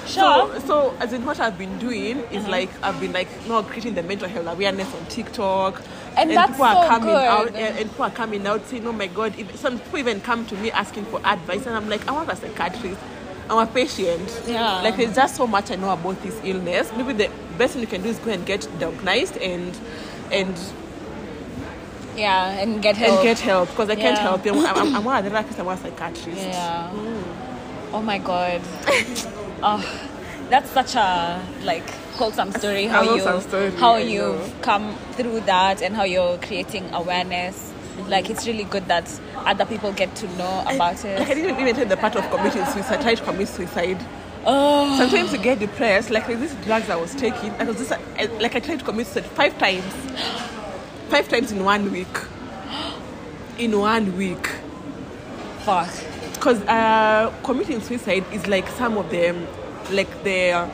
sure. 0.07 0.51
So, 0.53 0.59
so 0.67 0.97
as 0.99 1.13
in 1.13 1.25
what 1.25 1.39
I've 1.39 1.57
been 1.57 1.79
doing 1.79 2.19
is 2.33 2.43
Uh-huh. 2.43 2.51
like 2.51 2.71
I've 2.83 2.99
been 3.01 3.13
like 3.13 3.29
you 3.45 3.49
know 3.51 3.63
creating 3.63 3.95
the 3.95 4.03
mental 4.03 4.29
health 4.29 4.47
awareness 4.49 4.93
on 4.95 5.05
TikTok. 5.07 5.83
And 6.17 6.31
that's 6.31 6.51
people 6.53 6.65
are 6.65 6.83
so 6.83 6.89
coming 6.89 7.09
good. 7.11 7.29
out 7.29 7.47
and, 7.49 7.79
and 7.79 7.89
people 7.91 8.05
are 8.05 8.11
coming 8.11 8.45
out 8.47 8.67
saying, 8.67 8.87
Oh 8.87 8.93
my 8.93 9.07
god, 9.07 9.39
if, 9.39 9.55
some 9.57 9.79
people 9.79 9.99
even 10.01 10.21
come 10.21 10.45
to 10.47 10.57
me 10.57 10.73
asking 10.73 11.05
for 11.05 11.21
advice 11.25 11.65
and 11.67 11.77
I'm 11.77 11.89
like, 11.89 12.07
I 12.09 12.13
want 12.13 12.29
a 12.31 12.35
psychiatrist. 12.37 13.01
I'm 13.49 13.59
a 13.59 13.67
patient. 13.71 14.43
Yeah. 14.49 14.83
Like 14.83 14.97
there's 14.97 15.15
just 15.15 15.37
so 15.37 15.47
much 15.47 15.71
I 15.71 15.77
know 15.77 15.91
about 15.93 16.21
this 16.23 16.39
illness. 16.43 16.91
Maybe 16.97 17.13
the 17.13 17.31
best 17.57 17.75
thing 17.75 17.83
you 17.83 17.87
can 17.89 18.03
do 18.03 18.09
is 18.09 18.19
go 18.19 18.33
and 18.33 18.45
get 18.45 18.69
diagnosed 18.81 19.37
and 19.39 19.79
and 20.33 20.57
yeah, 22.19 22.61
and 22.61 22.83
get 22.83 22.97
help. 22.97 23.15
and 23.15 23.23
get 23.23 23.39
help 23.39 23.69
because 23.71 23.89
I 23.89 23.97
can't 23.97 24.19
help 24.19 24.45
you. 24.45 24.53
I'm, 24.53 24.77
I'm, 24.77 24.97
I'm 24.97 25.25
a 25.25 25.29
therapist, 25.29 25.59
I'm 25.59 25.69
a 25.69 25.77
psychiatrist. 25.77 26.41
Yeah. 26.41 26.91
Oh 27.93 28.03
my 28.03 28.19
god. 28.19 28.61
oh, 29.63 30.11
that's 30.51 30.71
such 30.71 30.95
a 30.95 31.43
like 31.63 31.89
wholesome 32.19 32.53
story. 32.53 32.87
How 32.87 33.03
you 33.03 33.41
story, 33.41 33.71
how 33.73 33.95
I 33.95 34.01
you've 34.01 34.37
know. 34.37 34.53
come 34.63 34.97
through 35.13 35.41
that 35.41 35.83
and 35.83 35.95
how 35.95 36.05
you're 36.05 36.39
creating 36.39 36.93
awareness. 36.93 37.73
Like 38.09 38.31
it's 38.31 38.47
really 38.47 38.65
good 38.65 38.87
that 38.87 39.09
other 39.37 39.65
people 39.65 39.93
get 39.93 40.15
to 40.17 40.29
know 40.37 40.63
about 40.63 41.03
Like 41.05 41.31
I 41.31 41.35
didn't 41.35 41.61
even 41.61 41.75
take 41.75 41.89
the 41.89 41.97
part 41.97 42.17
of 42.17 42.29
committing 42.31 42.65
suicide. 42.67 43.01
I 43.01 43.03
tried 43.03 43.17
to 43.17 43.25
commit 43.25 43.49
suicide. 43.49 44.05
Oh, 44.45 44.97
Sometimes 44.99 45.33
you 45.33 45.39
get 45.39 45.59
depressed. 45.59 46.11
Like 46.11 46.27
these 46.27 46.55
drugs 46.65 46.89
I 46.91 46.97
was 46.97 47.15
taking, 47.15 47.51
I 47.53 47.65
was 47.65 47.77
just 47.77 47.91
like 47.91 48.55
I 48.55 48.61
tried 48.61 48.79
to 48.79 48.85
commit 48.85 49.07
suicide 49.07 49.31
five 49.33 49.59
times, 49.59 49.95
five 51.09 51.29
times 51.29 51.53
in 51.53 51.65
one 51.65 51.91
week. 51.93 52.09
In 53.59 53.79
one 53.79 54.17
week, 54.17 54.47
fuck. 55.65 55.89
because 56.35 56.61
uh, 56.63 57.33
committing 57.43 57.81
suicide 57.81 58.25
is 58.33 58.47
like 58.47 58.69
some 58.69 58.97
of 58.97 59.11
them, 59.11 59.47
like 59.91 60.09
the 60.23 60.53
uh, 60.53 60.69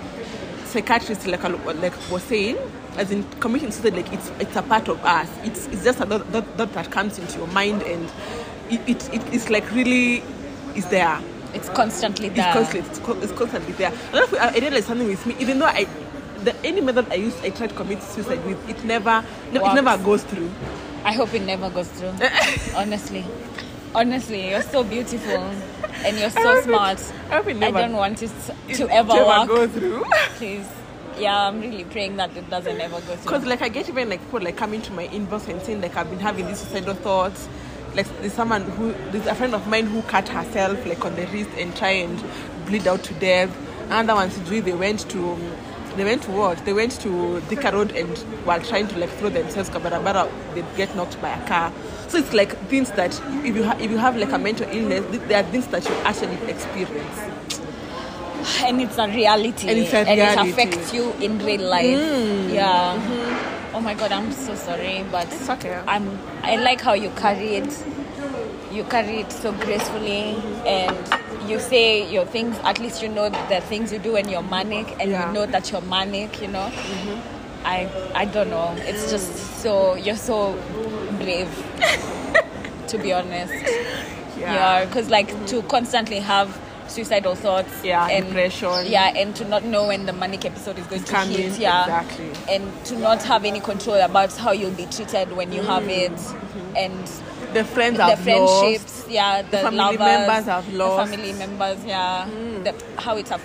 psychiatrists 0.67 1.27
like 1.27 1.43
like 1.43 1.95
was 2.11 2.23
saying, 2.25 2.59
as 2.99 3.11
in 3.11 3.25
committing 3.41 3.71
suicide, 3.71 3.97
like 3.97 4.13
it's 4.13 4.31
it's 4.39 4.57
a 4.57 4.63
part 4.63 4.89
of 4.89 5.03
us. 5.05 5.31
It's 5.45 5.67
it's 5.69 5.83
just 5.85 6.01
a 6.01 6.07
thought, 6.07 6.27
thought, 6.59 6.73
that 6.75 6.91
comes 6.91 7.19
into 7.19 7.39
your 7.39 7.47
mind, 7.49 7.83
and 7.83 8.05
it, 8.71 8.81
it, 8.87 9.15
it 9.15 9.23
it's 9.35 9.49
like 9.49 9.71
really 9.73 10.23
is 10.77 10.87
there. 10.91 11.19
It's 11.55 11.71
constantly 11.71 12.29
there. 12.29 12.47
It's 12.49 12.55
constantly, 12.55 12.91
it's, 12.91 12.99
co- 12.99 13.21
it's 13.23 13.33
constantly 13.33 13.73
there. 13.75 13.91
And 14.13 14.17
if 14.17 14.35
I, 14.35 14.49
I 14.49 14.59
realized 14.59 14.87
something 14.89 15.07
with 15.09 15.25
me, 15.25 15.37
even 15.39 15.59
though 15.59 15.67
I, 15.67 15.87
the 16.45 16.55
any 16.65 16.81
method 16.81 17.07
I 17.11 17.15
used, 17.17 17.43
I 17.45 17.51
tried 17.51 17.71
to 17.71 17.75
commit 17.77 18.03
suicide 18.03 18.45
with, 18.45 18.69
it 18.69 18.85
never, 18.85 19.25
no, 19.53 19.65
it 19.71 19.75
never 19.75 20.03
goes 20.03 20.23
through. 20.25 20.51
I 21.05 21.13
hope 21.13 21.35
it 21.35 21.43
never 21.43 21.71
goes 21.71 21.89
through. 21.89 22.13
Honestly. 22.77 23.25
Honestly, 23.95 24.51
you're 24.51 24.63
so 24.63 24.83
beautiful 24.83 25.37
and 25.37 26.17
you're 26.17 26.27
I 26.27 26.31
so 26.31 26.57
it- 26.57 26.65
smart. 26.65 27.13
I 27.31 27.37
hope 27.37 27.47
it 27.49 27.57
I 27.57 27.59
never- 27.61 27.79
don't 27.81 27.93
want 27.93 28.23
it 28.23 28.31
it 28.69 28.75
to 28.75 28.89
ever 28.91 29.13
work. 29.15 29.49
go 29.49 29.69
through. 29.69 30.05
Please. 30.37 30.67
Yeah, 31.17 31.47
I'm 31.47 31.61
really 31.61 31.85
praying 31.85 32.17
that 32.17 32.37
it 32.37 32.51
doesn't 32.51 32.81
ever 32.81 32.97
go 32.97 33.15
through. 33.15 33.23
Because 33.23 33.45
like 33.47 33.63
I 33.63 33.69
get 33.69 33.89
even 33.89 34.09
like 34.09 34.21
people 34.23 34.41
like 34.41 34.57
coming 34.57 34.83
to 34.83 34.93
my 34.93 35.07
inbox 35.09 35.47
and 35.49 35.63
saying 35.63 35.81
like 35.81 35.97
I've 35.97 36.11
been 36.11 36.19
having 36.19 36.47
these 36.49 36.59
suicidal 36.59 36.95
thoughts. 36.95 37.49
Like 37.95 38.09
there's 38.21 38.33
someone 38.33 38.63
who 38.63 38.93
there's 39.13 39.27
a 39.29 39.35
friend 39.37 39.55
of 39.55 39.69
mine 39.69 39.87
who 39.87 40.03
cut 40.03 40.29
herself 40.29 40.85
like 40.85 41.05
on 41.05 41.15
the 41.15 41.27
wrist 41.29 41.51
and 41.57 41.75
try 41.77 41.91
and 41.91 42.21
bleed 42.67 42.89
out 42.89 43.05
to 43.05 43.15
death. 43.15 43.57
Another 43.85 44.15
one 44.17 44.31
Sijui, 44.31 44.65
they 44.65 44.73
went 44.73 45.09
to 45.11 45.19
um, 45.35 45.53
they 45.97 46.05
went 46.05 46.23
to 46.25 46.31
what? 46.31 46.65
They 46.65 46.73
went 46.73 46.93
to 47.03 47.41
Thika 47.49 47.73
Road 47.73 47.93
and 47.93 48.09
while 48.45 48.61
trying 48.61 48.89
to 48.89 48.99
like 48.99 49.11
throw 49.11 49.29
themselves 49.31 49.71
kabarabara, 49.71 50.31
they 50.55 50.65
get 50.77 50.95
knocked 50.97 51.21
by 51.23 51.31
a 51.31 51.47
car. 51.47 51.73
So 52.09 52.19
it's 52.19 52.33
like 52.33 52.57
things 52.69 52.91
that 52.93 53.13
if 53.45 53.55
you 53.57 53.65
ha- 53.65 53.77
if 53.81 53.91
you 53.91 53.99
have 53.99 54.17
like 54.17 54.33
a 54.33 54.39
mental 54.39 54.69
illness, 54.71 55.05
th- 55.11 55.23
there 55.29 55.43
are 55.43 55.47
things 55.51 55.67
that 55.69 55.85
you 55.89 55.95
actually 56.05 56.37
experience. 56.51 57.19
and 58.63 58.81
it's 58.81 58.99
a 58.99 59.09
reality. 59.09 59.69
And 59.69 59.79
it's 59.79 59.93
a 59.93 60.05
reality. 60.05 60.51
it 60.51 60.53
affects 60.53 60.93
you 60.95 61.13
in 61.21 61.39
real 61.39 61.63
life. 61.69 61.87
Mm. 61.99 62.53
Yeah. 62.53 62.95
Mm-hmm. 63.01 63.77
Oh 63.77 63.81
my 63.81 63.95
god, 63.95 64.13
I'm 64.13 64.31
so 64.33 64.55
sorry, 64.55 65.05
but 65.11 65.27
It's 65.33 65.49
okay. 65.49 65.81
I'm 65.89 66.19
I 66.43 66.57
like 66.57 66.81
how 66.81 66.93
you 66.93 67.11
carry 67.11 67.57
it. 67.57 67.85
You 68.71 68.85
carry 68.85 69.21
it 69.21 69.33
so 69.33 69.53
gracefully 69.53 70.37
and 70.67 70.97
you 71.49 71.61
say 71.61 72.11
your 72.11 72.25
things 72.25 72.57
at 72.65 72.79
least 72.79 73.03
you 73.03 73.09
know 73.09 73.29
the 73.29 73.61
things 73.63 73.93
you 73.93 73.99
do 73.99 74.13
when 74.13 74.29
you're 74.29 74.43
manic 74.43 74.91
and 75.01 75.11
Yeah. 75.11 75.27
you 75.27 75.35
know 75.35 75.47
that 75.47 75.71
you're 75.71 75.81
manic, 75.83 76.41
you 76.41 76.49
know. 76.49 76.71
Mm-hmm. 76.71 77.67
I 77.67 77.89
I 78.15 78.25
don't 78.27 78.51
know. 78.51 78.75
It's 78.79 79.11
just 79.11 79.63
so 79.63 79.95
you're 79.95 80.17
so 80.17 80.53
brave 81.19 81.49
to 82.89 82.99
be 82.99 83.13
honest. 83.13 83.55
Yeah, 84.39 84.85
because 84.85 85.09
like 85.11 85.47
to 85.47 85.63
constantly 85.63 86.21
have 86.21 86.61
suicidal 86.89 87.35
thoughts. 87.35 87.85
Yeah, 87.85 88.07
and, 88.09 88.27
depression. 88.27 88.87
Yeah, 88.87 89.13
and 89.17 89.35
to 89.37 89.45
not 89.45 89.65
know 89.65 89.87
when 89.87 90.07
the 90.07 90.13
manic 90.13 90.45
episode 90.45 90.79
is 90.79 90.87
going 90.87 91.05
to 91.05 91.13
coming, 91.13 91.37
hit. 91.37 91.59
Yeah, 91.59 91.83
exactly. 91.83 92.31
And 92.49 92.85
to 92.87 92.99
not 92.99 93.23
have 93.23 93.45
any 93.45 93.61
control 93.61 93.97
about 93.97 94.33
how 94.37 94.53
you'll 94.53 94.71
be 94.73 94.87
treated 94.87 95.33
when 95.33 95.53
you 95.53 95.63
have 95.63 95.85
mm. 95.85 95.99
it, 96.07 96.13
mm-hmm. 96.13 96.77
and 96.77 97.11
The 97.55 97.65
friends 97.65 97.97
the 97.99 98.17
friendships. 98.17 98.99
lost. 99.01 99.11
Yeah, 99.11 99.43
the, 99.43 99.59
family 99.59 99.79
lovers, 99.79 99.99
members 100.01 100.49
I've 100.49 100.73
lost. 100.75 101.11
The 101.11 101.17
family 101.17 101.33
members. 101.35 101.85
Yeah, 101.85 102.27
the, 102.65 102.75
how 103.01 103.17
it's. 103.17 103.31
Uh, 103.31 103.39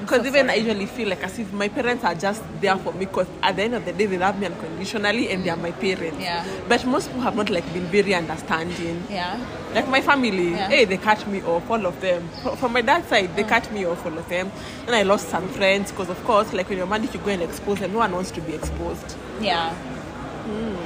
Because 0.00 0.22
so 0.22 0.26
even 0.26 0.50
I 0.50 0.54
usually 0.54 0.86
feel 0.86 1.08
like 1.08 1.22
as 1.22 1.38
if 1.38 1.52
my 1.52 1.68
parents 1.68 2.02
are 2.04 2.14
just 2.14 2.42
there 2.60 2.76
for 2.78 2.92
me 2.92 3.04
because 3.06 3.28
at 3.42 3.54
the 3.56 3.62
end 3.62 3.74
of 3.74 3.84
the 3.84 3.92
day 3.92 4.06
they 4.06 4.18
love 4.18 4.38
me 4.40 4.46
unconditionally 4.46 5.30
and 5.30 5.44
they 5.44 5.50
are 5.50 5.56
my 5.56 5.70
parents. 5.70 6.18
Yeah. 6.20 6.44
But 6.68 6.84
most 6.86 7.06
people 7.08 7.20
have 7.22 7.36
not 7.36 7.48
like 7.50 7.64
been 7.72 7.84
very 7.86 8.14
understanding. 8.14 9.04
Yeah. 9.10 9.38
Like 9.74 9.88
my 9.88 10.00
family, 10.00 10.50
Yeah. 10.50 10.68
hey, 10.68 10.84
they 10.84 10.96
cut 10.96 11.26
me 11.28 11.42
off, 11.42 11.70
all 11.70 11.84
of 11.86 12.00
them. 12.00 12.28
From 12.56 12.72
my 12.72 12.80
dad's 12.80 13.06
side, 13.08 13.36
they 13.36 13.44
cut 13.44 13.70
me 13.72 13.84
off, 13.86 14.04
all 14.06 14.16
of 14.18 14.28
them. 14.28 14.50
And 14.86 14.94
I 14.96 15.02
lost 15.02 15.28
some 15.28 15.46
friends 15.48 15.90
because, 15.92 16.08
of 16.10 16.22
course, 16.24 16.52
like 16.52 16.68
when 16.68 16.78
you're 16.78 16.86
married, 16.86 17.12
you 17.14 17.20
go 17.20 17.30
and 17.30 17.42
expose 17.42 17.78
them. 17.80 17.92
No 17.92 17.98
one 17.98 18.12
wants 18.12 18.30
to 18.32 18.40
be 18.40 18.54
exposed. 18.54 19.14
Yeah. 19.40 19.74
Hmm. 19.74 20.76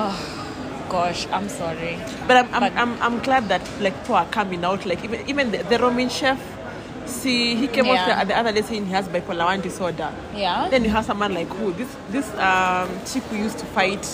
Oh, 0.00 0.37
gosh, 0.88 1.26
I'm 1.28 1.48
sorry. 1.48 1.98
But 2.26 2.36
I'm, 2.36 2.54
I'm, 2.54 2.60
But- 2.60 2.72
I'm, 2.76 3.02
I'm 3.02 3.18
glad 3.22 3.48
that 3.48 3.62
like 3.80 3.96
people 4.00 4.16
are 4.16 4.26
coming 4.26 4.64
out. 4.64 4.84
Like 4.86 5.04
even 5.04 5.28
even 5.28 5.50
the, 5.50 5.58
the 5.64 5.78
Roman 5.78 6.08
chef, 6.08 6.40
see, 7.06 7.54
he 7.54 7.68
came 7.68 7.86
Yeah. 7.86 7.94
out 8.18 8.20
the, 8.26 8.32
the 8.32 8.38
other 8.38 8.52
day 8.52 8.62
saying 8.62 8.86
he 8.86 8.92
has 8.92 9.08
bipolar 9.08 9.44
one 9.46 9.60
disorder. 9.60 10.12
Yeah. 10.34 10.68
Then 10.68 10.84
you 10.84 10.90
have 10.90 11.04
someone 11.04 11.34
like 11.34 11.48
who 11.48 11.72
this 11.72 11.94
this 12.10 12.28
um 12.36 12.88
chick 13.06 13.22
who 13.24 13.36
used 13.36 13.58
to 13.58 13.66
fight 13.66 14.04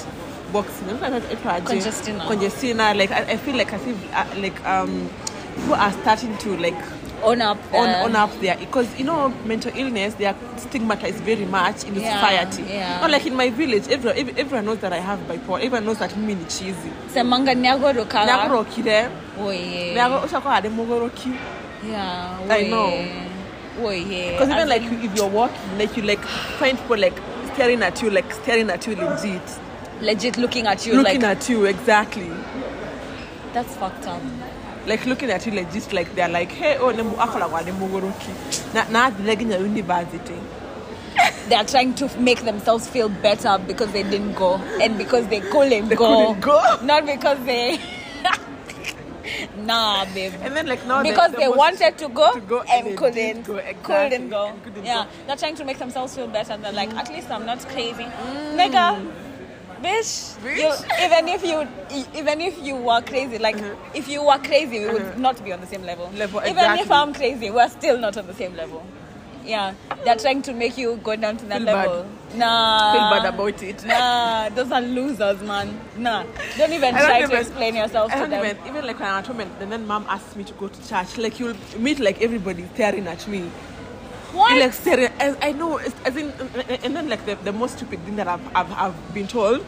boxing. 0.52 0.86
Conjestina. 0.88 2.26
Conjestina. 2.26 2.94
Like 2.96 3.10
I, 3.10 3.32
I 3.32 3.36
feel 3.36 3.56
like 3.56 3.72
as 3.72 3.86
if 3.86 4.14
uh, 4.14 4.26
like 4.38 4.64
um 4.66 5.10
people 5.56 5.74
are 5.74 5.92
starting 6.02 6.36
to 6.38 6.56
like 6.58 6.78
Own 7.24 7.40
up. 7.42 7.58
own, 7.72 7.88
uh, 7.88 8.02
own 8.04 8.16
up 8.16 8.30
there 8.40 8.56
because 8.56 8.98
you 8.98 9.04
know 9.04 9.28
mental 9.46 9.72
illness 9.74 10.14
they 10.14 10.26
are 10.26 10.36
stigmatized 10.56 11.18
very 11.24 11.44
much 11.46 11.84
in 11.84 11.94
the 11.94 12.00
Yeah, 12.00 12.14
society. 12.20 12.62
yeah. 12.68 13.00
Not 13.00 13.10
like 13.10 13.26
in 13.26 13.34
my 13.34 13.50
village, 13.50 13.88
everyone, 13.88 14.18
everyone 14.38 14.64
knows 14.66 14.78
that 14.80 14.92
I 14.92 14.98
have 15.00 15.18
bipolar. 15.28 15.58
Everyone 15.58 15.84
knows 15.86 15.98
that 15.98 16.16
mimi 16.16 16.34
ni 16.34 16.44
cheesy. 16.44 16.90
semanga 17.14 17.54
nyagorokala 17.54 18.26
Nyagorokire. 18.26 19.08
oye 19.40 19.94
Nyago 19.94 20.20
ushako 20.26 20.50
ade 20.50 20.68
mogoroki. 20.68 21.32
yeah 21.90 22.38
I 22.50 22.62
know. 22.68 22.92
oye 23.84 24.30
Because 24.32 24.48
even 24.50 24.58
As 24.62 24.68
like 24.68 24.82
in- 24.82 25.02
if 25.04 25.16
you're 25.16 25.28
walking, 25.30 25.78
like 25.78 25.96
you 25.96 26.02
like 26.02 26.22
find 26.58 26.78
people 26.78 26.96
like 26.98 27.18
staring 27.54 27.82
at 27.82 28.02
you, 28.02 28.10
like 28.10 28.32
staring 28.32 28.70
at 28.70 28.86
you 28.86 28.96
legit, 28.96 29.42
legit 30.00 30.36
looking 30.38 30.66
at 30.66 30.86
you 30.86 30.94
looking 30.94 31.22
like 31.22 31.38
at 31.38 31.48
you 31.48 31.64
exactly, 31.66 32.30
that's 33.52 33.74
fucked 33.76 34.06
up 34.06 34.20
like 34.86 35.06
looking 35.06 35.30
at 35.30 35.46
you 35.46 35.52
like 35.52 35.72
just 35.72 35.92
like 35.92 36.14
they're 36.14 36.28
like, 36.28 36.50
hey, 36.52 36.76
oh, 36.78 36.92
nemu 36.92 37.14
akola 37.16 37.48
wa 37.50 37.60
nemu 37.60 37.88
mogoroki. 37.88 38.74
Na 38.74 38.84
na 38.90 39.10
adilegi 39.10 39.44
nya 39.46 39.58
university. 39.60 40.38
they 41.48 41.54
are 41.54 41.64
trying 41.64 41.94
to 41.94 42.08
make 42.18 42.40
themselves 42.44 42.88
feel 42.88 43.08
better 43.08 43.56
because 43.66 43.90
they 43.92 44.02
didn't 44.02 44.34
go 44.34 44.54
and 44.82 44.98
because 44.98 45.26
they 45.28 45.40
couldn't 45.40 45.88
They 45.88 45.94
go 45.96 46.08
couldn't 46.34 46.40
go. 46.40 46.78
not 46.82 47.06
because 47.06 47.38
they 47.46 47.78
nah 49.56 50.04
babe 50.12 50.32
And 50.42 50.56
then 50.56 50.66
like 50.66 50.84
now 50.86 51.02
because 51.04 51.30
the, 51.30 51.36
the 51.36 51.42
they 51.44 51.48
wanted 51.48 51.96
to 51.98 52.08
go, 52.08 52.32
to 52.34 52.40
go 52.40 52.62
and, 52.62 52.86
they 52.88 52.94
couldn't 52.94 53.42
go, 53.46 53.56
exactly, 53.58 53.82
couldn't 53.84 54.28
go 54.28 54.52
couldn't 54.64 54.84
yeah 54.84 55.04
go. 55.04 55.10
they're 55.28 55.36
trying 55.36 55.54
to 55.54 55.64
make 55.64 55.78
themselves 55.78 56.14
feel 56.16 56.26
better 56.26 56.56
they're 56.56 56.72
like 56.72 56.92
at 56.94 57.08
least 57.10 57.30
i'm 57.30 57.46
not 57.46 57.60
crazy 57.68 58.02
Mm. 58.04 58.56
nigga 58.58 58.86
bitch, 59.82 60.36
Bitch. 60.40 60.58
You, 60.58 61.04
even 61.04 61.28
if 61.28 61.44
you 61.44 61.68
even 62.14 62.40
if 62.40 62.58
you 62.62 62.76
were 62.76 63.00
crazy 63.02 63.38
like 63.38 63.56
uh-huh. 63.56 63.74
if 63.94 64.08
you 64.08 64.24
were 64.24 64.38
crazy 64.38 64.80
we 64.80 64.86
would 64.86 65.02
uh-huh. 65.02 65.18
not 65.18 65.44
be 65.44 65.52
on 65.52 65.60
the 65.60 65.66
same 65.66 65.82
level. 65.82 66.10
Level, 66.10 66.40
even 66.40 66.56
exactly. 66.56 66.82
if 66.82 66.90
i'm 66.90 67.14
crazy 67.14 67.50
we're 67.50 67.68
still 67.68 67.98
not 67.98 68.16
on 68.16 68.26
the 68.26 68.34
same 68.34 68.54
level 68.56 68.84
yeah 69.44 69.74
they're 70.04 70.16
trying 70.16 70.42
to 70.42 70.52
make 70.52 70.78
you 70.78 70.98
go 71.02 71.16
down 71.16 71.36
to 71.36 71.44
that 71.46 71.58
Feel 71.58 71.66
bad. 71.66 71.88
level 71.88 72.06
nah 72.36 72.92
feel 72.92 73.20
bad 73.20 73.34
about 73.34 73.62
it. 73.62 73.84
nah 73.84 74.48
those 74.50 74.72
are 74.72 74.80
losers 74.80 75.40
man 75.42 75.78
nah 75.96 76.24
don't 76.56 76.72
even 76.72 76.94
don't 76.94 77.04
try 77.04 77.26
to 77.26 77.38
explain 77.38 77.76
yourself 77.76 78.10
I 78.12 78.24
to 78.24 78.30
them 78.30 78.44
even 78.44 78.66
even 78.66 78.86
like 78.86 78.98
when 78.98 79.08
I'm 79.08 79.18
at 79.18 79.26
home 79.26 79.40
and 79.40 79.72
then 79.72 79.86
mom 79.86 80.06
asks 80.08 80.34
me 80.36 80.44
to 80.44 80.52
go 80.54 80.68
to 80.68 80.88
church, 80.88 81.16
like 81.18 81.38
you'll 81.38 81.56
meet 81.78 82.00
like 82.00 82.20
everybody 82.20 82.66
staring 82.74 83.06
at 83.06 83.26
me. 83.28 83.50
What 84.34 84.58
Like 84.58 84.72
staring, 84.72 85.10
I, 85.20 85.36
I 85.40 85.52
know, 85.52 85.78
it's, 85.78 85.94
I 86.04 86.10
think, 86.10 86.34
and 86.84 86.96
then 86.96 87.08
like 87.08 87.24
the, 87.26 87.36
the 87.36 87.52
most 87.52 87.76
stupid 87.76 88.00
thing 88.04 88.16
that 88.16 88.28
I've, 88.28 88.56
I've, 88.56 88.72
I've 88.72 89.14
been 89.14 89.26
told. 89.28 89.64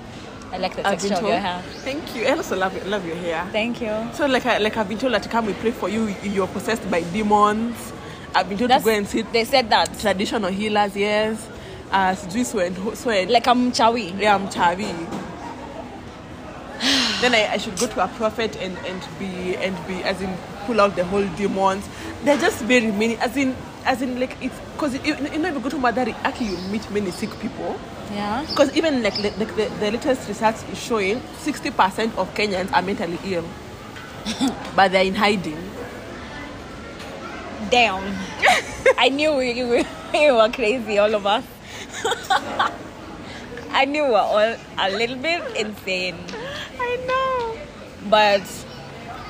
i 0.53 0.59
like 0.59 0.77
the 0.77 0.83
texture 0.83 1.15
of 1.15 1.23
your 1.23 1.39
hair 1.39 1.63
Thank 1.85 2.15
you. 2.15 2.25
I 2.25 2.31
also 2.37 2.57
love 2.57 2.75
love 2.87 3.05
your 3.05 3.17
hair. 3.17 3.49
thank 3.53 3.81
you 3.81 3.91
So 4.15 4.27
like 4.27 4.47
I, 4.47 4.59
like 4.59 4.77
I've 4.77 4.89
been 4.89 4.99
told 4.99 5.13
that 5.15 5.23
to 5.25 5.29
come 5.29 5.47
we 5.47 5.55
pray 5.55 5.73
for 5.73 5.89
you. 5.89 6.15
You're 6.23 6.47
possessed 6.47 6.89
by 6.91 7.03
demons. 7.03 7.93
I've 8.35 8.49
been 8.49 8.59
told 8.59 8.71
That's, 8.71 8.85
to 8.85 8.91
go 8.91 8.97
and 8.97 9.07
see 9.09 9.23
they 9.23 9.45
said 9.45 9.71
that 9.71 9.99
traditional 9.99 10.51
healers. 10.51 10.95
Yes, 10.97 11.49
uh, 11.91 12.15
sijui 12.15 12.45
so 12.45 12.59
and 12.59 12.97
so 12.97 13.11
and 13.11 13.31
like 13.31 13.47
I'm 13.47 13.73
chawi. 13.73 14.19
yeah, 14.21 14.35
I'm 14.35 14.49
Chavi. 14.49 14.87
then 17.23 17.35
I, 17.35 17.55
I 17.55 17.57
should 17.57 17.79
go 17.79 17.87
to 17.87 18.05
a 18.05 18.09
prophet 18.09 18.57
and, 18.57 18.77
and 18.87 19.01
be 19.19 19.57
and 19.57 19.75
be 19.89 20.03
as 20.05 20.21
in 20.21 20.37
pull 20.67 20.81
out 20.81 20.95
the 20.97 21.05
whole 21.05 21.27
demons. 21.37 21.89
They're 22.25 22.39
just 22.39 22.63
very 22.65 22.91
many 22.93 23.17
as 23.19 23.37
in 23.37 23.57
as 23.87 24.03
in 24.03 24.19
like 24.19 24.37
it's 24.43 24.59
because 24.75 24.95
you, 25.07 25.15
you 25.15 25.39
know 25.39 25.49
if 25.49 25.55
you 25.55 25.61
go 25.61 25.71
to 25.71 25.77
Mathari, 25.79 26.15
actually 26.25 26.49
you 26.49 26.59
meet 26.69 26.91
many 26.91 27.11
sick 27.11 27.31
people. 27.41 27.79
Yeah. 28.13 28.45
Because 28.49 28.77
even 28.77 29.03
like, 29.03 29.19
like, 29.19 29.39
like 29.39 29.55
the, 29.57 29.67
the 29.81 29.91
latest 29.93 30.29
research 30.29 30.57
is 30.71 30.79
showing 30.79 31.21
60% 31.43 32.17
of 32.17 32.33
Kenyans 32.35 32.73
are 32.73 32.83
mentally 32.83 33.19
ill, 33.25 33.45
but 34.77 34.93
they're 34.93 35.05
in 35.05 35.15
hiding. 35.15 35.59
Damn. 37.71 38.15
I 38.99 39.09
knew 39.09 39.35
we, 39.35 39.55
we, 39.65 39.85
we 40.13 40.33
were 40.33 40.49
crazy, 40.51 40.99
all 40.99 41.15
of 41.15 41.27
us. 41.27 41.45
I 43.71 43.85
knew 43.85 44.05
we 44.05 44.11
were 44.11 44.17
all 44.19 44.57
a 44.79 44.91
little 44.91 45.17
bit 45.17 45.43
insane, 45.57 46.17
I 46.79 46.97
know. 47.09 47.61
but 48.09 48.43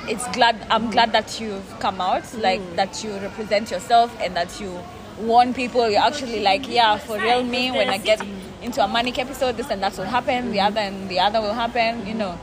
it's 0.07 0.27
glad. 0.35 0.55
I'm 0.69 0.89
glad 0.91 1.11
that 1.11 1.39
you've 1.39 1.79
come 1.79 2.01
out, 2.01 2.33
like 2.35 2.61
mm. 2.61 2.75
that 2.75 3.03
you 3.03 3.11
represent 3.17 3.71
yourself 3.71 4.15
and 4.21 4.35
that 4.35 4.59
you 4.59 4.79
warn 5.19 5.53
people. 5.53 5.89
You're 5.89 6.01
actually 6.01 6.41
like, 6.41 6.67
yeah, 6.67 6.97
for 6.97 7.17
real, 7.17 7.43
me. 7.43 7.71
When 7.71 7.89
I 7.89 7.97
get 7.97 8.21
into 8.61 8.83
a 8.83 8.87
manic 8.87 9.19
episode, 9.19 9.57
this 9.57 9.69
and 9.69 9.81
that 9.83 9.97
will 9.97 10.05
happen. 10.05 10.51
The 10.51 10.57
mm. 10.57 10.67
other 10.67 10.79
and 10.81 11.09
the 11.09 11.19
other 11.19 11.41
will 11.41 11.53
happen. 11.53 12.05
You 12.07 12.13
know. 12.13 12.39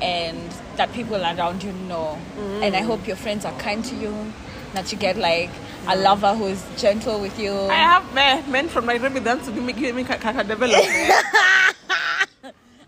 and 0.00 0.50
that 0.76 0.92
people 0.92 1.16
around 1.16 1.62
you 1.62 1.72
know. 1.88 2.18
And 2.62 2.76
I 2.76 2.80
mm. 2.82 2.86
hope 2.86 3.06
your 3.06 3.16
friends 3.16 3.44
are 3.44 3.56
kind 3.58 3.84
to 3.84 3.94
you, 3.94 4.32
that 4.74 4.90
you 4.92 4.98
get 4.98 5.16
like 5.16 5.50
a 5.86 5.96
lover 5.96 6.34
who's 6.34 6.62
gentle 6.76 7.20
with 7.20 7.38
you. 7.38 7.52
I 7.52 7.74
have 7.74 8.14
men, 8.14 8.50
men 8.50 8.68
from 8.68 8.86
Nairobi 8.86 9.20
that 9.20 9.42
to 9.44 9.50
be 9.50 9.60
making 9.60 9.94
me 9.94 10.04
character 10.04 10.42
development. 10.42 10.88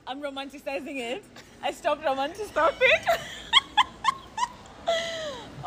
I'm 0.06 0.22
romanticizing 0.22 0.98
it. 0.98 1.24
I 1.62 1.72
stopped 1.72 2.04
romanticizing 2.04 2.46
Stop 2.46 2.74
it. 2.80 3.20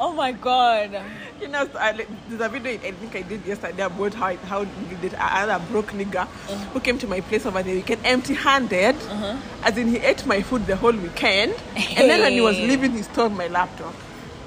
Oh 0.02 0.14
my 0.14 0.32
god. 0.32 0.98
You 1.42 1.50
know, 1.50 1.68
so 1.68 1.78
I, 1.78 1.92
like, 1.92 2.08
there's 2.30 2.40
a 2.40 2.48
video 2.48 2.72
I 2.72 2.92
think 2.92 3.18
I 3.18 3.22
did 3.22 3.46
yesterday 3.46 3.84
about 3.84 4.14
how 4.14 4.34
how 4.48 4.62
we 4.62 4.96
did 5.02 5.14
another 5.14 5.60
broke 5.70 5.92
nigga 5.92 6.26
who 6.26 6.54
uh-huh. 6.54 6.80
came 6.80 6.98
to 7.00 7.08
my 7.08 7.20
place 7.20 7.46
over 7.46 7.62
the 7.62 7.74
weekend 7.74 8.00
empty-handed, 8.06 8.96
uh-huh. 8.96 9.38
as 9.64 9.78
in 9.78 9.90
he 9.90 9.98
ate 9.98 10.26
my 10.26 10.42
food 10.42 10.66
the 10.68 10.78
whole 10.78 10.94
weekend, 10.94 11.54
and 11.76 12.10
then 12.10 12.22
when 12.22 12.32
he 12.32 12.40
was 12.40 12.58
leaving, 12.58 12.92
he 12.94 13.04
stole 13.04 13.28
my 13.28 13.48
laptop. 13.48 13.94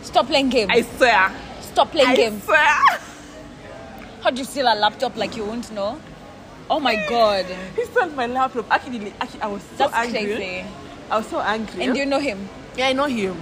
Stop 0.00 0.26
playing 0.28 0.48
games. 0.48 0.70
I 0.72 0.80
swear, 0.82 1.30
Stop 1.60 1.90
playing 1.90 2.08
I 2.08 2.16
games. 2.16 2.44
swear. 2.44 2.74
How 4.22 4.30
do 4.30 4.38
you 4.38 4.44
steal 4.44 4.66
a 4.66 4.76
laptop 4.76 5.16
like 5.18 5.36
you 5.36 5.44
won't 5.44 5.70
know? 5.72 6.00
Oh 6.70 6.80
my 6.80 6.96
god. 7.10 7.44
He 7.76 7.84
stole 7.84 8.08
my 8.10 8.26
laptop. 8.26 8.70
Actually, 8.70 9.12
actually, 9.20 9.42
I 9.42 9.48
was 9.48 9.62
so 9.62 9.88
That's 9.88 9.94
angry. 9.94 10.36
crazy. 10.36 10.64
I 11.10 11.16
was 11.18 11.26
so 11.26 11.40
angry. 11.40 11.84
And 11.84 11.96
you 11.96 12.06
know 12.06 12.20
him? 12.20 12.48
yeah, 12.76 12.88
I 12.88 12.94
know 12.94 13.04
him. 13.04 13.36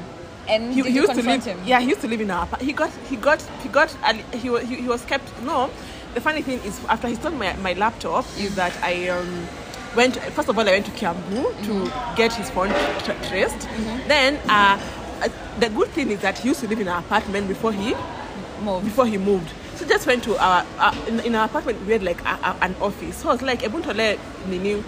And 0.48 0.72
He, 0.74 0.82
he 0.82 0.90
used 0.90 1.12
to 1.14 1.22
live. 1.22 1.44
him? 1.44 1.58
Yeah, 1.64 1.80
he 1.80 1.88
used 1.90 2.00
to 2.00 2.08
live 2.08 2.20
in 2.20 2.30
our. 2.30 2.46
He 2.60 2.72
got. 2.72 2.90
He 3.08 3.16
got. 3.16 3.40
He 3.62 3.68
got. 3.68 3.90
He 4.34 4.50
was. 4.50 4.62
He, 4.68 4.76
he 4.76 4.88
was 4.88 5.04
kept. 5.04 5.24
No, 5.42 5.70
the 6.14 6.20
funny 6.20 6.42
thing 6.42 6.58
is, 6.60 6.80
after 6.88 7.08
he 7.08 7.14
stole 7.14 7.32
my, 7.32 7.54
my 7.56 7.72
laptop, 7.74 8.24
is 8.38 8.54
that 8.56 8.76
I 8.82 9.08
um 9.08 9.46
went. 9.96 10.16
First 10.16 10.48
of 10.48 10.58
all, 10.58 10.68
I 10.68 10.72
went 10.72 10.86
to 10.86 10.92
Kiambu 10.92 11.64
to 11.66 12.16
get 12.16 12.32
his 12.32 12.50
phone 12.50 12.68
tra- 13.04 13.28
traced. 13.28 13.58
Mm-hmm. 13.58 14.08
Then, 14.08 14.36
uh, 14.48 14.80
uh, 15.22 15.28
the 15.60 15.68
good 15.68 15.88
thing 15.88 16.10
is 16.10 16.20
that 16.20 16.38
he 16.38 16.48
used 16.48 16.60
to 16.60 16.68
live 16.68 16.80
in 16.80 16.88
our 16.88 17.00
apartment 17.00 17.46
before 17.48 17.72
he 17.72 17.94
moved. 18.62 18.84
before 18.84 19.06
he 19.06 19.18
moved. 19.18 19.50
So 19.76 19.86
just 19.86 20.06
went 20.06 20.24
to 20.24 20.36
our 20.38 20.66
uh, 20.78 20.94
in, 21.08 21.20
in 21.20 21.34
our 21.34 21.44
apartment. 21.46 21.80
We 21.86 21.92
had 21.92 22.02
like 22.02 22.20
a, 22.24 22.28
a, 22.42 22.56
an 22.62 22.74
office. 22.80 23.16
So 23.18 23.28
I 23.28 23.32
was 23.32 23.42
like, 23.42 23.60
Ebuntole 23.60 24.18
Nini 24.48 24.82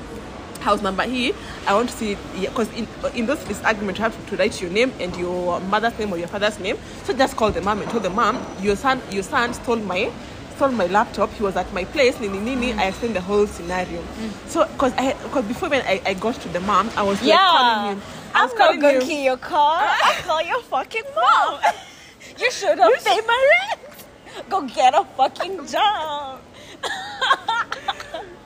house 0.63 0.81
number 0.83 1.03
here. 1.05 1.35
I 1.67 1.75
want 1.75 1.91
to 1.91 1.97
see 1.97 2.17
because 2.41 2.73
in 2.73 2.87
in 3.15 3.27
those 3.27 3.45
this 3.45 3.63
argument 3.65 3.99
you 3.99 4.05
have 4.05 4.27
to 4.31 4.37
write 4.37 4.61
your 4.63 4.71
name 4.71 4.93
and 5.01 5.15
your 5.17 5.61
mother's 5.61 5.99
name 5.99 6.13
or 6.13 6.19
your 6.19 6.29
father's 6.29 6.59
name. 6.61 6.77
So 7.05 7.13
just 7.13 7.37
call 7.37 7.51
the 7.51 7.61
mom 7.61 7.81
and 7.83 7.91
tell 7.91 8.01
the 8.01 8.11
mom 8.11 8.39
your 8.61 8.77
son 8.77 9.01
your 9.11 9.23
son 9.25 9.53
stole 9.55 9.77
my 9.93 10.11
stole 10.57 10.71
my 10.73 10.87
laptop. 10.87 11.31
He 11.35 11.43
was 11.43 11.57
at 11.57 11.73
my 11.73 11.85
place. 11.85 12.19
Nini 12.21 12.39
Nini. 12.39 12.73
I 12.75 12.89
explained 12.89 13.17
the 13.17 13.21
whole 13.21 13.47
scenario. 13.47 14.03
So 14.47 14.67
because 14.69 14.93
I 14.97 15.15
because 15.25 15.45
before 15.47 15.69
when 15.69 15.83
I, 15.83 16.01
I 16.07 16.15
got 16.15 16.35
to 16.41 16.49
the 16.49 16.61
mom, 16.61 16.91
I 16.97 17.03
was 17.03 17.21
like 17.23 17.39
calling 17.39 17.85
Yeah. 17.85 17.93
him. 17.93 18.03
I 18.35 18.43
was 18.45 18.53
I'm 18.53 18.59
not 18.59 18.81
gonna 18.81 18.93
him. 19.01 19.03
key 19.03 19.25
your 19.25 19.37
car. 19.37 19.81
I'll 20.05 20.23
call 20.23 20.43
your 20.43 20.63
fucking 20.63 21.03
mom. 21.15 21.61
you 22.39 22.51
should 22.51 22.79
have 22.79 23.05
paid 23.05 23.27
my 23.27 23.41
rent. 23.55 24.49
Go 24.49 24.63
get 24.63 24.95
a 24.95 25.05
fucking 25.17 25.67
job. 25.75 26.41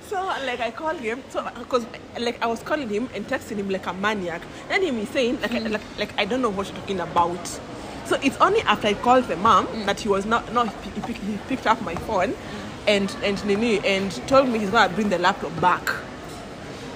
So 0.09 0.23
like 0.47 0.61
I 0.61 0.71
called 0.71 1.01
him, 1.01 1.23
so 1.31 1.43
because 1.59 1.85
like 2.19 2.41
I 2.43 2.47
was 2.47 2.63
calling 2.63 2.89
him 2.89 3.09
and 3.15 3.27
texting 3.27 3.57
him 3.57 3.69
like 3.71 3.87
a 3.87 3.93
maniac. 3.93 4.41
Then 4.69 4.83
him 4.83 4.99
is 4.99 5.09
saying 5.09 5.41
like, 5.41 5.53
I, 5.53 5.59
like 5.59 5.83
like 5.99 6.13
I 6.19 6.25
don't 6.25 6.43
know 6.43 6.51
what 6.51 6.69
you're 6.69 6.77
talking 6.77 7.01
about. 7.01 7.45
So 8.05 8.17
it's 8.23 8.37
only 8.37 8.61
after 8.61 8.87
I 8.87 8.95
called 8.95 9.25
the 9.25 9.37
mom 9.37 9.67
that 9.87 9.99
he 10.01 10.09
was 10.09 10.25
not 10.25 10.53
no 10.53 10.65
he, 10.67 10.91
he, 11.07 11.13
he 11.13 11.39
picked 11.49 11.67
up 11.67 11.83
my 11.83 11.97
phone 11.97 12.35
and 12.87 13.11
and 13.25 13.45
Nini 13.45 13.81
and 13.85 14.13
told 14.29 14.49
me 14.49 14.61
he's 14.61 14.71
gonna 14.71 14.95
bring 14.95 15.09
the 15.09 15.19
laptop 15.19 15.61
back. 15.61 15.85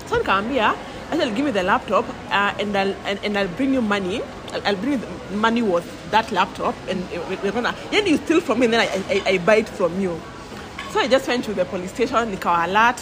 So 0.07 0.23
Kambia, 0.23 0.77
I 1.11 1.17
said 1.17 1.35
give 1.35 1.45
me 1.45 1.51
the 1.51 1.65
laptop 1.65 2.05
uh, 2.31 2.55
and 2.61 2.77
I'll 2.77 2.95
and, 3.07 3.19
and 3.25 3.37
I'll 3.37 3.49
bring 3.49 3.75
you 3.75 3.83
money. 3.83 4.23
I'll, 4.53 4.67
I'll 4.69 4.77
bring 4.77 4.93
you 4.93 4.99
the 5.31 5.37
money 5.37 5.63
worth 5.63 5.91
that 6.13 6.31
laptop 6.31 6.77
and 6.89 7.05
we- 7.11 7.37
we're 7.43 7.53
gonna 7.53 7.75
then 7.91 8.07
you 8.07 8.19
steal 8.19 8.41
from 8.41 8.61
me 8.61 8.67
and 8.67 8.75
then 8.75 8.81
I, 8.83 9.15
I, 9.15 9.31
I 9.35 9.39
buy 9.39 9.57
it 9.57 9.69
from 9.69 10.01
you. 10.01 10.21
So 10.93 10.99
I 10.99 11.07
just 11.07 11.29
went 11.29 11.45
to 11.45 11.55
the 11.55 11.65
police 11.65 11.93
station, 11.93 12.17
nikawa 12.17 12.67
alert, 12.67 13.01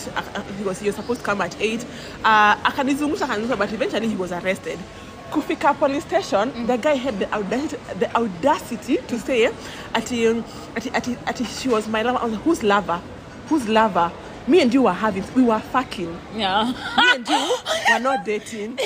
because 0.59 0.83
you're 0.83 0.93
supposed 0.93 1.21
to 1.21 1.27
come 1.27 1.41
at 1.41 1.59
8. 1.59 1.87
Uh, 2.23 2.55
akanizungusha 2.57 3.27
akanizungusha, 3.27 3.57
but 3.59 3.73
eventually 3.73 4.09
he 4.09 4.15
was 4.15 4.31
arrested. 4.31 4.79
Kufika 5.31 5.75
police 5.79 6.05
station, 6.05 6.67
the 6.67 6.77
guy 6.77 6.97
had 6.97 7.19
the 7.19 7.33
audacity, 7.33 7.77
the 7.99 8.15
audacity 8.15 8.99
to 8.99 9.19
say, 9.19 9.51
ati, 9.95 10.27
ati, 10.77 10.91
ati, 10.91 11.17
ati, 11.27 11.45
she 11.45 11.71
was 11.71 11.89
my 11.89 12.03
lover. 12.03 12.19
I 12.19 12.25
was 12.25 12.33
like, 12.35 12.43
whose 12.43 12.63
lover? 12.63 13.01
Whose 13.49 13.69
lover? 13.69 14.13
Me 14.49 14.63
and 14.63 14.73
you 14.73 14.83
were 14.83 14.93
having, 14.93 15.23
we 15.35 15.43
were 15.43 15.59
fucking. 15.61 16.19
Yeah. 16.35 16.65
Me 16.97 17.03
and 17.15 17.29
you 17.29 17.57
were 17.93 17.99
not 18.01 18.25
dating. 18.25 18.79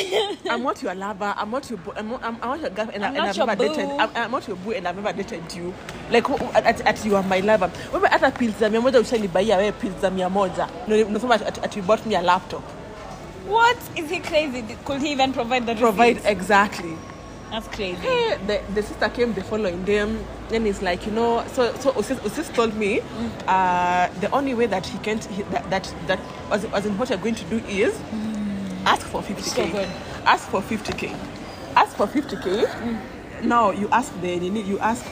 I'm 0.51 0.63
not 0.65 0.83
your 0.83 0.95
lover. 0.95 1.33
I'm 1.37 1.51
not 1.53 1.71
your 1.71 1.79
bo- 1.79 1.93
I'm, 1.97 2.09
not- 2.09 2.25
I'm, 2.25 2.37
I'm 2.43 2.49
not 2.51 2.61
your 2.61 2.71
girlfriend. 2.71 3.05
I'm 3.05 3.15
and 3.15 3.17
not 3.19 3.29
I've 3.29 3.37
your 3.37 3.47
never 3.47 3.69
dated. 3.69 3.91
I'm, 4.01 4.11
I'm 4.17 4.31
not 4.33 4.49
your 4.49 4.57
boo, 4.57 4.73
and 4.73 4.89
I've 4.89 4.97
never 4.97 5.13
dated 5.13 5.55
you. 5.55 5.73
Like 6.11 6.29
at, 6.55 6.81
at 6.81 7.05
you 7.05 7.15
are 7.17 7.23
my 7.23 7.39
lover. 7.41 7.71
Wewe 7.93 8.09
hata 8.09 8.31
pills 8.33 8.59
za 8.59 8.69
mia 8.71 8.81
moja 8.81 9.01
ushanibaia 9.01 9.57
wewe 9.57 9.73
pills 9.73 10.01
za 10.01 10.11
mia 10.11 10.29
moja. 10.29 10.69
No, 10.89 10.97
unasema 11.07 11.35
at, 11.35 11.59
at 11.65 11.77
you 11.77 11.83
bought 11.83 12.05
me 12.07 12.17
a 12.17 12.23
laptop. 12.23 12.63
What? 13.49 13.77
Is 13.97 14.11
he 14.11 14.19
crazy? 14.21 14.63
Could 14.85 15.01
he 15.03 15.13
even 15.13 15.33
provide 15.33 15.67
the 15.67 15.75
Provide 15.75 16.17
receipts? 16.17 16.27
exactly. 16.27 16.97
That's 17.53 17.69
crazy. 17.69 17.97
Hey, 18.01 18.39
the, 18.47 18.63
the 18.73 18.83
sister 18.83 19.11
came 19.11 19.35
the 19.35 19.45
following 19.45 19.85
day 19.85 19.99
then 20.49 20.67
it's 20.67 20.81
like 20.81 21.05
you 21.05 21.13
know 21.13 21.45
so 21.53 21.75
so 21.77 21.93
Osis, 21.93 22.17
Osis 22.21 22.53
told 22.55 22.75
me 22.75 23.01
uh, 23.47 24.09
the 24.21 24.31
only 24.33 24.55
way 24.55 24.65
that 24.67 24.87
he 24.87 24.99
can't 25.01 25.23
he, 25.27 25.43
that 25.45 25.69
that 25.69 25.95
that 26.07 26.19
as, 26.51 26.65
as 26.65 26.87
in 26.87 26.97
what 26.97 27.11
you're 27.11 27.19
going 27.19 27.35
to 27.35 27.45
do 27.45 27.59
is 27.69 27.95
ask 28.87 29.07
for 29.07 29.21
50k 29.21 29.43
So 29.45 29.67
good. 29.71 29.89
ask 30.25 30.49
for 30.49 30.63
50k 30.63 31.15
ask 31.77 31.95
for 31.97 32.07
50k 32.07 32.67
now 33.45 33.71
you 33.71 33.87
ask 33.93 34.19
the 34.23 34.35
you 34.37 34.79
ask 34.79 35.05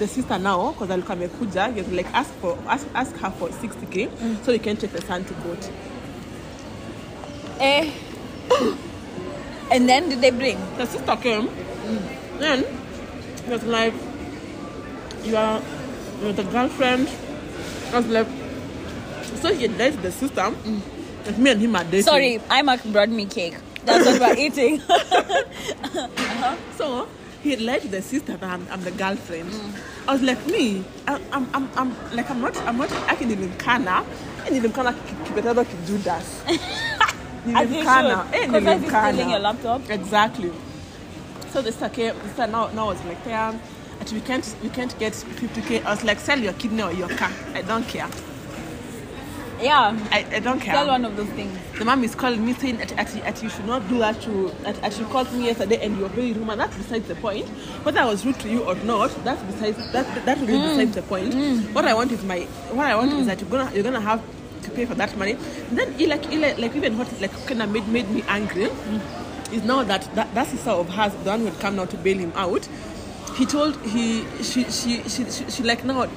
the 0.00 0.08
sister 0.08 0.36
now 0.38 0.72
because 0.72 0.90
alikuwa 0.90 1.12
amekuja 1.16 1.68
you 1.76 1.84
like 1.92 2.08
ask 2.12 2.30
for 2.40 2.58
ask, 2.68 2.86
ask 2.94 3.16
her 3.16 3.30
for 3.30 3.48
60k 3.50 4.08
so 4.44 4.52
you 4.52 4.58
can 4.58 4.76
take 4.76 4.92
the 4.92 5.02
son 5.06 5.24
to 5.24 5.34
court 5.34 5.70
Eh. 7.60 7.90
and 9.70 9.88
then 9.88 10.08
did 10.08 10.20
they 10.20 10.30
bring? 10.30 10.58
the 10.76 10.86
sister 10.86 11.16
came 11.16 11.48
then 12.38 12.64
he 13.44 13.50
was 13.50 13.62
like 13.64 13.94
you 15.24 15.36
are 15.36 15.60
you're 16.22 16.32
the 16.32 16.44
girlfriend 16.44 17.08
I 17.92 17.96
was 17.98 18.06
like 18.08 18.26
so 19.40 19.54
he 19.54 19.68
to 19.68 19.90
the 20.02 20.12
sister 20.12 20.52
that 21.24 21.38
me 21.38 21.50
and 21.50 21.60
him 21.60 21.76
are 21.76 21.84
dating 21.84 22.02
Sorry, 22.02 22.38
Imac 22.50 22.90
brought 22.92 23.08
me 23.08 23.24
cake. 23.26 23.54
That's 23.84 24.06
what 24.06 24.20
we're 24.20 24.36
eating. 24.46 24.80
so 26.76 27.08
he 27.42 27.50
had 27.50 27.60
the 27.90 28.00
sister 28.02 28.36
that 28.36 28.42
I'm, 28.50 28.66
I'm 28.70 28.82
the 28.82 28.90
girlfriend 28.90 29.50
I 30.08 30.12
was 30.12 30.22
like 30.22 30.44
me 30.46 30.84
I, 31.06 31.20
I'm, 31.32 31.48
I'm, 31.54 31.68
I'm 31.76 32.16
like 32.16 32.30
I'm 32.30 32.40
not 32.40 32.56
I'm 32.62 32.78
not 32.78 32.90
acting 32.92 33.30
in 33.30 33.38
Nkana 33.50 34.04
and 34.46 34.56
in 34.56 34.62
Nkana 34.72 34.92
kibetaba 35.24 35.64
kijudas 35.64 36.42
As 37.46 37.70
you 37.70 37.76
Nilimkana. 37.84 38.24
should. 38.32 38.34
Eh, 38.34 38.46
Because 38.46 38.66
as 38.66 38.80
he's 38.82 38.90
nilimkana. 38.90 39.12
stealing 39.12 39.30
your 39.30 39.38
laptop. 39.40 39.90
Exactly. 39.90 40.52
So 41.54 41.62
the 41.62 41.70
sister 41.70 41.88
came, 41.88 42.16
the 42.16 42.24
sister 42.24 42.46
now, 42.48 42.66
now 42.72 42.86
was 42.86 43.04
like, 43.04 43.18
yeah, 43.24 43.56
that 44.00 44.10
we 44.12 44.20
can't, 44.22 44.56
we 44.60 44.68
can't 44.70 44.98
get 44.98 45.12
50k. 45.12 45.84
I 45.84 45.90
was 45.90 46.02
like, 46.02 46.18
sell 46.18 46.36
your 46.36 46.52
kidney 46.54 46.82
or 46.82 46.92
your 46.92 47.08
car. 47.10 47.30
I 47.54 47.62
don't 47.62 47.86
care. 47.86 48.08
Yeah. 49.62 49.96
I, 50.10 50.26
I 50.32 50.40
don't 50.40 50.58
care. 50.58 50.74
Tell 50.74 50.88
one 50.88 51.04
of 51.04 51.16
those 51.16 51.28
things. 51.28 51.56
The 51.78 51.84
mom 51.84 52.02
is 52.02 52.16
calling 52.16 52.44
me 52.44 52.54
saying 52.54 52.78
that, 52.78 52.88
that, 52.88 53.06
that 53.06 53.40
you 53.40 53.48
should 53.48 53.66
not 53.66 53.88
do 53.88 53.98
that 53.98 54.20
to, 54.22 54.48
that, 54.62 54.80
that 54.80 54.94
she 54.94 55.04
called 55.04 55.32
me 55.32 55.44
yesterday 55.44 55.78
and 55.80 55.96
you're 55.96 56.08
very 56.08 56.32
rude. 56.32 56.48
And 56.48 56.60
that's 56.60 56.76
besides 56.76 57.06
the 57.06 57.14
point. 57.14 57.46
Whether 57.84 58.00
I 58.00 58.06
was 58.06 58.26
rude 58.26 58.40
to 58.40 58.48
you 58.48 58.64
or 58.64 58.74
not, 58.74 59.12
that's 59.22 59.40
besides, 59.44 59.76
that, 59.92 60.24
that 60.26 60.38
really 60.40 60.54
mm. 60.54 60.76
besides 60.76 60.96
the 60.96 61.02
point. 61.02 61.34
Mm. 61.34 61.72
What 61.72 61.84
I 61.84 61.94
want 61.94 62.10
is 62.10 62.24
my, 62.24 62.40
what 62.72 62.86
I 62.86 62.96
want 62.96 63.12
is 63.12 63.22
mm. 63.22 63.26
that 63.26 63.40
you're 63.40 63.48
gonna, 63.50 63.72
you're 63.72 63.84
gonna 63.84 64.00
have 64.00 64.20
to 64.62 64.70
pay 64.72 64.86
for 64.86 64.96
that 64.96 65.16
money. 65.16 65.36
And 65.68 65.78
then, 65.78 65.92
he 65.94 66.08
like, 66.08 66.26
he 66.26 66.36
like, 66.36 66.58
like 66.58 66.74
even 66.74 66.98
what 66.98 67.20
like 67.20 67.30
kind 67.46 67.62
of 67.62 67.70
made, 67.70 67.86
made 67.86 68.10
me 68.10 68.24
angry 68.26 68.70
is 69.54 69.62
now 69.64 69.82
that, 69.84 70.12
that 70.14 70.34
that 70.34 70.46
sister 70.46 70.70
of 70.70 70.88
hers, 70.88 71.12
the 71.24 71.30
one 71.30 71.40
who 71.40 71.46
had 71.46 71.60
come 71.60 71.76
now 71.76 71.84
to 71.86 71.96
bail 71.96 72.18
him 72.18 72.32
out, 72.34 72.68
he 73.36 73.46
told 73.46 73.76
he 73.82 74.24
she 74.42 74.64
she 74.64 75.02
she, 75.08 75.24
she, 75.30 75.50
she 75.50 75.62
like 75.62 75.84
now 75.84 76.08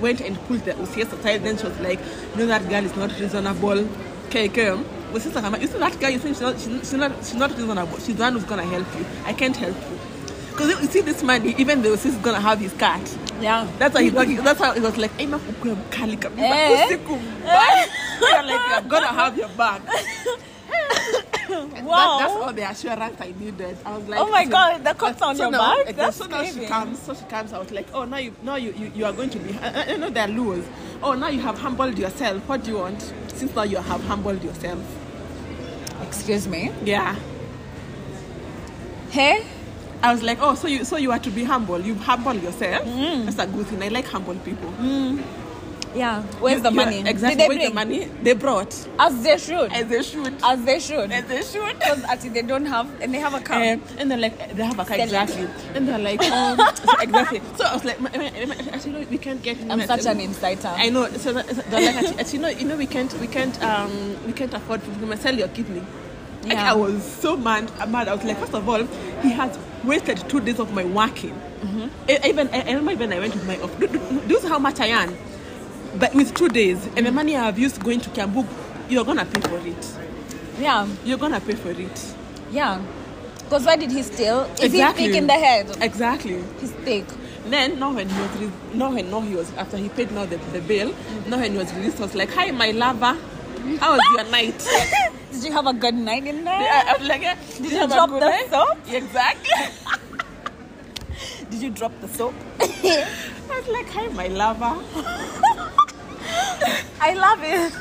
went 0.00 0.20
and 0.20 0.36
pulled 0.46 0.60
the 0.64 0.72
OCS 0.72 1.12
aside. 1.12 1.42
Then 1.42 1.56
she 1.56 1.64
was 1.64 1.78
like, 1.80 1.98
you 2.32 2.40
know 2.40 2.46
that 2.46 2.68
girl 2.68 2.84
is 2.84 2.96
not 2.96 3.18
reasonable. 3.18 3.88
Okay, 4.26 4.48
okay. 4.48 4.82
But 5.12 5.22
sister, 5.22 5.40
you 5.60 5.66
see 5.66 5.78
that 5.78 5.98
girl? 6.00 6.10
You 6.10 6.18
think 6.18 6.36
she's 6.36 6.42
not, 6.42 6.58
she's, 6.58 6.92
not 6.92 7.12
she's 7.18 7.34
not 7.34 7.50
reasonable. 7.50 7.98
She's 7.98 8.16
the 8.16 8.22
one 8.22 8.32
who's 8.34 8.44
gonna 8.44 8.64
help 8.64 8.86
you. 8.98 9.06
I 9.24 9.32
can't 9.32 9.56
help 9.56 9.76
you. 9.76 9.98
Because 10.50 10.80
you 10.80 10.88
see 10.88 11.00
this 11.02 11.22
man, 11.22 11.44
even 11.46 11.82
the 11.82 11.90
OCS 11.90 12.06
is 12.06 12.16
gonna 12.16 12.40
have 12.40 12.58
his 12.58 12.72
cat. 12.74 13.00
Yeah. 13.40 13.70
That's 13.78 13.94
how 13.96 14.02
he 14.02 14.10
that's 14.10 14.58
how 14.58 14.72
it 14.72 14.82
was 14.82 14.96
like, 14.96 15.12
Emma 15.20 15.38
ukwe 15.38 15.74
mkali. 15.74 16.18
Eh. 16.38 16.98
Like, 18.18 18.60
I'm 18.70 18.88
gonna 18.88 19.08
have 19.08 19.36
your 19.36 19.48
back. 19.50 19.82
Wow. 21.48 22.18
That, 22.18 22.28
that's 22.28 22.32
all 22.34 22.52
the 22.52 22.62
assurance 22.70 23.20
I 23.20 23.32
needed. 23.38 23.78
I 23.84 23.96
was 23.96 24.08
like, 24.08 24.20
Oh 24.20 24.28
my 24.30 24.44
so- 24.44 24.50
God, 24.50 24.84
the 24.84 24.94
cops 24.94 25.22
on 25.22 25.36
so 25.36 25.42
your 25.44 25.52
now, 25.52 25.84
back? 25.84 25.94
That's 25.94 26.16
so 26.16 26.26
now 26.26 26.42
she 26.44 26.66
comes. 26.66 27.00
So 27.00 27.14
she 27.14 27.24
comes. 27.26 27.52
I 27.52 27.58
was 27.58 27.70
like, 27.70 27.86
oh, 27.94 28.04
now 28.04 28.16
you, 28.16 28.34
now 28.42 28.56
you, 28.56 28.72
you, 28.72 28.90
you 28.94 29.04
are 29.04 29.12
going 29.12 29.30
to 29.30 29.38
be. 29.38 29.52
Uh, 29.54 29.60
uh, 29.68 29.84
I, 29.86 29.92
I 29.92 29.96
know 29.96 30.10
they're 30.10 30.26
lures. 30.26 30.64
Oh, 31.02 31.14
now 31.14 31.28
you 31.28 31.40
have 31.40 31.56
humbled 31.58 31.96
yourself. 31.98 32.42
What 32.48 32.64
do 32.64 32.72
you 32.72 32.78
want? 32.78 33.00
Since 33.28 33.54
now 33.54 33.62
you 33.62 33.76
have 33.76 34.02
humbled 34.04 34.42
yourself. 34.42 34.80
Excuse 36.02 36.48
me. 36.48 36.72
Yeah. 36.84 37.16
Hey? 39.10 39.46
I 40.02 40.12
was 40.12 40.22
like, 40.22 40.38
oh, 40.40 40.54
so 40.54 40.66
you, 40.68 40.84
so 40.84 40.96
you 40.96 41.12
are 41.12 41.18
to 41.20 41.30
be 41.30 41.44
humble. 41.44 41.80
You 41.80 41.94
humble 41.94 42.34
yourself. 42.34 42.84
Mm. 42.86 43.24
That's 43.24 43.38
a 43.38 43.46
good 43.46 43.66
thing. 43.66 43.82
I 43.82 43.88
like 43.88 44.06
humble 44.06 44.34
people. 44.36 44.70
Mm. 44.72 45.22
Yeah. 45.94 46.22
Where's 46.40 46.62
the 46.62 46.70
money? 46.70 47.00
Exactly. 47.06 47.36
Did 47.36 47.38
they 47.38 47.48
Where's 47.56 47.68
the 47.70 47.74
money? 47.74 48.04
They 48.22 48.32
brought. 48.34 48.74
As 48.98 49.22
they 49.22 49.38
should. 49.38 49.72
As 49.72 49.86
they 49.88 50.02
should. 50.02 50.34
As 50.44 50.64
they 50.64 50.78
should. 50.80 51.10
As 51.12 51.24
they 51.26 51.42
should. 51.42 51.78
Because 51.78 52.04
actually 52.04 52.30
they 52.30 52.42
don't 52.42 52.66
have, 52.66 52.88
and 53.00 53.14
they 53.14 53.18
have 53.18 53.34
a 53.34 53.40
car. 53.40 53.62
Um, 53.62 53.82
and 53.98 54.10
they're 54.10 54.18
like, 54.18 54.54
they 54.54 54.64
have 54.64 54.78
a 54.78 54.84
car, 54.84 54.96
Sell 54.96 55.00
it. 55.00 55.04
exactly. 55.04 55.48
And 55.74 55.88
they're 55.88 55.98
like, 55.98 56.22
um, 56.30 56.58
so 56.74 56.98
exactly. 57.00 57.40
So 57.56 57.64
I 57.64 57.74
was 57.74 57.84
like, 57.84 58.00
"Ma- 58.00 58.10
ma- 58.14 58.46
ma- 58.46 58.70
actually, 58.72 58.92
no, 58.92 59.06
we 59.10 59.18
can't 59.18 59.42
get. 59.42 59.58
I'm 59.70 59.80
such 59.86 60.06
an 60.06 60.20
insider. 60.20 60.68
I 60.68 60.90
know. 60.90 61.08
So 61.12 61.32
that, 61.32 61.46
they're 61.46 61.80
like, 61.80 61.96
actually, 61.96 62.18
actually, 62.20 62.38
no, 62.40 62.48
you 62.48 62.64
know, 62.66 62.76
we 62.76 62.86
can't, 62.86 63.12
we 63.20 63.26
can't, 63.26 63.62
um, 63.62 64.16
we 64.26 64.32
can't 64.32 64.52
afford 64.52 64.82
to 64.84 65.16
sell 65.16 65.34
your 65.34 65.48
kidney. 65.48 65.80
Like, 66.42 66.52
Yeah. 66.52 66.72
I 66.72 66.74
was 66.74 67.02
so 67.02 67.36
mad, 67.36 67.70
mad. 67.88 68.08
I 68.08 68.14
was 68.14 68.22
like, 68.24 68.38
first 68.38 68.54
of 68.54 68.68
all, 68.68 68.84
he 69.22 69.30
has 69.30 69.58
wasted 69.82 70.18
two 70.28 70.40
days 70.40 70.58
of 70.60 70.72
my 70.74 70.84
working. 70.84 71.32
Mm-hmm. 71.62 71.88
I, 72.08 72.20
even 72.28 72.48
I, 72.48 72.60
I 72.60 72.66
remember 72.72 72.92
even 72.92 73.12
I 73.12 73.18
went 73.18 73.34
with 73.34 73.46
my 73.46 73.58
off. 73.60 73.76
Do, 73.80 73.86
do, 73.88 74.20
do 74.28 74.48
how 74.48 74.58
much 74.58 74.78
I 74.80 74.92
earn? 74.92 75.16
But 75.98 76.14
with 76.14 76.34
two 76.34 76.48
days 76.48 76.86
and 76.96 77.06
the 77.06 77.12
money 77.12 77.36
I've 77.36 77.58
used 77.58 77.82
going 77.82 78.00
to 78.00 78.10
Kiambu, 78.10 78.46
you're 78.88 79.04
gonna 79.04 79.24
pay 79.24 79.40
for 79.40 79.58
it. 79.66 79.92
Yeah. 80.58 80.86
You're 81.04 81.18
gonna 81.18 81.40
pay 81.40 81.54
for 81.54 81.70
it. 81.70 82.14
Yeah. 82.50 82.82
Because 83.44 83.64
why 83.64 83.76
did 83.76 83.92
he 83.92 84.02
steal? 84.02 84.42
Is 84.58 84.64
Exactly. 84.64 85.04
he 85.04 85.08
thick 85.10 85.18
in 85.18 85.26
the 85.26 85.32
head? 85.34 85.76
Exactly. 85.80 86.42
He's 86.60 86.72
thick. 86.72 87.04
Then 87.46 87.78
now 87.78 87.92
when 87.94 88.08
he 88.08 88.20
was 88.20 88.30
re- 88.38 88.50
now 88.74 88.92
when 88.92 89.10
now 89.10 89.20
he 89.20 89.36
was 89.36 89.52
after 89.54 89.76
he 89.76 89.88
paid 89.88 90.10
now 90.10 90.26
the, 90.26 90.36
the 90.52 90.60
bill, 90.60 90.92
now 91.28 91.38
when 91.38 91.52
he 91.52 91.58
was 91.58 91.72
released, 91.74 91.98
I 91.98 92.02
was 92.02 92.14
like, 92.14 92.32
Hi 92.34 92.50
my 92.50 92.72
lover. 92.72 93.16
How 93.80 93.96
was 93.96 94.02
your 94.14 94.24
night? 94.30 94.58
Did 95.32 95.44
you 95.44 95.52
have 95.52 95.66
a 95.66 95.72
good 95.72 95.94
night 95.94 96.26
in 96.26 96.44
there? 96.44 96.54
I, 96.54 96.92
I 96.94 96.98
was 96.98 97.08
like, 97.08 97.22
"Eh, 97.22 97.34
Did 97.60 97.72
you 97.72 97.78
have 97.78 97.90
a 97.90 97.94
drop 97.94 98.10
the 98.10 98.20
night?" 98.20 98.48
soap? 98.50 98.78
Exactly. 98.88 99.50
Did 101.50 101.62
you 101.62 101.70
drop 101.70 101.92
the 102.00 102.08
soap? 102.08 102.34
I 102.60 103.06
was 103.48 103.68
like, 103.68 103.88
Hi 103.90 104.08
my 104.08 104.26
lover. 104.28 104.76
I 107.00 107.14
love 107.14 107.40
it. 107.42 107.72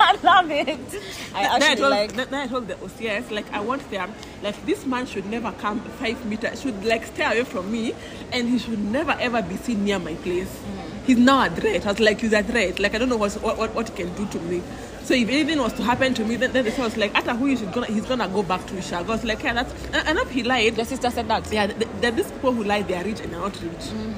I 0.00 0.18
love 0.22 0.50
it. 0.50 1.02
I 1.34 1.42
actually 1.44 1.76
told, 1.76 1.90
like. 1.90 2.12
then 2.14 2.34
I 2.34 2.46
told 2.46 2.66
the 2.68 2.74
OCS, 2.74 3.30
like, 3.30 3.50
I 3.52 3.60
want 3.60 3.88
them, 3.90 4.12
like, 4.42 4.64
this 4.66 4.84
man 4.84 5.06
should 5.06 5.26
never 5.26 5.52
come 5.52 5.80
five 5.80 6.24
meters, 6.26 6.62
should, 6.62 6.84
like, 6.84 7.06
stay 7.06 7.24
away 7.24 7.44
from 7.44 7.70
me, 7.70 7.94
and 8.32 8.48
he 8.48 8.58
should 8.58 8.80
never 8.80 9.12
ever 9.12 9.42
be 9.42 9.56
seen 9.56 9.84
near 9.84 9.98
my 9.98 10.14
place. 10.16 10.48
Mm. 10.48 11.04
He's 11.06 11.18
now 11.18 11.46
a 11.46 11.50
threat. 11.50 11.86
I 11.86 11.90
was 11.90 12.00
like, 12.00 12.20
he's 12.20 12.32
a 12.32 12.42
threat. 12.42 12.78
Like, 12.80 12.94
I 12.94 12.98
don't 12.98 13.08
know 13.08 13.16
what, 13.16 13.32
what, 13.34 13.74
what 13.74 13.88
he 13.88 13.94
can 13.94 14.14
do 14.14 14.26
to 14.26 14.40
me. 14.40 14.62
So 15.04 15.14
if 15.14 15.28
anything 15.28 15.58
was 15.58 15.72
to 15.74 15.82
happen 15.82 16.14
to 16.14 16.24
me, 16.24 16.36
then, 16.36 16.52
then 16.52 16.64
the 16.64 16.80
was 16.80 16.96
like, 16.96 17.14
after 17.14 17.32
who 17.32 17.46
who 17.46 17.52
is 17.52 17.62
gonna, 17.62 17.86
he's 17.86 18.06
gonna 18.06 18.28
go 18.28 18.42
back 18.42 18.64
to 18.68 18.76
Isha. 18.78 18.98
I 18.98 19.02
was 19.02 19.24
like, 19.24 19.42
yeah, 19.42 19.52
that's, 19.54 19.74
if 19.92 20.30
he 20.30 20.44
lied, 20.44 20.76
Your 20.76 20.86
sister 20.86 21.10
said 21.10 21.26
that. 21.28 21.52
yeah, 21.52 21.66
th- 21.66 21.88
th- 22.00 22.14
these 22.14 22.30
people 22.30 22.52
who 22.52 22.62
lie, 22.64 22.82
they 22.82 22.94
are 22.94 23.04
rich 23.04 23.20
and 23.20 23.32
they're 23.32 23.40
not 23.40 23.60
rich. 23.62 23.72
Mm. 23.72 24.14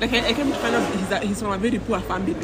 Like, 0.00 0.12
I, 0.12 0.28
I 0.28 0.32
came 0.32 0.48
to 0.48 0.54
find 0.58 0.74
out 0.76 0.94
he's, 0.94 1.10
a, 1.10 1.18
he's 1.20 1.40
from 1.40 1.52
a 1.52 1.58
very 1.58 1.78
poor 1.80 2.00
family. 2.00 2.34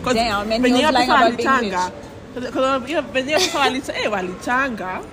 Because 0.00 0.16
and 0.16 0.66
he 0.66 0.72
was 0.72 0.92
lying 0.92 1.10
about 1.10 1.36
being 1.36 1.48
rich. 1.60 1.92
Because 2.34 2.82
venye 3.12 3.38
pesa 3.38 3.58
walicha- 3.58 3.96
eh, 3.96 4.08
walichanga. 4.10 5.04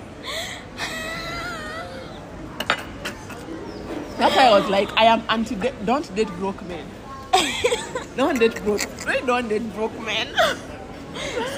That's 4.18 4.34
why 4.34 4.46
I 4.46 4.58
was 4.58 4.68
like, 4.68 4.88
I 4.96 5.04
am 5.04 5.22
anti. 5.28 5.54
Don't 5.84 6.14
date 6.16 6.28
broke 6.38 6.60
men. 6.66 6.86
don't 8.16 8.38
date 8.38 8.62
broke. 8.64 8.82
Really 9.06 9.24
don't 9.26 9.48
date 9.48 9.74
broke 9.74 9.94
men. 10.00 10.28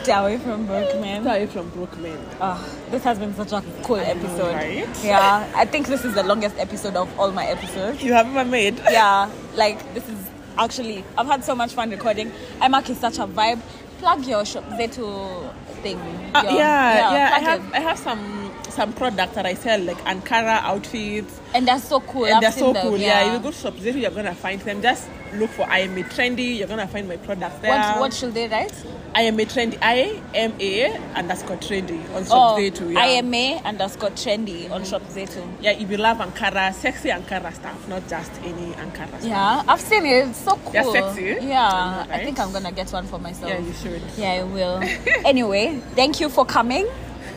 Stay 0.03 0.13
away 0.13 0.39
from 0.39 0.67
broke 0.67 1.01
men. 1.01 1.23
Stay 1.23 1.37
away 1.37 1.47
from 1.47 1.71
broke 1.71 1.97
men. 1.99 2.19
Ah, 2.41 2.63
this 2.91 3.03
has 3.05 3.19
been 3.19 3.35
such 3.35 3.53
a 3.53 3.63
cool 3.83 3.97
episode. 3.97 4.55
right? 4.55 4.87
Yeah, 5.03 5.51
I 5.55 5.65
think 5.65 5.87
this 5.87 6.05
is 6.05 6.15
the 6.15 6.23
longest 6.23 6.57
episode 6.59 6.97
of 6.97 7.09
all 7.19 7.33
my 7.33 7.47
episodes. 7.47 8.03
You 8.03 8.13
have 8.13 8.27
ever 8.27 8.45
made? 8.49 8.77
Yeah, 8.91 9.31
like 9.55 9.79
this 9.95 10.07
is 10.09 10.19
actually 10.59 11.05
I've 11.17 11.27
had 11.27 11.45
so 11.45 11.55
much 11.55 11.73
fun 11.75 11.91
recording. 11.91 12.31
Imac 12.61 12.89
is 12.91 12.99
such 12.99 13.19
a 13.19 13.27
vibe. 13.27 13.61
Plug 13.99 14.25
your 14.27 14.45
shop 14.45 14.65
Zetu 14.71 15.53
thing. 15.83 15.99
Uh, 16.35 16.43
Your- 16.45 16.53
yeah, 16.53 17.13
yeah. 17.13 17.31
I 17.35 17.39
have 17.41 17.65
it. 17.69 17.75
I 17.75 17.81
have 17.81 17.99
some 17.99 18.40
some 18.81 18.95
products 18.95 19.35
that 19.35 19.45
I 19.45 19.53
sell 19.53 19.79
like 19.81 19.99
Ankara 20.05 20.63
outfits. 20.63 21.39
and 21.53 21.69
they're 21.69 21.79
so 21.79 22.01
cool. 22.01 22.25
and 22.25 22.37
I've 22.37 22.41
they're 22.41 22.53
so 22.53 22.73
them, 22.73 22.83
cool. 22.83 22.97
Yeah. 22.97 23.27
if 23.27 23.33
you 23.35 23.39
go 23.41 23.51
to 23.51 23.57
Shop 23.57 23.75
Zetu, 23.75 24.01
you're 24.01 24.11
gonna 24.11 24.35
find 24.35 24.59
them. 24.63 24.81
Just 24.81 25.07
look 25.35 25.51
for 25.51 25.69
I 25.69 25.81
am 25.81 25.99
a 25.99 26.03
trendy. 26.03 26.57
You're 26.57 26.67
gonna 26.67 26.87
find 26.87 27.07
my 27.07 27.19
products 27.19 27.59
there. 27.59 27.73
What 27.79 28.01
what 28.01 28.15
should 28.15 28.33
they 28.33 28.49
write? 28.49 28.73
I 29.15 29.23
am 29.23 29.39
a 29.39 29.45
trendy. 29.45 29.77
I 29.83 30.23
am 30.35 30.55
a 30.59 30.97
underscore 31.15 31.59
trendy 31.59 32.01
on 32.15 32.25
Shop 32.25 32.57
Oh, 32.57 32.71
Zero. 32.71 32.89
Yeah. 32.89 33.21
IMA 33.21 33.61
underscore 33.67 34.11
trendy 34.13 34.71
on 34.71 34.83
Shop 34.85 35.03
Zetu. 35.15 35.45
Yeah, 35.61 35.73
if 35.73 35.91
you 35.91 35.99
love 35.99 36.17
Ankara, 36.17 36.73
sexy 36.73 37.11
Ankara 37.11 37.53
stuff, 37.53 37.87
not 37.87 38.09
just 38.09 38.33
any 38.45 38.73
Ankara 38.85 39.09
stuff. 39.09 39.25
Yeah, 39.25 39.63
I've 39.69 39.81
seen 39.83 40.07
it. 40.07 40.29
It's 40.29 40.39
so 40.39 40.57
cool. 40.57 40.73
They're 40.73 40.85
sexy. 40.85 41.37
Yeah, 41.47 42.07
I 42.09 42.15
I 42.15 42.25
think? 42.25 42.41
I'm 42.41 42.51
gonna 42.51 42.73
get 42.73 42.91
one 42.91 43.07
for 43.07 43.19
myself. 43.19 43.51
Yeah, 43.53 43.59
you 43.59 43.75
should. 43.75 44.01
Yeah, 44.17 44.41
I 44.41 44.43
will. 44.45 44.81
anyway, 45.27 45.83
thank 45.95 46.19
you 46.21 46.31
for 46.31 46.47
coming. 46.47 46.89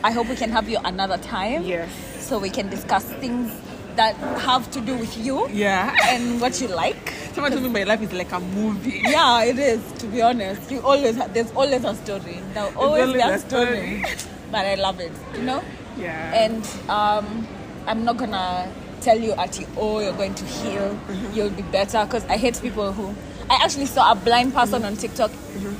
I 0.04 0.10
hope 0.12 0.28
we 0.28 0.36
can 0.36 0.50
have 0.50 0.68
you 0.68 0.78
another 0.84 1.16
time. 1.18 1.62
Yes. 1.64 1.88
So 2.20 2.38
we 2.38 2.50
can 2.50 2.68
discuss 2.68 3.04
things 3.24 3.50
that 3.96 4.14
have 4.40 4.70
to 4.72 4.80
do 4.80 4.94
with 4.96 5.16
you 5.24 5.48
Yeah. 5.50 5.94
and 6.12 6.40
what 6.40 6.60
you 6.60 6.68
like. 6.68 7.14
Someone 7.32 7.52
told 7.52 7.62
me 7.64 7.70
my 7.70 7.84
life 7.84 8.02
is 8.02 8.12
like 8.12 8.32
a 8.32 8.40
movie. 8.40 9.00
Yeah, 9.04 9.44
it 9.44 9.58
is. 9.58 9.80
To 10.00 10.06
be 10.06 10.20
honest, 10.20 10.70
you 10.70 10.80
always 10.80 11.16
there's 11.32 11.50
always 11.52 11.84
a 11.84 11.94
story. 11.94 12.38
There'll 12.52 12.76
always 12.78 13.12
be 13.12 13.20
always 13.22 13.42
a 13.44 13.46
story. 13.48 14.02
story. 14.04 14.30
but 14.52 14.66
I 14.66 14.74
love 14.76 15.00
it. 15.00 15.12
You 15.36 15.42
know. 15.42 15.62
Yeah. 15.96 16.34
And 16.42 16.62
um, 16.90 17.46
I'm 17.86 18.04
not 18.04 18.16
gonna 18.18 18.70
tell 19.00 19.18
you 19.18 19.32
at 19.32 19.58
oh 19.76 20.00
you're 20.00 20.12
going 20.22 20.34
to 20.34 20.44
heal, 20.44 20.90
Mm-hmm. 21.08 21.34
you'll 21.34 21.50
be 21.50 21.62
better 21.62 22.04
because 22.04 22.24
I 22.26 22.36
hate 22.36 22.60
people 22.60 22.92
who. 22.92 23.14
I 23.50 23.56
actually 23.62 23.86
saw 23.86 24.12
a 24.12 24.14
blind 24.16 24.54
person 24.54 24.82
Mm-hmm. 24.82 24.92
on 24.92 24.96
TikTok 24.96 25.30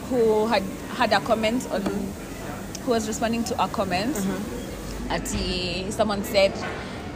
who 0.09 0.47
had 0.47 0.63
had 0.99 1.13
a 1.13 1.21
comment 1.21 1.67
on 1.73 1.83
who 2.85 2.91
was 2.91 3.09
responding 3.09 3.45
to 3.45 3.63
a 3.63 3.69
comment. 3.69 4.15
Mm-hmm. 4.15 5.13
Ati 5.13 5.91
someone 5.91 6.25
said, 6.25 6.53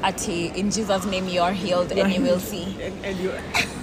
Ati 0.02 0.48
in 0.48 0.70
Jesus' 0.70 1.04
name 1.06 1.28
you 1.28 1.40
are 1.40 1.52
healed 1.52 1.92
and 1.92 2.12
you 2.12 2.22
will 2.22 2.40
see. 2.40 2.64
And, 2.80 3.04
and 3.04 3.18
you, 3.18 3.30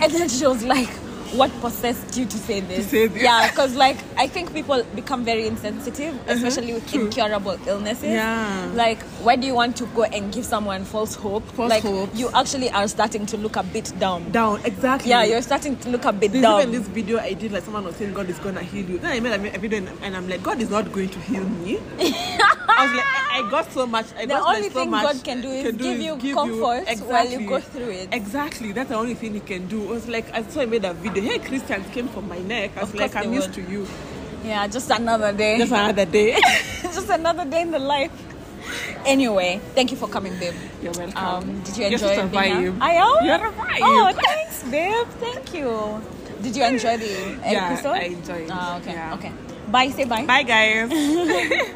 And 0.01 0.11
then 0.11 0.29
she 0.29 0.45
was 0.45 0.63
like, 0.63 0.89
What 1.34 1.51
possessed 1.61 2.17
you 2.17 2.26
to 2.26 2.38
say 2.38 2.59
this? 2.61 2.88
say 2.89 3.07
this? 3.07 3.23
Yeah, 3.23 3.49
because 3.49 3.76
like 3.76 3.97
I 4.17 4.28
think 4.28 4.53
people 4.53 4.84
become 4.95 5.26
very 5.26 5.47
insensitive, 5.47 6.13
uh-huh. 6.13 6.32
especially 6.34 6.73
with 6.73 6.93
incurable 6.93 7.57
illnesses. 7.67 8.05
Yeah. 8.11 8.71
Like, 8.73 9.01
why 9.23 9.36
do 9.36 9.47
you 9.47 9.55
want 9.55 9.76
to 9.78 9.86
go 9.88 10.03
and 10.03 10.34
give 10.34 10.45
someone 10.45 10.86
false 10.86 11.15
hope? 11.15 11.43
False 11.49 11.69
like 11.69 11.84
hope. 11.84 12.09
you 12.13 12.30
actually 12.34 12.69
are 12.69 12.88
starting 12.88 13.26
to 13.28 13.38
look 13.38 13.55
a 13.55 13.63
bit 13.63 13.91
dumb. 13.99 14.30
down 14.32 14.61
exactly. 14.65 15.09
Yeah, 15.09 15.23
you're 15.23 15.41
starting 15.41 15.76
to 15.78 15.89
look 15.89 16.05
a 16.05 16.13
bit 16.13 16.32
There's 16.32 16.43
dumb. 16.43 16.61
even 16.61 16.71
this 16.71 16.88
video 16.88 17.19
I 17.19 17.34
did, 17.34 17.51
like 17.51 17.63
someone 17.63 17.84
was 17.84 17.95
saying 17.95 18.13
God 18.13 18.30
is 18.30 18.39
gonna 18.39 18.63
heal 18.63 18.86
you. 18.89 18.97
Then 18.99 19.11
I 19.11 19.19
made 19.19 19.55
a, 19.55 19.59
video 19.59 19.80
and, 19.80 19.89
and 20.01 20.15
I'm 20.15 20.30
like, 20.30 20.43
God 20.43 20.61
is 20.61 20.69
not 20.69 20.91
going 20.91 21.09
to 21.09 21.19
heal 21.19 21.43
me. 21.43 21.80
I 22.78 22.86
was 22.86 22.95
like, 22.97 23.05
I, 23.05 23.47
I 23.47 23.51
got 23.51 23.71
so 23.71 23.86
much. 23.88 24.07
I 24.17 24.26
The 24.26 24.34
got 24.34 24.43
like, 24.43 24.57
only 24.57 24.69
so 24.69 24.80
thing 24.80 24.91
much 24.91 25.03
God 25.03 25.23
can 25.23 25.41
do 25.41 25.49
is 25.49 25.76
give 25.76 25.99
you 25.99 26.34
comfort 26.34 26.88
while 27.05 27.28
you 27.30 27.47
go 27.47 27.59
through 27.59 27.89
it. 27.89 28.09
Exactly, 28.11 28.71
that's 28.71 28.89
the 28.89 28.95
only 28.95 29.15
thing 29.15 29.34
He 29.34 29.39
can 29.39 29.67
do. 29.67 29.88
I 29.88 29.91
was 29.91 30.07
like, 30.07 30.32
I 30.34 30.43
saw 30.43 30.61
I 30.61 30.65
made 30.65 30.86
a 30.86 30.93
video. 30.93 31.14
Hey, 31.16 31.39
Christians 31.39 31.88
came 31.93 32.07
from 32.09 32.28
my 32.28 32.39
neck. 32.39 32.72
I 32.76 32.82
was 32.82 32.89
Of 32.89 32.95
like, 32.95 33.16
I'm 33.16 33.34
used 33.34 33.53
to 33.53 33.61
you. 33.61 33.88
Yeah, 34.43 34.68
just 34.68 34.89
another 34.91 35.32
day. 35.34 35.57
Just 35.57 35.72
another 35.72 36.05
day. 36.05 36.38
just 36.82 37.09
another 37.09 37.45
day 37.45 37.61
in 37.61 37.72
the 37.72 37.80
life. 37.80 38.11
Anyway, 39.05 39.61
thank 39.74 39.91
you 39.91 39.97
for 39.97 40.07
coming, 40.07 40.38
babe. 40.39 40.53
You're 40.82 40.91
welcome. 40.93 41.18
Um, 41.18 41.61
did 41.61 41.78
you 41.78 41.84
You're 41.84 41.93
enjoy 41.93 42.16
such 42.16 42.32
being 42.32 42.59
here? 42.59 42.76
I 42.82 42.91
am. 42.93 43.26
You're 43.26 43.47
a 43.47 43.51
vibe. 43.51 43.80
Oh, 43.82 44.11
thanks, 44.13 44.63
babe. 44.63 45.07
Thank 45.19 45.53
you. 45.53 46.02
Did 46.41 46.56
you 46.56 46.64
enjoy 46.64 46.98
the 46.98 47.39
episode? 47.44 47.89
Yeah. 47.89 48.02
I 48.02 48.03
enjoyed. 48.03 48.49
Ah, 48.52 48.77
okay. 48.77 48.94
Yeah. 48.94 49.14
Okay. 49.14 49.31
Bye. 49.72 49.89
Say 49.89 50.06
bye. 50.06 50.26
Bye, 50.26 50.44
guys. 50.44 50.91